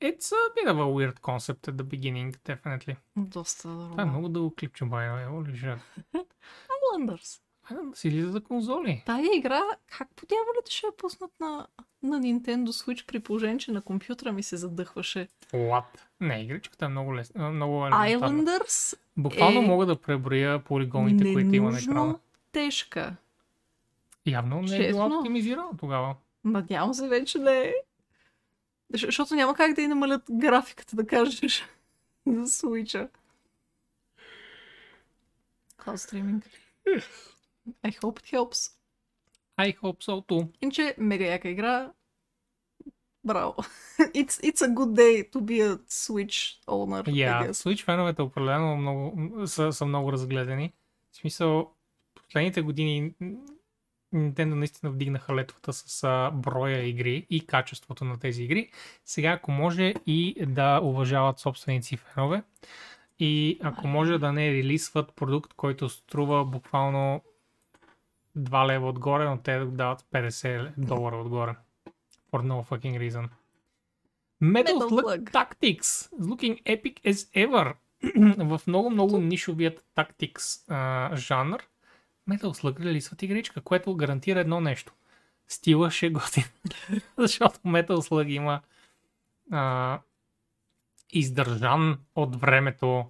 It's 0.00 0.32
a 0.32 0.42
bit 0.56 0.66
of 0.68 0.78
a 0.78 0.88
weird 0.96 1.20
concept 1.22 1.68
at 1.68 1.74
the 1.76 1.82
beginning, 1.82 2.36
definitely. 2.46 2.96
Доста 3.16 3.62
Това 3.62 4.02
е 4.02 4.06
много 4.06 4.28
дълго 4.28 4.54
клипче, 4.58 4.84
бай, 4.84 5.08
shit. 5.08 5.78
Highlanders. 6.68 7.40
Айде 7.70 7.82
да 7.90 7.96
си 7.96 8.08
излиза 8.08 8.30
за 8.30 8.40
конзоли. 8.40 9.02
Тая 9.06 9.36
игра, 9.36 9.62
как 9.98 10.08
по 10.16 10.26
дяволите 10.26 10.70
ще 10.70 10.86
я 10.86 10.96
пуснат 10.96 11.30
на, 11.40 11.66
на 12.02 12.20
Nintendo 12.20 12.66
Switch 12.66 13.06
при 13.06 13.20
положение, 13.20 13.58
че 13.58 13.72
на 13.72 13.82
компютъра 13.82 14.32
ми 14.32 14.42
се 14.42 14.56
задъхваше? 14.56 15.28
What? 15.52 15.84
Не, 16.20 16.42
игричката 16.42 16.84
е 16.84 16.88
много 16.88 17.14
лесна. 17.16 17.50
Много 17.50 17.86
елементарна. 17.86 18.42
Islanders 18.44 18.98
Буквално 19.16 19.60
е 19.60 19.66
мога 19.66 19.86
да 19.86 20.00
преброя 20.00 20.64
полигоните, 20.64 21.32
които 21.32 21.54
има 21.54 21.70
на 21.70 21.78
екрана. 21.78 22.18
тежка. 22.52 23.16
Явно 24.26 24.62
не 24.62 24.76
е 24.76 24.78
била 24.78 25.04
Честно. 25.04 25.18
оптимизирана 25.18 25.70
тогава. 25.78 26.14
Надявам 26.44 26.94
се 26.94 27.08
вече 27.08 27.38
да 27.38 27.56
е. 27.56 27.74
Защо- 28.90 29.06
Защото 29.06 29.34
няма 29.34 29.54
как 29.54 29.74
да 29.74 29.82
й 29.82 29.88
намалят 29.88 30.22
графиката, 30.30 30.96
да 30.96 31.06
кажеш, 31.06 31.64
за 32.26 32.40
Switch-а. 32.40 33.08
Cloud 35.78 35.96
streaming. 35.96 36.42
I 37.84 37.90
hope 37.92 38.20
it 38.20 38.26
helps. 38.32 38.72
I 39.58 39.74
hope 39.74 40.02
so 40.02 40.26
too. 40.26 40.48
Иначе, 40.62 40.94
мега 40.98 41.24
яка 41.24 41.48
игра. 41.48 41.92
Браво. 43.24 43.54
It's, 43.98 44.42
it's 44.42 44.62
a 44.62 44.68
good 44.68 44.92
day 44.94 45.30
to 45.32 45.40
be 45.40 45.60
a 45.62 45.78
Switch 45.78 46.60
owner, 46.66 47.02
I 47.02 47.12
Yeah, 47.12 47.42
guess. 47.42 47.52
Switch 47.52 47.84
феновете 47.84 48.22
определено 48.22 48.76
много, 48.76 49.16
са, 49.46 49.72
са 49.72 49.86
много 49.86 50.12
разгледани. 50.12 50.72
В 51.12 51.16
смисъл, 51.16 51.70
последните 52.14 52.62
години 52.62 53.14
Nintendo 54.16 54.54
наистина 54.54 54.92
вдигнаха 54.92 55.34
летвата 55.34 55.72
с 55.72 56.04
а, 56.04 56.30
броя 56.30 56.88
игри 56.88 57.26
и 57.30 57.46
качеството 57.46 58.04
на 58.04 58.18
тези 58.18 58.42
игри. 58.42 58.70
Сега, 59.04 59.30
ако 59.30 59.50
може 59.50 59.94
и 60.06 60.46
да 60.46 60.80
уважават 60.82 61.38
собственици 61.38 61.94
и 61.94 61.96
фенове, 61.96 62.42
и 63.18 63.58
ако 63.62 63.86
може 63.86 64.18
да 64.18 64.32
не 64.32 64.52
релисват 64.52 65.12
продукт, 65.16 65.54
който 65.54 65.88
струва 65.88 66.44
буквално 66.44 67.22
2 68.38 68.66
лева 68.66 68.88
отгоре, 68.88 69.24
но 69.24 69.38
те 69.38 69.58
да 69.58 69.66
дават 69.66 70.06
50 70.12 70.72
долара 70.78 71.16
отгоре. 71.16 71.54
For 72.32 72.42
no 72.42 72.64
fucking 72.68 72.98
reason. 72.98 73.28
Metal, 74.42 74.78
Metal 74.78 74.90
Slug. 74.90 75.30
Tactics 75.30 76.10
is 76.18 76.26
looking 76.30 76.56
epic 76.64 77.00
as 77.04 77.18
ever. 77.46 77.74
в 78.38 78.60
много, 78.66 78.90
много 78.90 79.18
нишовият 79.18 79.84
Tactics 79.96 80.72
а, 80.72 81.16
жанр 81.16 81.62
Metal 82.30 82.62
Slug 82.62 82.80
релизват 82.80 83.22
игричка, 83.22 83.60
което 83.60 83.96
гарантира 83.96 84.40
едно 84.40 84.60
нещо. 84.60 84.92
Стила 85.48 85.90
ще 85.90 86.10
готин. 86.10 86.44
Защото 87.18 87.60
Metal 87.60 87.96
Slug 87.96 88.28
има 88.28 88.60
а, 89.52 90.00
издържан 91.10 91.98
от 92.14 92.36
времето 92.36 93.06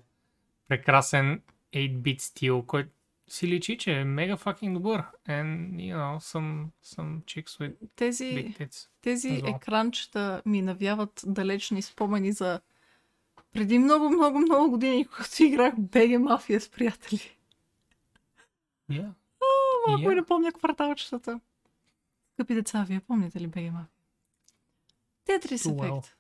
прекрасен 0.68 1.43
8-bit 1.74 2.18
стил, 2.18 2.62
който 2.62 2.90
си 3.28 3.48
личи, 3.48 3.78
че 3.78 3.93
е 3.93 4.05
мега 4.05 4.36
fucking 4.36 4.72
добър. 4.72 5.02
And, 5.28 5.74
you 5.74 5.97
know, 5.97 6.18
some, 6.18 6.66
some 6.84 7.22
chicks 7.24 7.60
with 7.60 7.74
Тези, 7.97 8.24
big 8.24 8.59
tits. 8.59 8.88
тези 9.01 9.38
Зло. 9.38 9.48
екранчета 9.48 10.43
ми 10.47 10.62
навяват 10.62 11.22
далечни 11.26 11.82
спомени 11.82 12.32
за 12.32 12.60
преди 13.52 13.78
много, 13.78 14.10
много, 14.10 14.38
много 14.38 14.70
години, 14.70 15.06
когато 15.06 15.43
играх 15.43 15.74
BG 15.74 16.16
Мафия 16.16 16.60
с 16.60 16.68
приятели. 16.68 17.35
Yeah. 18.90 19.12
Малко 19.88 20.02
Yeah. 20.02 20.12
и 20.12 20.14
не 20.14 20.24
помня 20.24 20.52
кварталчетата. 20.52 21.40
Скъпи 22.32 22.54
деца, 22.54 22.84
вие 22.88 23.00
помните 23.00 23.40
ли 23.40 23.48
BG 23.48 23.70
Мафия? 23.70 23.88
Тетрис 25.24 25.66
ефект. 25.66 26.16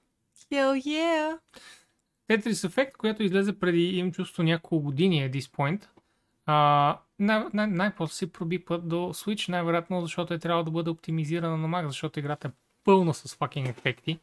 Hell 0.50 0.82
yeah! 0.86 1.38
Tetris 2.28 2.68
Effect, 2.68 2.92
което 2.96 3.22
излезе 3.22 3.58
преди 3.58 3.82
им 3.82 4.12
чувство 4.12 4.42
няколко 4.42 4.80
години 4.80 5.30
at 5.30 5.32
this 5.38 5.56
point. 5.56 5.88
А, 6.46 6.98
най- 7.18 7.44
най- 7.52 7.66
най-после 7.66 8.14
си 8.14 8.32
проби 8.32 8.64
път 8.64 8.88
до 8.88 8.96
Switch, 8.96 9.48
най-вероятно 9.48 10.00
защото 10.00 10.34
е 10.34 10.38
трябвало 10.38 10.64
да 10.64 10.70
бъде 10.70 10.90
оптимизирана 10.90 11.56
на 11.56 11.68
Mac, 11.68 11.86
защото 11.86 12.18
играта 12.18 12.48
е 12.48 12.50
пълна 12.84 13.14
с 13.14 13.34
fucking 13.36 13.68
ефекти. 13.68 14.18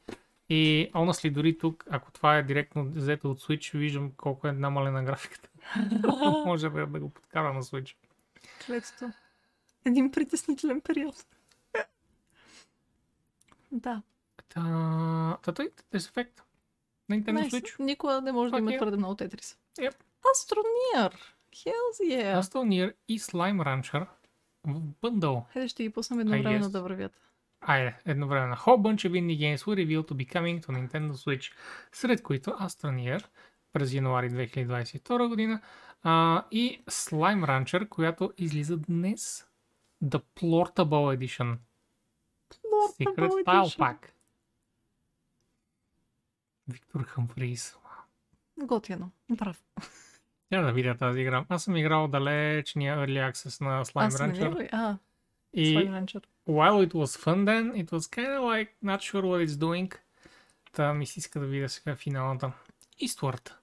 И 0.49 0.89
honestly, 0.93 1.31
дори 1.31 1.57
тук, 1.57 1.85
ако 1.89 2.11
това 2.11 2.37
е 2.37 2.43
директно 2.43 2.85
взето 2.85 3.31
от 3.31 3.39
Switch, 3.41 3.77
виждам 3.77 4.11
колко 4.17 4.47
е 4.47 4.51
намалена 4.51 5.03
графиката. 5.03 5.49
Може 6.45 6.69
да 6.69 6.99
го 6.99 7.09
подкара 7.09 7.53
на 7.53 7.63
Switch. 7.63 7.95
Клетото. 8.65 9.11
Един 9.85 10.11
притеснителен 10.11 10.81
период. 10.81 11.25
да. 13.71 14.01
Та, 14.49 15.37
та 15.43 15.51
той 15.51 15.71
на 17.09 17.15
Nintendo 17.17 17.47
Nice. 17.47 17.49
Switch. 17.49 17.79
Никога 17.79 18.21
не 18.21 18.31
може 18.31 18.51
да 18.51 18.57
Fuck 18.57 18.59
има 18.59 18.71
yeah. 18.71 18.77
твърде 18.77 18.97
много 18.97 19.15
тетрис. 19.15 19.57
Yep. 19.79 19.95
Astroneer! 20.23 21.13
Hells 21.53 21.97
yeah! 22.03 22.39
Astal 22.39 22.63
Near 22.63 22.93
и 23.07 23.19
Slime 23.19 23.63
Rancher 23.63 24.07
в 24.67 24.81
бъндъл. 25.01 25.45
Хайде 25.53 25.67
ще 25.67 25.83
ги 25.83 25.89
пуснем 25.89 26.19
едновременно 26.19 26.69
да 26.69 26.81
вървят. 26.81 27.21
Айде, 27.61 27.95
едновременно. 28.05 28.55
Whole 28.55 28.81
bunch 28.81 29.09
of 29.09 29.11
indie 29.11 29.39
games 29.39 29.57
were 29.57 29.75
revealed 29.75 30.07
to 30.07 30.13
be 30.13 30.33
coming 30.33 30.65
to 30.65 30.71
Nintendo 30.71 31.11
Switch, 31.11 31.53
сред 31.91 32.23
които 32.23 32.49
Astroneer 32.49 33.25
през 33.73 33.93
януари 33.93 34.29
2022 34.29 35.27
година 35.27 35.61
а, 36.03 36.43
и 36.51 36.81
Slime 36.85 37.45
Rancher, 37.45 37.89
която 37.89 38.33
излиза 38.37 38.77
днес. 38.77 39.47
The 40.03 40.23
Portable 40.35 41.17
Edition. 41.17 41.57
Secret 42.99 43.15
Portable 43.15 43.43
Style 43.43 43.63
Edition. 43.63 43.77
Pack. 43.79 44.09
Виктор 46.67 47.03
Хамфрис. 47.03 47.77
Готино. 48.57 49.11
Браво. 49.31 49.59
Трябва 50.49 50.67
да 50.67 50.73
видя 50.73 50.97
тази 50.97 51.19
игра. 51.19 51.45
Аз 51.49 51.63
съм 51.63 51.75
играл 51.75 52.07
далечния 52.07 52.97
Early 52.97 53.31
Access 53.31 53.61
на 53.61 53.85
Slime 53.85 54.07
Аз 54.07 54.17
Rancher. 54.17 54.69
А, 54.71 54.97
И 55.53 55.75
Slime 55.77 56.03
Rancher. 56.05 56.23
while 56.47 56.87
it 56.87 56.93
was 56.93 57.17
fun 57.25 57.45
then, 57.45 57.83
it 57.85 57.91
was 57.91 58.07
kind 58.07 58.27
of 58.27 58.43
like 58.43 58.69
not 58.83 58.99
sure 59.01 59.21
what 59.21 59.47
it's 59.47 59.57
doing. 59.59 59.97
Та 60.71 60.93
ми 60.93 61.05
се 61.05 61.19
иска 61.19 61.39
да 61.39 61.45
видя 61.45 61.69
сега 61.69 61.95
финалната. 61.95 62.51
Eastward. 63.01 63.53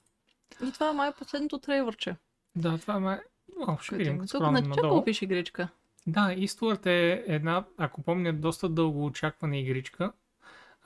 И 0.68 0.72
това 0.72 0.90
е 0.90 0.92
май 0.92 1.12
последното 1.18 1.58
трейлърче. 1.58 2.16
Да, 2.56 2.78
това 2.78 2.94
е... 2.94 2.98
май- 2.98 3.20
О, 3.60 3.78
ще 3.78 3.96
видим. 3.96 4.18
Тук 4.18 4.28
скромно 4.28 4.50
на 4.52 4.62
чакал 4.62 4.74
надолу. 4.82 5.04
пише 5.04 5.24
игричка. 5.24 5.68
Да, 6.06 6.20
Eastward 6.20 6.86
е 6.86 7.24
една, 7.26 7.64
ако 7.78 8.02
помня, 8.02 8.32
доста 8.32 8.68
дълго 8.68 9.04
очаквана 9.06 9.56
игричка. 9.56 10.12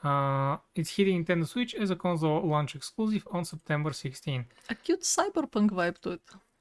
Uh, 0.03 0.57
it's 0.77 0.89
hitting 0.95 1.25
Nintendo 1.25 1.43
Switch 1.43 1.81
as 1.81 1.85
a 1.85 1.95
console 1.95 2.43
launch 2.43 2.79
exclusive 2.79 3.23
on 3.23 3.43
September 3.45 3.89
16. 3.89 4.43
А 4.69 4.75
cute 4.75 5.01
cyberpunk 5.03 5.69
vibe 5.69 6.15
е. 6.15 6.19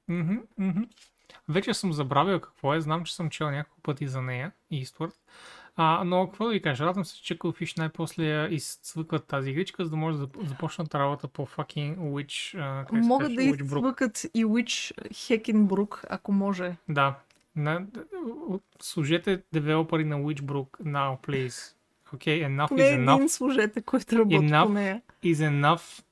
Мгм, 0.08 0.34
мгм. 0.58 0.82
Вече 1.48 1.74
съм 1.74 1.92
забравил 1.92 2.40
какво 2.40 2.74
е, 2.74 2.80
знам, 2.80 3.04
че 3.04 3.14
съм 3.14 3.30
чел 3.30 3.50
няколко 3.50 3.80
пъти 3.80 4.08
за 4.08 4.22
нея, 4.22 4.52
Eastward. 4.72 5.14
А, 5.76 6.04
но 6.04 6.26
какво 6.26 6.44
да 6.44 6.52
ви 6.52 6.62
кажа, 6.62 6.84
радвам 6.84 7.04
се, 7.04 7.22
че 7.22 7.38
Coolfish 7.38 7.78
най-после 7.78 8.48
изцвъкват 8.50 9.26
тази 9.26 9.50
игричка, 9.50 9.84
за 9.84 9.90
да 9.90 9.96
може 9.96 10.18
да 10.18 10.26
зап- 10.26 10.46
започнат 10.46 10.94
работа 10.94 11.28
по 11.28 11.46
fucking 11.46 11.96
Witch, 11.96 12.58
Могат 12.92 13.34
да 13.34 13.40
Witchbrook. 13.42 13.62
изцвъкат 13.64 14.24
и 14.34 14.44
Witch 14.44 14.92
Хекенбрук, 15.14 16.04
ако 16.10 16.32
може. 16.32 16.76
Да. 16.88 17.18
На, 17.56 17.86
служете 18.80 19.42
девелопери 19.52 20.04
на 20.04 20.16
Witchbrook 20.16 20.68
now, 20.80 21.26
please. 21.26 21.74
Okay, 22.14 22.46
enough 22.48 22.68
Поне 22.68 22.82
is 22.82 22.92
един 22.92 23.04
enough 23.06 23.28
служете, 23.28 23.82
който 23.82 24.16
работи 24.16 24.36
Enough. 24.36 24.66
по 24.66 24.72
нея. 24.72 25.02
is 25.24 25.34
enough. 25.34 26.04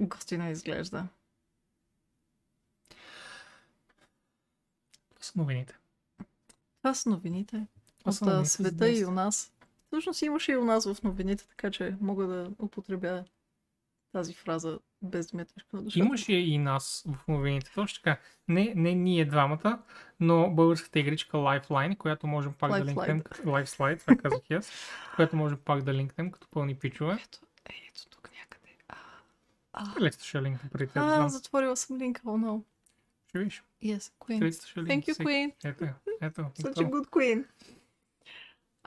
Гостина 0.00 0.50
изглежда. 0.50 1.06
Това 5.14 5.20
са 5.20 5.32
новините. 5.36 5.74
Това 6.78 6.94
са 6.94 7.10
новините. 7.10 7.66
От 8.04 8.46
света 8.48 8.90
и 8.90 9.04
у 9.04 9.10
нас. 9.10 9.52
Всъщност 9.86 10.22
имаше 10.22 10.52
и 10.52 10.56
у 10.56 10.64
нас 10.64 10.92
в 10.92 11.02
новините, 11.02 11.48
така 11.48 11.70
че 11.70 11.96
мога 12.00 12.26
да 12.26 12.50
употребя 12.58 13.24
тази 14.12 14.34
фраза 14.34 14.78
без 15.02 15.26
да 15.26 15.36
ми 15.36 15.42
е 15.42 15.44
тежко 15.44 15.76
на 15.76 15.82
душата. 15.82 16.06
Имаше 16.06 16.32
и 16.32 16.58
нас 16.58 17.04
в 17.08 17.28
новините. 17.28 17.70
Точно 17.74 18.02
така. 18.02 18.20
Не, 18.48 18.72
не 18.76 18.94
ние 18.94 19.24
двамата, 19.24 19.82
но 20.20 20.50
българската 20.50 20.98
игричка 20.98 21.36
Lifeline, 21.36 21.96
която 21.96 22.26
можем 22.26 22.52
пак 22.52 22.70
да 22.70 22.78
Lifeline. 22.78 22.86
линкнем. 22.86 23.22
Lifeslide, 23.22 24.00
това 24.00 24.16
казах 24.16 24.50
и 24.50 24.54
аз. 24.54 24.72
Която 25.16 25.36
можем 25.36 25.58
пак 25.64 25.82
да 25.82 25.94
линкнем 25.94 26.30
като 26.30 26.48
пълни 26.50 26.74
пичове. 26.74 27.12
Ето, 27.12 27.38
е, 27.70 27.72
ето 27.88 28.08
тук 28.08 28.30
някъде. 28.40 28.68
А, 28.88 28.96
а, 29.72 30.00
Лесно 30.00 30.24
ще 30.24 30.42
линкнем 30.42 30.70
преди 30.72 30.86
теб. 30.86 30.96
а 30.96 31.28
затворила 31.28 31.76
съм 31.76 31.98
линка, 31.98 32.22
oh 32.22 32.46
no. 32.46 32.62
Ще 33.28 33.38
виж. 33.38 33.64
Yes, 33.84 34.12
Queen. 34.20 34.50
Thank 34.76 35.06
you, 35.06 35.24
Queen. 35.24 35.52
Ето, 35.64 35.84
ето. 36.20 36.40
Such 36.58 36.76
a 36.76 36.90
good 36.90 37.08
queen. 37.08 37.44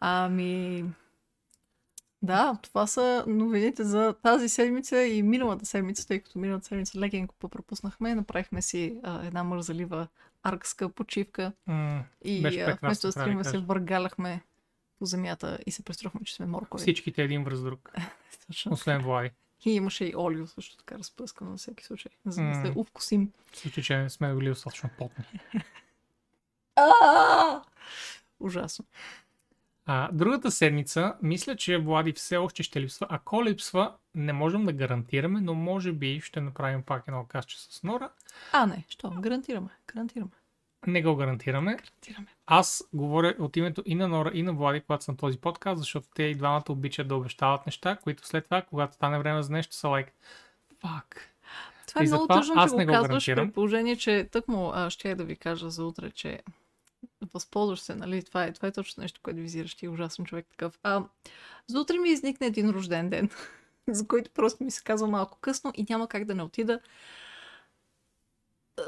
Ами... 0.06 0.86
Да, 2.22 2.58
това 2.62 2.88
са 2.88 3.24
новините 3.28 3.84
за 3.84 4.14
тази 4.24 4.50
седмица 4.50 5.04
и 5.04 5.24
миналата 5.24 5.66
седмица, 5.66 6.08
тъй 6.08 6.20
като 6.20 6.40
миналата 6.40 6.66
седмица 6.66 7.00
лекенко 7.00 7.36
попропуснахме. 7.40 8.16
Направихме 8.16 8.62
си 8.62 9.00
а, 9.04 9.26
една 9.26 9.44
мързалива 9.44 10.08
аркска 10.44 10.90
почивка 10.90 11.52
М, 11.68 12.04
и 12.26 12.46
а, 12.48 12.78
вместо 12.82 13.08
да 13.08 13.12
стрима 13.12 13.46
се 13.46 13.58
въргаляхме 13.58 14.42
по 15.00 15.06
земята 15.06 15.60
и 15.66 15.72
се 15.72 15.84
преструхме, 15.84 16.22
че 16.24 16.36
сме 16.36 16.46
моркови. 16.46 16.82
Всичките 16.82 17.24
един 17.24 17.44
връз 17.44 17.62
друг. 17.62 17.92
Освен 18.72 19.02
Влади. 19.02 19.32
И 19.66 19.72
имаше 19.72 20.06
и 20.06 20.16
олио 20.16 20.48
също 20.48 20.78
така 20.78 20.98
разпръскано 20.98 21.52
на 21.52 21.58
всеки 21.58 21.84
случай, 21.84 22.12
за 22.26 22.44
да 22.44 22.54
се 22.54 22.70
М. 22.70 22.74
увкусим. 22.76 23.32
Случай, 23.54 23.84
че 23.84 23.98
не 23.98 24.10
сме 24.10 24.36
били 24.36 24.50
достатъчно 24.50 24.90
потни. 24.98 25.26
Ужасно. 28.40 28.86
А, 29.86 30.10
другата 30.12 30.52
седмица, 30.52 31.14
мисля, 31.22 31.56
че 31.56 31.78
Влади 31.78 32.14
все 32.14 32.38
още 32.38 32.64
ще 32.64 32.82
липсва. 32.82 33.08
Ако 33.10 33.44
липсва, 33.44 33.94
не 34.16 34.34
можем 34.34 34.66
да 34.66 34.74
гарантираме, 34.74 35.42
но 35.42 35.54
може 35.54 35.92
би 35.92 36.20
ще 36.20 36.42
направим 36.42 36.84
пак 36.84 37.04
едно 37.08 37.26
кастче 37.28 37.60
с 37.60 37.84
Нора. 37.84 38.10
А, 38.52 38.66
не, 38.66 38.86
що? 38.90 39.10
Гарантираме. 39.10 39.70
Гарантираме. 39.88 40.32
Не 40.88 41.02
го 41.02 41.16
гарантираме. 41.16 41.76
Гарантираме. 41.76 42.28
Аз 42.46 42.84
говоря 42.94 43.36
от 43.40 43.58
името 43.58 43.84
и 43.86 43.96
на 43.96 44.08
Нора, 44.08 44.32
и 44.34 44.44
на 44.44 44.54
Влади, 44.54 44.82
когато 44.82 45.04
съм 45.04 45.18
този 45.18 45.38
подкаст, 45.38 45.80
защото 45.80 46.08
те 46.16 46.24
и 46.24 46.36
двамата 46.36 46.64
обичат 46.70 47.08
да 47.08 47.16
обещават 47.16 47.66
неща, 47.66 47.96
които 47.96 48.28
след 48.28 48.46
това, 48.46 48.62
когато 48.62 48.94
стане 48.94 49.20
време 49.20 49.44
за 49.44 49.52
нещо, 49.52 49.76
са 49.76 49.88
like, 49.88 50.10
fuck. 50.84 51.18
Това 51.88 52.02
е 52.02 52.08
много 52.08 52.28
тъжно, 52.28 52.68
че 52.70 52.76
не 52.76 52.86
го 52.86 52.92
го 52.92 53.02
казваш, 53.02 53.26
при 53.26 53.52
положение, 53.52 53.96
че 53.96 54.30
тък 54.32 54.48
му 54.48 54.74
ще 54.90 55.16
да 55.16 55.24
ви 55.24 55.36
кажа 55.36 55.70
за 55.70 55.86
утре, 55.86 56.12
че 56.12 56.40
възползваш 57.34 57.80
се, 57.80 57.96
нали? 57.96 58.24
Това 58.24 58.44
е, 58.44 58.54
това 58.54 58.68
е 58.68 58.72
точно 58.72 59.02
нещо, 59.02 59.20
което 59.24 59.40
визираш 59.40 59.76
ти, 59.76 59.88
ужасен 59.88 60.26
човек 60.26 60.46
такъв. 60.50 60.80
А, 60.84 61.04
за 61.68 61.82
утре 61.82 61.98
ми 61.98 62.10
изникне 62.10 62.48
един 62.48 62.70
рожден 62.70 63.10
ден, 63.10 63.30
за 63.88 64.08
който 64.08 64.32
просто 64.32 64.64
ми 64.64 64.72
се 64.72 64.84
казва 64.84 65.08
малко 65.08 65.38
късно 65.42 65.72
и 65.76 65.86
няма 65.90 66.08
как 66.08 66.26
да 66.26 66.36
не 66.36 66.44
отида. 66.44 66.80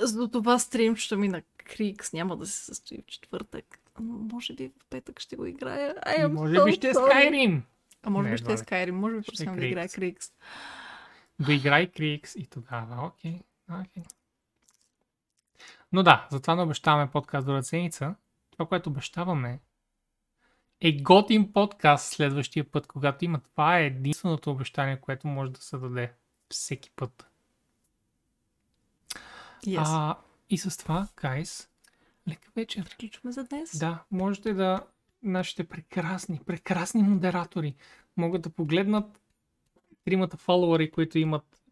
За 0.01 0.31
това 0.31 0.59
стримчето 0.59 1.17
ми 1.17 1.27
на 1.27 1.41
Крикс 1.57 2.13
няма 2.13 2.37
да 2.37 2.45
се 2.45 2.65
състои 2.65 3.01
в 3.01 3.05
четвъртък. 3.05 3.79
Но 3.99 4.13
може 4.33 4.53
би 4.53 4.67
в 4.67 4.85
петък 4.89 5.19
ще 5.19 5.35
го 5.35 5.45
играя. 5.45 5.95
I 5.95 6.25
am 6.25 6.33
Може 6.33 6.55
so 6.55 6.65
би 6.65 6.71
ще 6.71 6.89
е. 6.89 6.93
Skyrim. 6.93 7.61
А 8.03 8.09
може 8.09 8.31
би 8.31 8.37
ще 8.37 8.53
е. 8.53 8.57
Skyrim, 8.57 8.91
може 8.91 9.15
би 9.15 9.23
Ще 9.23 9.31
просто 9.31 9.43
е 9.43 9.55
да 9.55 9.65
играя 9.65 9.89
Крикс. 9.89 10.31
Доиграй 11.39 11.87
Крикс 11.91 12.35
и 12.35 12.45
тогава, 12.45 13.05
окей. 13.07 13.39
окей. 13.71 14.03
Но 15.91 16.03
да, 16.03 16.27
затова 16.31 16.55
не 16.55 16.61
обещаваме 16.61 17.11
подкаст 17.11 17.47
до 17.47 17.53
ръценица. 17.53 18.15
Това, 18.55 18.67
което 18.67 18.89
обещаваме 18.89 19.59
е 20.81 21.01
готин 21.01 21.53
подкаст 21.53 22.13
следващия 22.13 22.71
път, 22.71 22.87
когато 22.87 23.25
има. 23.25 23.39
Това 23.39 23.79
е 23.79 23.85
единственото 23.85 24.51
обещание, 24.51 25.01
което 25.01 25.27
може 25.27 25.51
да 25.51 25.61
се 25.61 25.77
даде 25.77 26.13
всеки 26.49 26.91
път. 26.95 27.29
Yes. 29.65 29.83
А, 29.85 30.17
и 30.49 30.57
с 30.57 30.77
това, 30.77 31.07
гайс, 31.21 31.69
лека 32.27 32.51
вечер. 32.55 32.85
Приключваме 32.89 33.31
за 33.31 33.43
днес. 33.43 33.79
Да, 33.79 34.03
можете 34.11 34.53
да 34.53 34.87
нашите 35.23 35.63
прекрасни, 35.63 36.39
прекрасни 36.45 37.03
модератори 37.03 37.75
могат 38.17 38.41
да 38.41 38.49
погледнат 38.49 39.21
тримата 40.05 40.37
фолуари, 40.37 40.91
които 40.91 41.19
имат 41.19 41.64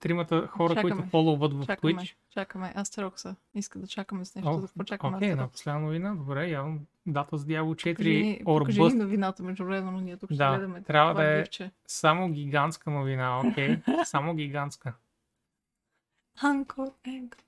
тримата 0.00 0.46
хора, 0.46 0.74
Чакаме. 0.74 0.92
които 0.92 1.08
фоловат 1.08 1.52
в 1.54 1.66
Чакаме, 1.66 1.92
Twitch. 1.94 2.14
чакаме. 2.30 2.72
Астерокса. 2.76 3.36
Иска 3.54 3.78
да 3.78 3.86
чакаме 3.86 4.24
с 4.24 4.34
нещо. 4.34 4.50
О, 4.50 4.56
да 4.56 4.66
какво 4.66 4.84
чакаме 4.84 5.16
Окей, 5.16 5.28
една 5.28 5.34
Астерокс? 5.36 5.52
последна 5.52 5.80
новина. 5.80 6.14
Добре, 6.14 6.48
явно 6.48 6.78
дата 7.06 7.38
с 7.38 7.44
Дявол 7.44 7.74
4 7.74 7.94
Покажи 7.94 8.10
ни- 8.16 8.40
or 8.40 8.58
Покажи 8.58 8.80
ни 8.82 8.94
новината 8.94 9.42
между 9.42 9.64
време, 9.64 9.90
но 9.90 10.00
ние 10.00 10.16
тук 10.16 10.28
ще 10.28 10.36
Да, 10.36 10.50
гледаме 10.50 10.82
трябва 10.82 11.12
това 11.12 11.24
да 11.24 11.30
е- 11.30 11.40
гифче. 11.40 11.70
Само 11.86 12.28
гигантска 12.28 12.90
новина, 12.90 13.40
окей. 13.40 13.78
Само 14.04 14.34
гигантска. 14.34 14.92
Анкор, 16.36 16.88
Анкор. 17.08 17.38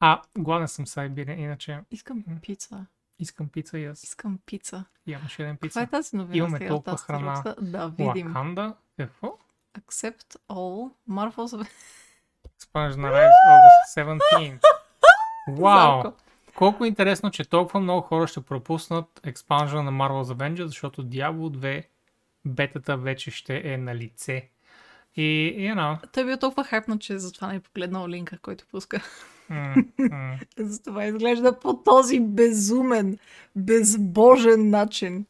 А, 0.00 0.22
гладен 0.38 0.68
съм 0.68 0.86
Сайбирен, 0.86 1.38
иначе 1.38 1.80
Искам 1.90 2.24
пица. 2.42 2.86
искам 3.18 3.48
пица 3.48 3.78
и 3.78 3.84
аз. 3.84 4.02
Искам 4.02 4.38
пица. 4.46 4.84
Имам 5.06 5.28
ще 5.28 5.42
един 5.42 5.56
Каква 5.56 5.80
е 5.80 5.84
пица. 5.84 5.90
тази 5.90 6.16
новина? 6.16 6.36
Имаме 6.36 6.68
толкова 6.68 6.96
храна. 6.96 7.54
Да, 7.60 7.88
видим. 7.88 8.26
Лаканда? 8.26 8.74
Какво? 8.96 9.38
Accept 9.78 10.36
all 10.48 10.90
Marvel's 11.10 11.68
Спомняш 12.58 12.96
на 12.96 13.08
Rise 13.08 13.30
August 13.48 14.18
17. 14.18 14.58
Вау! 15.48 16.02
Зарко. 16.02 16.16
Колко 16.54 16.84
интересно, 16.84 17.30
че 17.30 17.44
толкова 17.44 17.80
много 17.80 18.00
хора 18.00 18.26
ще 18.26 18.40
пропуснат 18.40 19.20
експанжа 19.24 19.82
на 19.82 19.92
Marvel's 19.92 20.34
Avengers, 20.34 20.64
защото 20.64 21.04
Diablo 21.04 21.56
2 21.56 21.84
бетата 22.44 22.96
вече 22.96 23.30
ще 23.30 23.62
е 23.64 23.78
на 23.78 23.94
лице. 23.94 24.48
И, 25.16 25.54
you 25.58 25.74
know, 25.74 26.12
Той 26.12 26.22
е 26.22 26.26
бил 26.26 26.36
толкова 26.36 26.64
хайпнат, 26.64 27.00
че 27.00 27.18
затова 27.18 27.48
не 27.48 27.54
е 27.54 27.60
погледнал 27.60 28.08
линка, 28.08 28.38
който 28.38 28.66
пуска. 28.70 29.00
м, 29.48 29.74
м, 29.98 30.38
Затова 30.58 31.04
изглежда 31.04 31.60
по 31.60 31.76
този 31.76 32.20
безумен, 32.20 33.18
безбожен 33.56 34.70
начин. 34.70 35.26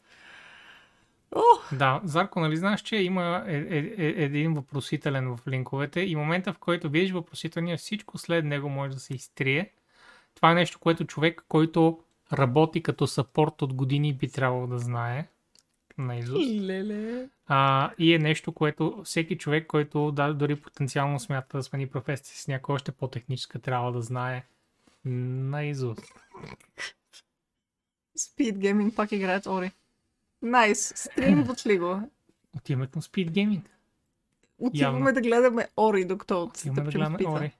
О, 1.34 1.76
Да, 1.76 2.00
Зарко, 2.04 2.40
нали 2.40 2.56
знаеш, 2.56 2.80
че 2.80 2.96
има 2.96 3.44
е, 3.46 3.56
е, 3.56 3.94
е, 3.98 4.24
един 4.24 4.54
въпросителен 4.54 5.36
в 5.36 5.48
линковете 5.48 6.00
и 6.00 6.16
момента, 6.16 6.52
в 6.52 6.58
който 6.58 6.90
видиш 6.90 7.12
въпросителния, 7.12 7.76
всичко 7.76 8.18
след 8.18 8.44
него 8.44 8.68
може 8.68 8.94
да 8.94 9.00
се 9.00 9.14
изтрие. 9.14 9.70
Това 10.34 10.50
е 10.50 10.54
нещо, 10.54 10.78
което 10.78 11.04
човек, 11.04 11.44
който 11.48 12.00
работи 12.32 12.82
като 12.82 13.06
сапорт 13.06 13.62
от 13.62 13.74
години 13.74 14.14
би 14.14 14.30
трябвало 14.30 14.66
да 14.66 14.78
знае 14.78 15.28
наизуст. 15.98 16.60
леле. 16.60 17.28
А, 17.46 17.90
и 17.98 18.14
е 18.14 18.18
нещо, 18.18 18.52
което 18.52 19.02
всеки 19.04 19.38
човек, 19.38 19.66
който 19.66 20.12
да, 20.12 20.34
дори 20.34 20.56
потенциално 20.56 21.20
смята 21.20 21.56
да 21.56 21.62
смени 21.62 21.86
професията 21.86 22.28
си 22.28 22.42
с 22.42 22.48
някой 22.48 22.74
още 22.74 22.92
по-техническа, 22.92 23.58
трябва 23.58 23.92
да 23.92 24.02
знае 24.02 24.44
наизуст. 25.04 26.00
Speed 28.18 28.56
Gaming 28.58 28.94
пак 28.94 29.12
играят 29.12 29.46
Ори. 29.46 29.72
Найс. 30.44 30.92
Стримват 30.96 31.66
ли 31.66 31.78
го? 31.78 32.00
Отиваме 32.56 32.86
към 32.86 33.02
Speed 33.02 33.30
Gaming. 33.30 33.62
Отиваме 34.58 34.98
Явно. 34.98 35.12
да 35.12 35.20
гледаме 35.20 35.68
Ори, 35.76 36.04
докато 36.04 36.42
Отиваме 36.42 36.82
да 36.82 36.90
в 36.90 36.94
гледаме 36.94 37.18
пица. 37.18 37.30
Ори. 37.30 37.56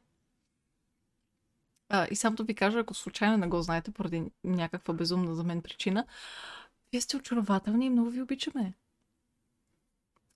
А, 1.88 2.06
и 2.10 2.16
само 2.16 2.36
да 2.36 2.44
ви 2.44 2.54
кажа, 2.54 2.78
ако 2.78 2.94
случайно 2.94 3.36
не 3.36 3.46
го 3.46 3.62
знаете 3.62 3.90
поради 3.90 4.24
някаква 4.44 4.94
безумна 4.94 5.34
за 5.34 5.44
мен 5.44 5.62
причина, 5.62 6.06
вие 6.92 7.00
сте 7.00 7.16
очарователни 7.16 7.86
и 7.86 7.90
много 7.90 8.10
ви 8.10 8.22
обичаме. 8.22 8.72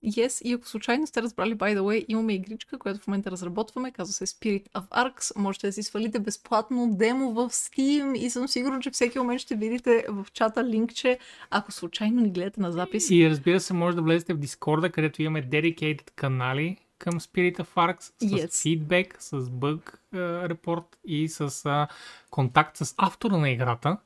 Yes, 0.05 0.43
и 0.43 0.53
ако 0.53 0.69
случайно 0.69 1.07
сте 1.07 1.23
разбрали, 1.23 1.55
by 1.57 1.79
the 1.79 1.81
way, 1.81 2.05
имаме 2.09 2.35
игричка, 2.35 2.79
която 2.79 3.01
в 3.01 3.07
момента 3.07 3.31
разработваме, 3.31 3.93
казва 3.93 4.13
се 4.13 4.27
Spirit 4.27 4.71
of 4.71 4.89
Arcs. 4.89 5.39
Можете 5.39 5.67
да 5.67 5.73
си 5.73 5.83
свалите 5.83 6.19
безплатно 6.19 6.89
демо 6.93 7.33
в 7.33 7.51
Steam 7.51 8.19
и 8.19 8.31
съм 8.31 8.49
сигурна, 8.49 8.81
че 8.81 8.91
всеки 8.91 9.19
момент 9.19 9.41
ще 9.41 9.57
видите 9.57 10.05
в 10.09 10.27
чата 10.33 10.65
линкче, 10.65 11.19
ако 11.51 11.73
случайно 11.73 12.21
ни 12.21 12.31
гледате 12.31 12.61
на 12.61 12.73
запис. 12.73 13.11
И 13.11 13.31
разбира 13.31 13.61
се, 13.61 13.75
може 13.75 13.97
да 13.97 14.03
влезете 14.03 14.35
в 14.35 14.39
Дискорда, 14.39 14.91
където 14.91 15.23
имаме 15.23 15.49
dedicated 15.49 16.11
канали 16.11 16.77
към 16.99 17.21
Spirit 17.21 17.59
of 17.59 17.69
Arcs 17.75 18.01
с 18.01 18.25
Yes. 18.25 18.63
фидбек, 18.63 19.17
с 19.21 19.51
бъг 19.51 20.03
репорт 20.15 20.99
и 21.05 21.29
с 21.29 21.67
а, 21.67 21.89
контакт 22.31 22.77
с 22.77 22.95
автора 22.99 23.37
на 23.37 23.51
играта, 23.51 23.97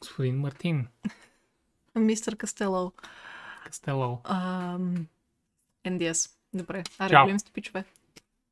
господин 0.00 0.40
Мартин 0.40 0.86
Мистер 1.96 2.36
Кастело. 2.36 2.92
Кастело. 3.64 4.20
Ам... 4.24 5.06
NDS. 5.86 6.30
Добре. 6.52 6.84
Аре, 6.98 7.10
Чао. 7.10 7.24
голем 7.24 7.38
сте 7.38 7.50
пичове. 7.52 7.84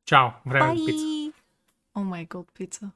Чао, 0.05 0.33
време 0.45 0.77
за 0.77 0.85
пица. 0.85 1.31
О 1.93 1.99
май 2.03 2.25
год, 2.25 2.51
пица. 2.53 2.91